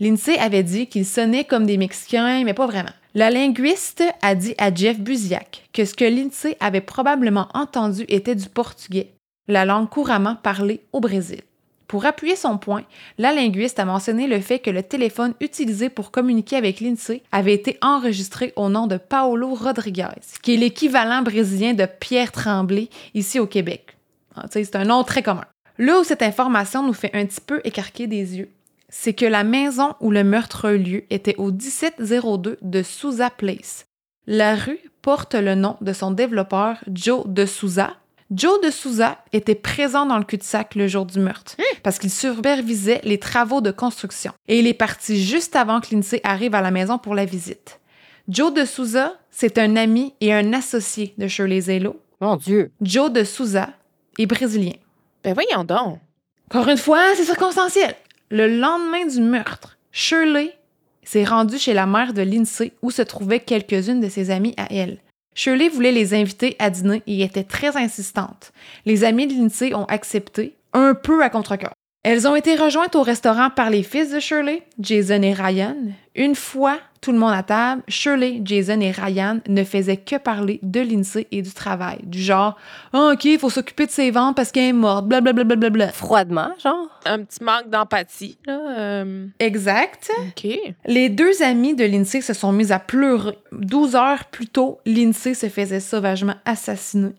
Lindsay 0.00 0.38
avait 0.38 0.62
dit 0.62 0.86
qu'ils 0.86 1.06
sonnaient 1.06 1.44
comme 1.44 1.66
des 1.66 1.76
Mexicains, 1.76 2.44
mais 2.44 2.54
pas 2.54 2.66
vraiment. 2.66 2.92
La 3.14 3.30
linguiste 3.30 4.02
a 4.22 4.34
dit 4.34 4.54
à 4.58 4.72
Jeff 4.72 4.98
Buziak 4.98 5.68
que 5.72 5.84
ce 5.84 5.94
que 5.94 6.04
Lindsay 6.04 6.56
avait 6.60 6.80
probablement 6.80 7.48
entendu 7.54 8.04
était 8.08 8.34
du 8.34 8.48
portugais, 8.48 9.12
la 9.48 9.64
langue 9.64 9.88
couramment 9.88 10.36
parlée 10.36 10.82
au 10.92 11.00
Brésil. 11.00 11.42
Pour 11.88 12.04
appuyer 12.04 12.36
son 12.36 12.58
point, 12.58 12.84
la 13.16 13.32
linguiste 13.32 13.78
a 13.78 13.86
mentionné 13.86 14.26
le 14.26 14.40
fait 14.40 14.58
que 14.58 14.70
le 14.70 14.82
téléphone 14.82 15.32
utilisé 15.40 15.88
pour 15.88 16.10
communiquer 16.10 16.56
avec 16.56 16.80
Lindsay 16.80 17.22
avait 17.32 17.54
été 17.54 17.78
enregistré 17.80 18.52
au 18.56 18.68
nom 18.68 18.86
de 18.86 18.98
Paulo 18.98 19.54
Rodriguez, 19.54 20.20
qui 20.42 20.54
est 20.54 20.58
l'équivalent 20.58 21.22
brésilien 21.22 21.72
de 21.72 21.86
Pierre 21.86 22.30
Tremblay 22.30 22.90
ici 23.14 23.40
au 23.40 23.46
Québec. 23.46 23.96
Ah, 24.36 24.44
C'est 24.50 24.76
un 24.76 24.84
nom 24.84 25.02
très 25.02 25.22
commun. 25.22 25.46
Là 25.78 26.00
où 26.00 26.04
cette 26.04 26.22
information 26.22 26.84
nous 26.84 26.92
fait 26.92 27.14
un 27.14 27.24
petit 27.24 27.40
peu 27.40 27.60
écarquer 27.62 28.08
des 28.08 28.36
yeux, 28.36 28.50
c'est 28.88 29.12
que 29.12 29.26
la 29.26 29.44
maison 29.44 29.94
où 30.00 30.10
le 30.10 30.24
meurtre 30.24 30.66
a 30.66 30.72
eu 30.72 30.78
lieu 30.78 31.04
était 31.10 31.36
au 31.36 31.52
1702 31.52 32.58
de 32.60 32.82
Souza 32.82 33.30
Place. 33.30 33.86
La 34.26 34.56
rue 34.56 34.80
porte 35.02 35.36
le 35.36 35.54
nom 35.54 35.76
de 35.80 35.92
son 35.92 36.10
développeur 36.10 36.78
Joe 36.92 37.26
de 37.26 37.46
Souza. 37.46 37.92
Joe 38.32 38.60
de 38.60 38.70
Souza 38.70 39.18
était 39.32 39.54
présent 39.54 40.04
dans 40.04 40.18
le 40.18 40.24
cul-de-sac 40.24 40.74
le 40.74 40.88
jour 40.88 41.06
du 41.06 41.20
meurtre 41.20 41.56
parce 41.82 41.98
qu'il 41.98 42.10
supervisait 42.10 43.00
les 43.04 43.18
travaux 43.18 43.60
de 43.60 43.70
construction 43.70 44.32
et 44.48 44.58
il 44.58 44.66
est 44.66 44.74
parti 44.74 45.22
juste 45.22 45.54
avant 45.54 45.80
que 45.80 45.94
Lindsay 45.94 46.20
arrive 46.24 46.54
à 46.54 46.60
la 46.60 46.70
maison 46.72 46.98
pour 46.98 47.14
la 47.14 47.24
visite. 47.24 47.80
Joe 48.28 48.52
de 48.52 48.64
Souza, 48.64 49.14
c'est 49.30 49.58
un 49.58 49.76
ami 49.76 50.12
et 50.20 50.34
un 50.34 50.52
associé 50.52 51.14
de 51.16 51.28
Shirley 51.28 51.60
Zelo. 51.60 52.02
Mon 52.20 52.36
Dieu. 52.36 52.72
Joe 52.82 53.10
de 53.10 53.22
Souza 53.22 53.70
est 54.18 54.26
brésilien. 54.26 54.74
Ben 55.24 55.34
voyons 55.34 55.64
donc. 55.64 55.98
Encore 56.50 56.68
une 56.68 56.76
fois, 56.76 57.02
c'est 57.14 57.24
circonstanciel. 57.24 57.94
Le 58.30 58.48
lendemain 58.48 59.06
du 59.06 59.20
meurtre, 59.20 59.78
Shirley 59.92 60.56
s'est 61.02 61.24
rendue 61.24 61.58
chez 61.58 61.74
la 61.74 61.86
mère 61.86 62.12
de 62.12 62.22
Lindsay 62.22 62.72
où 62.82 62.90
se 62.90 63.02
trouvaient 63.02 63.40
quelques-unes 63.40 64.00
de 64.00 64.08
ses 64.08 64.30
amies 64.30 64.54
à 64.56 64.66
elle. 64.70 64.98
Shirley 65.34 65.68
voulait 65.68 65.92
les 65.92 66.14
inviter 66.14 66.56
à 66.58 66.70
dîner 66.70 67.02
et 67.06 67.22
était 67.22 67.44
très 67.44 67.76
insistante. 67.76 68.52
Les 68.84 69.04
amis 69.04 69.26
de 69.26 69.34
Lindsay 69.34 69.74
ont 69.74 69.84
accepté, 69.84 70.56
un 70.72 70.94
peu 70.94 71.22
à 71.22 71.30
contre-cœur. 71.30 71.72
Elles 72.04 72.28
ont 72.28 72.36
été 72.36 72.54
rejointes 72.54 72.94
au 72.94 73.02
restaurant 73.02 73.50
par 73.50 73.70
les 73.70 73.82
fils 73.82 74.12
de 74.12 74.20
Shirley, 74.20 74.62
Jason 74.78 75.20
et 75.22 75.32
Ryan. 75.32 75.76
Une 76.14 76.34
fois 76.36 76.78
tout 77.00 77.12
le 77.12 77.18
monde 77.18 77.32
à 77.32 77.42
table, 77.42 77.82
Shirley, 77.86 78.40
Jason 78.44 78.80
et 78.80 78.90
Ryan 78.90 79.38
ne 79.48 79.62
faisaient 79.62 79.96
que 79.98 80.16
parler 80.16 80.58
de 80.62 80.80
Lindsay 80.80 81.26
et 81.30 81.42
du 81.42 81.52
travail. 81.52 81.98
Du 82.04 82.20
genre, 82.20 82.56
ah, 82.92 83.10
OK, 83.12 83.24
il 83.24 83.38
faut 83.38 83.50
s'occuper 83.50 83.86
de 83.86 83.90
ses 83.90 84.10
ventes 84.10 84.34
parce 84.36 84.50
qu'elle 84.50 84.64
est 84.64 84.72
morte, 84.72 85.06
blablabla. 85.06 85.44
Bla, 85.44 85.56
bla, 85.56 85.70
bla. 85.70 85.88
Froidement, 85.92 86.50
genre. 86.62 86.88
Un 87.04 87.22
petit 87.22 87.42
manque 87.42 87.68
d'empathie, 87.70 88.38
là. 88.46 88.58
euh, 88.78 89.26
Exact. 89.38 90.10
OK. 90.28 90.50
Les 90.86 91.08
deux 91.08 91.42
amis 91.42 91.74
de 91.74 91.84
Lindsay 91.84 92.20
se 92.20 92.32
sont 92.32 92.52
mis 92.52 92.72
à 92.72 92.78
pleurer. 92.80 93.38
12 93.52 93.94
heures 93.96 94.24
plus 94.26 94.46
tôt, 94.48 94.78
Lindsay 94.86 95.34
se 95.34 95.48
faisait 95.48 95.80
sauvagement 95.80 96.34
assassiner. 96.44 97.12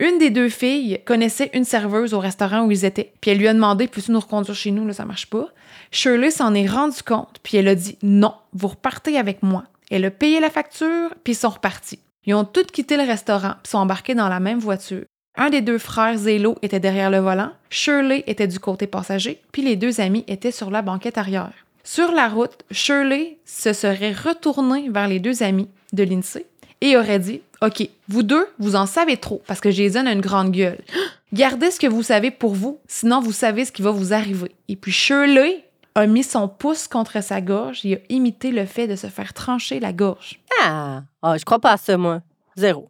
Une 0.00 0.18
des 0.18 0.30
deux 0.30 0.48
filles 0.48 1.00
connaissait 1.04 1.50
une 1.54 1.64
serveuse 1.64 2.14
au 2.14 2.18
restaurant 2.18 2.64
où 2.64 2.70
ils 2.70 2.84
étaient, 2.84 3.12
puis 3.20 3.30
elle 3.30 3.38
lui 3.38 3.48
a 3.48 3.54
demandé 3.54 3.86
Peux-tu 3.86 4.10
nous 4.10 4.20
reconduire 4.20 4.56
chez 4.56 4.70
nous, 4.70 4.86
là, 4.86 4.92
ça 4.92 5.04
marche 5.04 5.28
pas. 5.28 5.48
Shirley 5.90 6.30
s'en 6.30 6.54
est 6.54 6.66
rendu 6.66 7.02
compte, 7.02 7.38
puis 7.42 7.58
elle 7.58 7.68
a 7.68 7.74
dit 7.74 7.98
Non, 8.02 8.34
vous 8.52 8.68
repartez 8.68 9.18
avec 9.18 9.42
moi. 9.42 9.64
Elle 9.90 10.04
a 10.04 10.10
payé 10.10 10.40
la 10.40 10.50
facture, 10.50 11.10
puis 11.22 11.34
ils 11.34 11.36
sont 11.36 11.50
repartis. 11.50 12.00
Ils 12.24 12.34
ont 12.34 12.44
tous 12.44 12.64
quitté 12.64 12.96
le 12.96 13.02
restaurant, 13.02 13.54
puis 13.62 13.70
sont 13.70 13.78
embarqués 13.78 14.14
dans 14.14 14.28
la 14.28 14.40
même 14.40 14.58
voiture. 14.58 15.04
Un 15.36 15.50
des 15.50 15.60
deux 15.60 15.78
frères 15.78 16.16
Zélo 16.16 16.56
était 16.62 16.80
derrière 16.80 17.10
le 17.10 17.18
volant, 17.18 17.52
Shirley 17.70 18.22
était 18.26 18.46
du 18.46 18.58
côté 18.58 18.86
passager, 18.86 19.40
puis 19.50 19.62
les 19.62 19.76
deux 19.76 20.00
amis 20.00 20.24
étaient 20.28 20.50
sur 20.50 20.70
la 20.70 20.82
banquette 20.82 21.16
arrière. 21.18 21.52
Sur 21.84 22.12
la 22.12 22.28
route, 22.28 22.64
Shirley 22.70 23.38
se 23.44 23.72
serait 23.72 24.12
retournée 24.12 24.88
vers 24.88 25.08
les 25.08 25.20
deux 25.20 25.42
amis 25.42 25.68
de 25.92 26.04
Lindsay 26.04 26.46
et 26.82 26.96
aurait 26.98 27.18
dit 27.18 27.40
OK, 27.62 27.88
vous 28.08 28.22
deux, 28.24 28.46
vous 28.58 28.76
en 28.76 28.86
savez 28.86 29.16
trop 29.16 29.40
parce 29.46 29.60
que 29.60 29.70
Jason 29.70 30.04
a 30.04 30.12
une 30.12 30.20
grande 30.20 30.50
gueule. 30.50 30.80
Gardez 31.32 31.70
ce 31.70 31.80
que 31.80 31.86
vous 31.86 32.02
savez 32.02 32.30
pour 32.30 32.54
vous, 32.54 32.78
sinon 32.88 33.20
vous 33.20 33.32
savez 33.32 33.64
ce 33.64 33.72
qui 33.72 33.80
va 33.80 33.90
vous 33.90 34.12
arriver. 34.12 34.50
Et 34.68 34.76
puis 34.76 34.92
Shirley 34.92 35.64
a 35.94 36.06
mis 36.06 36.24
son 36.24 36.48
pouce 36.48 36.88
contre 36.88 37.22
sa 37.22 37.40
gorge 37.40 37.80
et 37.84 37.94
a 37.96 37.98
imité 38.10 38.50
le 38.50 38.66
fait 38.66 38.86
de 38.86 38.96
se 38.96 39.06
faire 39.06 39.32
trancher 39.32 39.78
la 39.80 39.92
gorge. 39.92 40.40
Ah, 40.62 41.02
ah 41.22 41.38
je 41.38 41.44
crois 41.44 41.60
pas 41.60 41.72
à 41.72 41.76
ça, 41.76 41.96
moi. 41.96 42.20
Zéro. 42.56 42.88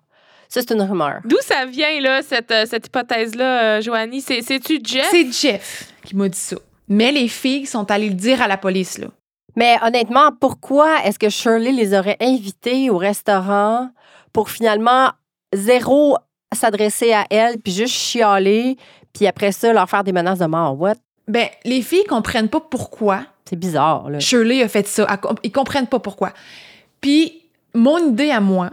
Ça, 0.48 0.60
c'est 0.60 0.74
une 0.74 0.82
rumeur. 0.82 1.20
D'où 1.24 1.38
ça 1.40 1.64
vient, 1.66 1.98
là, 2.00 2.20
cette, 2.22 2.50
euh, 2.50 2.66
cette 2.68 2.86
hypothèse-là, 2.86 3.62
euh, 3.62 3.80
Joanie? 3.80 4.20
C'est- 4.20 4.42
C'est-tu 4.42 4.80
Jeff? 4.84 5.08
C'est 5.10 5.32
Jeff 5.32 5.92
qui 6.04 6.14
m'a 6.14 6.28
dit 6.28 6.38
ça. 6.38 6.56
Mais 6.88 7.10
les 7.10 7.28
filles 7.28 7.64
sont 7.66 7.90
allées 7.90 8.08
le 8.10 8.14
dire 8.14 8.42
à 8.42 8.48
la 8.48 8.58
police, 8.58 8.98
là. 8.98 9.06
Mais 9.56 9.76
honnêtement, 9.82 10.30
pourquoi 10.40 11.04
est-ce 11.04 11.18
que 11.18 11.28
Shirley 11.28 11.72
les 11.72 11.96
aurait 11.96 12.16
invités 12.20 12.90
au 12.90 12.96
restaurant 12.96 13.90
pour 14.32 14.50
finalement 14.50 15.10
zéro 15.52 16.16
s'adresser 16.54 17.12
à 17.12 17.26
elle, 17.30 17.58
puis 17.58 17.72
juste 17.72 17.94
chialer, 17.94 18.76
puis 19.12 19.26
après 19.26 19.52
ça, 19.52 19.72
leur 19.72 19.88
faire 19.88 20.04
des 20.04 20.12
menaces 20.12 20.38
de 20.38 20.46
mort? 20.46 20.78
What? 20.78 20.94
Ben, 21.28 21.48
les 21.64 21.82
filles 21.82 22.04
comprennent 22.04 22.48
pas 22.48 22.60
pourquoi 22.60 23.20
C'est 23.44 23.56
bizarre, 23.56 24.10
là. 24.10 24.18
Shirley 24.20 24.62
a 24.62 24.68
fait 24.68 24.86
ça. 24.86 25.06
Ils 25.42 25.52
comprennent 25.52 25.86
pas 25.86 25.98
pourquoi. 25.98 26.32
Puis, 27.00 27.42
mon 27.74 27.98
idée 27.98 28.30
à 28.30 28.40
moi, 28.40 28.70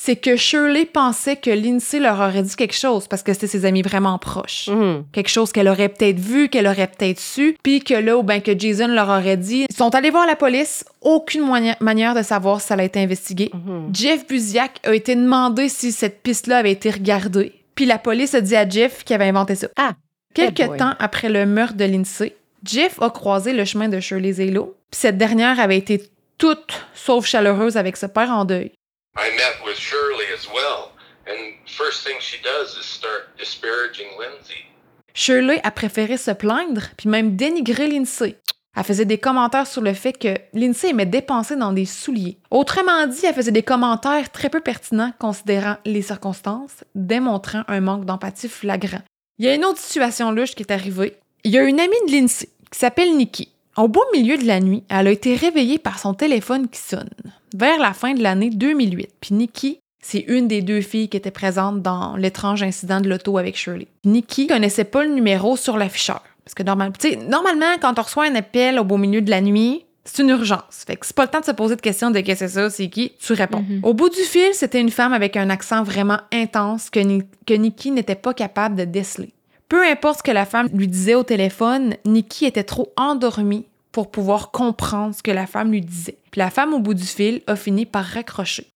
c'est 0.00 0.14
que 0.14 0.36
Shirley 0.36 0.86
pensait 0.86 1.34
que 1.34 1.50
Lindsay 1.50 1.98
leur 1.98 2.20
aurait 2.20 2.44
dit 2.44 2.54
quelque 2.54 2.76
chose 2.76 3.08
parce 3.08 3.24
que 3.24 3.32
c'était 3.32 3.48
ses 3.48 3.64
amis 3.64 3.82
vraiment 3.82 4.16
proches. 4.16 4.68
Mhm. 4.68 5.04
Quelque 5.10 5.28
chose 5.28 5.50
qu'elle 5.50 5.66
aurait 5.66 5.88
peut-être 5.88 6.20
vu, 6.20 6.48
qu'elle 6.48 6.68
aurait 6.68 6.86
peut-être 6.86 7.18
su, 7.18 7.56
puis 7.64 7.80
que 7.80 7.94
là, 7.94 8.16
ou 8.16 8.22
ben 8.22 8.40
que 8.40 8.56
Jason 8.56 8.86
leur 8.86 9.08
aurait 9.08 9.36
dit. 9.36 9.66
Ils 9.68 9.76
sont 9.76 9.92
allés 9.96 10.10
voir 10.10 10.24
la 10.24 10.36
police, 10.36 10.84
aucune 11.00 11.44
manière 11.80 12.14
de 12.14 12.22
savoir 12.22 12.60
si 12.60 12.68
ça 12.68 12.74
a 12.74 12.82
été 12.84 13.00
investigué. 13.00 13.50
Mhm. 13.52 13.90
Jeff 13.92 14.24
Buziak 14.28 14.78
a 14.84 14.94
été 14.94 15.16
demandé 15.16 15.68
si 15.68 15.90
cette 15.90 16.22
piste-là 16.22 16.58
avait 16.58 16.72
été 16.72 16.90
regardée, 16.90 17.52
puis 17.74 17.84
la 17.84 17.98
police 17.98 18.34
a 18.34 18.40
dit 18.40 18.54
à 18.54 18.68
Jeff 18.68 19.02
qu'il 19.02 19.16
avait 19.16 19.28
inventé 19.28 19.56
ça. 19.56 19.66
Ah. 19.76 19.94
Quelques 20.32 20.76
temps 20.76 20.94
après 21.00 21.28
le 21.28 21.44
meurtre 21.44 21.74
de 21.74 21.84
Lindsay, 21.84 22.36
Jeff 22.64 23.02
a 23.02 23.10
croisé 23.10 23.52
le 23.52 23.64
chemin 23.64 23.88
de 23.88 23.98
Shirley 23.98 24.34
Zelo, 24.34 24.76
puis 24.92 25.00
cette 25.00 25.18
dernière 25.18 25.58
avait 25.58 25.78
été 25.78 26.04
toute 26.38 26.86
sauf 26.94 27.26
chaleureuse 27.26 27.76
avec 27.76 27.96
ce 27.96 28.06
père 28.06 28.30
en 28.30 28.44
deuil. 28.44 28.70
I 29.16 29.30
met 29.36 29.64
with 29.66 29.76
Shirley 29.76 30.26
as 30.32 30.46
well, 30.48 30.92
and 31.26 31.54
first 31.66 32.06
thing 32.06 32.16
she 32.20 32.38
does 32.42 32.76
is 32.78 32.84
start 32.84 33.36
disparaging 33.38 34.06
Lindsay. 34.18 34.64
Shirley 35.12 35.60
a 35.64 35.70
préféré 35.70 36.16
se 36.16 36.30
plaindre, 36.30 36.82
puis 36.96 37.08
même 37.08 37.34
dénigrer 37.34 37.88
Lindsay. 37.88 38.36
Elle 38.76 38.84
faisait 38.84 39.04
des 39.04 39.18
commentaires 39.18 39.66
sur 39.66 39.82
le 39.82 39.92
fait 39.92 40.12
que 40.12 40.36
Lindsay 40.52 40.90
aimait 40.90 41.04
dépenser 41.04 41.56
dans 41.56 41.72
des 41.72 41.84
souliers. 41.84 42.38
Autrement 42.52 43.08
dit, 43.08 43.26
elle 43.26 43.34
faisait 43.34 43.50
des 43.50 43.64
commentaires 43.64 44.30
très 44.30 44.50
peu 44.50 44.60
pertinents 44.60 45.12
considérant 45.18 45.78
les 45.84 46.02
circonstances, 46.02 46.84
démontrant 46.94 47.64
un 47.66 47.80
manque 47.80 48.04
d'empathie 48.04 48.48
flagrant. 48.48 49.02
Il 49.38 49.46
y 49.46 49.48
a 49.48 49.54
une 49.54 49.64
autre 49.64 49.80
situation 49.80 50.30
louche 50.30 50.54
qui 50.54 50.62
est 50.62 50.70
arrivée. 50.70 51.16
Il 51.42 51.50
y 51.50 51.58
a 51.58 51.64
une 51.64 51.80
amie 51.80 52.06
de 52.06 52.12
Lindsay 52.12 52.48
qui 52.70 52.78
s'appelle 52.78 53.16
Nikki. 53.16 53.52
Au 53.76 53.88
beau 53.88 54.04
milieu 54.12 54.38
de 54.38 54.46
la 54.46 54.60
nuit, 54.60 54.84
elle 54.88 55.08
a 55.08 55.10
été 55.10 55.34
réveillée 55.34 55.78
par 55.78 55.98
son 55.98 56.14
téléphone 56.14 56.68
qui 56.68 56.80
sonne, 56.80 57.10
vers 57.54 57.78
la 57.78 57.92
fin 57.92 58.14
de 58.14 58.22
l'année 58.22 58.50
2008. 58.50 59.08
Puis 59.20 59.34
Nikki, 59.34 59.80
c'est 60.02 60.24
une 60.28 60.48
des 60.48 60.62
deux 60.62 60.80
filles 60.80 61.08
qui 61.08 61.16
étaient 61.16 61.30
présentes 61.30 61.82
dans 61.82 62.16
l'étrange 62.16 62.62
incident 62.62 63.00
de 63.00 63.08
l'auto 63.08 63.36
avec 63.38 63.56
Shirley. 63.56 63.88
Nikki 64.04 64.46
connaissait 64.46 64.84
pas 64.84 65.04
le 65.04 65.10
numéro 65.14 65.56
sur 65.56 65.76
l'afficheur. 65.76 66.22
Parce 66.44 66.54
que 66.54 66.62
normal, 66.62 66.92
normalement, 67.28 67.74
quand 67.80 67.98
on 67.98 68.02
reçoit 68.02 68.24
un 68.26 68.34
appel 68.34 68.78
au 68.78 68.84
beau 68.84 68.96
milieu 68.96 69.20
de 69.20 69.28
la 69.30 69.40
nuit, 69.40 69.84
c'est 70.04 70.22
une 70.22 70.30
urgence. 70.30 70.84
Fait 70.86 70.96
que 70.96 71.04
c'est 71.04 71.14
pas 71.14 71.24
le 71.24 71.30
temps 71.30 71.40
de 71.40 71.44
se 71.44 71.50
poser 71.50 71.76
de 71.76 71.82
questions 71.82 72.10
de 72.10 72.20
qu'est-ce 72.20 72.40
que 72.44 72.46
c'est 72.48 72.54
ça, 72.54 72.70
c'est 72.70 72.88
qui, 72.88 73.12
tu 73.20 73.34
réponds. 73.34 73.62
Mhm. 73.68 73.80
Au 73.82 73.92
bout 73.92 74.08
du 74.08 74.22
fil, 74.22 74.54
c'était 74.54 74.80
une 74.80 74.88
femme 74.90 75.12
avec 75.12 75.36
un 75.36 75.50
accent 75.50 75.82
vraiment 75.82 76.20
intense 76.32 76.88
que, 76.88 77.00
Ni- 77.00 77.24
que 77.46 77.52
Nikki 77.52 77.90
n'était 77.90 78.14
pas 78.14 78.32
capable 78.32 78.76
de 78.76 78.84
déceler. 78.84 79.34
Peu 79.68 79.84
importe 79.86 80.18
ce 80.18 80.22
que 80.22 80.30
la 80.30 80.46
femme 80.46 80.68
lui 80.72 80.88
disait 80.88 81.14
au 81.14 81.24
téléphone, 81.24 81.96
Nikki 82.06 82.46
était 82.46 82.64
trop 82.64 82.90
endormie 82.96 83.66
pour 83.98 84.12
pouvoir 84.12 84.52
comprendre 84.52 85.12
ce 85.12 85.24
que 85.24 85.32
la 85.32 85.48
femme 85.48 85.72
lui 85.72 85.80
disait. 85.80 86.18
Puis 86.30 86.38
la 86.38 86.50
femme 86.50 86.72
au 86.72 86.78
bout 86.78 86.94
du 86.94 87.02
fil 87.02 87.42
a 87.48 87.56
fini 87.56 87.84
par 87.84 88.04
raccrocher. 88.04 88.68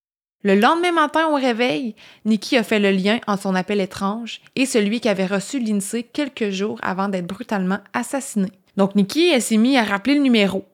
Le 0.42 0.56
lendemain 0.56 0.90
matin 0.90 1.28
au 1.28 1.36
réveil, 1.36 1.94
Nikki 2.24 2.56
a 2.56 2.64
fait 2.64 2.80
le 2.80 2.90
lien 2.90 3.20
entre 3.28 3.44
son 3.44 3.54
appel 3.54 3.80
étrange 3.80 4.40
et 4.56 4.66
celui 4.66 5.00
qu'avait 5.00 5.26
reçu 5.26 5.60
Lindsay 5.60 6.02
quelques 6.02 6.50
jours 6.50 6.80
avant 6.82 7.08
d'être 7.08 7.28
brutalement 7.28 7.78
assassiné. 7.92 8.48
Donc 8.76 8.96
Nikki, 8.96 9.40
s'est 9.40 9.58
mise 9.58 9.76
à 9.76 9.84
rappeler 9.84 10.16
le 10.16 10.22
numéro, 10.22 10.64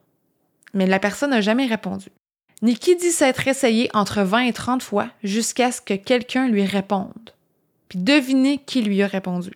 mais 0.72 0.86
la 0.86 0.98
personne 0.98 1.28
n'a 1.28 1.42
jamais 1.42 1.66
répondu. 1.66 2.06
Nikki 2.62 2.96
dit 2.96 3.10
s'être 3.10 3.46
essayée 3.48 3.90
entre 3.92 4.22
20 4.22 4.46
et 4.46 4.54
30 4.54 4.82
fois 4.82 5.10
jusqu'à 5.22 5.72
ce 5.72 5.82
que 5.82 5.92
quelqu'un 5.92 6.48
lui 6.48 6.64
réponde. 6.64 7.34
Puis 7.90 7.98
devinez 7.98 8.56
qui 8.56 8.80
lui 8.80 9.02
a 9.02 9.08
répondu. 9.08 9.50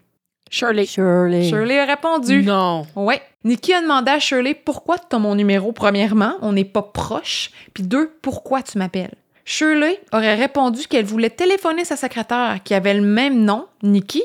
Shirley. 0.53 0.85
Shirley. 0.85 1.49
Shirley 1.49 1.79
a 1.81 1.87
répondu. 1.87 2.43
Non. 2.43 2.87
Ouais. 2.95 3.23
Nikki 3.43 3.73
a 3.73 3.81
demandé 3.81 4.11
à 4.11 4.19
Shirley 4.19 4.53
pourquoi 4.55 4.99
tu 4.99 5.17
as 5.17 5.19
mon 5.19 5.35
numéro, 5.35 5.73
premièrement, 5.73 6.35
on 6.43 6.53
n'est 6.53 6.67
pas 6.67 6.83
proche, 6.83 7.51
puis 7.73 7.83
deux, 7.83 8.13
pourquoi 8.21 8.63
tu 8.63 8.77
m'appelles? 8.77 9.15
Shirley 9.47 9.99
aurait 10.13 10.35
répondu 10.35 10.87
qu'elle 10.87 11.07
voulait 11.07 11.31
téléphoner 11.31 11.87
sa 11.87 11.97
secrétaire 11.97 12.61
qui 12.63 12.75
avait 12.75 12.93
le 12.93 13.01
même 13.01 13.43
nom, 13.43 13.67
Nikki, 13.83 14.23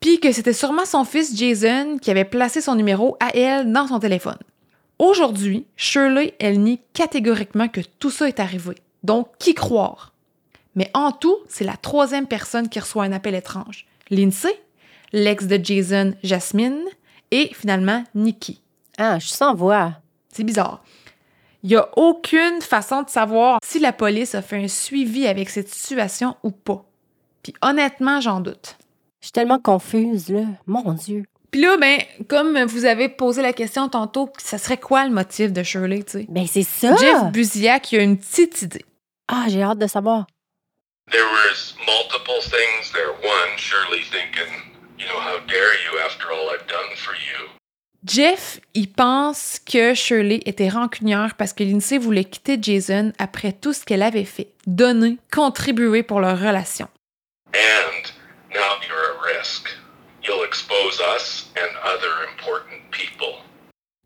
puis 0.00 0.20
que 0.20 0.30
c'était 0.32 0.52
sûrement 0.52 0.84
son 0.84 1.04
fils 1.04 1.34
Jason 1.36 1.96
qui 2.00 2.10
avait 2.10 2.26
placé 2.26 2.60
son 2.60 2.74
numéro 2.74 3.16
à 3.18 3.34
elle 3.34 3.72
dans 3.72 3.88
son 3.88 3.98
téléphone. 3.98 4.38
Aujourd'hui, 4.98 5.64
Shirley, 5.76 6.34
elle 6.38 6.60
nie 6.60 6.80
catégoriquement 6.92 7.68
que 7.68 7.80
tout 7.98 8.10
ça 8.10 8.28
est 8.28 8.38
arrivé. 8.38 8.76
Donc, 9.02 9.28
qui 9.38 9.54
croire? 9.54 10.12
Mais 10.74 10.90
en 10.92 11.10
tout, 11.10 11.38
c'est 11.48 11.64
la 11.64 11.76
troisième 11.76 12.26
personne 12.26 12.68
qui 12.68 12.78
reçoit 12.78 13.04
un 13.04 13.12
appel 13.12 13.34
étrange. 13.34 13.86
Lindsay, 14.10 14.54
l'ex 15.12 15.46
de 15.46 15.58
Jason, 15.62 16.14
Jasmine, 16.22 16.82
et 17.30 17.50
finalement 17.54 18.04
Nikki. 18.14 18.62
Ah, 18.96 19.18
je 19.18 19.26
suis 19.26 19.36
sans 19.36 19.54
voix. 19.54 19.92
C'est 20.32 20.44
bizarre. 20.44 20.82
Il 21.62 21.70
n'y 21.70 21.76
a 21.76 21.88
aucune 21.96 22.60
façon 22.60 23.02
de 23.02 23.10
savoir 23.10 23.58
si 23.64 23.80
la 23.80 23.92
police 23.92 24.34
a 24.34 24.42
fait 24.42 24.62
un 24.62 24.68
suivi 24.68 25.26
avec 25.26 25.50
cette 25.50 25.68
situation 25.68 26.36
ou 26.42 26.50
pas. 26.50 26.84
Puis 27.42 27.54
honnêtement, 27.62 28.20
j'en 28.20 28.40
doute. 28.40 28.76
Je 29.20 29.26
suis 29.26 29.32
tellement 29.32 29.58
confuse, 29.58 30.28
là. 30.28 30.42
Mon 30.66 30.92
Dieu. 30.92 31.24
Puis 31.50 31.62
là, 31.62 31.76
ben, 31.78 31.98
comme 32.28 32.62
vous 32.64 32.84
avez 32.84 33.08
posé 33.08 33.42
la 33.42 33.52
question 33.52 33.88
tantôt, 33.88 34.30
ça 34.38 34.58
serait 34.58 34.76
quoi 34.76 35.04
le 35.04 35.10
motif 35.10 35.52
de 35.52 35.62
Shirley, 35.62 36.02
tu 36.02 36.12
sais? 36.12 36.26
Ben, 36.28 36.46
c'est 36.46 36.62
ça. 36.62 36.94
Jeff 36.96 37.32
Buziak, 37.32 37.90
il 37.92 37.98
a 37.98 38.02
une 38.02 38.18
petite 38.18 38.62
idée. 38.62 38.84
Ah, 39.28 39.46
j'ai 39.48 39.62
hâte 39.62 39.78
de 39.78 39.86
savoir. 39.86 40.26
There 41.10 41.24
was 41.24 41.74
multiple 41.86 42.40
things 42.42 42.92
there. 42.92 43.12
One, 43.24 43.56
Shirley 43.56 44.02
thinking, 44.02 44.77
you 44.98 45.06
know, 45.06 45.20
how 45.20 45.38
dare 45.46 45.74
you 45.84 45.98
after 46.04 46.26
all 46.32 46.50
I've 46.50 46.66
done 46.66 46.96
for 46.96 47.14
you. 47.14 47.48
Jeff, 48.04 48.60
il 48.74 48.90
pense 48.90 49.58
que 49.58 49.92
Shirley 49.94 50.40
était 50.46 50.68
rancunière 50.68 51.34
parce 51.36 51.52
que 51.52 51.64
Lindsay 51.64 51.98
voulait 51.98 52.24
quitter 52.24 52.58
Jason 52.60 53.12
après 53.18 53.52
tout 53.52 53.72
ce 53.72 53.84
qu'elle 53.84 54.02
avait 54.02 54.24
fait, 54.24 54.48
donner, 54.66 55.18
contribuer 55.32 56.02
pour 56.02 56.20
leur 56.20 56.38
relation. 56.38 56.88
And 57.54 58.12
now 58.54 58.78
you're 58.86 59.04
at 59.14 59.38
risk. 59.38 59.68
You'll 60.22 60.44
expose 60.44 61.00
us 61.16 61.50
and 61.56 61.76
other 61.84 62.28
important 62.30 62.82
people. 62.90 63.42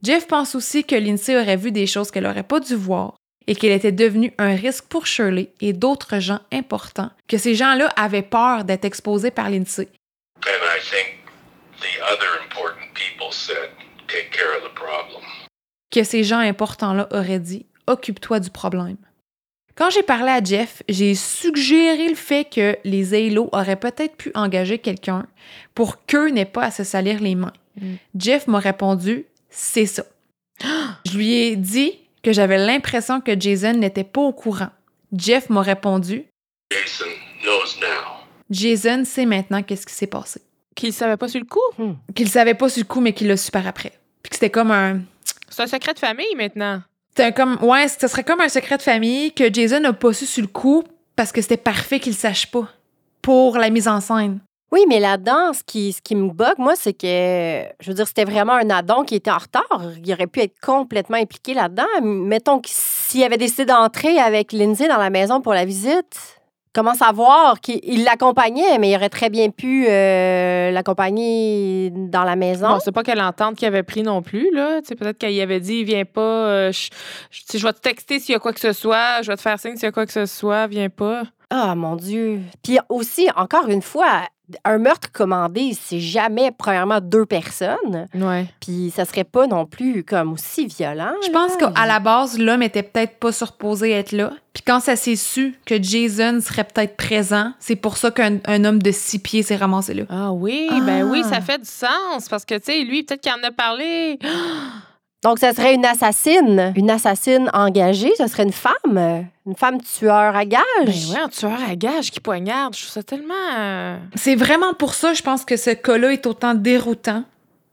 Jeff 0.03 0.27
pense 0.27 0.55
aussi 0.55 0.85
que 0.85 0.97
Lindsay 0.97 1.37
aurait 1.37 1.57
vu 1.57 1.71
des 1.71 1.87
choses 1.87 2.11
qu'elle 2.11 2.25
n'aurait 2.25 2.43
pas 2.43 2.61
dû 2.61 2.75
voir 2.75 3.15
et 3.47 3.55
qu'elle 3.55 3.73
était 3.73 3.93
devenue 3.93 4.33
un 4.39 4.55
risque 4.55 4.87
pour 4.87 5.07
Shirley 5.07 5.53
et 5.61 5.73
d'autres 5.73 6.19
gens 6.19 6.41
importants, 6.53 7.11
que 7.29 7.39
ces 7.39 7.55
gens-là 7.55 7.89
avaient 7.97 8.23
peur 8.23 8.65
d'être 8.65 8.85
exposés 8.85 9.31
par 9.31 9.51
Lindsay. 9.51 9.89
And 10.47 10.63
I 10.77 10.81
think 10.81 11.19
the 11.81 12.03
other 12.05 12.43
important 12.45 12.93
people 12.95 13.33
said, 13.33 13.71
take 14.09 14.31
care 14.31 14.57
of 14.57 14.63
the 14.65 14.75
problem. 14.75 15.23
Que 15.91 16.05
ces 16.05 16.25
gens 16.25 16.39
importants-là 16.39 17.09
auraient 17.13 17.41
dit 17.41 17.67
Occupe-toi 17.87 18.41
du 18.41 18.51
problème. 18.51 18.97
Quand 19.75 19.91
j'ai 19.91 20.03
parlé 20.03 20.31
à 20.31 20.43
Jeff, 20.43 20.83
j'ai 20.89 21.15
suggéré 21.15 22.09
le 22.09 22.15
fait 22.15 22.49
que 22.49 22.77
les 22.85 23.15
Halo 23.15 23.49
auraient 23.53 23.77
peut-être 23.77 24.17
pu 24.17 24.31
engager 24.35 24.79
quelqu'un 24.79 25.27
pour 25.75 26.05
qu'eux 26.05 26.29
n'aient 26.29 26.45
pas 26.45 26.65
à 26.65 26.71
se 26.71 26.85
salir 26.85 27.21
les 27.21 27.35
mains. 27.35 27.53
Mm. 27.81 27.95
Jeff 28.17 28.47
m'a 28.47 28.59
répondu 28.59 29.27
C'est 29.49 29.87
ça. 29.87 30.05
Je 31.07 31.17
lui 31.17 31.33
ai 31.33 31.57
dit 31.57 31.99
que 32.23 32.33
j'avais 32.33 32.59
l'impression 32.59 33.21
que 33.21 33.39
Jason 33.39 33.75
n'était 33.75 34.05
pas 34.05 34.21
au 34.21 34.33
courant. 34.33 34.71
Jeff 35.13 35.51
m'a 35.51 35.63
répondu 35.63 36.25
Jason 36.71 37.11
knows 37.43 37.81
now. 37.81 38.12
Jason 38.53 39.05
sait 39.05 39.27
maintenant 39.27 39.63
qu'est-ce 39.63 39.87
qui 39.87 39.95
s'est 39.95 40.07
passé. 40.07 40.43
Qu'il 40.75 40.93
savait 40.93 41.17
pas 41.17 41.29
sur 41.29 41.41
le 41.41 41.47
coup? 41.47 41.95
Qu'il 42.15 42.29
savait 42.29 42.55
pas 42.55 42.69
sur 42.69 42.83
le 42.83 42.87
coup, 42.87 43.01
mais 43.01 43.13
qu'il 43.13 43.29
l'a 43.29 43.37
su 43.37 43.51
par 43.51 43.67
après. 43.67 43.93
Puis 44.23 44.31
que 44.31 44.37
c'était 44.37 44.51
comme 44.51 44.71
un. 44.71 45.01
C'est 45.49 45.63
un 45.63 45.67
secret 45.67 45.95
de 45.95 45.99
famille 45.99 46.35
maintenant. 46.37 46.83
C'était 47.11 47.25
un 47.25 47.33
comme. 47.33 47.59
Ouais, 47.63 47.89
ce 47.89 48.07
serait 48.07 48.25
comme 48.25 48.41
un 48.41 48.49
secret 48.49 48.79
de 48.79 48.83
famille 48.83 49.33
que 49.33 49.53
Jason 49.53 49.81
n'a 49.81 49.93
pas 49.93 50.13
su 50.13 50.27
sur 50.27 50.43
le 50.43 50.49
coup 50.49 50.85
parce 51.17 51.33
que 51.33 51.43
c'était 51.43 51.57
parfait 51.57 52.01
qu'il 52.01 52.13
le 52.13 52.19
sache 52.19 52.51
pas. 52.51 52.69
Pour 53.21 53.59
la 53.59 53.71
mise 53.71 53.87
en 53.87 54.01
scène. 54.01 54.41
Oui, 54.73 54.87
mais 54.89 54.99
là-dedans, 54.99 55.53
ce 55.53 55.63
qui, 55.63 55.93
ce 55.93 56.01
qui 56.01 56.17
me 56.17 56.31
bug, 56.31 56.55
moi, 56.57 56.75
c'est 56.77 56.95
que, 56.95 57.07
je 57.79 57.89
veux 57.89 57.95
dire, 57.95 58.09
c'était 58.09 58.25
vraiment 58.25 58.55
un 58.55 58.71
addon 58.71 59.05
qui 59.05 59.15
était 59.15 59.31
en 59.31 59.37
retard. 59.37 59.83
Il 60.03 60.13
aurait 60.13 60.27
pu 60.27 60.41
être 60.41 60.59
complètement 60.63 61.19
impliqué 61.19 61.53
là-dedans. 61.53 61.85
Mettons 62.03 62.59
que 62.59 62.71
s'il 62.71 63.23
avait 63.23 63.37
décidé 63.37 63.67
d'entrer 63.67 64.19
avec 64.19 64.51
Lindsay 64.51 64.89
dans 64.89 64.97
la 64.97 65.11
maison 65.11 65.43
pour 65.43 65.53
la 65.53 65.67
visite, 65.67 66.41
comment 66.73 66.95
savoir 66.95 67.61
qu'il 67.61 67.81
il 67.83 68.05
l'accompagnait, 68.05 68.79
mais 68.79 68.91
il 68.91 68.97
aurait 68.97 69.09
très 69.09 69.31
bien 69.31 69.51
pu 69.51 69.87
euh, 69.89 70.71
l'accompagner 70.71 71.91
dans 71.91 72.25
la 72.25 72.37
maison. 72.37 72.69
Bon, 72.69 72.79
c'est 72.83 72.93
pas 72.93 73.03
quelle 73.03 73.21
entente 73.21 73.57
qu'il 73.57 73.69
avait 73.69 73.83
pris 73.83 74.03
non 74.03 74.23
plus, 74.23 74.51
là. 74.53 74.81
Tu 74.81 74.89
sais, 74.89 74.95
peut-être 74.95 75.19
qu'il 75.19 75.41
avait 75.41 75.61
dit, 75.61 75.85
viens 75.85 76.05
pas, 76.05 76.21
euh, 76.21 76.73
je 76.73 77.59
vais 77.59 77.73
te 77.73 77.81
texter 77.81 78.19
s'il 78.19 78.33
y 78.33 78.37
a 78.37 78.39
quoi 78.39 78.53
que 78.53 78.61
ce 78.61 78.73
soit, 78.73 79.23
je 79.23 79.31
vais 79.31 79.37
te 79.37 79.43
faire 79.43 79.59
signe 79.59 79.77
s'il 79.77 79.85
y 79.85 79.87
a 79.87 79.93
quoi 79.93 80.07
que 80.07 80.13
ce 80.13 80.27
soit, 80.27 80.67
viens 80.67 80.89
pas. 80.89 81.25
Ah, 81.51 81.75
mon 81.75 81.97
Dieu. 81.97 82.41
Puis 82.63 82.79
aussi, 82.89 83.29
encore 83.37 83.69
une 83.69 83.83
fois, 83.83 84.23
un 84.65 84.79
meurtre 84.79 85.11
commandé, 85.13 85.77
c'est 85.81 86.01
jamais, 86.01 86.51
premièrement, 86.57 87.01
deux 87.01 87.27
personnes. 87.27 88.09
Ouais. 88.15 88.47
Puis 88.61 88.93
ça 88.95 89.05
serait 89.05 89.25
pas 89.25 89.47
non 89.47 89.67
plus 89.67 90.05
comme 90.05 90.33
aussi 90.33 90.67
violent. 90.67 91.13
Je 91.25 91.31
pense 91.31 91.57
qu'à 91.57 91.87
la 91.87 91.99
base, 92.01 92.39
l'homme 92.39 92.63
était 92.63 92.83
peut-être 92.83 93.19
pas 93.19 93.33
supposé 93.33 93.91
être 93.93 94.13
là. 94.13 94.33
Puis 94.53 94.63
quand 94.67 94.81
ça 94.81 94.97
s'est 94.97 95.17
su 95.17 95.55
que 95.65 95.83
Jason 95.83 96.41
serait 96.43 96.65
peut-être 96.65 96.97
présent, 96.97 97.53
c'est 97.59 97.77
pour 97.77 97.97
ça 97.97 98.11
qu'un 98.11 98.39
un 98.47 98.65
homme 98.65 98.83
de 98.83 98.91
six 98.91 99.19
pieds 99.19 99.43
s'est 99.43 99.57
ramassé 99.57 99.95
là. 99.95 100.05
Ah 100.11 100.33
oui, 100.33 100.69
ben 100.85 101.05
oui, 101.05 101.23
Ah. 101.25 101.29
ça 101.37 101.41
fait 101.41 101.59
du 101.59 101.65
sens. 101.69 102.29
Parce 102.29 102.45
que, 102.45 102.57
tu 102.57 102.65
sais, 102.73 102.83
lui, 102.85 103.03
peut-être 103.03 103.23
qu'il 103.23 103.33
en 103.33 103.43
a 103.47 103.51
parlé. 103.51 104.19
Donc, 105.23 105.39
ça 105.39 105.53
serait 105.55 105.75
une 105.75 105.85
assassine, 105.85 106.73
une 106.77 106.91
assassine 106.91 107.49
engagée. 107.53 108.13
Ce 108.19 108.27
serait 108.27 108.43
une 108.43 108.53
femme, 108.53 109.25
une 109.47 109.55
femme 109.55 109.81
tueur 109.81 110.35
à 110.35 110.45
gage. 110.45 110.63
Ben 110.85 111.15
ouais, 111.15 111.21
un 111.21 111.29
tueur 111.29 111.59
à 111.69 111.77
gage 111.77 112.11
qui 112.11 112.19
poignarde. 112.19 112.75
Je 112.75 112.81
trouve 112.83 112.93
ça 112.93 113.03
tellement. 113.05 113.35
euh, 113.57 113.97
C'est 114.17 114.35
vraiment 114.35 114.75
pour 114.75 114.95
ça, 114.95 115.15
je 115.15 115.23
pense 115.23 115.45
que 115.45 115.57
ce 115.57 115.71
cas-là 115.71 116.13
est 116.13 116.27
autant 116.27 116.55
déroutant. 116.55 117.23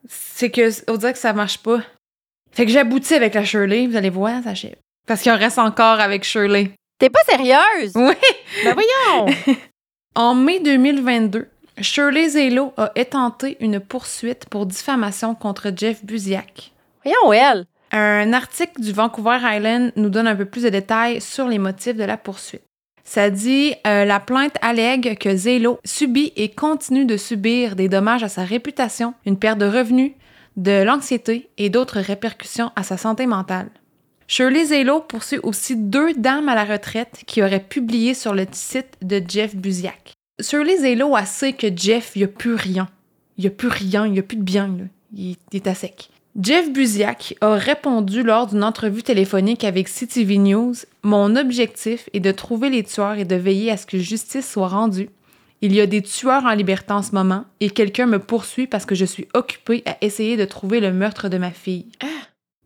C'est 0.08 0.52
que, 0.52 0.70
on 0.92 0.98
dirait 0.98 1.14
que 1.14 1.20
ça 1.20 1.34
marche 1.34 1.58
pas. 1.58 1.80
Fait 2.52 2.66
que 2.66 2.72
j'aboutis 2.72 3.14
avec 3.16 3.34
la 3.34 3.44
Shirley, 3.44 3.88
vous 3.88 3.96
allez 3.98 4.10
voir, 4.10 4.44
ça 4.44 4.54
chip. 4.56 4.76
Parce 5.08 5.22
qu'il 5.22 5.32
en 5.32 5.38
reste 5.38 5.58
encore 5.60 6.00
avec 6.00 6.24
Shirley. 6.24 6.72
T'es 7.00 7.10
pas 7.10 7.20
sérieuse? 7.28 7.94
Oui! 7.96 8.14
Ben 8.64 8.74
voyons! 8.76 9.36
En 10.16 10.34
mai 10.36 10.60
2022, 10.60 11.48
Shirley 11.82 12.30
Zelo 12.30 12.74
a 12.78 12.92
étenté 12.96 13.58
une 13.60 13.80
poursuite 13.80 14.48
pour 14.50 14.66
diffamation 14.66 15.34
contre 15.36 15.72
Jeff 15.74 16.04
Buziak. 16.04 16.72
Un 17.92 18.34
article 18.34 18.82
du 18.82 18.92
Vancouver 18.92 19.40
Island 19.42 19.92
nous 19.96 20.10
donne 20.10 20.28
un 20.28 20.36
peu 20.36 20.46
plus 20.46 20.64
de 20.64 20.70
détails 20.70 21.22
sur 21.22 21.48
les 21.48 21.58
motifs 21.58 21.96
de 21.96 22.04
la 22.04 22.18
poursuite. 22.18 22.62
Ça 23.04 23.32
dit 23.32 23.74
euh, 23.88 24.06
la 24.06 24.20
plainte 24.20 24.56
allègue 24.62 25.18
que 25.18 25.36
Zelo 25.36 25.80
subit 25.84 26.32
et 26.36 26.50
continue 26.50 27.06
de 27.06 27.18
subir 27.18 27.76
des 27.76 27.90
dommages 27.90 28.24
à 28.24 28.30
sa 28.30 28.44
réputation, 28.44 29.16
une 29.26 29.40
perte 29.40 29.58
de 29.58 29.66
revenus, 29.66 30.12
de 30.58 30.84
l'anxiété 30.84 31.50
et 31.58 31.72
d'autres 31.72 32.00
répercussions 32.00 32.72
à 32.76 32.84
sa 32.84 32.98
santé 32.98 33.26
mentale. 33.26 33.70
Shirley 34.28 34.66
Zelo 34.66 35.00
poursuit 35.02 35.40
aussi 35.42 35.76
deux 35.76 36.14
dames 36.14 36.50
à 36.50 36.56
la 36.56 36.66
retraite 36.66 37.24
qui 37.26 37.42
auraient 37.42 37.60
publié 37.60 38.14
sur 38.14 38.36
le 38.36 38.46
site 38.52 38.94
de 39.02 39.24
Jeff 39.28 39.56
Buziak. 39.56 40.14
Shirley 40.40 40.78
Zelo 40.78 41.16
a 41.16 41.26
sait 41.26 41.54
que 41.54 41.76
Jeff, 41.76 42.12
il 42.16 42.26
a 42.26 42.28
plus 42.28 42.54
rien. 42.54 42.90
Il 43.38 43.48
a 43.48 43.50
plus 43.50 43.70
rien, 43.70 44.06
il 44.06 44.20
a 44.20 44.22
plus 44.22 44.38
de 44.38 44.44
bien. 44.44 44.70
il 45.16 45.38
est 45.52 45.66
à 45.66 45.74
sec. 45.74 46.12
Jeff 46.38 46.70
Buziak 46.72 47.36
a 47.42 47.56
répondu 47.56 48.22
lors 48.22 48.48
d'une 48.48 48.64
entrevue 48.64 49.02
téléphonique 49.02 49.64
avec 49.64 49.90
CTV 49.90 50.38
News 50.38 50.76
Mon 51.02 51.36
objectif 51.36 52.08
est 52.14 52.20
de 52.20 52.32
trouver 52.32 52.70
les 52.70 52.84
tueurs 52.84 53.18
et 53.18 53.26
de 53.26 53.36
veiller 53.36 53.72
à 53.72 53.78
ce 53.78 53.88
que 53.88 53.98
justice 53.98 54.50
soit 54.50 54.68
rendue. 54.68 55.10
Il 55.62 55.74
y 55.74 55.82
a 55.82 55.88
des 55.88 56.04
tueurs 56.04 56.46
en 56.46 56.54
liberté 56.54 56.94
en 56.94 57.02
ce 57.02 57.14
moment 57.14 57.46
et 57.60 57.72
quelqu'un 57.72 58.06
me 58.06 58.20
poursuit 58.20 58.68
parce 58.68 58.86
que 58.86 58.96
je 58.96 59.06
suis 59.06 59.28
occupé 59.34 59.82
à 59.88 59.98
essayer 60.02 60.38
de 60.38 60.46
trouver 60.46 60.80
le 60.80 60.94
meurtre 60.94 61.30
de 61.30 61.38
ma 61.38 61.52
fille. 61.52 61.88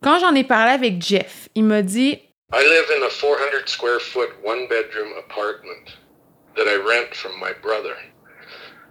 Quand 0.03 0.19
j'en 0.19 0.35
ai 0.35 0.43
parlé 0.43 0.73
avec 0.73 1.01
Jeff, 1.01 1.47
il 1.55 1.63
m'a 1.63 1.81
dit 1.81 2.19
I 2.53 2.59
live 2.59 2.91
in 2.99 3.05
a 3.05 3.09
400 3.09 3.67
square 3.67 3.99
foot, 4.01 4.29
one 4.43 4.67
bedroom 4.67 5.13
apartment 5.17 5.97
that 6.55 6.67
I 6.67 6.75
rent 6.75 7.15
from 7.15 7.31
my 7.39 7.53
brother. 7.63 7.95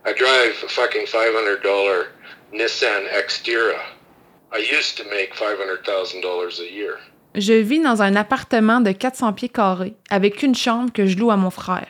I 0.04 0.14
drive 0.14 0.64
a 0.64 0.68
fucking 0.68 1.06
$500 1.06 1.60
Nissan 2.54 3.02
Xterra. 3.24 4.01
Je 7.34 7.52
vis 7.54 7.80
dans 7.80 8.02
un 8.02 8.16
appartement 8.16 8.80
de 8.80 8.92
400 8.92 9.32
pieds 9.32 9.48
carrés 9.48 9.94
avec 10.10 10.42
une 10.42 10.54
chambre 10.54 10.92
que 10.92 11.06
je 11.06 11.16
loue 11.16 11.30
à 11.30 11.36
mon 11.36 11.50
frère. 11.50 11.88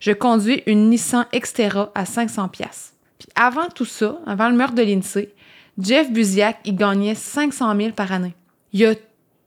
Je 0.00 0.10
conduis 0.10 0.62
une 0.66 0.90
Nissan 0.90 1.26
Xterra 1.32 1.92
à 1.94 2.04
500 2.04 2.48
pièces. 2.48 2.94
Puis 3.18 3.28
avant 3.36 3.68
tout 3.68 3.84
ça, 3.84 4.18
avant 4.26 4.48
le 4.48 4.56
meurtre 4.56 4.74
de 4.74 4.82
Lindsay, 4.82 5.28
Jeff 5.78 6.10
Buziak, 6.10 6.58
il 6.64 6.74
gagnait 6.74 7.14
500 7.14 7.76
000 7.76 7.90
par 7.92 8.10
année. 8.10 8.34
Il 8.72 8.84
a, 8.86 8.94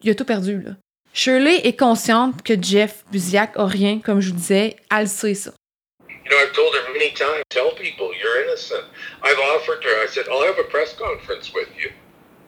il 0.02 0.12
a 0.12 0.16
tout 0.16 0.26
perdu, 0.26 0.62
là. 0.62 0.72
Shirley 1.14 1.68
est 1.68 1.78
consciente 1.78 2.42
que 2.44 2.54
Jeff 2.60 3.04
Buziak 3.12 3.58
a 3.58 3.66
rien, 3.66 4.00
comme 4.00 4.20
je 4.22 4.30
vous 4.30 4.38
disais, 4.38 4.78
elle 4.90 5.08
sait 5.08 5.36
ça. 5.36 5.52
You 6.10 6.32
know, 6.32 6.38
I've 6.38 6.54
told 6.54 6.74
her 6.74 6.94
many 6.94 7.14
times, 7.14 7.44
tell 7.50 7.76
people 7.76 8.08
you're 8.16 8.46
innocent. 8.46 8.86
I've 9.22 9.38
offered 9.56 9.84
her, 9.84 10.04
I 10.04 10.08
said, 10.08 10.26
I'll 10.32 10.48
have 10.48 10.58
a 10.58 10.70
press 10.70 10.96
conference 10.96 11.54
with 11.54 11.68
you. 11.78 11.92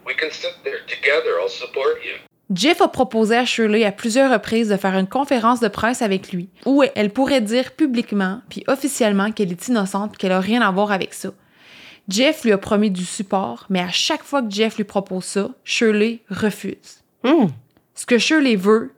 We 0.05 0.15
can 0.15 0.29
sit 0.31 0.63
there 0.63 0.85
together, 0.87 1.39
I'll 1.41 1.49
support 1.49 1.97
you. 2.03 2.13
Jeff 2.53 2.79
a 2.81 2.87
proposé 2.87 3.35
à 3.35 3.45
Shirley 3.45 3.85
à 3.85 3.91
plusieurs 3.91 4.31
reprises 4.31 4.69
de 4.69 4.77
faire 4.77 4.95
une 4.95 5.07
conférence 5.07 5.59
de 5.59 5.67
presse 5.67 6.03
avec 6.03 6.31
lui, 6.31 6.47
où 6.65 6.83
elle 6.93 7.09
pourrait 7.09 7.41
dire 7.41 7.71
publiquement 7.71 8.41
puis 8.49 8.63
officiellement 8.67 9.31
qu'elle 9.31 9.51
est 9.51 9.67
innocente 9.67 10.13
et 10.13 10.17
qu'elle 10.17 10.31
a 10.31 10.39
rien 10.39 10.61
à 10.61 10.69
voir 10.69 10.91
avec 10.91 11.15
ça. 11.15 11.29
Jeff 12.07 12.43
lui 12.43 12.51
a 12.51 12.59
promis 12.59 12.91
du 12.91 13.03
support, 13.03 13.65
mais 13.69 13.79
à 13.79 13.89
chaque 13.89 14.23
fois 14.23 14.43
que 14.43 14.51
Jeff 14.51 14.77
lui 14.77 14.83
propose 14.83 15.25
ça, 15.25 15.49
Shirley 15.63 16.19
refuse. 16.29 17.01
Hmm. 17.23 17.47
Ce 17.95 18.05
que 18.05 18.19
Shirley 18.19 18.55
veut, 18.55 18.93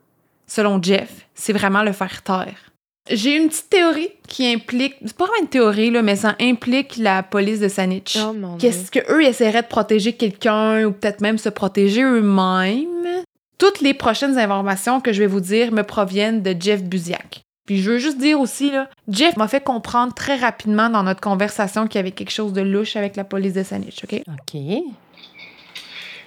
selon 0.46 0.82
Jeff, 0.82 1.26
c'est 1.34 1.54
vraiment 1.54 1.82
le 1.82 1.92
faire 1.92 2.22
taire. 2.22 2.67
J'ai 3.10 3.36
une 3.36 3.48
petite 3.48 3.70
théorie 3.70 4.10
qui 4.26 4.46
implique, 4.46 4.96
c'est 5.04 5.16
pas 5.16 5.26
vraiment 5.26 5.42
une 5.42 5.48
théorie, 5.48 5.90
là, 5.90 6.02
mais 6.02 6.16
ça 6.16 6.36
implique 6.40 6.96
la 6.96 7.22
police 7.22 7.60
de 7.60 7.68
Saanich. 7.68 8.18
Oh. 8.20 8.34
Qu'est-ce 8.58 8.90
qu'eux 8.90 9.22
essaieraient 9.22 9.62
de 9.62 9.68
protéger 9.68 10.12
quelqu'un 10.12 10.84
ou 10.84 10.92
peut-être 10.92 11.20
même 11.20 11.38
se 11.38 11.48
protéger 11.48 12.02
eux-mêmes? 12.02 13.24
Toutes 13.58 13.80
les 13.80 13.94
prochaines 13.94 14.38
informations 14.38 15.00
que 15.00 15.12
je 15.12 15.20
vais 15.20 15.26
vous 15.26 15.40
dire 15.40 15.72
me 15.72 15.82
proviennent 15.82 16.42
de 16.42 16.54
Jeff 16.58 16.82
Buziak. 16.82 17.42
Puis 17.66 17.82
je 17.82 17.90
veux 17.90 17.98
juste 17.98 18.18
dire 18.18 18.40
aussi, 18.40 18.70
là, 18.70 18.88
Jeff 19.08 19.36
m'a 19.36 19.48
fait 19.48 19.62
comprendre 19.62 20.14
très 20.14 20.36
rapidement 20.36 20.88
dans 20.88 21.02
notre 21.02 21.20
conversation 21.20 21.86
qu'il 21.86 21.98
y 21.98 22.00
avait 22.00 22.12
quelque 22.12 22.30
chose 22.30 22.52
de 22.52 22.62
louche 22.62 22.96
avec 22.96 23.16
la 23.16 23.24
police 23.24 23.52
de 23.52 23.62
Saanich, 23.62 24.04
OK? 24.04 24.22
OK. 24.26 24.54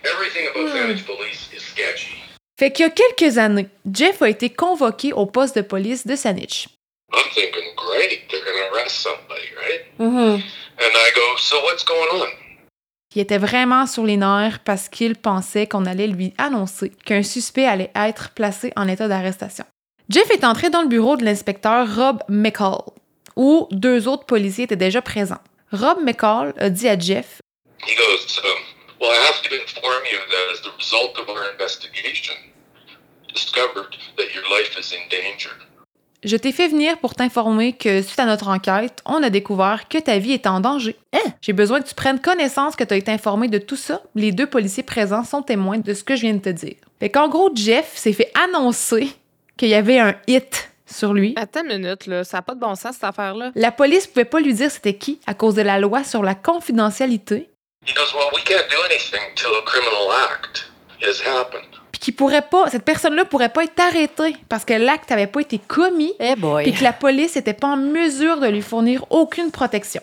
Everything 0.04 0.48
about 0.50 0.70
Vantage 0.70 1.04
Police 1.04 1.50
is 1.54 1.62
sketchy. 1.62 2.21
Fait 2.62 2.72
qu'il 2.72 2.86
y 2.86 2.88
a 2.88 2.92
quelques 2.92 3.40
années, 3.40 3.70
Jeff 3.92 4.22
a 4.22 4.30
été 4.30 4.52
convoqué 4.52 5.14
au 5.14 5.26
poste 5.26 5.56
de 5.56 5.64
police 5.64 6.06
de 6.06 6.16
Saanich. 6.16 6.68
I'm 7.12 7.24
thinking, 7.34 7.74
great, 7.76 8.28
they're 8.30 8.40
gonna 8.46 8.70
arrest 8.72 8.98
somebody, 8.98 9.50
right? 9.58 9.82
And 9.98 10.44
I 10.78 11.12
go, 11.16 11.38
so 11.40 11.56
what's 11.64 11.84
going 11.84 12.22
on? 12.22 12.28
Il 13.16 13.22
était 13.24 13.40
vraiment 13.40 13.88
sur 13.88 14.06
les 14.06 14.16
nerfs 14.16 14.60
parce 14.60 14.90
qu'il 14.90 15.16
pensait 15.16 15.66
qu'on 15.66 15.88
allait 15.88 16.06
lui 16.06 16.36
annoncer 16.38 16.92
qu'un 17.04 17.24
suspect 17.24 17.66
allait 17.66 17.90
être 17.96 18.30
placé 18.36 18.72
en 18.76 18.88
état 18.88 19.08
d'arrestation. 19.08 19.66
Jeff 20.10 20.30
est 20.30 20.44
entré 20.44 20.70
dans 20.70 20.84
le 20.84 20.88
bureau 20.88 21.18
de 21.18 21.26
l'inspecteur 21.26 21.88
Rob 21.96 22.22
McCall, 22.30 22.84
où 23.36 23.68
deux 23.72 24.08
autres 24.08 24.28
policiers 24.28 24.66
étaient 24.66 24.76
déjà 24.76 25.02
présents. 25.02 25.42
Rob 25.72 25.98
McCall 26.04 26.54
a 26.60 26.70
dit 26.70 26.88
à 26.88 27.00
Jeff 27.00 27.42
He 27.88 27.96
goes, 27.96 28.40
um, 28.44 28.52
well, 29.00 29.10
I 29.10 29.26
have 29.26 29.42
to 29.42 29.56
inform 29.56 30.04
you 30.12 30.20
that 30.20 30.54
as 30.54 30.62
the 30.62 30.72
result 30.78 31.18
of 31.18 31.28
our 31.28 31.50
investigation, 31.52 32.36
Je 36.24 36.38
t'ai 36.38 36.52
fait 36.52 36.68
venir 36.68 36.98
pour 37.00 37.16
t'informer 37.16 37.74
que 37.74 38.02
suite 38.02 38.20
à 38.20 38.26
notre 38.26 38.48
enquête, 38.48 39.02
on 39.06 39.24
a 39.24 39.30
découvert 39.30 39.88
que 39.88 39.98
ta 39.98 40.20
vie 40.20 40.34
est 40.34 40.46
en 40.46 40.60
danger. 40.60 40.96
Hein? 41.14 41.32
J'ai 41.42 41.54
besoin 41.54 41.82
que 41.82 41.88
tu 41.88 41.96
prennes 41.96 42.20
connaissance 42.20 42.76
que 42.76 42.84
tu 42.84 42.94
as 42.94 42.98
été 42.98 43.12
informé 43.12 43.48
de 43.48 43.58
tout 43.58 43.76
ça. 43.76 44.02
Les 44.14 44.32
deux 44.32 44.46
policiers 44.48 44.84
présents 44.84 45.24
sont 45.24 45.42
témoins 45.42 45.80
de 45.80 45.94
ce 45.94 46.04
que 46.04 46.16
je 46.16 46.22
viens 46.22 46.34
de 46.36 46.42
te 46.42 46.50
dire. 46.50 46.76
Fait 47.00 47.10
qu'en 47.10 47.28
gros, 47.28 47.50
Jeff 47.56 47.96
s'est 47.96 48.14
fait 48.14 48.32
annoncer 48.44 49.10
qu'il 49.58 49.70
y 49.70 49.74
avait 49.74 50.00
un 50.00 50.16
hit 50.28 50.70
sur 50.86 51.14
lui. 51.14 51.34
Attends 51.38 51.64
une 51.64 51.80
minute, 51.80 52.06
là. 52.06 52.24
Ça 52.24 52.38
n'a 52.38 52.42
pas 52.44 52.54
de 52.54 52.60
bon 52.60 52.76
sens, 52.76 52.94
cette 52.96 53.04
affaire-là. 53.04 53.52
La 53.56 53.72
police 53.72 54.06
pouvait 54.06 54.26
pas 54.26 54.40
lui 54.40 54.54
dire 54.54 54.70
c'était 54.70 54.96
qui 54.96 55.20
à 55.26 55.34
cause 55.34 55.56
de 55.56 55.62
la 55.64 55.80
loi 55.80 56.04
sur 56.04 56.22
la 56.22 56.36
confidentialité, 56.36 57.48
He 57.84 57.94
goes, 57.96 58.14
well, 58.14 58.30
we 58.32 58.44
can't 58.44 58.70
do 58.70 58.78
anything 58.86 59.22
till 59.36 59.50
a 59.56 59.64
criminal 59.64 60.12
act 60.12 60.66
has 61.02 61.20
happened. 61.20 61.81
Puis 61.92 62.00
qu'il 62.00 62.16
pourrait 62.16 62.48
pas, 62.50 62.70
cette 62.70 62.84
personne-là 62.86 63.26
pourrait 63.26 63.50
pas 63.50 63.64
être 63.64 63.80
arrêtée 63.80 64.36
parce 64.50 64.66
que 64.66 64.74
l'acte 64.74 65.10
n'avait 65.10 65.28
pas 65.28 65.42
été 65.42 65.58
commis, 65.60 66.14
Eh 66.20 66.34
puis 66.34 66.42
boy. 66.42 66.74
que 66.74 66.84
la 66.84 66.94
police 66.94 67.36
n'était 67.36 67.54
pas 67.54 67.68
en 67.70 67.78
mesure 67.78 68.40
de 68.40 68.48
lui 68.48 68.62
fournir 68.62 69.06
aucune 69.10 69.52
protection. 69.52 70.02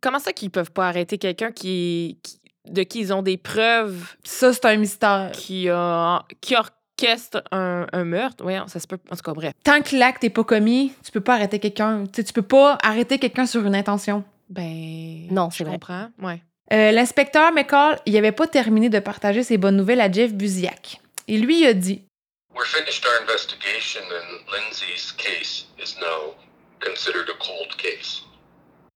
Comment 0.00 0.18
ça 0.18 0.32
qu'ils 0.32 0.50
peuvent 0.50 0.70
pas 0.72 0.88
arrêter 0.88 1.18
quelqu'un 1.18 1.52
qui, 1.52 2.18
qui- 2.22 2.38
de 2.70 2.82
qui 2.82 3.00
ils 3.00 3.12
ont 3.12 3.22
des 3.22 3.36
preuves? 3.36 4.14
Ça, 4.24 4.52
c'est 4.52 4.64
un 4.64 4.76
mystère. 4.76 5.30
qui, 5.32 5.68
a, 5.68 6.22
qui 6.40 6.54
orchestre 6.56 7.42
un, 7.52 7.86
un 7.92 8.04
meurtre? 8.04 8.44
Oui, 8.46 8.54
ça 8.66 8.80
se 8.80 8.86
peut. 8.86 8.98
En 9.10 9.16
tout 9.16 9.22
cas, 9.22 9.32
bref. 9.34 9.52
Tant 9.62 9.82
que 9.82 9.94
l'acte 9.96 10.22
n'est 10.22 10.30
pas 10.30 10.44
commis, 10.44 10.92
tu 11.04 11.10
peux 11.12 11.20
pas 11.20 11.34
arrêter 11.34 11.58
quelqu'un. 11.58 12.04
Tu 12.04 12.10
sais, 12.16 12.24
tu 12.24 12.32
peux 12.32 12.40
pas 12.42 12.78
arrêter 12.82 13.18
quelqu'un 13.18 13.44
sur 13.46 13.64
une 13.66 13.74
intention. 13.74 14.24
Ben. 14.48 15.26
Non, 15.30 15.50
je 15.50 15.58
c'est 15.58 15.64
vrai. 15.64 15.74
comprends. 15.74 16.08
Ouais. 16.22 16.42
Euh, 16.72 16.92
L'inspecteur 16.92 17.52
McCall, 17.52 17.98
il 18.06 18.16
avait 18.16 18.32
pas 18.32 18.46
terminé 18.46 18.88
de 18.88 18.98
partager 19.00 19.42
ses 19.42 19.58
bonnes 19.58 19.76
nouvelles 19.76 20.00
à 20.00 20.10
Jeff 20.10 20.32
Buziak. 20.32 21.00
Et 21.28 21.38
lui, 21.38 21.66
a 21.66 21.74
dit 21.74 22.04
We're 22.54 22.64
finished 22.66 23.04
our 23.06 23.20
investigation, 23.22 24.02
and 24.02 24.40
Lindsay's 24.52 25.12
case 25.12 25.66
is 25.78 25.96
now 26.00 26.34
considered 26.80 27.28
a 27.28 27.38
cold 27.38 27.76
case. 27.76 28.22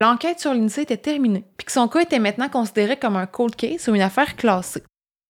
l'enquête 0.01 0.41
sur 0.41 0.53
l'INSEE 0.53 0.83
était 0.83 0.97
terminée, 0.97 1.45
puis 1.57 1.65
que 1.67 1.73
son 1.73 1.89
cas 1.89 2.01
était 2.01 2.19
maintenant 2.19 2.49
considéré 2.49 2.99
comme 2.99 3.17
un 3.17 3.27
cold 3.27 3.57
case 3.57 3.89
ou 3.89 3.95
une 3.95 4.03
affaire 4.03 4.37
classée. 4.37 4.83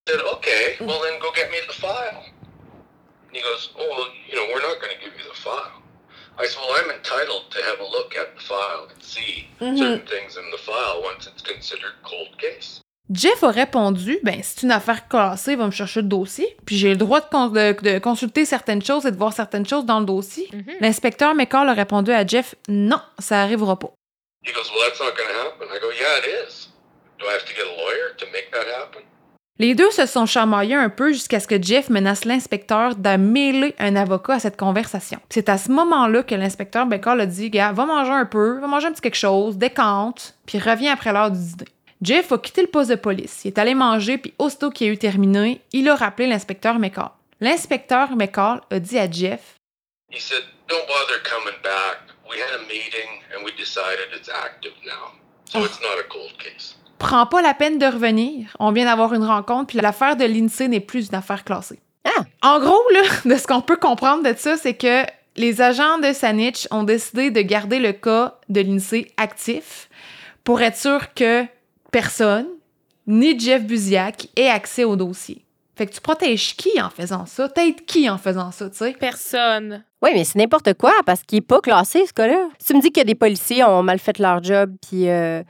I 0.06 0.12
said, 0.12 0.20
okay, 0.34 0.76
well 0.80 1.00
then 1.00 1.18
go 1.20 1.30
get 1.34 1.50
me 1.50 1.58
the 1.66 1.72
file. 1.72 2.24
And 3.28 3.36
he 3.36 3.40
goes, 3.40 3.70
oh, 3.78 3.86
well, 3.90 4.08
you 4.28 4.36
know, 4.36 4.46
we're 4.52 4.60
not 4.60 4.80
going 4.80 4.92
to 4.94 5.00
give 5.00 5.14
you 5.16 5.24
the 5.28 5.36
file. 5.36 5.80
I 6.38 6.46
said, 6.46 6.58
well, 6.60 6.76
I'm 6.82 6.90
entitled 6.90 7.50
to 7.50 7.62
have 7.62 7.80
a 7.80 7.84
look 7.84 8.14
at 8.16 8.34
the 8.34 8.42
file 8.42 8.88
and 8.92 9.02
see 9.02 9.48
certain 9.60 10.06
things 10.06 10.36
in 10.36 10.50
the 10.50 10.58
file 10.58 11.02
once 11.02 11.26
it's 11.26 11.42
considered 11.42 11.94
cold 12.02 12.36
case. 12.38 12.80
Jeff 13.12 13.42
a 13.44 13.50
répondu 13.50 14.18
ben 14.22 14.40
c'est 14.42 14.62
une 14.62 14.70
affaire 14.70 15.08
classée, 15.08 15.52
il 15.52 15.58
va 15.58 15.66
me 15.66 15.70
chercher 15.70 16.00
le 16.00 16.08
dossier, 16.08 16.56
puis 16.64 16.76
j'ai 16.76 16.88
le 16.90 16.96
droit 16.96 17.20
de, 17.20 17.26
con- 17.26 17.48
de- 17.48 17.76
de 17.82 17.98
consulter 17.98 18.44
certaines 18.46 18.82
choses 18.82 19.04
et 19.04 19.10
de 19.10 19.16
voir 19.16 19.32
certaines 19.34 19.66
choses 19.66 19.84
dans 19.84 20.00
le 20.00 20.06
dossier. 20.06 20.48
Mhm. 20.52 20.64
L'inspecteur 20.80 21.34
McCall 21.34 21.68
a 21.68 21.74
répondu 21.74 22.12
à 22.12 22.26
Jeff 22.26 22.54
non, 22.68 23.00
ça 23.18 23.42
arrivera 23.42 23.78
pas. 23.78 23.90
He 24.46 24.52
goes, 24.52 24.70
well, 24.74 24.88
that's 24.88 25.00
not 25.00 25.12
going 25.16 25.28
to 25.28 25.48
happen. 25.48 25.66
I 25.74 25.80
go, 25.80 25.88
yeah, 25.90 26.18
it 26.18 26.48
is. 26.48 26.68
Do 27.18 27.26
I 27.26 27.34
have 27.34 27.44
to 27.44 27.52
get 27.54 27.62
a 27.62 27.76
lawyer 27.76 28.14
to 28.18 28.26
make 28.32 28.50
that 28.52 28.66
happen? 28.82 29.02
Les 29.60 29.74
deux 29.76 29.90
se 29.92 30.04
sont 30.06 30.26
chamaillés 30.26 30.74
un 30.74 30.88
peu 30.88 31.12
jusqu'à 31.12 31.38
ce 31.40 31.46
que 31.46 31.62
Jeff 31.62 31.88
menace 31.88 32.24
l'inspecteur 32.24 32.96
de 32.96 33.16
mêler 33.16 33.74
un 33.78 33.94
avocat 33.96 34.34
à 34.34 34.38
cette 34.40 34.56
conversation. 34.56 35.20
C'est 35.30 35.48
à 35.48 35.58
ce 35.58 35.70
moment-là 35.70 36.22
que 36.24 36.34
l'inspecteur 36.34 36.86
McCall 36.86 37.20
a 37.20 37.26
dit 37.26 37.50
Gars, 37.50 37.70
va 37.72 37.86
manger 37.86 38.10
un 38.10 38.24
peu, 38.24 38.58
va 38.60 38.66
manger 38.66 38.88
un 38.88 38.92
petit 38.92 39.02
quelque 39.02 39.14
chose, 39.14 39.56
décante, 39.56 40.34
puis 40.46 40.58
reviens 40.58 40.92
après 40.94 41.12
l'heure 41.12 41.30
du 41.30 41.38
dîner. 41.38 41.68
Jeff 42.04 42.32
a 42.32 42.38
quitté 42.38 42.60
le 42.60 42.68
poste 42.68 42.90
de 42.90 42.96
police. 42.96 43.40
Il 43.44 43.48
est 43.48 43.58
allé 43.58 43.74
manger, 43.74 44.18
puis 44.18 44.34
aussitôt 44.38 44.70
qu'il 44.70 44.88
a 44.88 44.92
eu 44.92 44.98
terminé, 44.98 45.62
il 45.72 45.88
a 45.88 45.96
rappelé 45.96 46.28
l'inspecteur 46.28 46.78
McCall. 46.78 47.08
L'inspecteur 47.40 48.14
McCall 48.14 48.60
a 48.70 48.78
dit 48.78 48.98
à 48.98 49.10
Jeff 49.10 49.54
He 50.10 50.20
said, 50.20 50.44
don't 50.68 50.86
bother 50.86 51.22
coming 51.24 51.58
back. 51.62 52.02
We 52.30 52.38
had 52.38 52.60
a 52.60 52.62
meeting 52.68 53.22
and 53.34 53.42
we 53.44 53.52
decided 53.56 54.12
it's 54.14 54.28
active 54.28 54.74
now. 54.84 55.18
So 55.46 55.64
it's 55.64 55.80
not 55.80 55.98
a 55.98 56.06
cold 56.08 56.36
case. 56.38 56.76
Prends 56.98 57.26
pas 57.26 57.40
la 57.40 57.54
peine 57.54 57.78
de 57.78 57.86
revenir. 57.86 58.54
On 58.60 58.70
vient 58.70 58.84
d'avoir 58.84 59.14
une 59.14 59.24
rencontre, 59.24 59.68
puis 59.68 59.80
l'affaire 59.80 60.16
de 60.16 60.24
l'INSEE 60.24 60.68
n'est 60.68 60.80
plus 60.80 61.08
une 61.08 61.14
affaire 61.14 61.42
classée. 61.42 61.80
Ah! 62.04 62.24
En 62.42 62.60
gros, 62.60 62.82
là, 62.92 63.02
de 63.24 63.36
ce 63.36 63.46
qu'on 63.46 63.62
peut 63.62 63.76
comprendre 63.76 64.22
de 64.22 64.36
ça, 64.36 64.58
c'est 64.58 64.74
que 64.74 65.04
les 65.36 65.62
agents 65.62 65.98
de 65.98 66.12
Sanich 66.12 66.68
ont 66.70 66.84
décidé 66.84 67.30
de 67.30 67.40
garder 67.40 67.78
le 67.78 67.92
cas 67.92 68.38
de 68.50 68.60
l'INSEE 68.60 69.10
actif 69.16 69.88
pour 70.44 70.60
être 70.60 70.76
sûr 70.76 71.14
que 71.14 71.46
personne, 71.94 72.46
ni 73.06 73.38
Jeff 73.38 73.62
Buziak, 73.64 74.26
ait 74.34 74.48
accès 74.48 74.82
au 74.82 74.96
dossier. 74.96 75.44
Fait 75.76 75.86
que 75.86 75.92
tu 75.92 76.00
protèges 76.00 76.56
qui 76.56 76.80
en 76.82 76.90
faisant 76.90 77.24
ça? 77.24 77.48
T'aides 77.48 77.84
qui 77.84 78.10
en 78.10 78.18
faisant 78.18 78.50
ça, 78.50 78.68
tu 78.68 78.78
sais? 78.78 78.96
Personne. 78.98 79.84
Oui, 80.02 80.10
mais 80.12 80.24
c'est 80.24 80.38
n'importe 80.38 80.74
quoi 80.74 80.92
parce 81.06 81.22
qu'il 81.22 81.36
n'est 81.36 81.42
pas 81.42 81.60
classé, 81.60 82.04
ce 82.04 82.12
cas-là. 82.12 82.48
Si 82.58 82.66
tu 82.66 82.74
me 82.74 82.80
dis 82.80 82.90
que 82.90 83.00
des 83.02 83.14
policiers 83.14 83.62
ont 83.62 83.84
mal 83.84 84.00
fait 84.00 84.18
leur 84.18 84.42
job, 84.42 84.74
puis. 84.82 85.08
euh, 85.08 85.42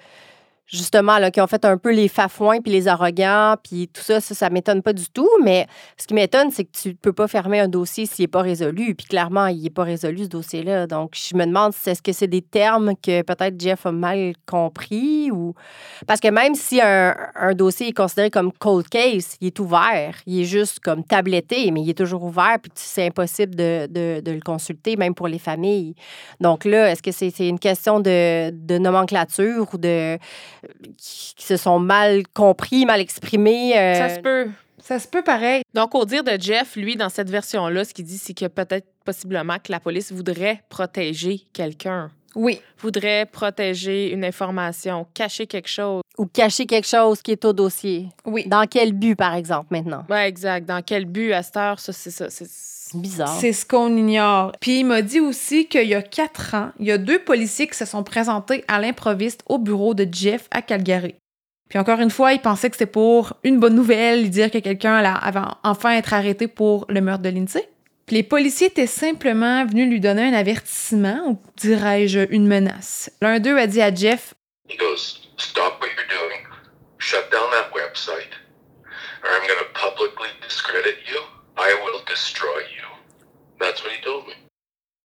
justement, 0.66 1.18
là, 1.18 1.30
qui 1.30 1.40
ont 1.40 1.46
fait 1.46 1.64
un 1.64 1.76
peu 1.76 1.92
les 1.92 2.08
fafouins 2.08 2.60
puis 2.60 2.72
les 2.72 2.88
arrogants, 2.88 3.56
puis 3.62 3.88
tout 3.88 4.02
ça, 4.02 4.20
ça, 4.20 4.34
ça 4.34 4.50
m'étonne 4.50 4.82
pas 4.82 4.92
du 4.92 5.08
tout. 5.08 5.28
Mais 5.42 5.66
ce 5.96 6.06
qui 6.06 6.14
m'étonne, 6.14 6.50
c'est 6.50 6.64
que 6.64 6.70
tu 6.72 6.94
peux 6.94 7.12
pas 7.12 7.28
fermer 7.28 7.60
un 7.60 7.68
dossier 7.68 8.06
s'il 8.06 8.24
n'est 8.24 8.28
pas 8.28 8.42
résolu. 8.42 8.94
Puis 8.94 9.06
clairement, 9.06 9.46
il 9.46 9.62
n'est 9.62 9.70
pas 9.70 9.84
résolu, 9.84 10.24
ce 10.24 10.28
dossier-là. 10.28 10.86
Donc, 10.86 11.14
je 11.14 11.36
me 11.36 11.44
demande 11.44 11.72
est-ce 11.86 12.02
que 12.02 12.12
c'est 12.12 12.28
des 12.28 12.42
termes 12.42 12.94
que 12.96 13.22
peut-être 13.22 13.60
Jeff 13.60 13.86
a 13.86 13.92
mal 13.92 14.32
compris 14.46 15.30
ou. 15.30 15.54
Parce 16.06 16.20
que 16.20 16.28
même 16.28 16.54
si 16.54 16.80
un, 16.80 17.14
un, 17.34 17.54
dossier 17.54 17.88
est 17.88 17.92
considéré 17.92 18.30
comme 18.30 18.52
cold 18.52 18.88
case, 18.88 19.36
il 19.40 19.48
est 19.48 19.60
ouvert. 19.60 20.16
Il 20.26 20.40
est 20.40 20.44
juste 20.44 20.80
comme 20.80 21.04
tabletté, 21.04 21.70
mais 21.70 21.82
il 21.82 21.90
est 21.90 21.98
toujours 21.98 22.24
ouvert, 22.24 22.58
puis 22.60 22.72
c'est 22.74 23.06
impossible 23.06 23.54
de, 23.54 23.86
de, 23.90 24.20
de, 24.20 24.32
le 24.32 24.40
consulter, 24.40 24.96
même 24.96 25.14
pour 25.14 25.28
les 25.28 25.38
familles. 25.38 25.94
Donc 26.40 26.64
là, 26.64 26.90
est-ce 26.90 27.02
que 27.02 27.12
c'est 27.12 27.48
une 27.48 27.58
question 27.58 28.00
de, 28.00 28.50
de 28.50 28.78
nomenclature 28.78 29.68
ou 29.72 29.78
de 29.78 30.18
qui 30.96 31.44
se 31.44 31.56
sont 31.56 31.78
mal 31.78 32.22
compris, 32.34 32.86
mal 32.86 33.00
exprimés. 33.00 33.78
Euh, 33.78 33.94
ça 33.94 34.14
se 34.14 34.20
peut. 34.20 34.48
Ça 34.78 34.98
se 34.98 35.08
peut 35.08 35.22
pareil. 35.22 35.62
Donc, 35.72 35.94
au 35.94 36.04
dire 36.04 36.22
de 36.22 36.36
Jeff, 36.38 36.76
lui, 36.76 36.96
dans 36.96 37.08
cette 37.08 37.30
version-là, 37.30 37.84
ce 37.84 37.94
qu'il 37.94 38.04
dit, 38.04 38.18
c'est 38.18 38.34
que 38.34 38.46
peut-être 38.46 38.86
possiblement 39.04 39.56
que 39.58 39.72
la 39.72 39.80
police 39.80 40.12
voudrait 40.12 40.62
protéger 40.68 41.46
quelqu'un. 41.54 42.10
Oui. 42.34 42.60
Voudrait 42.78 43.26
protéger 43.26 44.12
une 44.12 44.24
information, 44.24 45.06
cacher 45.14 45.46
quelque 45.46 45.68
chose. 45.68 46.02
Ou 46.18 46.26
cacher 46.26 46.66
quelque 46.66 46.86
chose 46.86 47.22
qui 47.22 47.32
est 47.32 47.44
au 47.44 47.52
dossier. 47.52 48.08
Oui. 48.24 48.44
Dans 48.46 48.66
quel 48.66 48.92
but, 48.92 49.16
par 49.16 49.34
exemple, 49.34 49.66
maintenant? 49.70 50.04
Oui, 50.08 50.18
exact. 50.18 50.66
Dans 50.66 50.82
quel 50.82 51.06
but, 51.06 51.32
à 51.32 51.42
cette 51.42 51.56
heure, 51.56 51.80
ça, 51.80 51.92
c'est 51.92 52.10
ça. 52.10 52.30
C'est 52.30 52.46
bizarre. 52.94 53.36
C'est 53.40 53.52
ce 53.52 53.66
qu'on 53.66 53.96
ignore. 53.96 54.52
Puis 54.60 54.80
il 54.80 54.84
m'a 54.84 55.02
dit 55.02 55.20
aussi 55.20 55.66
qu'il 55.66 55.88
y 55.88 55.94
a 55.94 56.02
quatre 56.02 56.54
ans, 56.54 56.70
il 56.78 56.86
y 56.86 56.92
a 56.92 56.98
deux 56.98 57.18
policiers 57.18 57.66
qui 57.66 57.76
se 57.76 57.84
sont 57.84 58.04
présentés 58.04 58.64
à 58.68 58.78
l'improviste 58.78 59.42
au 59.46 59.58
bureau 59.58 59.94
de 59.94 60.06
Jeff 60.10 60.48
à 60.50 60.62
Calgary. 60.62 61.14
Puis 61.68 61.78
encore 61.78 61.98
une 61.98 62.10
fois, 62.10 62.32
il 62.34 62.40
pensait 62.40 62.70
que 62.70 62.76
c'était 62.76 62.90
pour 62.90 63.34
une 63.42 63.58
bonne 63.58 63.74
nouvelle, 63.74 64.30
dire 64.30 64.50
que 64.50 64.58
quelqu'un 64.58 64.94
allait 64.94 65.40
enfin 65.64 65.92
être 65.92 66.12
arrêté 66.12 66.46
pour 66.46 66.84
le 66.88 67.00
meurtre 67.00 67.22
de 67.22 67.30
Lindsay. 67.30 67.68
Puis 68.06 68.16
les 68.16 68.22
policiers 68.22 68.66
étaient 68.66 68.86
simplement 68.86 69.64
venus 69.64 69.88
lui 69.88 70.00
donner 70.00 70.22
un 70.28 70.34
avertissement, 70.34 71.26
ou 71.26 71.38
dirais-je 71.56 72.26
une 72.30 72.46
menace. 72.46 73.10
L'un 73.22 73.40
d'eux 73.40 73.58
a 73.58 73.66
dit 73.66 73.80
à 73.80 73.94
Jeff 73.94 74.34
He 74.68 74.76
goes, 74.76 75.20
Stop 75.36 75.80
what 75.80 75.88
you're 75.88 76.08
doing, 76.08 76.46
shut 76.98 77.30
down 77.30 77.50
that 77.50 77.70
website, 77.74 78.32
or 79.22 79.30
I'm 79.30 79.46
going 79.46 79.58
to 79.58 79.72
publicly 79.74 80.28
discredit 80.42 80.96
you. 81.06 81.20
I 81.56 81.74
will 81.84 82.02
destroy 82.06 82.60
you. 82.76 82.86
That's 83.58 83.82
what 83.82 83.92
he 83.92 84.02
told 84.02 84.26
me. 84.26 84.34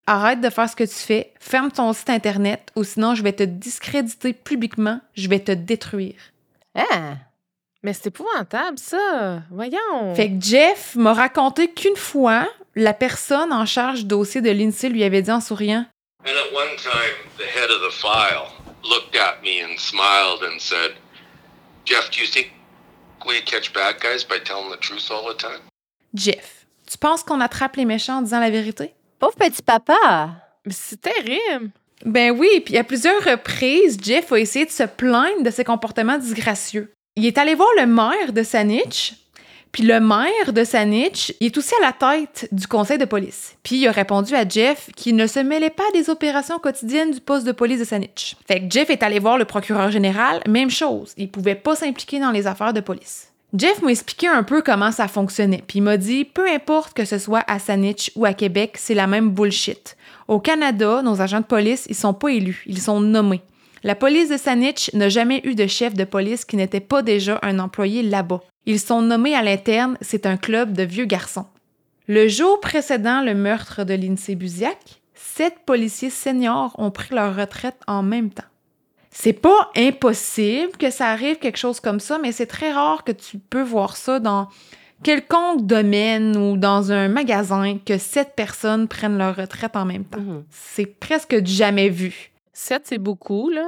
Arrête 0.07 0.39
de 0.39 0.49
faire 0.49 0.69
ce 0.69 0.76
que 0.76 0.84
tu 0.84 0.95
fais, 0.95 1.34
ferme 1.39 1.72
ton 1.72 1.91
site 1.91 2.09
internet, 2.09 2.72
ou 2.76 2.84
sinon 2.84 3.15
je 3.15 3.23
vais 3.23 3.34
te 3.34 3.43
discréditer 3.43 4.34
publiquement, 4.34 5.01
je 5.15 5.27
vais 5.27 5.39
te 5.39 5.51
détruire. 5.51 6.15
Ah! 6.76 7.15
Mais 7.85 7.93
c'est 7.93 8.07
épouvantable, 8.07 8.79
ça. 8.79 9.43
Voyons. 9.51 10.15
Fait 10.15 10.29
que 10.31 10.41
Jeff 10.43 10.95
m'a 10.95 11.13
raconté 11.13 11.71
qu'une 11.71 11.95
fois, 11.95 12.49
la 12.73 12.95
personne 12.95 13.53
en 13.53 13.67
charge 13.67 13.99
du 13.99 14.05
dossier 14.05 14.41
de 14.41 14.49
l'INSEE 14.49 14.89
lui 14.89 15.03
avait 15.03 15.21
dit 15.21 15.29
en 15.29 15.39
souriant 15.39 15.85
And 16.25 16.31
at 16.31 16.51
one 16.51 16.75
time, 16.77 17.29
the 17.37 17.43
head 17.43 17.69
of 17.69 17.81
the 17.87 17.93
file 17.93 18.47
looked 18.83 19.15
at 19.15 19.35
me 19.43 19.61
and 19.63 19.77
smiled 19.77 20.41
and 20.41 20.57
said, 20.57 20.93
Jeff, 21.85 22.09
do 22.09 22.21
you 22.21 22.25
think 22.25 22.47
we 23.27 23.39
catch 23.45 23.71
bad 23.71 23.97
guys 24.01 24.25
by 24.27 24.39
telling 24.43 24.71
the 24.71 24.79
truth 24.79 25.11
all 25.11 25.31
the 25.31 25.37
time? 25.37 25.61
Jeff, 26.15 26.65
tu 26.89 26.97
penses 26.97 27.21
qu'on 27.21 27.39
attrape 27.39 27.75
les 27.75 27.85
méchants 27.85 28.17
en 28.17 28.21
disant 28.23 28.39
la 28.39 28.49
vérité? 28.49 28.95
Pauvre 29.19 29.35
petit 29.35 29.61
papa! 29.61 30.31
Mais 30.65 30.73
c'est 30.73 30.99
terrible! 30.99 31.69
Ben 32.03 32.31
oui, 32.31 32.49
puis 32.65 32.79
à 32.79 32.83
plusieurs 32.83 33.23
reprises, 33.23 33.99
Jeff 34.01 34.31
a 34.31 34.39
essayé 34.39 34.65
de 34.65 34.71
se 34.71 34.83
plaindre 34.85 35.43
de 35.43 35.51
ses 35.51 35.63
comportements 35.63 36.17
disgracieux. 36.17 36.91
Il 37.17 37.25
est 37.25 37.37
allé 37.37 37.55
voir 37.55 37.69
le 37.79 37.85
maire 37.85 38.33
de 38.33 38.43
Saanich, 38.43 39.13
puis 39.71 39.83
le 39.83 40.01
maire 40.01 40.51
de 40.51 40.65
Saanich, 40.65 41.33
il 41.39 41.45
est 41.45 41.57
aussi 41.57 41.73
à 41.81 41.85
la 41.85 41.93
tête 41.93 42.49
du 42.51 42.67
conseil 42.67 42.97
de 42.97 43.05
police. 43.05 43.55
Puis 43.63 43.77
il 43.77 43.87
a 43.87 43.91
répondu 43.93 44.35
à 44.35 44.45
Jeff 44.45 44.89
qu'il 44.97 45.15
ne 45.15 45.25
se 45.25 45.39
mêlait 45.39 45.69
pas 45.69 45.89
des 45.93 46.09
opérations 46.09 46.59
quotidiennes 46.59 47.11
du 47.11 47.21
poste 47.21 47.47
de 47.47 47.53
police 47.53 47.79
de 47.79 47.85
Saanich. 47.85 48.35
Fait 48.45 48.59
que 48.59 48.69
Jeff 48.69 48.89
est 48.89 49.01
allé 49.01 49.19
voir 49.19 49.37
le 49.37 49.45
procureur 49.45 49.91
général, 49.91 50.41
même 50.45 50.69
chose, 50.69 51.13
il 51.15 51.31
pouvait 51.31 51.55
pas 51.55 51.77
s'impliquer 51.77 52.19
dans 52.19 52.31
les 52.31 52.47
affaires 52.47 52.73
de 52.73 52.81
police. 52.81 53.29
Jeff 53.55 53.81
m'a 53.81 53.91
expliqué 53.91 54.27
un 54.27 54.43
peu 54.43 54.61
comment 54.61 54.91
ça 54.91 55.07
fonctionnait, 55.07 55.63
puis 55.65 55.79
il 55.79 55.83
m'a 55.83 55.95
dit 55.95 56.25
peu 56.25 56.49
importe 56.49 56.93
que 56.93 57.05
ce 57.05 57.17
soit 57.17 57.45
à 57.47 57.59
Saanich 57.59 58.11
ou 58.17 58.25
à 58.25 58.33
Québec, 58.33 58.75
c'est 58.77 58.93
la 58.93 59.07
même 59.07 59.29
bullshit. 59.29 59.95
Au 60.27 60.41
Canada, 60.41 61.01
nos 61.01 61.21
agents 61.21 61.39
de 61.39 61.45
police, 61.45 61.85
ils 61.87 61.95
sont 61.95 62.13
pas 62.13 62.31
élus, 62.31 62.65
ils 62.67 62.81
sont 62.81 62.99
nommés. 62.99 63.41
La 63.85 63.93
police 63.93 64.29
de 64.29 64.37
Saanich 64.37 64.89
n'a 64.95 65.09
jamais 65.09 65.41
eu 65.43 65.53
de 65.53 65.67
chef 65.67 65.93
de 65.93 66.05
police 66.05 66.43
qui 66.43 66.55
n'était 66.55 66.79
pas 66.79 67.03
déjà 67.03 67.37
un 67.43 67.59
employé 67.59 68.01
là-bas. 68.01 68.41
Ils 68.65 68.79
sont 68.79 69.03
nommés 69.03 69.35
à 69.35 69.43
l'interne, 69.43 69.95
c'est 70.01 70.25
un 70.25 70.37
club 70.37 70.73
de 70.73 70.81
vieux 70.81 71.05
garçons. 71.05 71.45
Le 72.07 72.27
jour 72.27 72.59
précédent 72.59 73.21
le 73.21 73.35
meurtre 73.35 73.83
de 73.83 73.93
Lindsay 73.93 74.33
Buziak, 74.33 75.03
sept 75.13 75.53
policiers 75.67 76.09
seniors 76.09 76.73
ont 76.79 76.89
pris 76.89 77.13
leur 77.13 77.35
retraite 77.35 77.77
en 77.85 78.01
même 78.01 78.31
temps. 78.31 78.49
C'est 79.11 79.33
pas 79.33 79.69
impossible 79.77 80.75
que 80.79 80.89
ça 80.89 81.09
arrive 81.09 81.37
quelque 81.37 81.59
chose 81.59 81.79
comme 81.79 81.99
ça, 81.99 82.17
mais 82.17 82.31
c'est 82.31 82.47
très 82.47 82.71
rare 82.71 83.03
que 83.03 83.11
tu 83.11 83.37
peux 83.37 83.61
voir 83.61 83.97
ça 83.97 84.19
dans 84.19 84.49
quelconque 85.03 85.67
domaine 85.67 86.35
ou 86.35 86.57
dans 86.57 86.91
un 86.91 87.07
magasin 87.07 87.77
que 87.85 87.99
sept 87.99 88.33
personnes 88.35 88.87
prennent 88.87 89.19
leur 89.19 89.35
retraite 89.35 89.75
en 89.75 89.85
même 89.85 90.05
temps. 90.05 90.21
Mhm. 90.21 90.43
C'est 90.49 90.87
presque 90.87 91.45
jamais 91.45 91.89
vu. 91.89 92.31
Sept, 92.57 92.84
c'est 92.86 92.98
beaucoup, 92.98 93.49
là. 93.49 93.68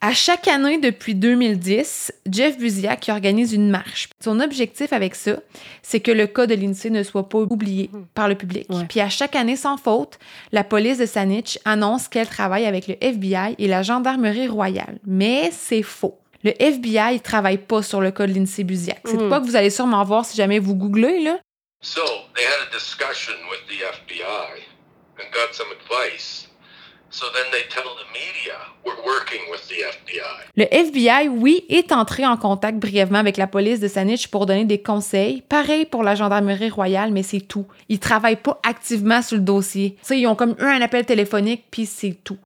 À 0.00 0.12
chaque 0.14 0.48
année 0.48 0.78
depuis 0.78 1.14
2010, 1.14 2.12
Jeff 2.30 2.56
Buziak 2.58 3.06
organise 3.10 3.52
une 3.52 3.70
marche. 3.70 4.08
Son 4.22 4.40
objectif 4.40 4.92
avec 4.94 5.14
ça, 5.14 5.36
c'est 5.82 6.00
que 6.00 6.10
le 6.10 6.26
cas 6.26 6.46
de 6.46 6.54
l'INSEE 6.54 6.90
ne 6.90 7.02
soit 7.02 7.28
pas 7.28 7.38
oublié 7.38 7.90
par 8.14 8.28
le 8.28 8.34
public. 8.34 8.66
Ouais. 8.70 8.84
Puis 8.88 9.00
à 9.00 9.08
chaque 9.10 9.36
année, 9.36 9.56
sans 9.56 9.76
faute, 9.76 10.18
la 10.52 10.64
police 10.64 10.98
de 10.98 11.06
Saanich 11.06 11.58
annonce 11.66 12.08
qu'elle 12.08 12.28
travaille 12.28 12.66
avec 12.66 12.86
le 12.86 12.96
FBI 13.02 13.54
et 13.58 13.66
la 13.68 13.82
Gendarmerie 13.82 14.48
royale. 14.48 14.98
Mais 15.06 15.50
c'est 15.52 15.82
faux. 15.82 16.18
Le 16.42 16.52
FBI 16.62 17.14
ne 17.14 17.18
travaille 17.18 17.58
pas 17.58 17.82
sur 17.82 18.00
le 18.02 18.10
cas 18.10 18.26
de 18.26 18.32
l'INSEE 18.32 18.64
Buziak. 18.64 19.00
C'est 19.06 19.20
Mhm. 19.20 19.28
pas 19.30 19.40
que 19.40 19.46
vous 19.46 19.56
allez 19.56 19.70
sûrement 19.70 20.02
voir 20.04 20.24
si 20.26 20.36
jamais 20.36 20.58
vous 20.58 20.74
googlez, 20.74 21.20
là. 21.22 21.38
So 21.82 22.00
they 22.34 22.44
had 22.44 22.68
a 22.68 22.74
discussion 22.74 23.34
with 23.50 23.60
the 23.68 23.82
FBI 23.82 24.62
and 25.18 25.30
got 25.32 25.52
some 25.54 25.68
advice. 25.80 26.48
Le 30.56 30.64
FBI, 30.70 31.28
oui, 31.28 31.64
est 31.68 31.92
entré 31.92 32.26
en 32.26 32.36
contact 32.36 32.78
brièvement 32.78 33.18
avec 33.18 33.36
la 33.36 33.46
police 33.46 33.80
de 33.80 33.88
Saanich 33.88 34.28
pour 34.28 34.46
donner 34.46 34.64
des 34.64 34.82
conseils. 34.82 35.42
Pareil 35.42 35.86
pour 35.86 36.02
la 36.02 36.14
gendarmerie 36.14 36.70
royale, 36.70 37.12
mais 37.12 37.22
c'est 37.22 37.40
tout. 37.40 37.66
Ils 37.88 38.00
travaillent 38.00 38.36
pas 38.36 38.60
activement 38.66 39.22
sur 39.22 39.36
le 39.36 39.42
dossier. 39.42 39.96
Tu 40.00 40.06
sais, 40.08 40.20
ils 40.20 40.26
ont 40.26 40.34
comme 40.34 40.56
eu 40.58 40.64
un 40.64 40.80
appel 40.80 41.04
téléphonique, 41.04 41.64
puis 41.70 41.86
c'est 41.86 42.18
tout. 42.24 42.38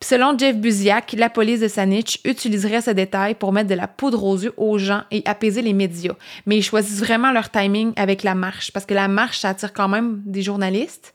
Puis 0.00 0.08
selon 0.08 0.36
Jeff 0.36 0.56
Buziak, 0.56 1.12
la 1.12 1.30
police 1.30 1.60
de 1.60 1.68
Saanich 1.68 2.20
utiliserait 2.24 2.80
ce 2.80 2.90
détail 2.90 3.34
pour 3.34 3.52
mettre 3.52 3.68
de 3.68 3.74
la 3.74 3.88
poudre 3.88 4.24
aux 4.24 4.36
yeux 4.36 4.54
aux 4.56 4.78
gens 4.78 5.02
et 5.10 5.22
apaiser 5.26 5.62
les 5.62 5.72
médias. 5.72 6.14
Mais 6.46 6.56
ils 6.56 6.62
choisissent 6.62 7.00
vraiment 7.00 7.32
leur 7.32 7.50
timing 7.50 7.92
avec 7.96 8.22
la 8.22 8.34
marche, 8.34 8.72
parce 8.72 8.86
que 8.86 8.94
la 8.94 9.08
marche, 9.08 9.38
ça 9.40 9.50
attire 9.50 9.72
quand 9.72 9.88
même 9.88 10.22
des 10.24 10.42
journalistes. 10.42 11.14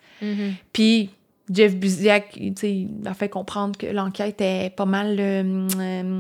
Puis 0.72 1.10
Jeff 1.54 1.76
Buziak, 1.76 2.32
tu 2.32 2.54
sais, 2.58 2.72
il 2.72 2.90
a 3.06 3.14
fait 3.14 3.30
comprendre 3.30 3.78
que 3.78 3.86
l'enquête 3.88 4.42
est 4.42 4.74
pas 4.76 4.86
mal 4.86 5.16
euh, 5.20 5.68
euh, 5.80 6.20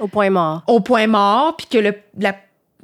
Au 0.00 0.08
point 0.08 0.30
mort. 0.30 0.62
au 0.66 0.80
point 0.80 1.06
mort, 1.06 1.56
puis 1.56 1.66
que 1.66 1.78
le- 1.78 1.94
la, 2.18 2.34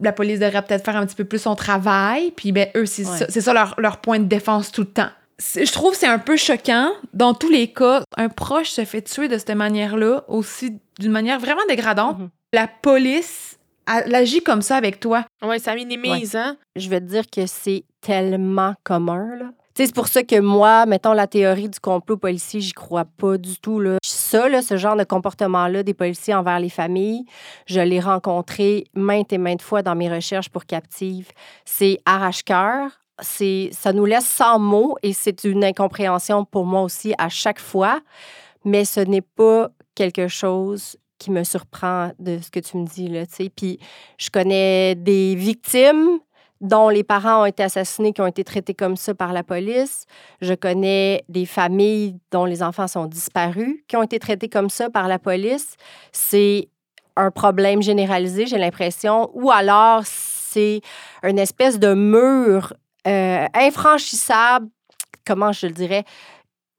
la 0.01 0.13
police 0.13 0.39
devrait 0.41 0.63
peut-être 0.63 0.85
faire 0.85 0.97
un 0.97 1.07
petit 1.07 1.17
peu 1.17 1.25
plus 1.25 1.41
son 1.43 1.55
travail. 1.55 2.31
Puis 2.33 2.53
ben, 2.53 2.69
eux, 2.77 2.87
c'est 2.87 3.05
Ouais. 3.07 3.41
ça, 3.41 3.53
leur, 3.53 3.75
leur 3.79 3.99
point 3.99 4.19
de 4.19 4.25
défense 4.25 4.71
tout 4.73 4.83
le 4.83 4.89
temps. 4.89 5.11
Je 5.39 5.71
trouve 5.73 5.93
que 5.93 5.99
c'est 5.99 6.07
un 6.07 6.19
peu 6.21 6.37
choquant. 6.37 6.91
Dans 7.13 7.35
tous 7.35 7.51
les 7.51 7.69
cas, 7.73 8.03
un 8.17 8.29
proche 8.29 8.71
se 8.71 8.85
fait 8.85 9.03
tuer 9.03 9.27
de 9.29 9.37
cette 9.37 9.51
manière-là, 9.51 10.23
aussi 10.29 10.79
d'une 11.01 11.11
manière 11.11 11.41
vraiment 11.41 11.63
dégradante. 11.69 12.19
Mhm. 12.21 12.29
La 12.53 12.69
police, 12.69 13.59
elle 13.93 14.15
agit 14.15 14.43
comme 14.43 14.63
ça 14.63 14.77
avec 14.77 15.01
toi. 15.01 15.25
Oui, 15.43 15.59
ça 15.59 15.75
minimise, 15.75 16.37
hein? 16.37 16.57
Je 16.77 16.89
vais 16.89 17.01
te 17.01 17.07
dire 17.07 17.25
que 17.29 17.47
c'est 17.47 17.83
tellement 18.01 18.75
commun, 18.85 19.35
là. 19.37 19.47
C'est 19.77 19.93
pour 19.93 20.07
ça 20.07 20.23
que 20.23 20.39
moi, 20.39 20.87
mettons 20.87 21.13
la 21.13 21.27
théorie 21.27 21.69
du 21.69 21.81
complot 21.81 22.17
policier, 22.17 22.61
j'y 22.61 22.73
crois 22.73 23.05
pas 23.05 23.39
du 23.39 23.59
tout. 23.59 23.81
Là. 23.81 23.99
Ça, 24.05 24.49
là, 24.49 24.63
ce 24.63 24.77
genre 24.77 24.95
de 24.95 25.03
comportement-là 25.03 25.83
des 25.83 25.95
policiers 25.95 26.33
envers 26.33 26.61
les 26.61 26.69
familles, 26.69 27.25
je 27.67 27.81
l'ai 27.81 27.99
rencontré 27.99 28.85
maintes 28.95 29.33
et 29.33 29.39
maintes 29.39 29.63
fois 29.63 29.83
dans 29.83 29.97
mes 29.97 30.09
recherches 30.09 30.49
pour 30.49 30.65
Captive. 30.65 31.29
C'est 31.65 31.99
arrache-cœur. 32.07 32.91
Ça 33.21 33.93
nous 33.93 34.05
laisse 34.05 34.27
sans 34.27 34.61
mots 34.61 34.97
et 35.03 35.13
c'est 35.13 35.43
une 35.43 35.65
incompréhension 35.65 36.45
pour 36.45 36.67
moi 36.67 36.83
aussi 36.83 37.13
à 37.19 37.29
chaque 37.29 37.61
fois. 37.61 38.01
Mais 38.65 38.85
ce 38.85 39.01
n'est 39.01 39.23
pas 39.23 39.71
quelque 39.97 40.29
chose 40.29 40.97
qui 41.19 41.33
me 41.33 41.43
surprend 41.43 42.13
de 42.21 42.39
ce 42.41 42.51
que 42.51 42.61
tu 42.61 42.77
me 42.77 42.87
dis, 42.87 43.09
là. 43.09 43.25
Puis 43.57 43.81
je 44.19 44.31
connais 44.31 44.95
des 44.95 45.35
victimes 45.35 46.21
dont 46.65 46.89
les 46.89 47.05
parents 47.05 47.43
ont 47.43 47.45
été 47.45 47.63
assassinés, 47.63 48.15
qui 48.15 48.23
ont 48.23 48.27
été 48.27 48.43
traités 48.43 48.73
comme 48.73 48.97
ça 48.97 49.15
par 49.15 49.35
la 49.35 49.43
police. 49.43 50.07
Je 50.41 50.55
connais 50.55 51.23
des 51.29 51.45
familles 51.45 52.17
dont 52.31 52.47
les 52.47 52.63
enfants 52.63 52.89
sont 52.89 53.05
disparus, 53.05 53.85
qui 53.87 53.97
ont 53.97 54.03
été 54.03 54.19
traités 54.19 54.49
comme 54.49 54.71
ça 54.71 54.89
par 54.89 55.07
la 55.07 55.19
police. 55.19 55.77
C'est 56.11 56.69
un 57.17 57.31
problème 57.31 57.83
généralisé, 57.83 58.47
j'ai 58.47 58.57
l'impression, 58.57 59.31
ou 59.35 59.51
alors 59.51 60.05
c'est 60.07 60.81
une 61.23 61.39
espèce 61.39 61.79
de 61.79 61.93
mur 61.93 62.73
euh, 63.07 63.47
infranchissable, 63.53 64.69
comment 65.27 65.53
je 65.53 65.67
le 65.67 65.73
dirais, 65.75 66.05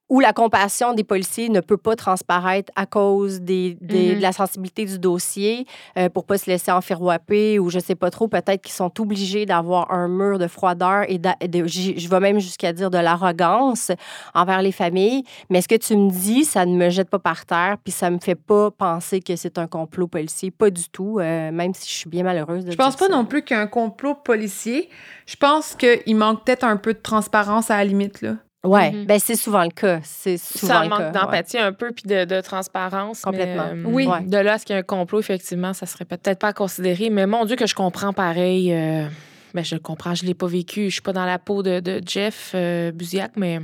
où 0.08 0.20
la 0.20 0.34
compassion 0.34 0.94
des 0.94 1.04
policiers 1.04 1.50
ne 1.50 1.62
peut 1.62 1.78
pas 1.78 1.96
transparaître 1.96 2.72
à 2.76 2.86
cause 2.86 3.42
des, 3.42 3.76
des- 3.82 4.10
Mhm. 4.12 4.18
de 4.18 4.22
la 4.22 4.32
sensibilité 4.34 4.86
du 4.86 5.00
dossier 5.00 5.66
euh, 5.98 6.10
pour 6.10 6.26
pas 6.26 6.38
se 6.38 6.48
laisser 6.50 6.72
enfiroiper 6.72 7.58
ou 7.58 7.72
je 7.72 7.80
sais 7.80 7.96
pas 7.96 8.12
trop, 8.12 8.28
peut-être 8.28 8.62
qu'ils 8.62 8.74
sont 8.76 8.92
obligés 9.02 9.48
d'avoir 9.48 9.92
un 9.92 10.08
mur 10.08 10.38
de 10.38 10.48
froideur 10.48 11.06
et 11.10 11.18
de, 11.18 11.30
je 11.66 12.08
vais 12.08 12.20
même 12.20 12.40
jusqu'à 12.40 12.72
dire 12.72 12.92
de 12.92 13.00
l'arrogance 13.00 13.92
envers 14.36 14.62
les 14.62 14.72
familles. 14.72 15.24
Mais 15.50 15.62
ce 15.62 15.68
que 15.68 15.76
tu 15.76 15.96
me 15.98 16.12
dis, 16.12 16.46
ça 16.46 16.66
ne 16.68 16.76
me 16.76 16.90
jette 16.92 17.10
pas 17.10 17.20
par 17.20 17.46
terre 17.48 17.78
puis 17.84 17.92
ça 17.92 18.10
me 18.12 18.20
fait 18.20 18.36
pas 18.36 18.70
penser 18.72 19.22
que 19.22 19.36
c'est 19.36 19.58
un 19.58 19.66
complot 19.68 20.08
policier. 20.08 20.52
Pas 20.52 20.70
du 20.70 20.88
tout, 20.90 21.18
euh, 21.20 21.52
même 21.52 21.74
si 21.74 21.90
je 21.90 21.94
suis 21.96 22.10
bien 22.10 22.24
malheureuse 22.24 22.64
de 22.64 22.72
Je 22.72 22.78
pense 22.78 22.96
pas 22.96 23.08
ça. 23.08 23.12
non 23.12 23.26
plus 23.26 23.42
qu'un 23.42 23.66
complot 23.66 24.14
policier. 24.16 24.90
Je 25.26 25.36
pense 25.36 25.76
qu'il 25.76 26.16
manque 26.16 26.46
peut-être 26.46 26.64
un 26.64 26.78
peu 26.78 26.94
de 26.94 27.00
transparence 27.02 27.72
à 27.72 27.78
la 27.78 27.86
limite, 27.86 28.22
là. 28.22 28.36
Ouais, 28.66 28.92
Mhm. 28.92 29.06
ben 29.06 29.20
c'est 29.20 29.36
souvent 29.36 29.64
le 29.64 29.70
cas. 29.70 30.00
C'est 30.04 30.38
souvent 30.38 30.74
Ça 30.74 30.84
le 30.84 30.90
manque 30.90 31.00
ouais. 31.00 31.12
d'empathie 31.12 31.58
un 31.58 31.72
peu, 31.74 31.92
puis 31.92 32.04
de, 32.08 32.26
de 32.26 32.42
transparence. 32.42 33.22
Complètement. 33.22 33.68
mais, 33.74 33.82
euh, 33.82 33.92
Oui. 33.94 34.08
Ouais. 34.08 34.22
De 34.22 34.38
là 34.38 34.54
à 34.54 34.58
ce 34.58 34.66
qu'il 34.66 34.74
y 34.76 34.78
ait 34.78 34.82
un 34.82 34.84
complot, 34.84 35.20
effectivement, 35.20 35.74
ça 35.74 35.86
serait 35.86 36.06
peut-être 36.06 36.40
pas 36.40 36.50
à 36.50 36.54
considérer. 36.54 37.10
Mais 37.10 37.26
mon 37.28 37.46
Dieu, 37.46 37.56
que 37.56 37.68
je 37.68 37.76
comprends 37.76 38.14
pareil. 38.14 38.74
euh, 38.74 39.08
ben, 39.54 39.64
je 39.64 39.76
le 39.76 39.80
comprends, 39.82 40.14
je 40.16 40.26
l'ai 40.26 40.34
pas 40.34 40.48
vécu. 40.48 40.86
Je 40.90 40.94
suis 40.96 41.02
pas 41.02 41.14
dans 41.14 41.26
la 41.26 41.40
peau 41.40 41.64
de, 41.64 41.80
de 41.80 42.02
Jeff 42.06 42.52
euh, 42.56 42.92
Busiak, 42.92 43.32
mais 43.38 43.60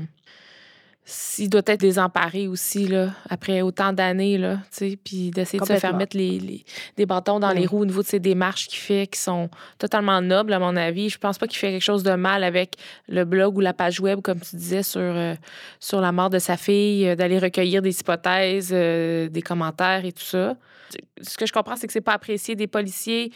s'il 1.04 1.50
doit 1.50 1.64
être 1.66 1.80
désemparé 1.80 2.48
aussi, 2.48 2.88
là, 2.88 3.10
après 3.30 3.62
autant 3.64 3.92
d'années, 3.92 4.38
là, 4.38 4.58
tu 4.72 4.90
sais, 4.92 5.00
puis 5.04 5.32
d'essayer 5.32 5.60
de 5.60 5.66
se 5.66 5.78
faire 5.78 5.96
mettre 5.96 6.16
les, 6.16 6.40
les- 6.40 6.64
des 6.96 7.06
bâtons 7.06 7.40
dans 7.40 7.50
Oui. 7.52 7.62
les 7.62 7.66
roues 7.66 7.80
au 7.82 7.86
niveau 7.86 8.04
de 8.04 8.08
ses 8.08 8.20
démarches 8.20 8.68
qu'il 8.68 8.78
fait, 8.80 9.08
qui 9.08 9.20
sont 9.20 9.50
totalement 9.80 10.22
nobles, 10.22 10.54
à 10.54 10.60
mon 10.60 10.76
avis. 10.76 11.10
Je 11.10 11.18
pense 11.18 11.38
pas 11.40 11.48
qu'il 11.48 11.58
fait 11.58 11.72
quelque 11.72 11.82
chose 11.84 12.04
de 12.04 12.14
mal 12.14 12.44
avec 12.44 12.76
le 13.08 13.26
blog 13.26 13.58
ou 13.58 13.62
la 13.62 13.74
page 13.74 14.00
web, 14.00 14.22
comme 14.22 14.40
tu 14.40 14.56
disais, 14.56 14.84
sur, 14.84 15.02
euh, 15.02 15.34
sur 15.80 16.02
la 16.02 16.12
mort 16.12 16.30
de 16.30 16.40
sa 16.40 16.56
fille, 16.56 17.08
euh, 17.08 17.16
d'aller 17.16 17.40
recueillir 17.40 17.82
des 17.82 18.00
hypothèses, 18.00 18.70
euh, 18.72 19.28
des 19.28 19.42
commentaires 19.42 20.06
et 20.06 20.12
tout 20.12 20.24
ça. 20.24 20.56
Ce 21.22 21.38
que 21.38 21.46
je 21.46 21.54
comprends, 21.54 21.76
c'est 21.78 21.88
que 21.88 21.94
c'est 21.94 22.02
pas 22.02 22.14
apprécié 22.14 22.56
des 22.56 22.68
policiers. 22.68 23.32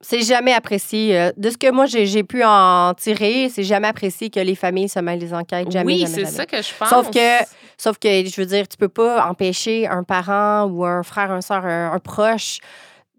C'est 0.00 0.20
jamais 0.22 0.52
apprécié. 0.52 1.18
euh, 1.18 1.32
De 1.36 1.48
ce 1.50 1.56
que 1.56 1.70
moi, 1.70 1.86
j'ai 1.86 2.06
j'ai 2.06 2.22
pu 2.22 2.44
en 2.44 2.92
tirer, 2.94 3.48
c'est 3.48 3.64
jamais 3.64 3.88
apprécié 3.88 4.28
que 4.30 4.40
les 4.40 4.54
familles 4.54 4.88
se 4.90 4.98
mêlent 4.98 5.18
des 5.18 5.32
enquêtes. 5.32 5.70
Jamais, 5.70 5.94
oui, 5.94 5.98
jamais, 6.00 6.12
c'est 6.14 6.20
jamais. 6.24 6.36
ça 6.36 6.46
que 6.46 6.60
je 6.60 6.68
pense. 6.78 6.88
Sauf 6.90 7.10
que, 7.10 7.44
sauf 7.78 7.98
que, 7.98 8.08
je 8.26 8.40
veux 8.40 8.46
dire, 8.46 8.68
tu 8.68 8.76
peux 8.76 8.88
pas 8.90 9.26
empêcher 9.28 9.86
un 9.86 10.02
parent 10.02 10.64
ou 10.66 10.84
un 10.84 11.02
frère, 11.02 11.32
un 11.32 11.40
soeur, 11.40 11.64
un, 11.64 11.92
un 11.92 11.98
proche 11.98 12.58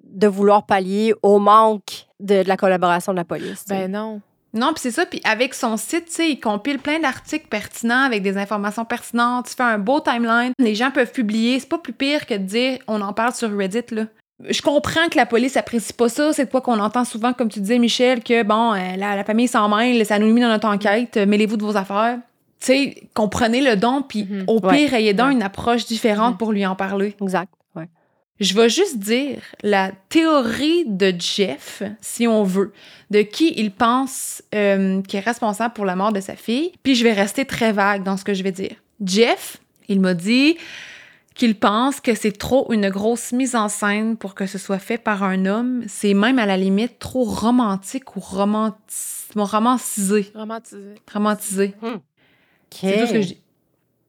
de 0.03 0.27
vouloir 0.27 0.65
pallier 0.65 1.13
au 1.23 1.39
manque 1.39 2.05
de, 2.19 2.43
de 2.43 2.47
la 2.47 2.57
collaboration 2.57 3.11
de 3.11 3.17
la 3.17 3.25
police. 3.25 3.63
sais. 3.67 3.87
Ben 3.87 3.91
non. 3.91 4.21
Non, 4.53 4.67
puis 4.73 4.81
c'est 4.81 4.91
ça. 4.91 5.05
Puis 5.05 5.19
avec 5.25 5.53
son 5.53 5.75
site, 5.77 6.05
tu 6.05 6.13
sais, 6.13 6.29
il 6.29 6.39
compile 6.39 6.79
plein 6.79 6.99
d'articles 6.99 7.47
pertinents 7.47 8.03
avec 8.03 8.23
des 8.23 8.37
informations 8.37 8.85
pertinentes. 8.85 9.47
Tu 9.49 9.55
fais 9.55 9.63
un 9.63 9.77
beau 9.77 9.99
timeline. 9.99 10.53
Les 10.57 10.73
gens 10.73 10.89
peuvent 10.91 11.11
publier. 11.11 11.59
C'est 11.59 11.67
pas 11.69 11.77
plus 11.79 11.91
pire 11.93 12.25
que 12.25 12.33
de 12.35 12.43
dire 12.43 12.79
on 12.87 13.01
en 13.01 13.13
parle 13.13 13.33
sur 13.33 13.55
Reddit, 13.55 13.83
là. 13.91 14.03
Je 14.47 14.61
comprends 14.61 15.07
que 15.09 15.17
la 15.17 15.25
police 15.25 15.57
apprécie 15.57 15.93
pas 15.93 16.09
ça. 16.09 16.31
C'est 16.31 16.45
de 16.45 16.51
quoi 16.51 16.61
qu'on 16.61 16.79
entend 16.79 17.05
souvent, 17.05 17.33
comme 17.33 17.49
tu 17.49 17.59
disais, 17.59 17.79
Michel, 17.79 18.23
que 18.23 18.43
bon, 18.43 18.73
euh, 18.73 18.95
la, 18.95 19.15
la 19.15 19.23
famille 19.23 19.47
s'en 19.47 19.67
mêle, 19.75 20.05
ça 20.05 20.19
nous 20.19 20.31
nuit 20.31 20.41
dans 20.41 20.47
notre 20.49 20.67
enquête, 20.67 21.17
euh, 21.17 21.25
mêlez-vous 21.25 21.57
de 21.57 21.63
vos 21.63 21.75
affaires. 21.75 22.19
Tu 22.59 22.65
sais, 22.67 23.03
comprenez 23.13 23.61
le 23.61 23.75
don, 23.75 24.03
puis 24.07 24.25
Mhm. 24.29 24.43
au 24.47 24.59
Ouais. 24.59 24.77
pire, 24.77 24.93
ayez 24.93 25.13
donc 25.13 25.27
Ouais. 25.27 25.33
une 25.33 25.43
approche 25.43 25.85
différente 25.85 26.33
Mhm. 26.33 26.37
pour 26.37 26.51
lui 26.51 26.65
en 26.65 26.75
parler. 26.75 27.15
Exact. 27.21 27.49
Ouais. 27.75 27.87
Je 28.39 28.53
vais 28.53 28.69
juste 28.69 28.99
dire 28.99 29.39
la 29.63 29.91
théorie 30.09 30.83
de 30.85 31.13
Jeff, 31.17 31.81
si 32.01 32.27
on 32.27 32.43
veut, 32.43 32.73
de 33.09 33.21
qui 33.23 33.53
il 33.57 33.71
pense 33.71 34.43
euh, 34.53 35.01
qui 35.01 35.17
est 35.17 35.21
responsable 35.21 35.73
pour 35.73 35.85
la 35.85 35.95
mort 35.95 36.13
de 36.13 36.19
sa 36.21 36.35
fille. 36.35 36.71
Puis 36.83 36.93
je 36.95 37.03
vais 37.03 37.13
rester 37.13 37.45
très 37.45 37.71
vague 37.71 38.03
dans 38.03 38.17
ce 38.17 38.23
que 38.23 38.35
je 38.35 38.43
vais 38.43 38.51
dire. 38.51 38.75
Jeff, 39.03 39.57
il 39.87 39.99
m'a 39.99 40.13
dit 40.13 40.57
qu'il 41.37 41.57
pense 41.57 42.01
que 42.01 42.13
c'est 42.15 42.31
trop 42.37 42.71
une 42.73 42.89
grosse 42.89 43.31
mise 43.31 43.55
en 43.55 43.69
scène 43.69 44.17
pour 44.17 44.35
que 44.35 44.45
ce 44.47 44.57
soit 44.57 44.79
fait 44.79 44.97
par 44.97 45.23
un 45.23 45.45
homme. 45.45 45.83
C'est 45.87 46.13
même 46.13 46.39
à 46.39 46.45
la 46.45 46.57
limite 46.57 46.99
trop 46.99 47.23
romantique 47.23 48.15
ou 48.15 48.19
romanti- 48.19 49.27
romancisé. 49.35 50.31
Romantisé. 50.35 50.95
Romantisé. 51.13 51.73
OK. 51.81 51.91
C'est 52.71 52.99
tout 52.99 53.07
ce 53.07 53.13
que 53.13 53.21
je 53.21 53.27
dis 53.27 53.41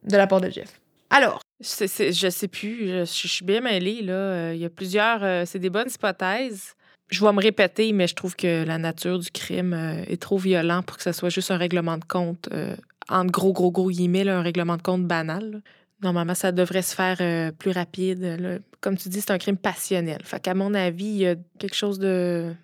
de 0.05 0.17
la 0.17 0.27
part 0.27 0.41
de 0.41 0.49
Jeff. 0.51 0.81
Alors, 1.11 1.41
C'est- 1.61 1.89
c'est- 1.89 2.13
je 2.13 2.29
sais 2.31 2.47
plus. 2.47 2.87
Je, 2.87 3.05
je 3.05 3.27
suis 3.29 3.45
bien 3.45 3.61
mêlée, 3.61 4.01
là. 4.03 4.13
Euh, 4.13 4.53
Il 4.55 4.61
y 4.61 4.65
a 4.65 4.71
plusieurs. 4.71 5.25
euh, 5.25 5.43
c'est 5.45 5.59
des 5.59 5.71
bonnes 5.71 5.89
hypothèses. 5.93 6.75
Je 7.11 7.25
vais 7.25 7.33
me 7.33 7.41
répéter, 7.41 7.93
mais 7.93 8.07
je 8.07 8.15
trouve 8.15 8.37
que 8.37 8.65
la 8.65 8.79
nature 8.79 9.19
du 9.19 9.29
crime 9.31 9.73
euh, 9.73 10.05
est 10.07 10.21
trop 10.23 10.39
violent 10.39 10.83
pour 10.83 10.97
que 10.99 11.03
ce 11.03 11.11
soit 11.11 11.31
juste 11.31 11.51
un 11.51 11.57
règlement 11.57 11.99
de 11.99 12.05
compte, 12.05 12.49
euh, 12.53 12.77
entre 13.09 13.33
gros, 13.33 13.53
gros, 13.53 13.73
gros 13.73 13.91
guillemets, 13.91 14.23
là, 14.25 14.39
un 14.39 14.43
règlement 14.43 14.77
de 14.77 14.83
compte 14.83 15.05
banal. 15.07 15.63
Normalement, 16.03 16.35
ça 16.35 16.53
devrait 16.53 16.83
se 16.83 16.95
faire 16.95 17.16
euh, 17.20 17.51
plus 17.51 17.73
rapide. 17.73 18.23
là. 18.23 18.59
Comme 18.81 18.97
tu 18.97 19.09
dis, 19.09 19.20
c'est 19.20 19.33
un 19.33 19.39
crime 19.39 19.57
passionnel. 19.57 20.20
Fait 20.25 20.39
qu'à 20.41 20.55
mon 20.55 20.73
avis, 20.75 21.05
il 21.07 21.16
y 21.19 21.27
a 21.27 21.35
quelque 21.59 21.75
chose 21.75 21.99
de. 21.99 22.55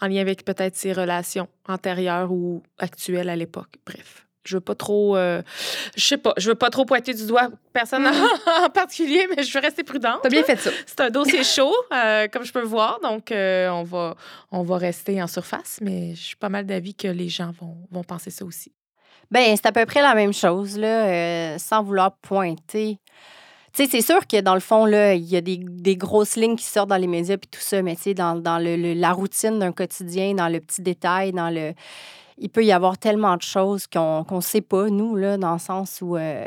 en 0.00 0.06
lien 0.06 0.20
avec 0.20 0.44
peut-être 0.44 0.76
ses 0.76 0.92
relations 0.92 1.48
antérieures 1.68 2.32
ou 2.32 2.62
actuelles 2.78 3.28
à 3.28 3.36
l'époque. 3.36 3.74
Bref. 3.86 4.26
Je 4.44 4.56
veux 4.56 4.60
pas 4.60 4.74
trop. 4.74 5.16
euh, 5.16 5.40
je 5.94 6.04
sais 6.04 6.16
pas. 6.16 6.32
Je 6.36 6.48
veux 6.48 6.56
pas 6.56 6.68
trop 6.70 6.84
pointer 6.84 7.14
du 7.14 7.26
doigt 7.26 7.48
personne 7.72 8.04
en 8.64 8.70
particulier, 8.70 9.28
mais 9.36 9.44
je 9.44 9.52
veux 9.52 9.60
rester 9.60 9.84
prudente. 9.84 10.18
t'as 10.22 10.30
bien 10.30 10.42
fait 10.42 10.56
ça. 10.56 10.70
C'est 10.84 11.00
un 11.00 11.10
dossier 11.10 11.44
chaud, 11.44 11.72
euh, 11.94 12.26
comme 12.26 12.42
je 12.42 12.52
peux 12.52 12.60
le 12.60 12.66
voir. 12.66 12.98
Donc, 13.00 13.30
euh, 13.30 13.68
on, 13.68 13.84
va, 13.84 14.16
on 14.50 14.62
va 14.64 14.78
rester 14.78 15.22
en 15.22 15.28
surface, 15.28 15.78
mais 15.80 16.16
je 16.16 16.22
suis 16.22 16.36
pas 16.36 16.48
mal 16.48 16.66
d'avis 16.66 16.94
que 16.94 17.06
les 17.06 17.28
gens 17.28 17.52
vont, 17.60 17.76
vont 17.92 18.02
penser 18.02 18.30
ça 18.30 18.44
aussi. 18.44 18.72
Ben, 19.32 19.56
c'est 19.56 19.64
à 19.64 19.72
peu 19.72 19.86
près 19.86 20.02
la 20.02 20.14
même 20.14 20.34
chose, 20.34 20.76
là, 20.76 21.06
euh, 21.06 21.56
sans 21.58 21.82
vouloir 21.82 22.12
pointer. 22.18 22.98
Tu 23.72 23.84
sais, 23.84 23.90
c'est 23.90 24.02
sûr 24.02 24.26
que 24.26 24.38
dans 24.42 24.52
le 24.52 24.60
fond, 24.60 24.84
là, 24.84 25.14
il 25.14 25.24
y 25.24 25.36
a 25.36 25.40
des, 25.40 25.56
des 25.56 25.96
grosses 25.96 26.36
lignes 26.36 26.56
qui 26.56 26.66
sortent 26.66 26.90
dans 26.90 26.98
les 26.98 27.06
médias 27.06 27.38
puis 27.38 27.48
tout 27.50 27.58
ça, 27.62 27.80
mais 27.80 27.96
tu 27.96 28.02
sais, 28.02 28.14
dans, 28.14 28.34
dans 28.34 28.58
le, 28.58 28.92
la 28.92 29.12
routine 29.12 29.58
d'un 29.58 29.72
quotidien, 29.72 30.34
dans 30.34 30.48
le 30.48 30.60
petit 30.60 30.82
détail, 30.82 31.32
dans 31.32 31.48
le. 31.48 31.72
Il 32.36 32.50
peut 32.50 32.62
y 32.62 32.72
avoir 32.72 32.98
tellement 32.98 33.36
de 33.38 33.42
choses 33.42 33.86
qu'on 33.86 34.26
ne 34.30 34.40
sait 34.42 34.60
pas, 34.60 34.90
nous, 34.90 35.16
là, 35.16 35.38
dans 35.38 35.54
le 35.54 35.58
sens 35.58 36.00
où 36.02 36.16
euh, 36.18 36.44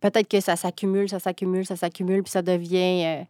peut-être 0.00 0.26
que 0.26 0.40
ça 0.40 0.56
s'accumule, 0.56 1.08
ça 1.08 1.20
s'accumule, 1.20 1.64
ça 1.64 1.76
s'accumule, 1.76 2.24
puis 2.24 2.32
ça 2.32 2.42
devient. 2.42 3.04
euh, 3.06 3.22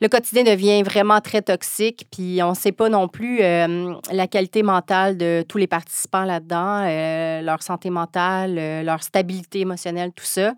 le 0.00 0.08
quotidien 0.08 0.44
devient 0.44 0.82
vraiment 0.82 1.20
très 1.20 1.42
toxique, 1.42 2.06
puis 2.12 2.40
on 2.42 2.50
ne 2.50 2.54
sait 2.54 2.72
pas 2.72 2.88
non 2.88 3.08
plus 3.08 3.40
euh, 3.40 3.94
la 4.12 4.28
qualité 4.28 4.62
mentale 4.62 5.16
de 5.16 5.44
tous 5.48 5.58
les 5.58 5.66
participants 5.66 6.24
là-dedans, 6.24 6.84
euh, 6.86 7.40
leur 7.40 7.62
santé 7.62 7.90
mentale, 7.90 8.56
euh, 8.58 8.82
leur 8.84 9.02
stabilité 9.02 9.60
émotionnelle, 9.60 10.12
tout 10.12 10.24
ça. 10.24 10.52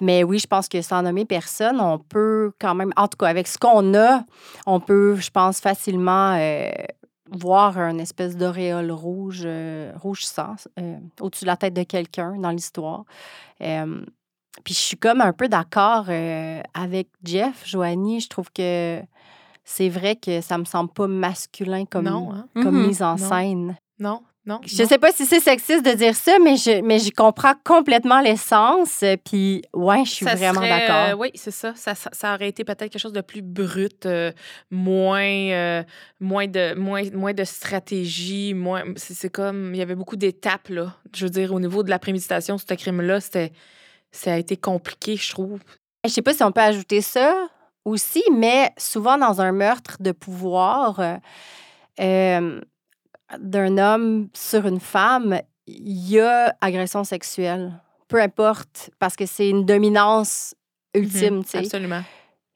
Mais 0.00 0.22
oui, 0.22 0.38
je 0.38 0.46
pense 0.46 0.68
que 0.68 0.82
sans 0.82 1.02
nommer 1.02 1.24
personne, 1.24 1.80
on 1.80 1.98
peut 1.98 2.52
quand 2.60 2.74
même, 2.74 2.92
en 2.96 3.08
tout 3.08 3.16
cas 3.16 3.26
avec 3.26 3.48
ce 3.48 3.58
qu'on 3.58 3.94
a, 3.94 4.24
on 4.66 4.80
peut, 4.80 5.16
je 5.16 5.30
pense, 5.30 5.60
facilement 5.60 6.38
voir 7.30 7.78
un 7.78 7.98
espèce 7.98 8.36
d'auréole 8.36 8.90
rouge, 8.90 9.46
rouge 9.96 10.24
sang, 10.24 10.56
au-dessus 11.20 11.44
de 11.44 11.46
la 11.46 11.56
tête 11.56 11.74
de 11.74 11.84
quelqu'un 11.84 12.36
dans 12.38 12.50
l'histoire. 12.50 13.04
Puis 14.62 14.74
je 14.74 14.78
suis 14.78 14.96
comme 14.96 15.20
un 15.20 15.32
peu 15.32 15.48
d'accord 15.48 16.06
euh, 16.08 16.60
avec 16.74 17.08
Jeff, 17.24 17.62
Joanie. 17.66 18.20
Je 18.20 18.28
trouve 18.28 18.50
que 18.52 19.00
c'est 19.64 19.88
vrai 19.88 20.16
que 20.16 20.40
ça 20.40 20.58
me 20.58 20.64
semble 20.64 20.90
pas 20.92 21.06
masculin 21.06 21.84
comme, 21.86 22.04
non, 22.04 22.32
hein? 22.32 22.46
comme 22.62 22.78
Mhm. 22.80 22.86
mise 22.86 23.02
en 23.02 23.16
Non. 23.16 23.28
scène. 23.28 23.76
Non, 23.98 24.20
non. 24.46 24.60
Je 24.66 24.82
non. 24.82 24.88
sais 24.88 24.98
pas 24.98 25.10
si 25.12 25.24
c'est 25.24 25.40
sexiste 25.40 25.84
de 25.84 25.92
dire 25.92 26.14
ça, 26.14 26.38
mais 26.42 26.56
je, 26.56 26.82
mais 26.82 26.98
je 26.98 27.10
comprends 27.10 27.54
complètement 27.64 28.20
l'essence. 28.20 29.02
Puis, 29.24 29.62
ouais, 29.72 30.04
je 30.04 30.10
suis 30.10 30.24
Ça 30.26 30.34
vraiment 30.34 30.60
d'accord. 30.60 31.08
euh, 31.10 31.14
oui, 31.14 31.30
c'est 31.34 31.50
ça. 31.50 31.72
Ça, 31.76 31.94
ça. 31.94 32.34
aurait 32.34 32.48
été 32.48 32.62
peut-être 32.64 32.90
quelque 32.90 32.98
chose 32.98 33.12
de 33.12 33.20
plus 33.22 33.40
brut, 33.42 34.04
euh, 34.06 34.32
moins, 34.70 35.22
euh, 35.22 35.82
moins, 36.20 36.46
de, 36.46 36.74
moins, 36.74 37.02
moins 37.12 37.32
de 37.32 37.44
stratégie. 37.44 38.52
Moins, 38.54 38.82
c'est, 38.96 39.14
c'est 39.14 39.30
comme, 39.30 39.74
il 39.74 39.78
y 39.78 39.82
avait 39.82 39.94
beaucoup 39.94 40.16
d'étapes, 40.16 40.68
là. 40.68 40.94
Je 41.14 41.24
veux 41.24 41.30
dire, 41.30 41.52
au 41.54 41.60
niveau 41.60 41.82
de 41.82 41.90
la 41.90 41.98
préméditation, 41.98 42.58
ce 42.58 42.74
crime-là, 42.74 43.20
c'était, 43.20 43.52
ça 44.14 44.34
a 44.34 44.36
été 44.38 44.56
compliqué, 44.56 45.16
je 45.16 45.30
trouve. 45.30 45.58
Je 46.04 46.10
sais 46.10 46.22
pas 46.22 46.34
si 46.34 46.42
on 46.42 46.52
peut 46.52 46.60
ajouter 46.60 47.00
ça 47.00 47.34
aussi, 47.84 48.22
mais 48.32 48.72
souvent 48.78 49.18
dans 49.18 49.40
un 49.40 49.52
meurtre 49.52 49.96
de 50.00 50.12
pouvoir 50.12 51.00
euh, 52.00 52.60
d'un 53.38 53.78
homme 53.78 54.28
sur 54.34 54.66
une 54.66 54.80
femme, 54.80 55.40
il 55.66 56.10
y 56.10 56.20
a 56.20 56.54
agression 56.60 57.04
sexuelle. 57.04 57.72
Peu 58.08 58.20
importe, 58.20 58.90
parce 58.98 59.16
que 59.16 59.26
c'est 59.26 59.48
une 59.48 59.64
dominance 59.64 60.54
ultime, 60.94 61.38
Mhm, 61.38 61.44
sais. 61.44 61.58
Absolument. 61.58 62.02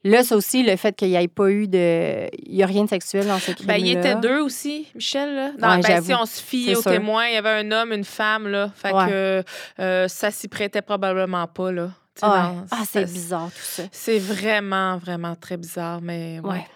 Là, 0.05 0.23
c'est 0.23 0.35
aussi 0.35 0.63
le 0.63 0.77
fait 0.77 0.95
qu'il 0.95 1.09
n'y 1.09 1.17
ait 1.17 1.27
pas 1.29 1.51
eu 1.51 1.67
de... 1.67 2.29
Il 2.47 2.55
n'y 2.55 2.63
a 2.63 2.67
rien 2.67 2.85
de 2.85 2.89
sexuel 2.89 3.27
dans 3.27 3.39
ce 3.39 3.51
crime 3.51 3.67
Ben, 3.67 3.77
il 3.77 3.89
était 3.97 4.15
deux 4.15 4.41
aussi, 4.41 4.87
Michel. 4.95 5.35
Là. 5.35 5.47
Ouais, 5.77 5.83
ben, 5.83 6.03
si 6.03 6.15
on 6.15 6.25
se 6.25 6.41
fie 6.41 6.75
aux 6.77 6.83
sûr. 6.83 6.93
témoins, 6.93 7.27
il 7.27 7.35
y 7.35 7.37
avait 7.37 7.51
un 7.51 7.73
homme, 7.73 7.93
une 7.93 8.05
femme. 8.05 8.47
Là. 8.47 8.71
Fait 8.77 8.93
Ouais. 8.93 9.07
que 9.09 9.45
euh, 9.81 10.07
ça 10.09 10.31
s'y 10.31 10.47
prêtait 10.47 10.83
probablement 10.83 11.47
pas. 11.49 11.73
Là. 11.73 11.91
Ouais. 12.23 12.29
Ah, 12.71 12.83
c'est 12.89 13.05
bizarre 13.05 13.51
tout 13.51 13.61
ça. 13.63 13.83
C'est 13.93 14.19
vraiment, 14.19 14.99
vraiment 14.99 15.35
très 15.35 15.57
bizarre, 15.57 16.01
mais 16.01 16.41
ouais. 16.45 16.51
Ouais. 16.51 16.67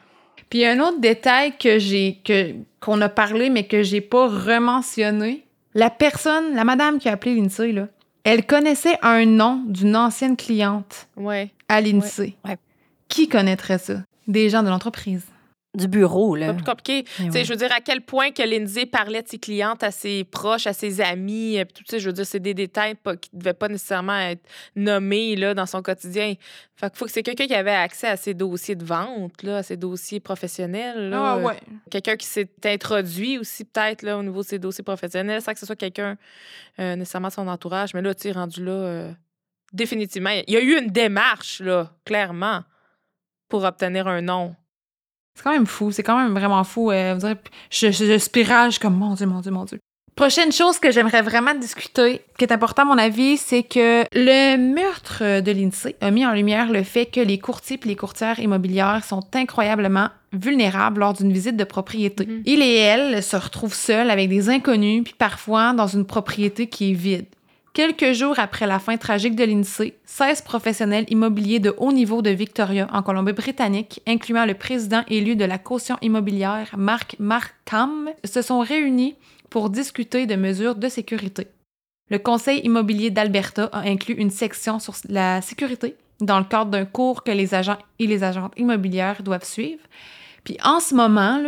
Puis 0.51 0.65
un 0.67 0.81
autre 0.81 1.01
détail 1.01 1.57
que 1.57 1.79
j'ai 1.79 2.21
que 2.25 2.55
qu'on 2.81 3.01
a 3.01 3.09
parlé 3.09 3.49
mais 3.51 3.65
que 3.67 3.83
j'ai 3.83 4.01
pas 4.03 4.27
rementionné, 4.29 5.47
la 5.75 5.89
personne, 5.91 6.55
la 6.55 6.65
madame 6.65 6.99
qui 6.99 7.09
a 7.09 7.13
appelé 7.13 7.35
l'INSEE 7.35 7.73
là, 7.73 7.89
elle 8.25 8.45
connaissait 8.47 8.99
un 9.03 9.25
nom 9.25 9.63
d'une 9.67 9.97
ancienne 9.97 10.37
cliente 10.37 11.09
Ouais. 11.17 11.51
à 11.69 11.81
l'INSEE. 11.81 12.37
Ouais. 12.45 12.57
Qui 13.13 13.29
connaîtrait 13.29 13.79
ça? 13.79 14.03
Des 14.27 14.49
gens 14.49 14.63
de 14.63 14.69
l'entreprise. 14.69 15.23
Du 15.75 15.89
bureau, 15.89 16.35
Pas 16.35 16.41
là. 16.41 16.53
plus 16.55 16.65
compliqué. 16.65 16.99
Eh 16.99 17.05
Tu 17.05 17.23
sais, 17.33 17.39
ouais. 17.39 17.45
Je 17.45 17.51
veux 17.51 17.57
dire, 17.57 17.73
à 17.73 17.81
quel 17.81 18.03
point 18.03 18.31
que 18.31 18.43
Lindsay 18.43 18.85
parlait 18.85 19.23
de 19.23 19.29
ses 19.29 19.39
clientes 19.39 19.83
à 19.83 19.91
ses 19.91 20.23
proches, 20.25 20.67
à 20.67 20.75
ses 20.75 21.01
amis. 21.01 21.59
euh, 21.59 21.65
tout, 21.65 21.99
je 21.99 22.07
veux 22.07 22.13
dire, 22.13 22.27
c'est 22.27 22.41
des 22.41 22.53
détails 22.53 22.95
pas, 22.95 23.17
qui 23.17 23.31
ne 23.33 23.39
devaient 23.39 23.55
pas 23.55 23.69
nécessairement 23.69 24.19
être 24.19 24.43
nommés 24.77 25.35
là, 25.35 25.55
dans 25.55 25.65
son 25.65 25.81
quotidien. 25.81 26.35
Fait 26.77 26.95
faut 26.95 27.07
que 27.07 27.11
c'est 27.11 27.23
quelqu'un 27.23 27.47
qui 27.47 27.55
avait 27.55 27.71
accès 27.71 28.07
à 28.07 28.19
ses 28.19 28.35
dossiers 28.35 28.75
de 28.75 28.85
vente, 28.85 29.43
là, 29.43 29.57
à 29.59 29.63
ses 29.63 29.79
dossiers 29.79 30.21
professionnels. 30.21 31.09
là. 31.09 31.23
Ah 31.23 31.39
ouais. 31.39 31.59
Quelqu'un 31.91 32.17
qui 32.17 32.27
s'est 32.27 32.51
introduit 32.67 33.39
aussi, 33.39 33.65
peut-être, 33.65 34.03
là, 34.03 34.19
au 34.19 34.23
niveau 34.23 34.43
de 34.43 34.47
ses 34.49 34.59
dossiers 34.59 34.85
professionnels, 34.85 35.41
sans 35.41 35.55
que 35.55 35.59
ce 35.59 35.65
soit 35.65 35.77
quelqu'un 35.77 36.19
euh, 36.81 36.97
nécessairement 36.97 37.29
de 37.29 37.33
son 37.33 37.49
entourage. 37.49 37.95
Mais 37.95 38.03
là, 38.03 38.15
tu 38.15 38.25
sais, 38.25 38.33
rendu 38.33 38.63
là, 38.63 38.73
euh, 38.73 39.13
définitivement, 39.73 40.31
il 40.47 40.53
y 40.53 40.57
a 40.59 40.61
eu 40.61 40.79
une 40.79 40.91
démarche, 40.91 41.61
là, 41.61 41.91
clairement, 42.05 42.61
pour 43.53 43.65
obtenir 43.65 44.09
un 44.09 44.23
nom. 44.23 44.55
C'est 45.37 45.45
quand 45.45 45.53
même 45.53 45.67
fou, 45.67 45.93
c'est 45.93 46.03
quand 46.03 46.17
même 46.17 46.33
vraiment 46.33 46.65
fou. 46.65 46.91
euh, 46.91 47.15
vous 47.21 47.29
je, 47.69 47.91
je, 47.91 48.17
suis 48.17 48.79
comme 48.81 48.97
mon 48.97 49.13
Dieu, 49.13 49.27
mon 49.27 49.41
Dieu, 49.41 49.51
mon 49.51 49.67
Dieu. 49.67 49.79
Prochaine 50.17 50.53
chose 50.53 50.79
que 50.79 50.91
j'aimerais 50.91 51.21
vraiment 51.21 51.55
discuter, 51.55 52.23
qui 52.39 52.47
est 52.47 52.53
important 52.53 52.83
à 52.83 52.85
mon 52.87 52.97
avis, 52.97 53.37
c'est 53.37 53.63
que 53.63 54.05
le 54.15 54.57
meurtre 54.57 55.41
de 55.43 55.53
l'INSEE 55.53 55.97
a 56.01 56.11
mis 56.11 56.25
en 56.25 56.33
lumière 56.33 56.73
le 56.73 56.83
fait 56.83 57.05
que 57.05 57.21
les 57.21 57.39
courtiers 57.39 57.79
et 57.83 57.89
les 57.89 57.97
courtières 57.97 58.39
immobilières 58.39 59.05
sont 59.05 59.23
incroyablement 59.35 60.09
vulnérables 60.33 61.01
lors 61.01 61.13
d'une 61.13 61.33
visite 61.33 61.59
de 61.59 61.65
propriété. 61.65 62.25
Mhm. 62.25 62.43
Ils 62.47 62.63
et 62.63 62.77
elles 62.77 63.23
se 63.23 63.37
retrouvent 63.37 63.75
seuls 63.75 64.11
avec 64.11 64.31
des 64.31 64.49
inconnus, 64.49 65.05
puis 65.05 65.15
parfois 65.19 65.75
dans 65.75 65.89
une 65.89 66.07
propriété 66.07 66.69
qui 66.69 66.93
est 66.93 66.95
vide. 66.95 67.27
Quelques 67.75 68.13
jours 68.13 68.39
après 68.39 68.67
la 68.67 68.79
fin 68.79 68.99
tragique 68.99 69.35
de 69.35 69.45
l'INSEE, 69.45 69.95
16 70.05 70.43
professionnels 70.43 71.07
immobiliers 71.09 71.59
de 71.59 71.75
haut 71.79 71.93
niveau 71.93 72.21
de 72.21 72.29
Victoria, 72.29 72.87
en 72.93 73.03
Colombie-Britannique, 73.03 74.03
incluant 74.07 74.45
le 74.45 74.53
président 74.53 75.03
élu 75.09 75.37
de 75.37 75.47
la 75.47 75.57
caution 75.57 75.97
immobilière, 76.03 76.75
Mark 76.77 77.17
Markham, 77.19 78.11
se 78.25 78.43
sont 78.43 78.61
réunis 78.61 79.17
pour 79.49 79.71
discuter 79.71 80.27
de 80.27 80.37
mesures 80.37 80.75
de 80.75 80.89
sécurité. 80.91 81.47
Le 82.11 82.19
Conseil 82.19 82.61
immobilier 82.61 83.09
d'Alberta 83.09 83.71
a 83.73 83.89
inclus 83.89 84.17
une 84.17 84.31
section 84.31 84.79
sur 84.79 84.93
la 85.09 85.41
sécurité 85.41 85.97
dans 86.21 86.41
le 86.41 86.45
cadre 86.45 86.71
d'un 86.71 86.85
cours 86.85 87.25
que 87.25 87.31
les 87.31 87.55
agents 87.55 87.79
et 87.99 88.07
les 88.07 88.23
agentes 88.23 88.53
immobilières 88.59 89.23
doivent 89.23 89.47
suivre. 89.47 89.83
Puis 90.45 90.59
en 90.63 90.79
ce 90.79 90.95
moment, 90.95 91.41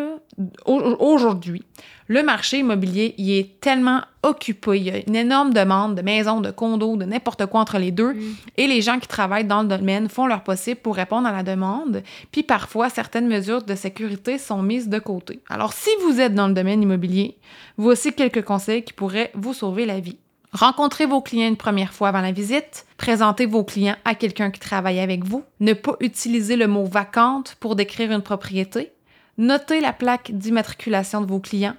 aujourd'hui, 0.65 1.63
le 2.07 2.23
marché 2.23 2.59
immobilier 2.59 3.15
il 3.19 3.31
est 3.33 3.61
tellement 3.61 4.03
occupé. 4.23 4.79
Il 4.79 4.85
y 4.85 4.91
a 4.91 4.99
une 5.07 5.17
énorme 5.17 5.53
demande 5.53 5.95
de 5.95 6.03
maisons, 6.03 6.41
de 6.41 6.51
condos, 6.51 6.97
de 6.97 7.05
n'importe 7.05 7.47
quoi 7.47 7.61
entre 7.61 7.79
les 7.79 7.91
deux. 7.91 8.15
Mm. 8.15 8.35
Et 8.57 8.67
les 8.67 8.83
gens 8.83 8.99
qui 8.99 9.09
travaillent 9.09 9.45
dans 9.45 9.63
le 9.63 9.69
domaine 9.69 10.09
font 10.09 10.27
leur 10.27 10.43
possible 10.43 10.81
pour 10.81 10.97
répondre 10.97 11.29
à 11.29 11.33
la 11.33 11.43
demande. 11.43 12.03
Puis 12.33 12.43
parfois, 12.43 12.91
certaines 12.91 13.29
mesures 13.29 13.63
de 13.63 13.75
sécurité 13.75 14.39
sont 14.39 14.63
mises 14.63 14.89
de 14.89 14.99
côté. 14.99 15.41
Alors, 15.49 15.73
si 15.73 15.91
vous 16.03 16.21
êtes 16.21 16.35
dans 16.35 16.49
le 16.49 16.55
domaine 16.55 16.83
immobilier, 16.83 17.37
voici 17.77 18.13
quelques 18.13 18.45
conseils 18.45 18.83
qui 18.83 18.93
pourraient 18.93 19.31
vous 19.35 19.55
sauver 19.55 19.87
la 19.87 20.01
vie. 20.01 20.19
Rencontrez 20.53 21.07
vos 21.07 21.21
clients 21.21 21.49
une 21.49 21.57
première 21.57 21.93
fois 21.93 22.09
avant 22.09 22.21
la 22.21 22.31
visite. 22.31 22.87
Présentez 22.97 23.45
vos 23.45 23.65
clients 23.65 23.97
à 24.05 24.15
quelqu'un 24.15 24.53
qui 24.53 24.61
travaille 24.61 25.01
avec 25.01 25.25
vous. 25.25 25.43
Ne 25.59 25.73
pas 25.73 25.97
utiliser 25.99 26.55
le 26.55 26.69
mot 26.69 26.85
vacante 26.85 27.57
pour 27.59 27.75
décrire 27.75 28.13
une 28.13 28.23
propriété. 28.23 28.93
Notez 29.37 29.81
la 29.81 29.93
plaque 29.93 30.31
d'immatriculation 30.33 31.21
de 31.21 31.27
vos 31.27 31.41
clients. 31.41 31.75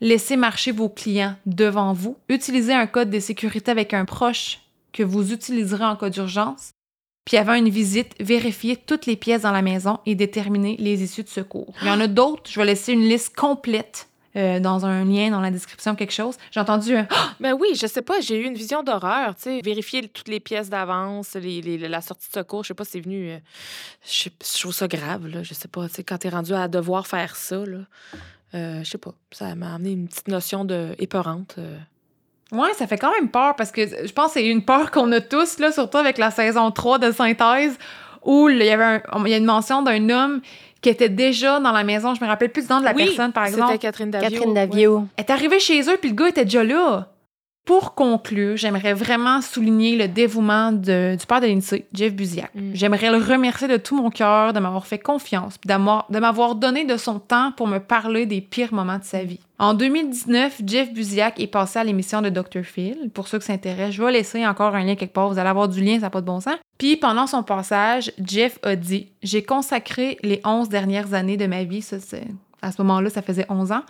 Laissez 0.00 0.36
marcher 0.36 0.72
vos 0.72 0.88
clients 0.88 1.36
devant 1.46 1.92
vous. 1.92 2.16
Utilisez 2.28 2.74
un 2.74 2.86
code 2.86 3.10
de 3.10 3.20
sécurité 3.20 3.70
avec 3.70 3.94
un 3.94 4.04
proche 4.04 4.60
que 4.92 5.02
vous 5.02 5.32
utiliserez 5.32 5.84
en 5.84 5.96
cas 5.96 6.10
d'urgence. 6.10 6.70
Puis 7.24 7.36
avant 7.36 7.54
une 7.54 7.68
visite, 7.68 8.14
vérifiez 8.20 8.76
toutes 8.76 9.06
les 9.06 9.16
pièces 9.16 9.42
dans 9.42 9.52
la 9.52 9.62
maison 9.62 9.98
et 10.06 10.14
déterminez 10.14 10.76
les 10.78 11.02
issues 11.02 11.24
de 11.24 11.28
secours. 11.28 11.74
Il 11.82 11.88
y 11.88 11.90
en 11.90 12.00
a 12.00 12.06
d'autres, 12.06 12.48
je 12.48 12.60
vais 12.60 12.66
laisser 12.66 12.92
une 12.92 13.08
liste 13.08 13.34
complète 13.34 14.08
euh, 14.36 14.60
dans 14.60 14.84
un 14.84 15.04
lien 15.04 15.30
dans 15.30 15.40
la 15.40 15.50
description, 15.50 15.96
quelque 15.96 16.12
chose. 16.12 16.36
J'ai 16.50 16.60
entendu 16.60 16.94
un 16.94 17.08
Ben 17.40 17.54
oui, 17.58 17.68
je 17.74 17.86
sais 17.86 18.02
pas, 18.02 18.20
j'ai 18.20 18.38
eu 18.38 18.44
une 18.44 18.54
vision 18.54 18.82
d'horreur, 18.82 19.34
tu 19.34 19.44
sais, 19.44 19.60
vérifier 19.62 20.06
toutes 20.08 20.28
les 20.28 20.40
pièces 20.40 20.68
d'avance, 20.68 21.34
la 21.34 22.00
sortie 22.02 22.28
de 22.28 22.34
secours, 22.34 22.62
je 22.62 22.68
sais 22.68 22.74
pas 22.74 22.84
c'est 22.84 23.00
venu, 23.00 23.30
euh, 23.30 23.38
je, 24.06 24.28
trouve 24.60 24.74
ça 24.74 24.88
grave, 24.88 25.26
là, 25.26 25.42
je 25.42 25.54
sais 25.54 25.68
pas, 25.68 25.88
tu 25.88 25.94
sais, 25.94 26.04
quand 26.04 26.18
t'es 26.18 26.28
rendu 26.28 26.52
à 26.52 26.68
devoir 26.68 27.06
faire 27.06 27.34
ça, 27.34 27.64
euh, 28.56 28.80
je 28.82 28.90
sais 28.90 28.98
pas, 28.98 29.12
ça 29.30 29.54
m'a 29.54 29.74
amené 29.74 29.92
une 29.92 30.08
petite 30.08 30.28
notion 30.28 30.64
de 30.64 30.88
épeurante. 30.98 31.54
euh. 31.58 31.76
Ouais, 32.52 32.72
ça 32.74 32.86
fait 32.86 32.96
quand 32.98 33.12
même 33.12 33.28
peur 33.28 33.56
parce 33.56 33.70
que 33.72 33.86
je 33.86 34.12
pense 34.12 34.28
que 34.34 34.40
c'est 34.40 34.46
une 34.46 34.64
peur 34.64 34.90
qu'on 34.90 35.10
a 35.12 35.20
tous, 35.20 35.58
là, 35.58 35.72
surtout 35.72 35.98
avec 35.98 36.16
la 36.18 36.30
saison 36.30 36.70
3 36.70 36.98
de 36.98 37.10
Synthèse, 37.10 37.76
où 38.24 38.48
il 38.48 38.58
y 38.62 38.70
avait 38.70 38.84
un- 39.12 39.24
il 39.24 39.30
y 39.30 39.34
a 39.34 39.36
une 39.36 39.44
mention 39.44 39.82
d'un 39.82 40.08
homme 40.10 40.40
qui 40.80 40.88
était 40.88 41.08
déjà 41.08 41.58
dans 41.58 41.72
la 41.72 41.82
maison. 41.82 42.14
Je 42.14 42.20
me 42.22 42.26
rappelle 42.28 42.50
plus 42.52 42.62
du 42.66 42.68
nom 42.72 42.78
de 42.80 42.84
la 42.84 42.92
Oui, 42.94 43.06
personne, 43.06 43.32
par 43.32 43.46
exemple. 43.46 43.72
C'était 43.72 43.78
Catherine 43.86 44.10
Davio. 44.10 44.28
Catherine 44.30 44.48
ouais. 44.50 44.66
Davio. 44.66 45.04
Elle 45.16 45.24
est 45.24 45.30
arrivée 45.30 45.58
chez 45.58 45.80
eux, 45.90 45.96
puis 46.00 46.10
le 46.10 46.14
gars 46.16 46.28
était 46.28 46.44
déjà 46.44 46.62
là. 46.62 47.08
Pour 47.66 47.94
conclure, 47.94 48.56
j'aimerais 48.56 48.94
vraiment 48.94 49.42
souligner 49.42 49.96
le 49.96 50.06
dévouement 50.06 50.70
de- 50.70 51.16
du 51.18 51.26
père 51.26 51.40
de 51.40 51.46
l'INSEE, 51.48 51.84
Jeff 51.92 52.14
Buziak. 52.14 52.54
Mm. 52.54 52.70
J'aimerais 52.74 53.10
le 53.10 53.16
remercier 53.18 53.66
de 53.66 53.76
tout 53.76 53.96
mon 53.96 54.08
cœur 54.08 54.52
de 54.52 54.60
m'avoir 54.60 54.86
fait 54.86 55.00
confiance, 55.00 55.56
de 55.66 56.18
m'avoir 56.20 56.54
donné 56.54 56.84
de 56.84 56.96
son 56.96 57.18
temps 57.18 57.50
pour 57.56 57.66
me 57.66 57.78
parler 57.80 58.24
des 58.24 58.40
pires 58.40 58.72
moments 58.72 58.98
de 58.98 59.04
sa 59.04 59.24
vie. 59.24 59.40
En 59.58 59.74
2019, 59.74 60.62
Jeff 60.64 60.92
Buziak 60.94 61.40
est 61.40 61.48
passé 61.48 61.80
à 61.80 61.84
l'émission 61.84 62.22
de 62.22 62.28
Dr. 62.28 62.62
Phil. 62.62 63.10
Pour 63.12 63.26
ceux 63.26 63.40
qui 63.40 63.46
s'intéressent, 63.46 63.96
je 63.96 64.02
vais 64.04 64.12
laisser 64.12 64.46
encore 64.46 64.76
un 64.76 64.84
lien 64.84 64.94
quelque 64.94 65.12
part. 65.14 65.28
Vous 65.28 65.38
allez 65.40 65.48
avoir 65.50 65.68
du 65.68 65.82
lien, 65.82 65.94
ça 65.96 66.02
n'a 66.02 66.10
pas 66.10 66.20
de 66.20 66.26
bon 66.26 66.38
sens. 66.38 66.54
Puis 66.78 66.94
pendant 66.96 67.26
son 67.26 67.42
passage, 67.42 68.12
Jeff 68.24 68.60
a 68.62 68.76
dit 68.76 69.08
J'ai 69.24 69.42
consacré 69.42 70.18
les 70.22 70.40
11 70.44 70.68
dernières 70.68 71.14
années 71.14 71.36
de 71.36 71.46
ma 71.46 71.64
vie, 71.64 71.82
ça, 71.82 71.96
à 72.62 72.70
ce 72.70 72.80
moment-là, 72.82 73.10
ça 73.10 73.22
faisait 73.22 73.46
11 73.48 73.72
ans, 73.72 73.82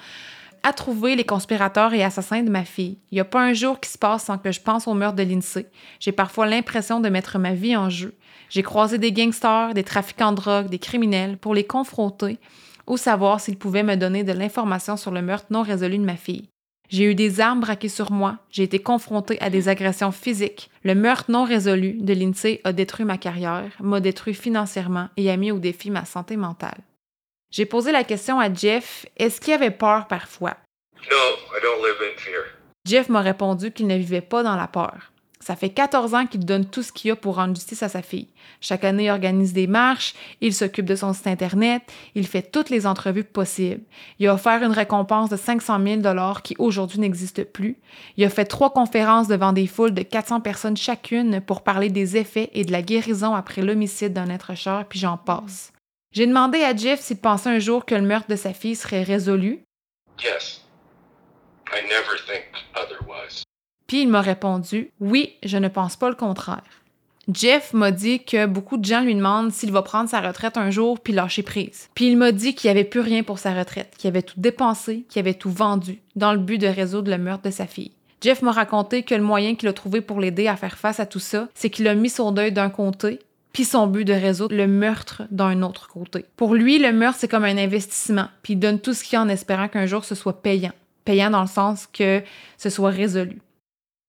à 0.62 0.72
trouver 0.72 1.16
les 1.16 1.24
conspirateurs 1.24 1.94
et 1.94 2.02
assassins 2.02 2.42
de 2.42 2.50
ma 2.50 2.64
fille. 2.64 2.98
Il 3.10 3.14
n'y 3.14 3.20
a 3.20 3.24
pas 3.24 3.42
un 3.42 3.52
jour 3.52 3.80
qui 3.80 3.90
se 3.90 3.98
passe 3.98 4.24
sans 4.24 4.38
que 4.38 4.52
je 4.52 4.60
pense 4.60 4.86
au 4.88 4.94
meurtre 4.94 5.16
de 5.16 5.22
l'INSEE. 5.22 5.66
J'ai 6.00 6.12
parfois 6.12 6.46
l'impression 6.46 7.00
de 7.00 7.08
mettre 7.08 7.38
ma 7.38 7.54
vie 7.54 7.76
en 7.76 7.90
jeu. 7.90 8.14
J'ai 8.48 8.62
croisé 8.62 8.98
des 8.98 9.12
gangsters, 9.12 9.74
des 9.74 9.84
trafiquants 9.84 10.32
de 10.32 10.36
drogue, 10.36 10.68
des 10.68 10.78
criminels 10.78 11.36
pour 11.36 11.54
les 11.54 11.64
confronter 11.64 12.38
ou 12.86 12.96
savoir 12.96 13.40
s'ils 13.40 13.58
pouvaient 13.58 13.82
me 13.82 13.96
donner 13.96 14.24
de 14.24 14.32
l'information 14.32 14.96
sur 14.96 15.10
le 15.10 15.22
meurtre 15.22 15.46
non 15.50 15.62
résolu 15.62 15.98
de 15.98 16.04
ma 16.04 16.16
fille. 16.16 16.48
J'ai 16.88 17.04
eu 17.04 17.14
des 17.16 17.40
armes 17.40 17.60
braquées 17.60 17.88
sur 17.88 18.12
moi, 18.12 18.38
j'ai 18.48 18.62
été 18.62 18.78
confrontée 18.78 19.40
à 19.40 19.50
des 19.50 19.68
agressions 19.68 20.12
physiques. 20.12 20.70
Le 20.84 20.94
meurtre 20.94 21.30
non 21.30 21.44
résolu 21.44 21.94
de 21.94 22.12
l'INSEE 22.12 22.60
a 22.62 22.72
détruit 22.72 23.04
ma 23.04 23.18
carrière, 23.18 23.72
m'a 23.80 23.98
détruit 23.98 24.34
financièrement 24.34 25.08
et 25.16 25.28
a 25.30 25.36
mis 25.36 25.50
au 25.50 25.58
défi 25.58 25.90
ma 25.90 26.04
santé 26.04 26.36
mentale. 26.36 26.78
J'ai 27.56 27.64
posé 27.64 27.90
la 27.90 28.04
question 28.04 28.38
à 28.38 28.52
Jeff, 28.52 29.06
est-ce 29.16 29.40
qu'il 29.40 29.54
avait 29.54 29.70
peur 29.70 30.08
parfois? 30.08 30.58
No, 31.10 31.16
I 31.16 31.62
don't 31.62 31.82
live 31.82 31.96
in 32.02 32.18
fear. 32.18 32.42
Jeff 32.86 33.08
m'a 33.08 33.22
répondu 33.22 33.70
qu'il 33.70 33.86
ne 33.86 33.96
vivait 33.96 34.20
pas 34.20 34.42
dans 34.42 34.56
la 34.56 34.66
peur. 34.66 35.10
Ça 35.40 35.56
fait 35.56 35.70
14 35.70 36.12
ans 36.12 36.26
qu'il 36.26 36.44
donne 36.44 36.66
tout 36.66 36.82
ce 36.82 36.92
qu'il 36.92 37.10
a 37.12 37.16
pour 37.16 37.36
rendre 37.36 37.54
justice 37.54 37.82
à 37.82 37.88
sa 37.88 38.02
fille. 38.02 38.28
Chaque 38.60 38.84
année, 38.84 39.04
il 39.04 39.10
organise 39.10 39.54
des 39.54 39.66
marches, 39.66 40.12
il 40.42 40.52
s'occupe 40.52 40.84
de 40.84 40.96
son 40.96 41.14
site 41.14 41.28
Internet, 41.28 41.82
il 42.14 42.26
fait 42.26 42.42
toutes 42.42 42.68
les 42.68 42.86
entrevues 42.86 43.24
possibles. 43.24 43.84
Il 44.18 44.28
a 44.28 44.34
offert 44.34 44.62
une 44.62 44.72
récompense 44.72 45.30
de 45.30 45.36
500 45.38 45.82
000 45.82 46.02
qui 46.44 46.56
aujourd'hui 46.58 46.98
n'existe 46.98 47.42
plus. 47.44 47.78
Il 48.18 48.24
a 48.26 48.28
fait 48.28 48.44
trois 48.44 48.74
conférences 48.74 49.28
devant 49.28 49.54
des 49.54 49.66
foules 49.66 49.94
de 49.94 50.02
400 50.02 50.42
personnes 50.42 50.76
chacune 50.76 51.40
pour 51.40 51.62
parler 51.62 51.88
des 51.88 52.18
effets 52.18 52.50
et 52.52 52.66
de 52.66 52.72
la 52.72 52.82
guérison 52.82 53.34
après 53.34 53.62
l'homicide 53.62 54.12
d'un 54.12 54.28
être 54.28 54.54
cher, 54.54 54.84
puis 54.86 54.98
j'en 54.98 55.16
passe. 55.16 55.72
J'ai 56.16 56.26
demandé 56.26 56.62
à 56.62 56.74
Jeff 56.74 57.02
s'il 57.02 57.18
pensait 57.18 57.50
un 57.50 57.58
jour 57.58 57.84
que 57.84 57.94
le 57.94 58.00
meurtre 58.00 58.30
de 58.30 58.36
sa 58.36 58.54
fille 58.54 58.74
serait 58.74 59.02
résolu, 59.02 59.60
Yes. 60.24 60.62
I 61.70 61.82
never 61.82 62.16
think 62.26 62.46
otherwise. 62.74 63.42
Puis 63.86 64.00
il 64.00 64.08
m'a 64.08 64.22
répondu 64.22 64.92
Oui, 64.98 65.34
je 65.44 65.58
ne 65.58 65.68
pense 65.68 65.94
pas 65.96 66.08
le 66.08 66.14
contraire. 66.14 66.62
Jeff 67.30 67.74
m'a 67.74 67.90
dit 67.90 68.24
que 68.24 68.46
beaucoup 68.46 68.78
de 68.78 68.84
gens 68.86 69.02
lui 69.02 69.14
demandent 69.14 69.52
s'il 69.52 69.72
va 69.72 69.82
prendre 69.82 70.08
sa 70.08 70.22
retraite 70.22 70.56
un 70.56 70.70
jour 70.70 70.98
puis 71.00 71.12
lâcher 71.12 71.42
prise. 71.42 71.90
Puis 71.94 72.06
il 72.06 72.16
m'a 72.16 72.32
dit 72.32 72.54
qu'il 72.54 72.68
n'y 72.68 72.78
avait 72.78 72.88
plus 72.88 73.00
rien 73.00 73.22
pour 73.22 73.38
sa 73.38 73.52
retraite, 73.52 73.92
qu'il 73.98 74.08
avait 74.08 74.22
tout 74.22 74.40
dépensé, 74.40 75.04
qu'il 75.10 75.20
avait 75.20 75.34
tout 75.34 75.50
vendu 75.50 76.00
dans 76.14 76.32
le 76.32 76.38
but 76.38 76.56
de 76.56 76.66
résoudre 76.66 77.10
le 77.10 77.18
meurtre 77.18 77.44
de 77.44 77.50
sa 77.50 77.66
fille. 77.66 77.92
Jeff 78.22 78.40
m'a 78.40 78.52
raconté 78.52 79.02
que 79.02 79.14
le 79.14 79.22
moyen 79.22 79.54
qu'il 79.54 79.68
a 79.68 79.74
trouvé 79.74 80.00
pour 80.00 80.18
l'aider 80.20 80.48
à 80.48 80.56
faire 80.56 80.78
face 80.78 80.98
à 80.98 81.04
tout 81.04 81.20
ça, 81.20 81.48
c'est 81.54 81.68
qu'il 81.68 81.86
a 81.88 81.94
mis 81.94 82.08
son 82.08 82.32
deuil 82.32 82.52
d'un 82.52 82.70
côté, 82.70 83.18
puis 83.56 83.64
son 83.64 83.86
but 83.86 84.04
de 84.04 84.12
résoudre 84.12 84.54
le 84.54 84.66
meurtre 84.66 85.22
d'un 85.30 85.62
autre 85.62 85.88
côté. 85.88 86.26
Pour 86.36 86.54
lui, 86.54 86.78
le 86.78 86.92
meurtre, 86.92 87.20
c'est 87.20 87.28
comme 87.28 87.46
un 87.46 87.56
investissement, 87.56 88.28
puis 88.42 88.52
il 88.52 88.58
donne 88.58 88.82
tout 88.82 88.92
ce 88.92 89.02
qu'il 89.02 89.16
a 89.16 89.22
en 89.22 89.30
espérant 89.30 89.66
qu'un 89.68 89.86
jour 89.86 90.04
ce 90.04 90.14
soit 90.14 90.42
payant. 90.42 90.74
Payant 91.06 91.30
dans 91.30 91.40
le 91.40 91.46
sens 91.46 91.86
que 91.86 92.22
ce 92.58 92.68
soit 92.68 92.90
résolu. 92.90 93.40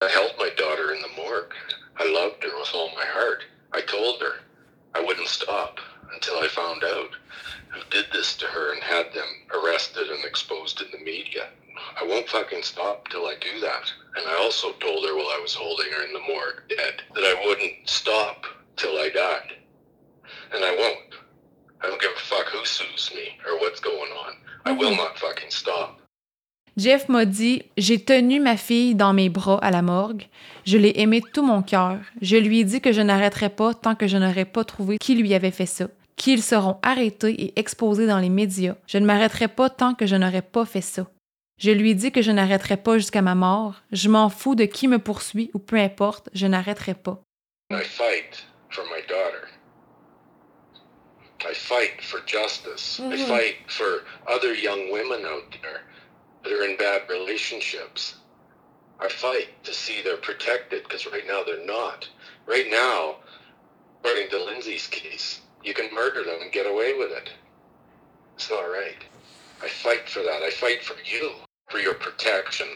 I 0.04 0.10
held 0.12 0.34
my 0.38 0.50
daughter 0.58 0.92
in 0.92 1.00
the 1.00 1.16
morgue. 1.16 1.54
I 1.98 2.12
loved 2.12 2.44
her 2.44 2.52
with 2.60 2.76
all 2.76 2.90
my 2.90 3.06
heart. 3.08 3.40
I 3.74 3.80
told 3.88 4.20
her 4.20 4.44
I 4.94 5.00
wouldn't 5.08 5.30
stop 5.30 5.80
until 6.14 6.44
I 6.44 6.50
found 6.50 6.84
out 6.84 7.16
who 7.70 7.80
did 7.90 8.12
this 8.12 8.36
to 8.40 8.48
her 8.48 8.74
and 8.74 8.84
had 8.84 9.14
them 9.14 9.32
arrested 9.56 10.10
and 10.12 10.26
exposed 10.26 10.82
in 10.82 10.92
the 10.92 11.06
media. 11.06 11.48
I 11.96 12.04
won't 12.04 12.28
fucking 12.28 12.64
stop 12.64 13.08
till 13.08 13.26
I 13.26 13.36
do 13.40 13.62
that. 13.62 13.94
And 14.18 14.28
I 14.28 14.44
also 14.44 14.74
told 14.74 15.06
her 15.06 15.16
while 15.16 15.32
I 15.32 15.40
was 15.42 15.56
holding 15.56 15.90
her 15.94 16.04
in 16.04 16.12
the 16.12 16.28
morgue 16.28 16.68
dead 16.68 16.96
that 17.16 17.24
I 17.24 17.48
wouldn't 17.48 17.88
stop 17.88 18.44
till 18.78 18.98
I. 18.98 19.10
And 20.54 20.64
I 20.64 20.74
won't. 20.78 21.12
I 21.82 21.88
don't 21.90 22.02
give 22.02 22.16
a 22.16 22.20
fuck 22.20 22.48
who 22.54 22.64
sues 22.66 23.12
me 23.14 23.38
or 23.46 23.60
what's 23.62 23.82
going 23.82 24.12
on. 24.26 24.34
I 24.66 24.72
will 24.72 24.96
not 24.96 25.18
fucking 25.18 25.52
stop. 25.52 26.00
Jeff 26.78 27.10
m'a 27.10 27.26
dit 27.26 27.64
J'ai 27.76 28.00
tenu 28.00 28.40
ma 28.40 28.56
fille 28.56 28.96
dans 28.96 29.14
mes 29.14 29.30
bras 29.30 29.58
à 29.64 29.72
la 29.72 29.82
morgue. 29.82 30.24
Je 30.66 30.78
l'ai 30.78 30.94
aimée 31.00 31.22
de 31.22 31.28
tout 31.34 31.46
mon 31.46 31.64
cœur. 31.64 31.98
Je 32.22 32.38
lui 32.38 32.60
ai 32.60 32.64
dit 32.64 32.82
que 32.82 32.92
je 32.92 33.02
n'arrêterai 33.02 33.50
pas 33.50 33.74
tant 33.74 33.96
que 33.96 34.08
je 34.08 34.18
n'aurai 34.18 34.46
pas 34.46 34.64
trouvé 34.64 34.98
qui 35.00 35.16
lui 35.16 35.34
avait 35.34 35.52
fait 35.52 35.66
ça. 35.66 35.88
Qu'ils 36.16 36.44
seront 36.44 36.78
arrêtés 36.84 37.34
et 37.42 37.60
exposés 37.60 38.08
dans 38.08 38.20
les 38.20 38.30
médias. 38.30 38.76
Je 38.88 39.00
ne 39.00 39.06
m'arrêterai 39.06 39.48
pas 39.48 39.70
tant 39.70 39.96
que 39.96 40.06
je 40.06 40.16
n'aurai 40.16 40.42
pas 40.44 40.66
fait 40.66 40.82
ça. 40.82 41.08
Je 41.60 41.72
lui 41.72 41.92
ai 41.92 41.96
dit 41.96 42.12
que 42.12 42.22
je 42.22 42.32
n'arrêterai 42.32 42.78
pas 42.78 42.98
jusqu'à 42.98 43.24
ma 43.24 43.34
mort. 43.34 43.82
Je 43.92 44.10
m'en 44.10 44.30
fous 44.30 44.54
de 44.54 44.66
qui 44.66 44.88
me 44.88 45.00
poursuit 45.00 45.50
ou 45.56 45.60
peu 45.60 45.78
importe, 45.78 46.30
je 46.34 46.46
n'arrêterai 46.46 46.94
pas. 46.94 47.22
I 47.72 47.84
fight 47.84 48.46
for 48.78 48.86
my 48.86 49.02
daughter. 49.08 49.48
I 51.48 51.54
fight 51.56 52.04
for 52.04 52.20
justice. 52.22 53.00
I 53.00 53.04
mm-hmm. 53.04 53.26
fight 53.26 53.56
for 53.68 54.04
other 54.28 54.54
young 54.54 54.92
women 54.92 55.26
out 55.26 55.58
there 55.64 55.82
that 56.44 56.54
are 56.54 56.64
in 56.64 56.78
bad 56.78 57.10
relationships. 57.10 58.18
I 59.00 59.10
fight 59.10 59.64
to 59.64 59.74
see 59.74 60.02
they're 60.04 60.18
protected 60.18 60.84
because 60.84 61.08
right 61.08 61.26
now 61.28 61.42
they're 61.44 61.66
not. 61.66 62.08
Right 62.46 62.68
now, 62.70 63.16
according 64.00 64.30
to 64.30 64.44
Lindsay's 64.44 64.86
case, 64.88 65.42
you 65.64 65.74
can 65.74 65.94
murder 65.94 66.24
them 66.24 66.42
and 66.42 66.52
get 66.52 66.68
away 66.68 66.94
with 66.94 67.12
it. 67.12 67.32
It's 68.36 68.52
not 68.52 68.62
right. 68.62 69.04
I 69.64 69.68
fight 69.70 70.08
for 70.08 70.22
that. 70.22 70.44
I 70.44 70.52
fight 70.52 70.84
for 70.84 70.96
you, 71.04 71.32
for 71.70 71.80
your 71.80 71.96
protection. 71.96 72.68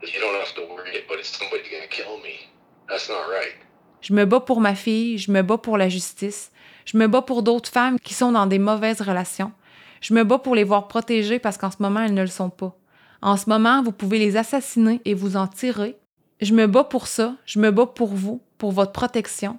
That 0.00 0.14
you 0.14 0.20
don't 0.20 0.38
have 0.38 0.54
to 0.54 0.72
worry 0.72 1.04
about 1.04 1.18
is 1.18 1.26
somebody 1.26 1.68
going 1.70 1.82
to 1.82 1.88
kill 1.88 2.18
me. 2.18 2.48
That's 2.88 3.08
not 3.08 3.28
right. 3.28 3.54
Je 4.02 4.12
me 4.12 4.26
bats 4.26 4.40
pour 4.40 4.60
ma 4.60 4.74
fille, 4.74 5.16
je 5.16 5.30
me 5.30 5.42
bats 5.42 5.58
pour 5.58 5.78
la 5.78 5.88
justice, 5.88 6.50
je 6.84 6.98
me 6.98 7.06
bats 7.06 7.22
pour 7.22 7.42
d'autres 7.42 7.70
femmes 7.70 7.98
qui 7.98 8.14
sont 8.14 8.32
dans 8.32 8.46
des 8.46 8.58
mauvaises 8.58 9.00
relations. 9.00 9.52
Je 10.00 10.12
me 10.12 10.24
bats 10.24 10.38
pour 10.38 10.56
les 10.56 10.64
voir 10.64 10.88
protégées 10.88 11.38
parce 11.38 11.56
qu'en 11.56 11.70
ce 11.70 11.76
moment, 11.80 12.00
elles 12.00 12.14
ne 12.14 12.22
le 12.22 12.26
sont 12.26 12.50
pas. 12.50 12.76
En 13.22 13.36
ce 13.36 13.48
moment, 13.48 13.82
vous 13.82 13.92
pouvez 13.92 14.18
les 14.18 14.36
assassiner 14.36 15.00
et 15.04 15.14
vous 15.14 15.36
en 15.36 15.46
tirer. 15.46 15.96
Je 16.40 16.52
me 16.52 16.66
bats 16.66 16.82
pour 16.84 17.06
ça, 17.06 17.36
je 17.46 17.60
me 17.60 17.70
bats 17.70 17.86
pour 17.86 18.08
vous, 18.08 18.42
pour 18.58 18.72
votre 18.72 18.90
protection, 18.90 19.58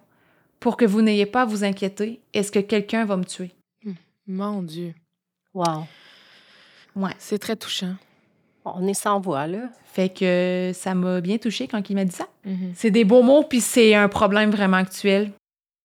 pour 0.59 0.75
que 0.75 0.83
vous 0.83 1.01
n'ayez 1.01 1.25
pas 1.25 1.43
à 1.43 1.45
vous 1.45 1.63
inquiéter. 1.63 2.19
Est-ce 2.33 2.51
que 2.51 2.59
quelqu'un 2.59 3.05
va 3.05 3.15
me 3.15 3.23
tuer? 3.23 3.51
Mon 4.27 4.61
Dieu. 4.61 4.93
Wow. 5.53 5.85
Ouais. 6.95 7.13
C'est 7.19 7.39
très 7.39 7.55
touchant. 7.55 7.95
On 8.65 8.87
est 8.87 8.93
sans 8.93 9.19
voix, 9.19 9.47
là. 9.47 9.69
Fait 9.93 10.09
que 10.09 10.71
ça 10.73 10.95
m'a 10.95 11.21
bien 11.21 11.37
touché 11.37 11.67
quand 11.67 11.89
il 11.89 11.95
m'a 11.95 12.05
dit 12.05 12.15
ça. 12.15 12.27
Mhm. 12.45 12.71
C'est 12.75 12.91
des 12.91 13.03
beaux 13.03 13.21
mots, 13.21 13.43
puis 13.43 13.61
c'est 13.61 13.93
un 13.93 14.07
problème 14.07 14.49
vraiment 14.49 14.77
actuel. 14.77 15.31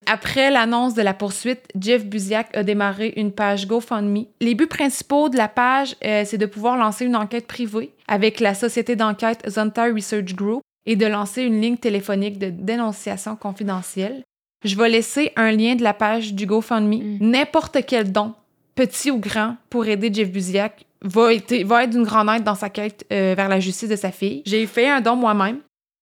Après 0.07 0.51
l'annonce 0.51 0.95
de 0.95 1.03
la 1.03 1.13
poursuite, 1.13 1.69
Jeff 1.79 2.07
Buziak 2.07 2.57
a 2.57 2.63
démarré 2.63 3.13
une 3.17 3.33
page 3.33 3.67
GoFundMe. 3.67 4.25
Les 4.41 4.55
buts 4.55 4.67
principaux 4.67 5.29
de 5.29 5.37
la 5.37 5.49
page, 5.49 5.97
euh, 6.03 6.23
c'est 6.25 6.39
de 6.39 6.47
pouvoir 6.47 6.79
lancer 6.79 7.05
une 7.05 7.17
enquête 7.17 7.47
privée 7.47 7.91
avec 8.07 8.41
la 8.41 8.55
société 8.55 8.97
d'enquête 8.97 9.43
Zonta 9.49 9.85
Research 9.85 10.35
Group 10.35 10.63
et 10.87 10.97
de 10.97 11.05
lancer 11.05 11.43
une 11.43 11.61
ligne 11.61 11.77
téléphonique 11.77 12.39
de 12.39 12.49
dénonciation 12.49 13.37
confidentielle. 13.37 14.23
Je 14.65 14.77
vais 14.77 14.89
laisser 14.89 15.33
un 15.37 15.53
lien 15.53 15.75
de 15.75 15.83
la 15.83 15.93
page 15.93 16.33
du 16.33 16.47
GoFundMe. 16.47 17.19
N'importe 17.21 17.85
quel 17.87 18.11
don, 18.11 18.33
petit 18.75 19.11
ou 19.11 19.19
grand, 19.19 19.57
pour 19.69 19.87
aider 19.87 20.11
Jeff 20.13 20.33
Buziak 20.33 20.87
va 21.03 21.33
être, 21.35 21.55
va 21.65 21.85
être 21.85 21.91
d'une 21.91 22.05
grande 22.05 22.29
aide 22.31 22.45
dans 22.45 22.55
sa 22.55 22.71
quête 22.71 23.05
euh, 23.13 23.35
vers 23.37 23.49
la 23.49 23.61
justice 23.61 23.89
de 23.89 23.97
sa 23.97 24.11
fille. 24.11 24.43
J'ai 24.47 24.67
fait 24.67 24.89
un 24.89 25.01
don 25.01 25.17
moi-même. 25.17 25.59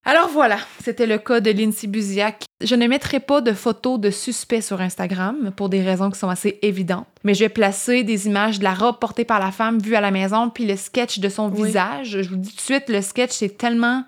Alors 0.09 0.29
voilà, 0.29 0.59
c'était 0.85 1.07
le 1.07 1.19
cas 1.19 1.41
de 1.41 1.51
Lindsay 1.51 1.89
Buziak. 1.89 2.45
Je 2.63 2.77
ne 2.77 2.87
mettrai 2.87 3.19
pas 3.19 3.41
de 3.41 3.53
photos 3.53 3.99
de 3.99 4.11
suspects 4.11 4.63
sur 4.63 4.81
Instagram 4.81 5.51
pour 5.57 5.69
des 5.69 5.83
raisons 5.83 6.11
qui 6.13 6.19
sont 6.19 6.29
assez 6.29 6.61
évidentes, 6.63 7.09
mais 7.25 7.35
je 7.35 7.41
vais 7.41 7.49
placer 7.49 8.05
des 8.05 8.29
images 8.29 8.61
de 8.61 8.65
la 8.65 8.73
robe 8.75 8.99
portée 9.01 9.25
par 9.25 9.41
la 9.41 9.51
femme 9.51 9.81
vue 9.81 9.97
à 9.97 10.01
la 10.01 10.13
maison, 10.13 10.49
puis 10.49 10.65
le 10.65 10.77
sketch 10.77 11.19
de 11.19 11.29
son 11.29 11.51
Oui. 11.51 11.67
visage. 11.67 12.23
Je 12.23 12.29
vous 12.29 12.37
dis 12.37 12.51
tout 12.51 12.57
de 12.57 12.61
suite, 12.61 12.89
le 12.89 13.03
sketch, 13.03 13.33
c'est 13.33 13.59
tellement... 13.59 14.05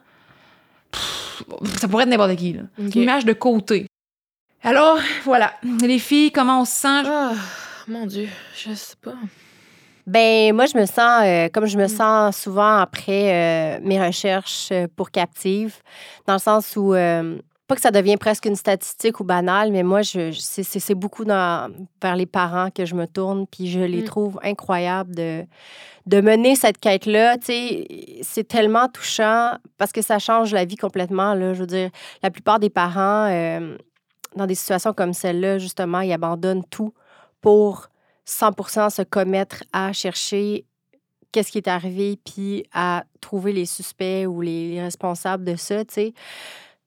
Pff, 0.93 1.43
ça 1.81 1.89
pourrait 1.89 2.05
être 2.05 2.11
n'importe 2.11 2.37
qui, 2.37 2.53
là. 2.53 2.63
Une 2.79 3.03
image 3.03 3.25
de 3.25 3.33
côté. 3.33 3.87
Alors, 4.63 4.99
voilà. 5.25 5.53
Les 5.83 5.99
filles, 5.99 6.31
comment 6.31 6.61
on 6.61 6.65
se 6.65 6.73
sent? 6.73 7.03
Ah, 7.07 7.33
mon 7.89 8.07
Dieu, 8.07 8.29
je 8.57 8.73
sais 8.73 8.95
pas. 9.03 9.15
Ben 10.09 10.55
moi, 10.55 10.65
je 10.67 10.77
me 10.79 10.87
sens 10.87 11.23
euh, 11.25 11.49
comme 11.53 11.67
je 11.67 11.77
me 11.77 11.85
Mm. 11.85 11.89
sens 11.89 12.37
souvent 12.39 12.79
après 12.79 13.79
euh, 13.79 13.79
mes 13.83 14.03
recherches 14.05 14.71
euh, 14.73 14.87
pour 14.97 15.11
captive, 15.11 15.77
dans 16.27 16.33
le 16.33 16.39
sens 16.39 16.77
où 16.77 16.95
euh, 16.95 17.39
pas 17.67 17.75
que 17.75 17.83
ça 17.83 17.91
devient 17.91 18.17
presque 18.17 18.47
une 18.47 18.57
statistique 18.57 19.21
ou 19.21 19.25
banale, 19.25 19.71
mais 19.71 19.83
moi, 19.83 20.01
je, 20.01 20.31
je- 20.31 20.41
c'est- 20.41 20.95
beaucoup 20.95 21.27
dans, 21.27 21.71
vers 22.03 22.17
les 22.17 22.25
parents 22.25 22.71
que 22.71 22.87
je 22.87 22.95
me 22.95 23.07
tourne, 23.07 23.47
puis 23.47 23.71
je 23.71 23.81
les 23.81 24.01
Mm. 24.01 24.05
trouve 24.05 24.41
incroyables 24.43 25.15
de, 25.15 25.45
de 26.07 26.21
mener 26.23 26.57
cette 26.57 26.79
quête-là. 26.79 27.37
Tu 27.37 27.45
sais, 27.45 27.87
c'est 28.23 28.49
tellement 28.49 28.89
touchant 28.89 29.59
parce 29.77 29.93
que 29.93 30.01
ça 30.01 30.19
change 30.19 30.55
la 30.55 30.65
vie 30.65 30.77
complètement. 30.77 31.35
Là. 31.35 31.53
Je 31.53 31.61
veux 31.61 31.67
dire, 31.67 31.91
la 32.23 32.31
plupart 32.31 32.59
des 32.59 32.71
parents, 32.71 33.29
euh, 33.31 33.77
dans 34.37 34.47
des 34.47 34.55
situations 34.55 34.95
comme 34.95 35.13
celle-là, 35.13 35.59
justement, 35.59 36.01
ils 36.01 36.13
abandonnent 36.15 36.65
tout 36.71 36.95
pour 37.43 37.89
100% 38.29 38.91
se 38.91 39.03
commettre 39.03 39.65
à 39.73 39.93
chercher 39.93 40.67
qu'est-ce 41.33 41.51
qui 41.51 41.59
est 41.59 41.69
arrivé, 41.69 42.19
puis 42.25 42.65
à 42.73 43.05
trouver 43.21 43.53
les 43.53 43.67
suspects 43.67 44.27
ou 44.27 44.41
les, 44.41 44.71
les 44.71 44.83
responsables 44.83 45.45
de 45.45 45.57
ça, 45.57 45.85
tu 45.85 45.95
sais. 45.95 46.15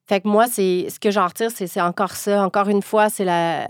Fait 0.06 0.20
que 0.20 0.28
moi, 0.28 0.46
c'est 0.46 0.88
ce 0.90 0.98
que 0.98 1.10
j'en 1.10 1.26
retire, 1.26 1.50
c'est 1.54 1.66
c'est 1.66 1.80
encore 1.80 2.12
ça. 2.12 2.44
Encore 2.44 2.68
une 2.68 2.82
fois, 2.82 3.08
c'est 3.08 3.24
la 3.24 3.68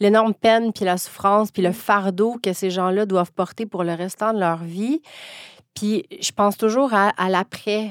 l'énorme 0.00 0.34
peine, 0.34 0.72
puis 0.72 0.84
la 0.84 0.98
souffrance, 0.98 1.50
puis 1.52 1.62
le 1.62 1.72
fardeau 1.72 2.36
que 2.42 2.52
ces 2.52 2.70
gens-là 2.70 3.06
doivent 3.06 3.32
porter 3.32 3.64
pour 3.64 3.84
le 3.84 3.92
restant 3.92 4.32
de 4.32 4.40
leur 4.40 4.58
vie. 4.58 5.00
Puis 5.74 6.06
je 6.20 6.32
pense 6.32 6.56
toujours 6.56 6.92
à, 6.94 7.10
à 7.10 7.28
l'après. 7.28 7.90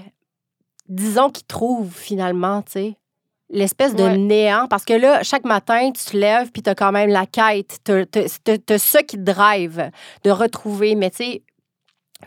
Disons 0.89 1.29
qu'ils 1.29 1.45
trouvent 1.45 1.93
finalement, 1.95 2.61
tu 2.61 2.71
sais, 2.71 2.97
l'espèce 3.53 3.95
de 3.95 4.03
Ouais. 4.03 4.17
néant. 4.17 4.67
Parce 4.67 4.83
que 4.83 4.93
là, 4.93 5.23
chaque 5.23 5.45
matin, 5.45 5.91
tu 5.91 6.03
te 6.03 6.17
lèves, 6.17 6.51
puis 6.51 6.61
tu 6.61 6.69
as 6.69 6.75
quand 6.75 6.91
même 6.91 7.09
la 7.09 7.25
quête. 7.25 7.77
Tu 7.85 7.93
as, 7.93 8.77
ça 8.77 9.03
qui 9.03 9.17
te 9.17 9.21
drive 9.21 9.89
de 10.23 10.31
retrouver. 10.31 10.95
Mais 10.95 11.09
tu 11.09 11.17
sais, 11.17 11.43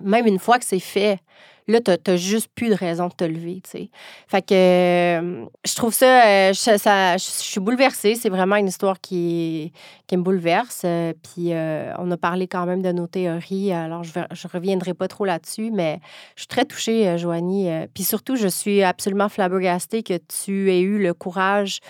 même 0.01 0.27
une 0.27 0.39
fois 0.39 0.59
que 0.59 0.65
c'est 0.65 0.79
fait, 0.81 1.19
là, 1.69 1.81
tu 1.81 1.91
n'as 2.07 2.17
juste 2.17 2.49
plus 2.55 2.69
de 2.69 2.75
raison 2.75 3.09
de 3.09 3.13
te 3.15 3.25
lever, 3.25 3.61
tu 3.65 3.71
sais. 3.71 3.91
Fait 4.29 4.41
que 4.43 4.55
euh, 4.55 5.45
je 5.67 5.75
trouve 5.75 5.93
ça, 5.93 6.25
euh, 6.27 6.53
je, 6.53 6.77
ça- 6.79 7.17
je 7.17 7.23
suis 7.25 7.61
bouleversée. 7.61 8.15
C'est 8.15 8.29
vraiment 8.29 8.57
une 8.57 8.69
histoire 8.69 9.01
qui, 9.01 9.73
qui 10.07 10.17
me 10.17 10.23
bouleverse. 10.23 10.83
Euh, 10.85 11.13
puis 11.23 11.53
on 11.99 12.11
a 12.11 12.17
parlé 12.17 12.47
quand 12.47 12.67
même 12.67 12.83
de 12.83 12.93
nos 12.93 13.07
théories, 13.07 13.73
alors 13.73 14.05
je 14.05 14.19
ne 14.19 14.53
reviendrai 14.53 14.95
pas 14.95 15.09
trop 15.09 15.25
là-dessus, 15.25 15.71
mais 15.73 16.01
je 16.37 16.43
suis 16.43 16.49
très 16.49 16.65
touchée, 16.65 17.19
Joanie. 17.19 17.69
Puis 17.95 18.05
surtout, 18.05 18.37
je 18.37 18.49
suis 18.49 18.83
absolument 18.83 19.29
flabbergastée 19.29 20.03
que 20.03 20.19
tu 20.45 20.71
aies 20.73 20.81
eu 20.81 20.99
le 21.03 21.15
courage 21.15 21.81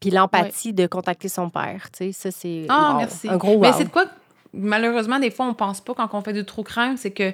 puis 0.00 0.10
l'empathie 0.10 0.72
de 0.72 0.86
contacter 0.86 1.28
son 1.28 1.48
père. 1.50 1.88
Tu 1.96 2.06
sais, 2.06 2.12
ça, 2.12 2.30
c'est 2.30 2.66
Ah, 2.68 2.92
wow, 2.92 2.98
merci. 2.98 3.28
un 3.28 3.36
gros 3.36 3.58
Mais 3.60 3.72
c'est 3.72 3.84
de 3.84 3.88
quoi, 3.88 4.04
malheureusement, 4.52 5.18
des 5.18 5.30
fois, 5.30 5.46
on 5.46 5.54
pense 5.54 5.80
pas 5.80 5.94
quand 5.94 6.08
on 6.12 6.20
fait 6.22 6.32
du 6.32 6.44
true 6.44 6.64
crime, 6.64 6.96
c'est 6.96 7.10
que 7.12 7.32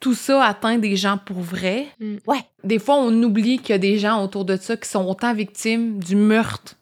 tout 0.00 0.14
ça 0.14 0.44
atteint 0.44 0.78
des 0.78 0.96
gens 0.96 1.18
pour 1.18 1.40
vrai. 1.40 1.86
Ouais. 2.26 2.40
Des 2.64 2.78
fois, 2.78 2.96
on 2.96 3.12
oublie 3.22 3.58
qu'il 3.58 3.70
y 3.70 3.72
a 3.72 3.78
des 3.78 3.98
gens 3.98 4.22
autour 4.22 4.44
de 4.44 4.56
ça 4.56 4.76
qui 4.76 4.88
sont 4.88 5.04
autant 5.06 5.34
victimes 5.34 5.98
du 5.98 6.16
meurtre 6.16 6.76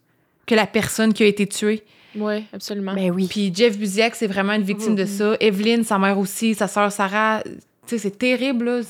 que 0.45 0.55
la 0.55 0.67
personne 0.67 1.13
qui 1.13 1.23
a 1.23 1.25
été 1.25 1.47
tuée. 1.47 1.83
Oui, 2.15 2.45
absolument. 2.53 2.93
Ben 2.93 3.11
oui. 3.11 3.27
Puis 3.29 3.51
Jeff 3.53 3.77
Buziak, 3.77 4.15
c'est 4.15 4.27
vraiment 4.27 4.53
une 4.53 4.63
victime 4.63 4.95
de 4.95 5.05
ça. 5.05 5.35
Evelyne, 5.39 5.83
sa 5.83 5.99
mère 5.99 6.17
aussi, 6.17 6.55
sa 6.55 6.67
sœur 6.67 6.91
Sarah. 6.91 7.43
Tu 7.43 7.51
sais, 7.87 7.97
c'est 7.97 8.17
terrible, 8.17 8.65
là. 8.65 8.81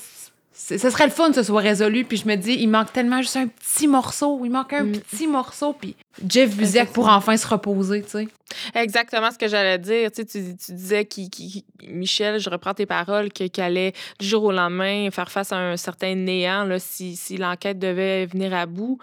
Ce 0.60 0.78
serait 0.78 1.06
le 1.06 1.12
fun 1.12 1.30
que 1.30 1.36
ce 1.36 1.44
soit 1.44 1.62
résolu. 1.62 2.04
Puis 2.04 2.18
je 2.18 2.28
me 2.28 2.36
dis, 2.36 2.54
il 2.60 2.68
manque 2.68 2.92
tellement 2.92 3.22
juste 3.22 3.38
un 3.38 3.48
petit 3.48 3.88
morceau. 3.88 4.42
Il 4.44 4.50
manque 4.50 4.74
un 4.74 4.84
Mm. 4.86 4.92
petit 4.94 5.28
morceau. 5.28 5.74
Puis 5.74 5.96
Jeff 6.28 6.56
Buziak 6.58 6.90
pour 6.90 7.08
enfin 7.10 7.38
se 7.38 7.48
reposer, 7.48 8.02
tu 8.02 8.10
sais. 8.10 8.28
Exactement 8.74 9.30
ce 9.32 9.38
que 9.38 9.48
j'allais 9.48 9.78
dire. 9.78 10.12
Tu, 10.12 10.24
sais, 10.24 10.26
tu, 10.26 10.58
tu 10.58 10.72
disais, 10.74 11.06
qui, 11.06 11.30
qui- 11.30 11.64
Michel, 11.88 12.40
je 12.40 12.50
reprends 12.50 12.74
tes 12.74 12.86
paroles, 12.88 13.32
que- 13.32 13.44
qu'il 13.46 13.64
allait 13.64 13.94
du 14.20 14.26
jour 14.28 14.46
au 14.46 14.52
lendemain 14.52 15.10
faire 15.12 15.30
face 15.32 15.52
à 15.52 15.58
un 15.58 15.78
certain 15.78 16.16
néant 16.16 16.64
là, 16.64 16.80
si, 16.80 17.16
si 17.16 17.38
l'enquête 17.38 17.78
devait 17.78 18.26
venir 18.26 18.54
à 18.54 18.66
bout. 18.66 18.98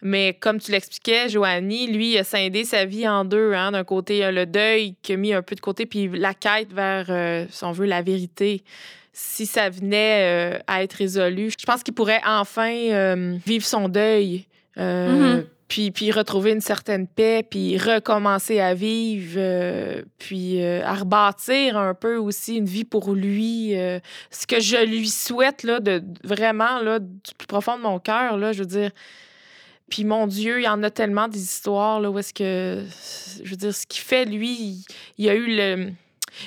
Mais 0.00 0.36
comme 0.40 0.58
tu 0.58 0.72
l'expliquais, 0.72 1.28
Joanie, 1.28 1.86
lui, 1.88 2.12
il 2.14 2.18
a 2.18 2.24
scindé 2.24 2.64
sa 2.64 2.86
vie 2.86 3.06
en 3.06 3.24
deux. 3.24 3.52
Hein. 3.52 3.72
D'un 3.72 3.84
côté, 3.84 4.14
il 4.16 4.20
y 4.20 4.22
a 4.24 4.32
le 4.32 4.46
deuil 4.46 4.94
qui 5.02 5.12
a 5.12 5.16
mis 5.16 5.34
un 5.34 5.42
peu 5.42 5.54
de 5.54 5.60
côté, 5.60 5.84
puis 5.86 6.08
la 6.08 6.32
quête 6.34 6.72
vers, 6.72 7.06
euh, 7.10 7.44
si 7.50 7.62
on 7.64 7.72
veut, 7.72 7.86
la 7.86 8.00
vérité. 8.02 8.64
Si 9.16 9.46
ça 9.46 9.70
venait 9.70 10.54
euh, 10.56 10.58
à 10.66 10.82
être 10.82 10.94
résolu, 10.94 11.50
je 11.56 11.64
pense 11.64 11.84
qu'il 11.84 11.94
pourrait 11.94 12.20
enfin 12.26 12.74
euh, 12.74 13.36
vivre 13.46 13.64
son 13.64 13.88
deuil. 13.88 14.44
Euh, 14.76 15.36
Mhm. 15.36 15.46
puis, 15.68 15.90
puis 15.92 16.10
retrouver 16.10 16.50
une 16.50 16.60
certaine 16.60 17.06
paix, 17.06 17.44
puis 17.48 17.78
recommencer 17.78 18.58
à 18.58 18.74
vivre, 18.74 19.34
euh, 19.36 20.02
puis 20.18 20.60
euh, 20.60 20.84
à 20.84 20.94
rebâtir 20.94 21.76
un 21.78 21.94
peu 21.94 22.16
aussi 22.16 22.56
une 22.56 22.66
vie 22.66 22.84
pour 22.84 23.14
lui. 23.14 23.78
euh, 23.78 24.00
ce 24.32 24.48
que 24.48 24.58
je 24.58 24.84
lui 24.84 25.08
souhaite, 25.08 25.62
là, 25.62 25.78
de, 25.78 26.02
vraiment, 26.24 26.80
là, 26.80 26.98
du 26.98 27.34
plus 27.38 27.46
profond 27.46 27.76
de 27.76 27.82
mon 27.82 28.00
cœur, 28.00 28.36
là, 28.36 28.52
je 28.52 28.58
veux 28.60 28.66
dire. 28.68 28.90
Puis 29.90 30.02
mon 30.04 30.26
Dieu, 30.26 30.60
il 30.60 30.64
y 30.64 30.68
en 30.68 30.82
a 30.82 30.90
tellement 30.90 31.28
des 31.28 31.40
histoires, 31.42 32.00
là, 32.00 32.10
où 32.10 32.18
est-ce 32.18 32.34
que, 32.34 32.82
je 33.44 33.48
veux 33.48 33.56
dire, 33.56 33.72
ce 33.74 33.86
qu'il 33.86 34.02
fait, 34.02 34.24
lui, 34.24 34.50
il, 34.52 34.84
il 35.18 35.28
a 35.28 35.34
eu 35.34 35.46
le, 35.56 35.90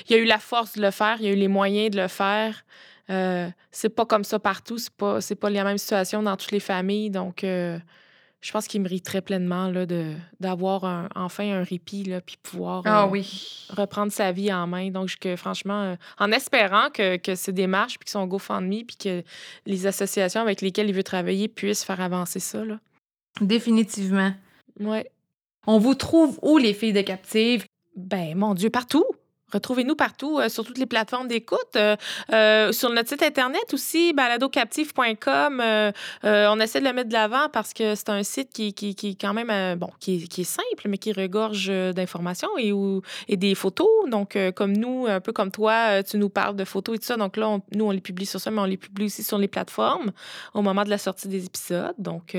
il 0.08 0.14
a 0.16 0.18
eu 0.18 0.24
la 0.24 0.38
force 0.38 0.76
de 0.76 0.82
le 0.82 0.90
faire, 0.90 1.16
il 1.20 1.26
a 1.28 1.32
eu 1.32 1.36
les 1.36 1.48
moyens 1.48 1.90
de 1.90 2.00
le 2.00 2.08
faire. 2.08 2.64
Euh, 3.10 3.48
c'est 3.70 3.88
pas 3.88 4.04
comme 4.06 4.24
ça 4.24 4.38
partout, 4.38 4.78
c'est 4.78 4.92
pas, 4.92 5.20
c'est 5.20 5.34
pas 5.34 5.48
la 5.50 5.64
même 5.64 5.78
situation 5.78 6.22
dans 6.22 6.36
toutes 6.36 6.52
les 6.52 6.60
familles, 6.60 7.08
donc 7.10 7.42
euh, 7.42 7.78
je 8.42 8.52
pense 8.52 8.68
qu'il 8.68 8.82
mériterait 8.82 9.22
pleinement 9.22 9.68
là, 9.68 9.86
de, 9.86 10.12
d'avoir 10.40 10.84
un- 10.84 11.08
enfin 11.16 11.50
un 11.50 11.62
répit, 11.64 12.04
là, 12.04 12.20
puis 12.20 12.36
pouvoir 12.42 12.82
Ah 12.84 13.04
euh, 13.04 13.08
oui. 13.08 13.66
reprendre 13.70 14.12
sa 14.12 14.30
vie 14.30 14.52
en 14.52 14.66
main. 14.68 14.90
Donc, 14.90 15.16
que, 15.18 15.34
franchement, 15.36 15.96
en 16.18 16.30
espérant 16.32 16.90
que, 16.90 17.16
que 17.16 17.34
ces 17.34 17.52
démarches, 17.52 17.98
puis 17.98 18.04
que 18.04 18.10
son 18.12 18.26
GoFundMe, 18.26 18.84
puis 18.86 18.96
que 18.96 19.24
les 19.66 19.86
associations 19.86 20.40
avec 20.42 20.60
lesquelles 20.60 20.88
il 20.88 20.94
veut 20.94 21.02
travailler 21.02 21.48
puissent 21.48 21.82
faire 21.84 22.00
avancer 22.00 22.38
ça. 22.38 22.64
Là. 22.64 22.78
Définitivement. 23.40 24.32
Ouais. 24.78 25.10
On 25.66 25.78
vous 25.78 25.94
trouve 25.94 26.38
où, 26.42 26.58
les 26.58 26.74
filles 26.74 26.92
de 26.92 27.00
captives? 27.02 27.64
Ben, 27.96 28.36
mon 28.36 28.54
Dieu, 28.54 28.70
partout. 28.70 29.04
Retrouvez-nous 29.52 29.96
partout, 29.96 30.38
euh, 30.38 30.48
sur 30.48 30.64
toutes 30.64 30.78
les 30.78 30.86
plateformes 30.86 31.28
d'écoute, 31.28 31.58
euh, 31.76 31.96
euh, 32.32 32.70
sur 32.72 32.90
notre 32.90 33.08
site 33.08 33.22
Internet 33.22 33.62
aussi, 33.72 34.12
baladocaptive.com. 34.12 35.60
euh, 35.60 35.92
euh, 36.24 36.46
on 36.50 36.60
essaie 36.60 36.80
de 36.80 36.84
le 36.86 36.92
mettre 36.92 37.08
de 37.08 37.14
l'avant 37.14 37.48
parce 37.52 37.72
que 37.72 37.94
c'est 37.94 38.10
un 38.10 38.22
site 38.22 38.50
qui, 38.52 38.74
qui, 38.74 38.94
qui 38.94 39.10
est 39.10 39.20
quand 39.20 39.32
même, 39.32 39.50
euh, 39.50 39.74
bon, 39.76 39.90
qui 40.00 40.28
qui 40.28 40.42
est 40.42 40.44
simple, 40.44 40.88
mais 40.88 40.98
qui 40.98 41.12
regorge 41.12 41.68
d'informations 41.94 42.48
et, 42.58 42.72
et 43.28 43.36
des 43.36 43.54
photos. 43.54 43.88
Donc, 44.10 44.36
comme 44.54 44.72
nous, 44.76 45.06
un 45.08 45.20
peu 45.20 45.32
comme 45.32 45.50
toi, 45.50 46.02
tu 46.02 46.18
nous 46.18 46.28
parles 46.28 46.56
de 46.56 46.64
photos 46.64 46.96
et 46.96 46.98
tout 46.98 47.06
ça. 47.06 47.16
Donc 47.16 47.36
là, 47.36 47.48
on- 47.48 47.62
nous, 47.74 47.86
on 47.86 47.90
les 47.90 48.00
publie 48.00 48.26
sur 48.26 48.40
ça, 48.40 48.50
mais 48.50 48.60
on 48.60 48.64
les 48.64 48.76
publie 48.76 49.06
aussi 49.06 49.22
sur 49.22 49.38
les 49.38 49.48
plateformes 49.48 50.12
au 50.54 50.62
moment 50.62 50.84
de 50.84 50.90
la 50.90 50.98
sortie 50.98 51.28
des 51.28 51.44
épisodes. 51.46 51.94
Donc, 51.98 52.36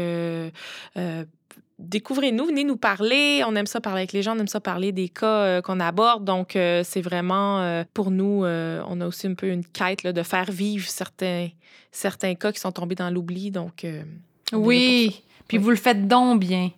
découvrez-nous, 1.80 2.45
venez 2.45 2.64
nous 2.65 2.76
parler. 2.77 3.41
On 3.47 3.56
aime 3.56 3.65
ça 3.65 3.81
parler 3.81 4.01
avec 4.01 4.11
les 4.14 4.22
gens, 4.22 4.35
on 4.35 4.39
aime 4.39 4.47
ça 4.47 4.60
parler 4.60 4.91
des 4.91 5.10
cas 5.10 5.26
euh, 5.26 5.61
qu'on 5.61 5.80
aborde. 5.80 6.26
Donc, 6.26 6.56
euh, 6.56 6.84
c'est 6.84 7.01
vraiment 7.01 7.61
euh, 7.61 7.84
pour 7.93 8.11
nous, 8.11 8.43
on 8.45 9.01
a 9.01 9.07
aussi 9.07 9.27
un 9.27 9.34
peu 9.34 9.47
une 9.47 9.65
quête 9.65 10.03
là, 10.03 10.14
de 10.14 10.22
faire 10.22 10.51
vivre 10.51 10.88
certains, 10.88 11.47
certains 11.91 12.35
cas 12.35 12.51
qui 12.51 12.60
sont 12.60 12.72
tombés 12.72 12.95
dans 12.95 13.10
l'oubli. 13.10 13.49
Donc, 13.49 13.85
Oui. 14.51 15.23
Puis 15.47 15.57
Oui. 15.57 15.64
vous 15.64 15.69
le 15.72 15.76
faites 15.77 16.07
donc 16.07 16.39
bien. 16.41 16.69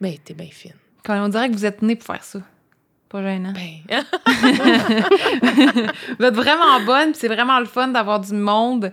ben, 0.00 0.14
t'es 0.24 0.34
bien 0.34 0.48
fine. 0.50 0.72
Quand 1.04 1.22
on 1.24 1.28
dirait 1.28 1.48
que 1.48 1.54
vous 1.54 1.66
êtes 1.66 1.82
né 1.82 1.94
pour 1.94 2.06
faire 2.06 2.24
ça. 2.24 2.40
Pas 3.08 3.22
gênant. 3.22 3.52
Ben, 3.52 4.02
vous 6.18 6.24
êtes 6.24 6.34
vraiment 6.34 6.80
bonne, 6.84 7.12
puis 7.12 7.20
c'est 7.20 7.28
vraiment 7.28 7.60
le 7.60 7.66
fun 7.66 7.88
d'avoir 7.88 8.18
du 8.18 8.34
monde 8.34 8.92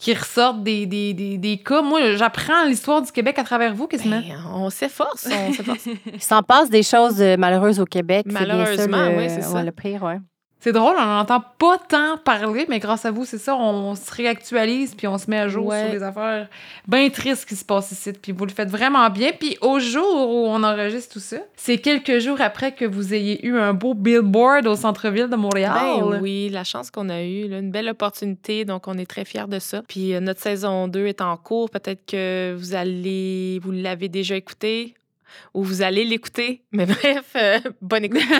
qui 0.00 0.14
ressortent 0.14 0.62
des, 0.62 0.86
des, 0.86 1.12
des, 1.12 1.36
des 1.36 1.58
cas. 1.58 1.82
Moi, 1.82 2.16
j'apprends 2.16 2.64
l'histoire 2.66 3.02
du 3.02 3.12
Québec 3.12 3.38
à 3.38 3.44
travers 3.44 3.74
vous, 3.74 3.86
quasiment. 3.86 4.18
ben, 4.20 4.34
on 4.54 4.70
s'efforce, 4.70 5.28
on 5.30 5.52
s'efforce. 5.52 5.86
Il 6.14 6.22
s'en 6.22 6.42
passe 6.42 6.70
des 6.70 6.82
choses 6.82 7.20
euh, 7.20 7.36
malheureuses 7.36 7.78
au 7.80 7.84
Québec. 7.84 8.24
c'est 8.26 8.32
bien 8.32 8.40
ça, 8.40 8.46
Malheureusement, 8.56 9.10
le- 9.10 9.18
oui, 9.18 9.24
c'est 9.28 9.42
ça. 9.42 9.52
ouais, 9.52 9.62
le 9.64 9.72
pire, 9.72 10.02
ouais. 10.02 10.18
C'est 10.62 10.72
drôle, 10.72 10.94
on 10.98 11.00
n'en 11.06 11.20
entend 11.20 11.42
pas 11.58 11.78
tant 11.88 12.18
parler, 12.18 12.66
mais 12.68 12.80
grâce 12.80 13.06
à 13.06 13.10
vous, 13.10 13.24
c'est 13.24 13.38
ça, 13.38 13.56
on 13.56 13.94
se 13.94 14.12
réactualise 14.14 14.94
puis 14.94 15.06
on 15.06 15.16
se 15.16 15.30
met 15.30 15.38
à 15.38 15.48
jour 15.48 15.64
Ouais. 15.66 15.84
sur 15.84 15.92
des 15.92 16.02
affaires 16.02 16.48
bien 16.86 17.08
tristes 17.08 17.48
qui 17.48 17.56
se 17.56 17.64
passent 17.64 17.92
ici. 17.92 18.12
Puis 18.12 18.32
vous 18.32 18.44
le 18.44 18.52
faites 18.52 18.68
vraiment 18.68 19.08
bien. 19.08 19.30
Puis 19.38 19.56
au 19.62 19.78
jour 19.78 20.28
où 20.28 20.46
on 20.48 20.62
enregistre 20.62 21.14
tout 21.14 21.20
ça, 21.20 21.38
c'est 21.56 21.78
quelques 21.78 22.18
jours 22.18 22.40
après 22.42 22.72
que 22.72 22.84
vous 22.84 23.14
ayez 23.14 23.44
eu 23.46 23.56
un 23.58 23.72
beau 23.72 23.94
billboard 23.94 24.66
au 24.66 24.76
centre-ville 24.76 25.28
de 25.28 25.36
Montréal. 25.36 25.72
Ben 26.02 26.18
oui, 26.20 26.50
la 26.50 26.64
chance 26.64 26.90
qu'on 26.90 27.08
a 27.08 27.22
eue, 27.22 27.48
là, 27.48 27.58
une 27.60 27.70
belle 27.70 27.88
opportunité, 27.88 28.66
donc 28.66 28.86
on 28.86 28.98
est 28.98 29.06
très 29.06 29.24
fiers 29.24 29.48
de 29.48 29.58
ça. 29.60 29.82
Puis 29.88 30.14
euh, 30.14 30.20
notre 30.20 30.40
saison 30.40 30.88
2 30.88 31.06
est 31.06 31.22
en 31.22 31.38
cours, 31.38 31.70
peut-être 31.70 32.04
que 32.04 32.54
vous 32.58 32.74
allez, 32.74 33.60
vous 33.62 33.70
l'avez 33.72 34.10
déjà 34.10 34.36
écouté 34.36 34.92
ou 35.54 35.62
vous 35.62 35.80
allez 35.80 36.04
l'écouter, 36.04 36.60
mais 36.70 36.84
bref, 36.86 37.32
euh, 37.36 37.60
bonne 37.80 38.04
écoute. 38.04 38.20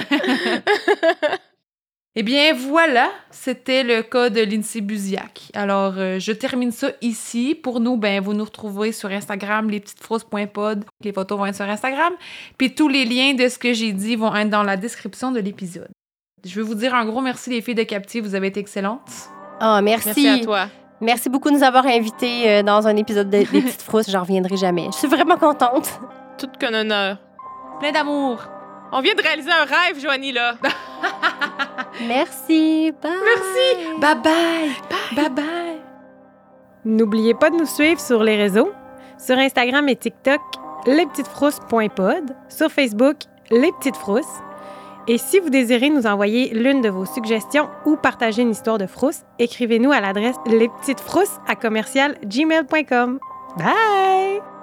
Eh 2.17 2.25
bien, 2.25 2.53
voilà, 2.55 3.09
c'était 3.31 3.85
le 3.85 4.03
cas 4.03 4.31
de 4.31 4.41
Lindsay 4.41 4.81
Buziak. 4.81 5.51
Alors, 5.55 5.95
euh, 5.97 6.19
je 6.19 6.33
termine 6.33 6.73
ça 6.73 6.89
ici. 7.03 7.55
Pour 7.55 7.79
nous, 7.79 7.97
ben, 7.97 8.21
vous 8.21 8.35
nous 8.35 8.45
retrouvez 8.45 8.91
sur 8.91 9.11
Instagram, 9.11 9.71
lespetitesfrousses.pod. 9.71 10.85
Les 11.05 11.13
photos 11.13 11.39
vont 11.39 11.47
être 11.47 11.55
sur 11.55 11.67
Instagram. 11.69 12.13
Puis 12.59 12.75
tous 12.75 12.89
les 12.89 13.05
liens 13.05 13.35
de 13.35 13.49
ce 13.49 13.59
que 13.59 13.73
j'ai 13.73 13.93
dit 13.93 14.17
vont 14.17 14.35
être 14.35 14.51
dans 14.51 14.65
la 14.65 14.77
description 14.77 15.31
de 15.31 15.39
l'épisode. 15.39 15.89
Je 16.45 16.55
veux 16.57 16.63
vous 16.67 16.75
dire 16.75 16.95
un 16.95 17.05
gros 17.05 17.21
merci, 17.21 17.51
les 17.51 17.61
filles 17.63 17.77
de 17.77 17.85
Captive. 17.85 18.25
Vous 18.25 18.35
avez 18.35 18.49
été 18.49 18.59
excellentes. 18.59 19.09
Ah, 19.61 19.81
merci. 19.81 20.09
Merci 20.09 20.29
à 20.29 20.39
toi. 20.45 20.67
Merci 21.01 21.29
beaucoup 21.29 21.51
de 21.51 21.55
nous 21.57 21.63
avoir 21.63 21.87
invités 21.87 22.51
euh, 22.51 22.63
dans 22.65 22.87
un 22.89 22.97
épisode 22.97 23.31
de- 23.31 23.39
des 23.39 23.45
Petites 23.63 23.83
Frousses. 23.83 24.11
J'en 24.11 24.23
reviendrai 24.23 24.57
jamais. 24.57 24.87
Je 24.93 24.97
suis 24.99 25.09
vraiment 25.09 25.37
contente. 25.37 26.01
Tout 26.39 26.49
qu'un 26.59 26.75
honneur. 26.75 27.19
Plein 27.79 27.93
d'amour. 27.93 28.41
On 28.93 29.01
vient 29.01 29.15
de 29.15 29.23
réaliser 29.23 29.51
un 29.51 29.65
rêve, 29.65 30.01
Joanie, 30.01 30.33
là. 30.33 30.55
Merci. 32.09 32.93
Bye. 33.03 33.13
Merci. 33.25 34.01
Bye 34.01 34.15
bye. 34.23 34.71
Bye 35.17 35.31
bye. 35.31 35.81
N'oubliez 36.85 37.35
pas 37.35 37.51
de 37.51 37.57
nous 37.57 37.67
suivre 37.67 38.01
sur 38.01 38.23
les 38.23 38.37
réseaux. 38.37 38.73
Sur 39.19 39.39
Instagram 39.39 39.89
et 39.89 39.97
TikTok, 39.97 40.41
lespetitesfrousses.pod. 40.87 42.35
Sur 42.49 42.71
Facebook, 42.71 43.17
Les 43.51 43.71
Petites 43.73 43.97
Frousses. 43.97 44.41
Et 45.09 45.19
si 45.19 45.41
vous 45.41 45.51
désirez 45.51 45.91
nous 45.91 46.07
envoyer 46.07 46.51
l'une 46.55 46.81
de 46.83 46.89
vos 46.89 47.05
suggestions 47.05 47.69
ou 47.85 47.97
partager 47.97 48.43
une 48.43 48.51
histoire 48.51 48.79
de 48.79 48.87
frousse, 48.87 49.23
écrivez-nous 49.39 49.93
à 49.93 50.01
l'adresse 50.01 50.37
lespetitesfrousses 50.47 51.39
à 51.47 51.57
commercial 51.57 52.17
gmail.com. 52.25 53.19
Bye! 53.57 54.60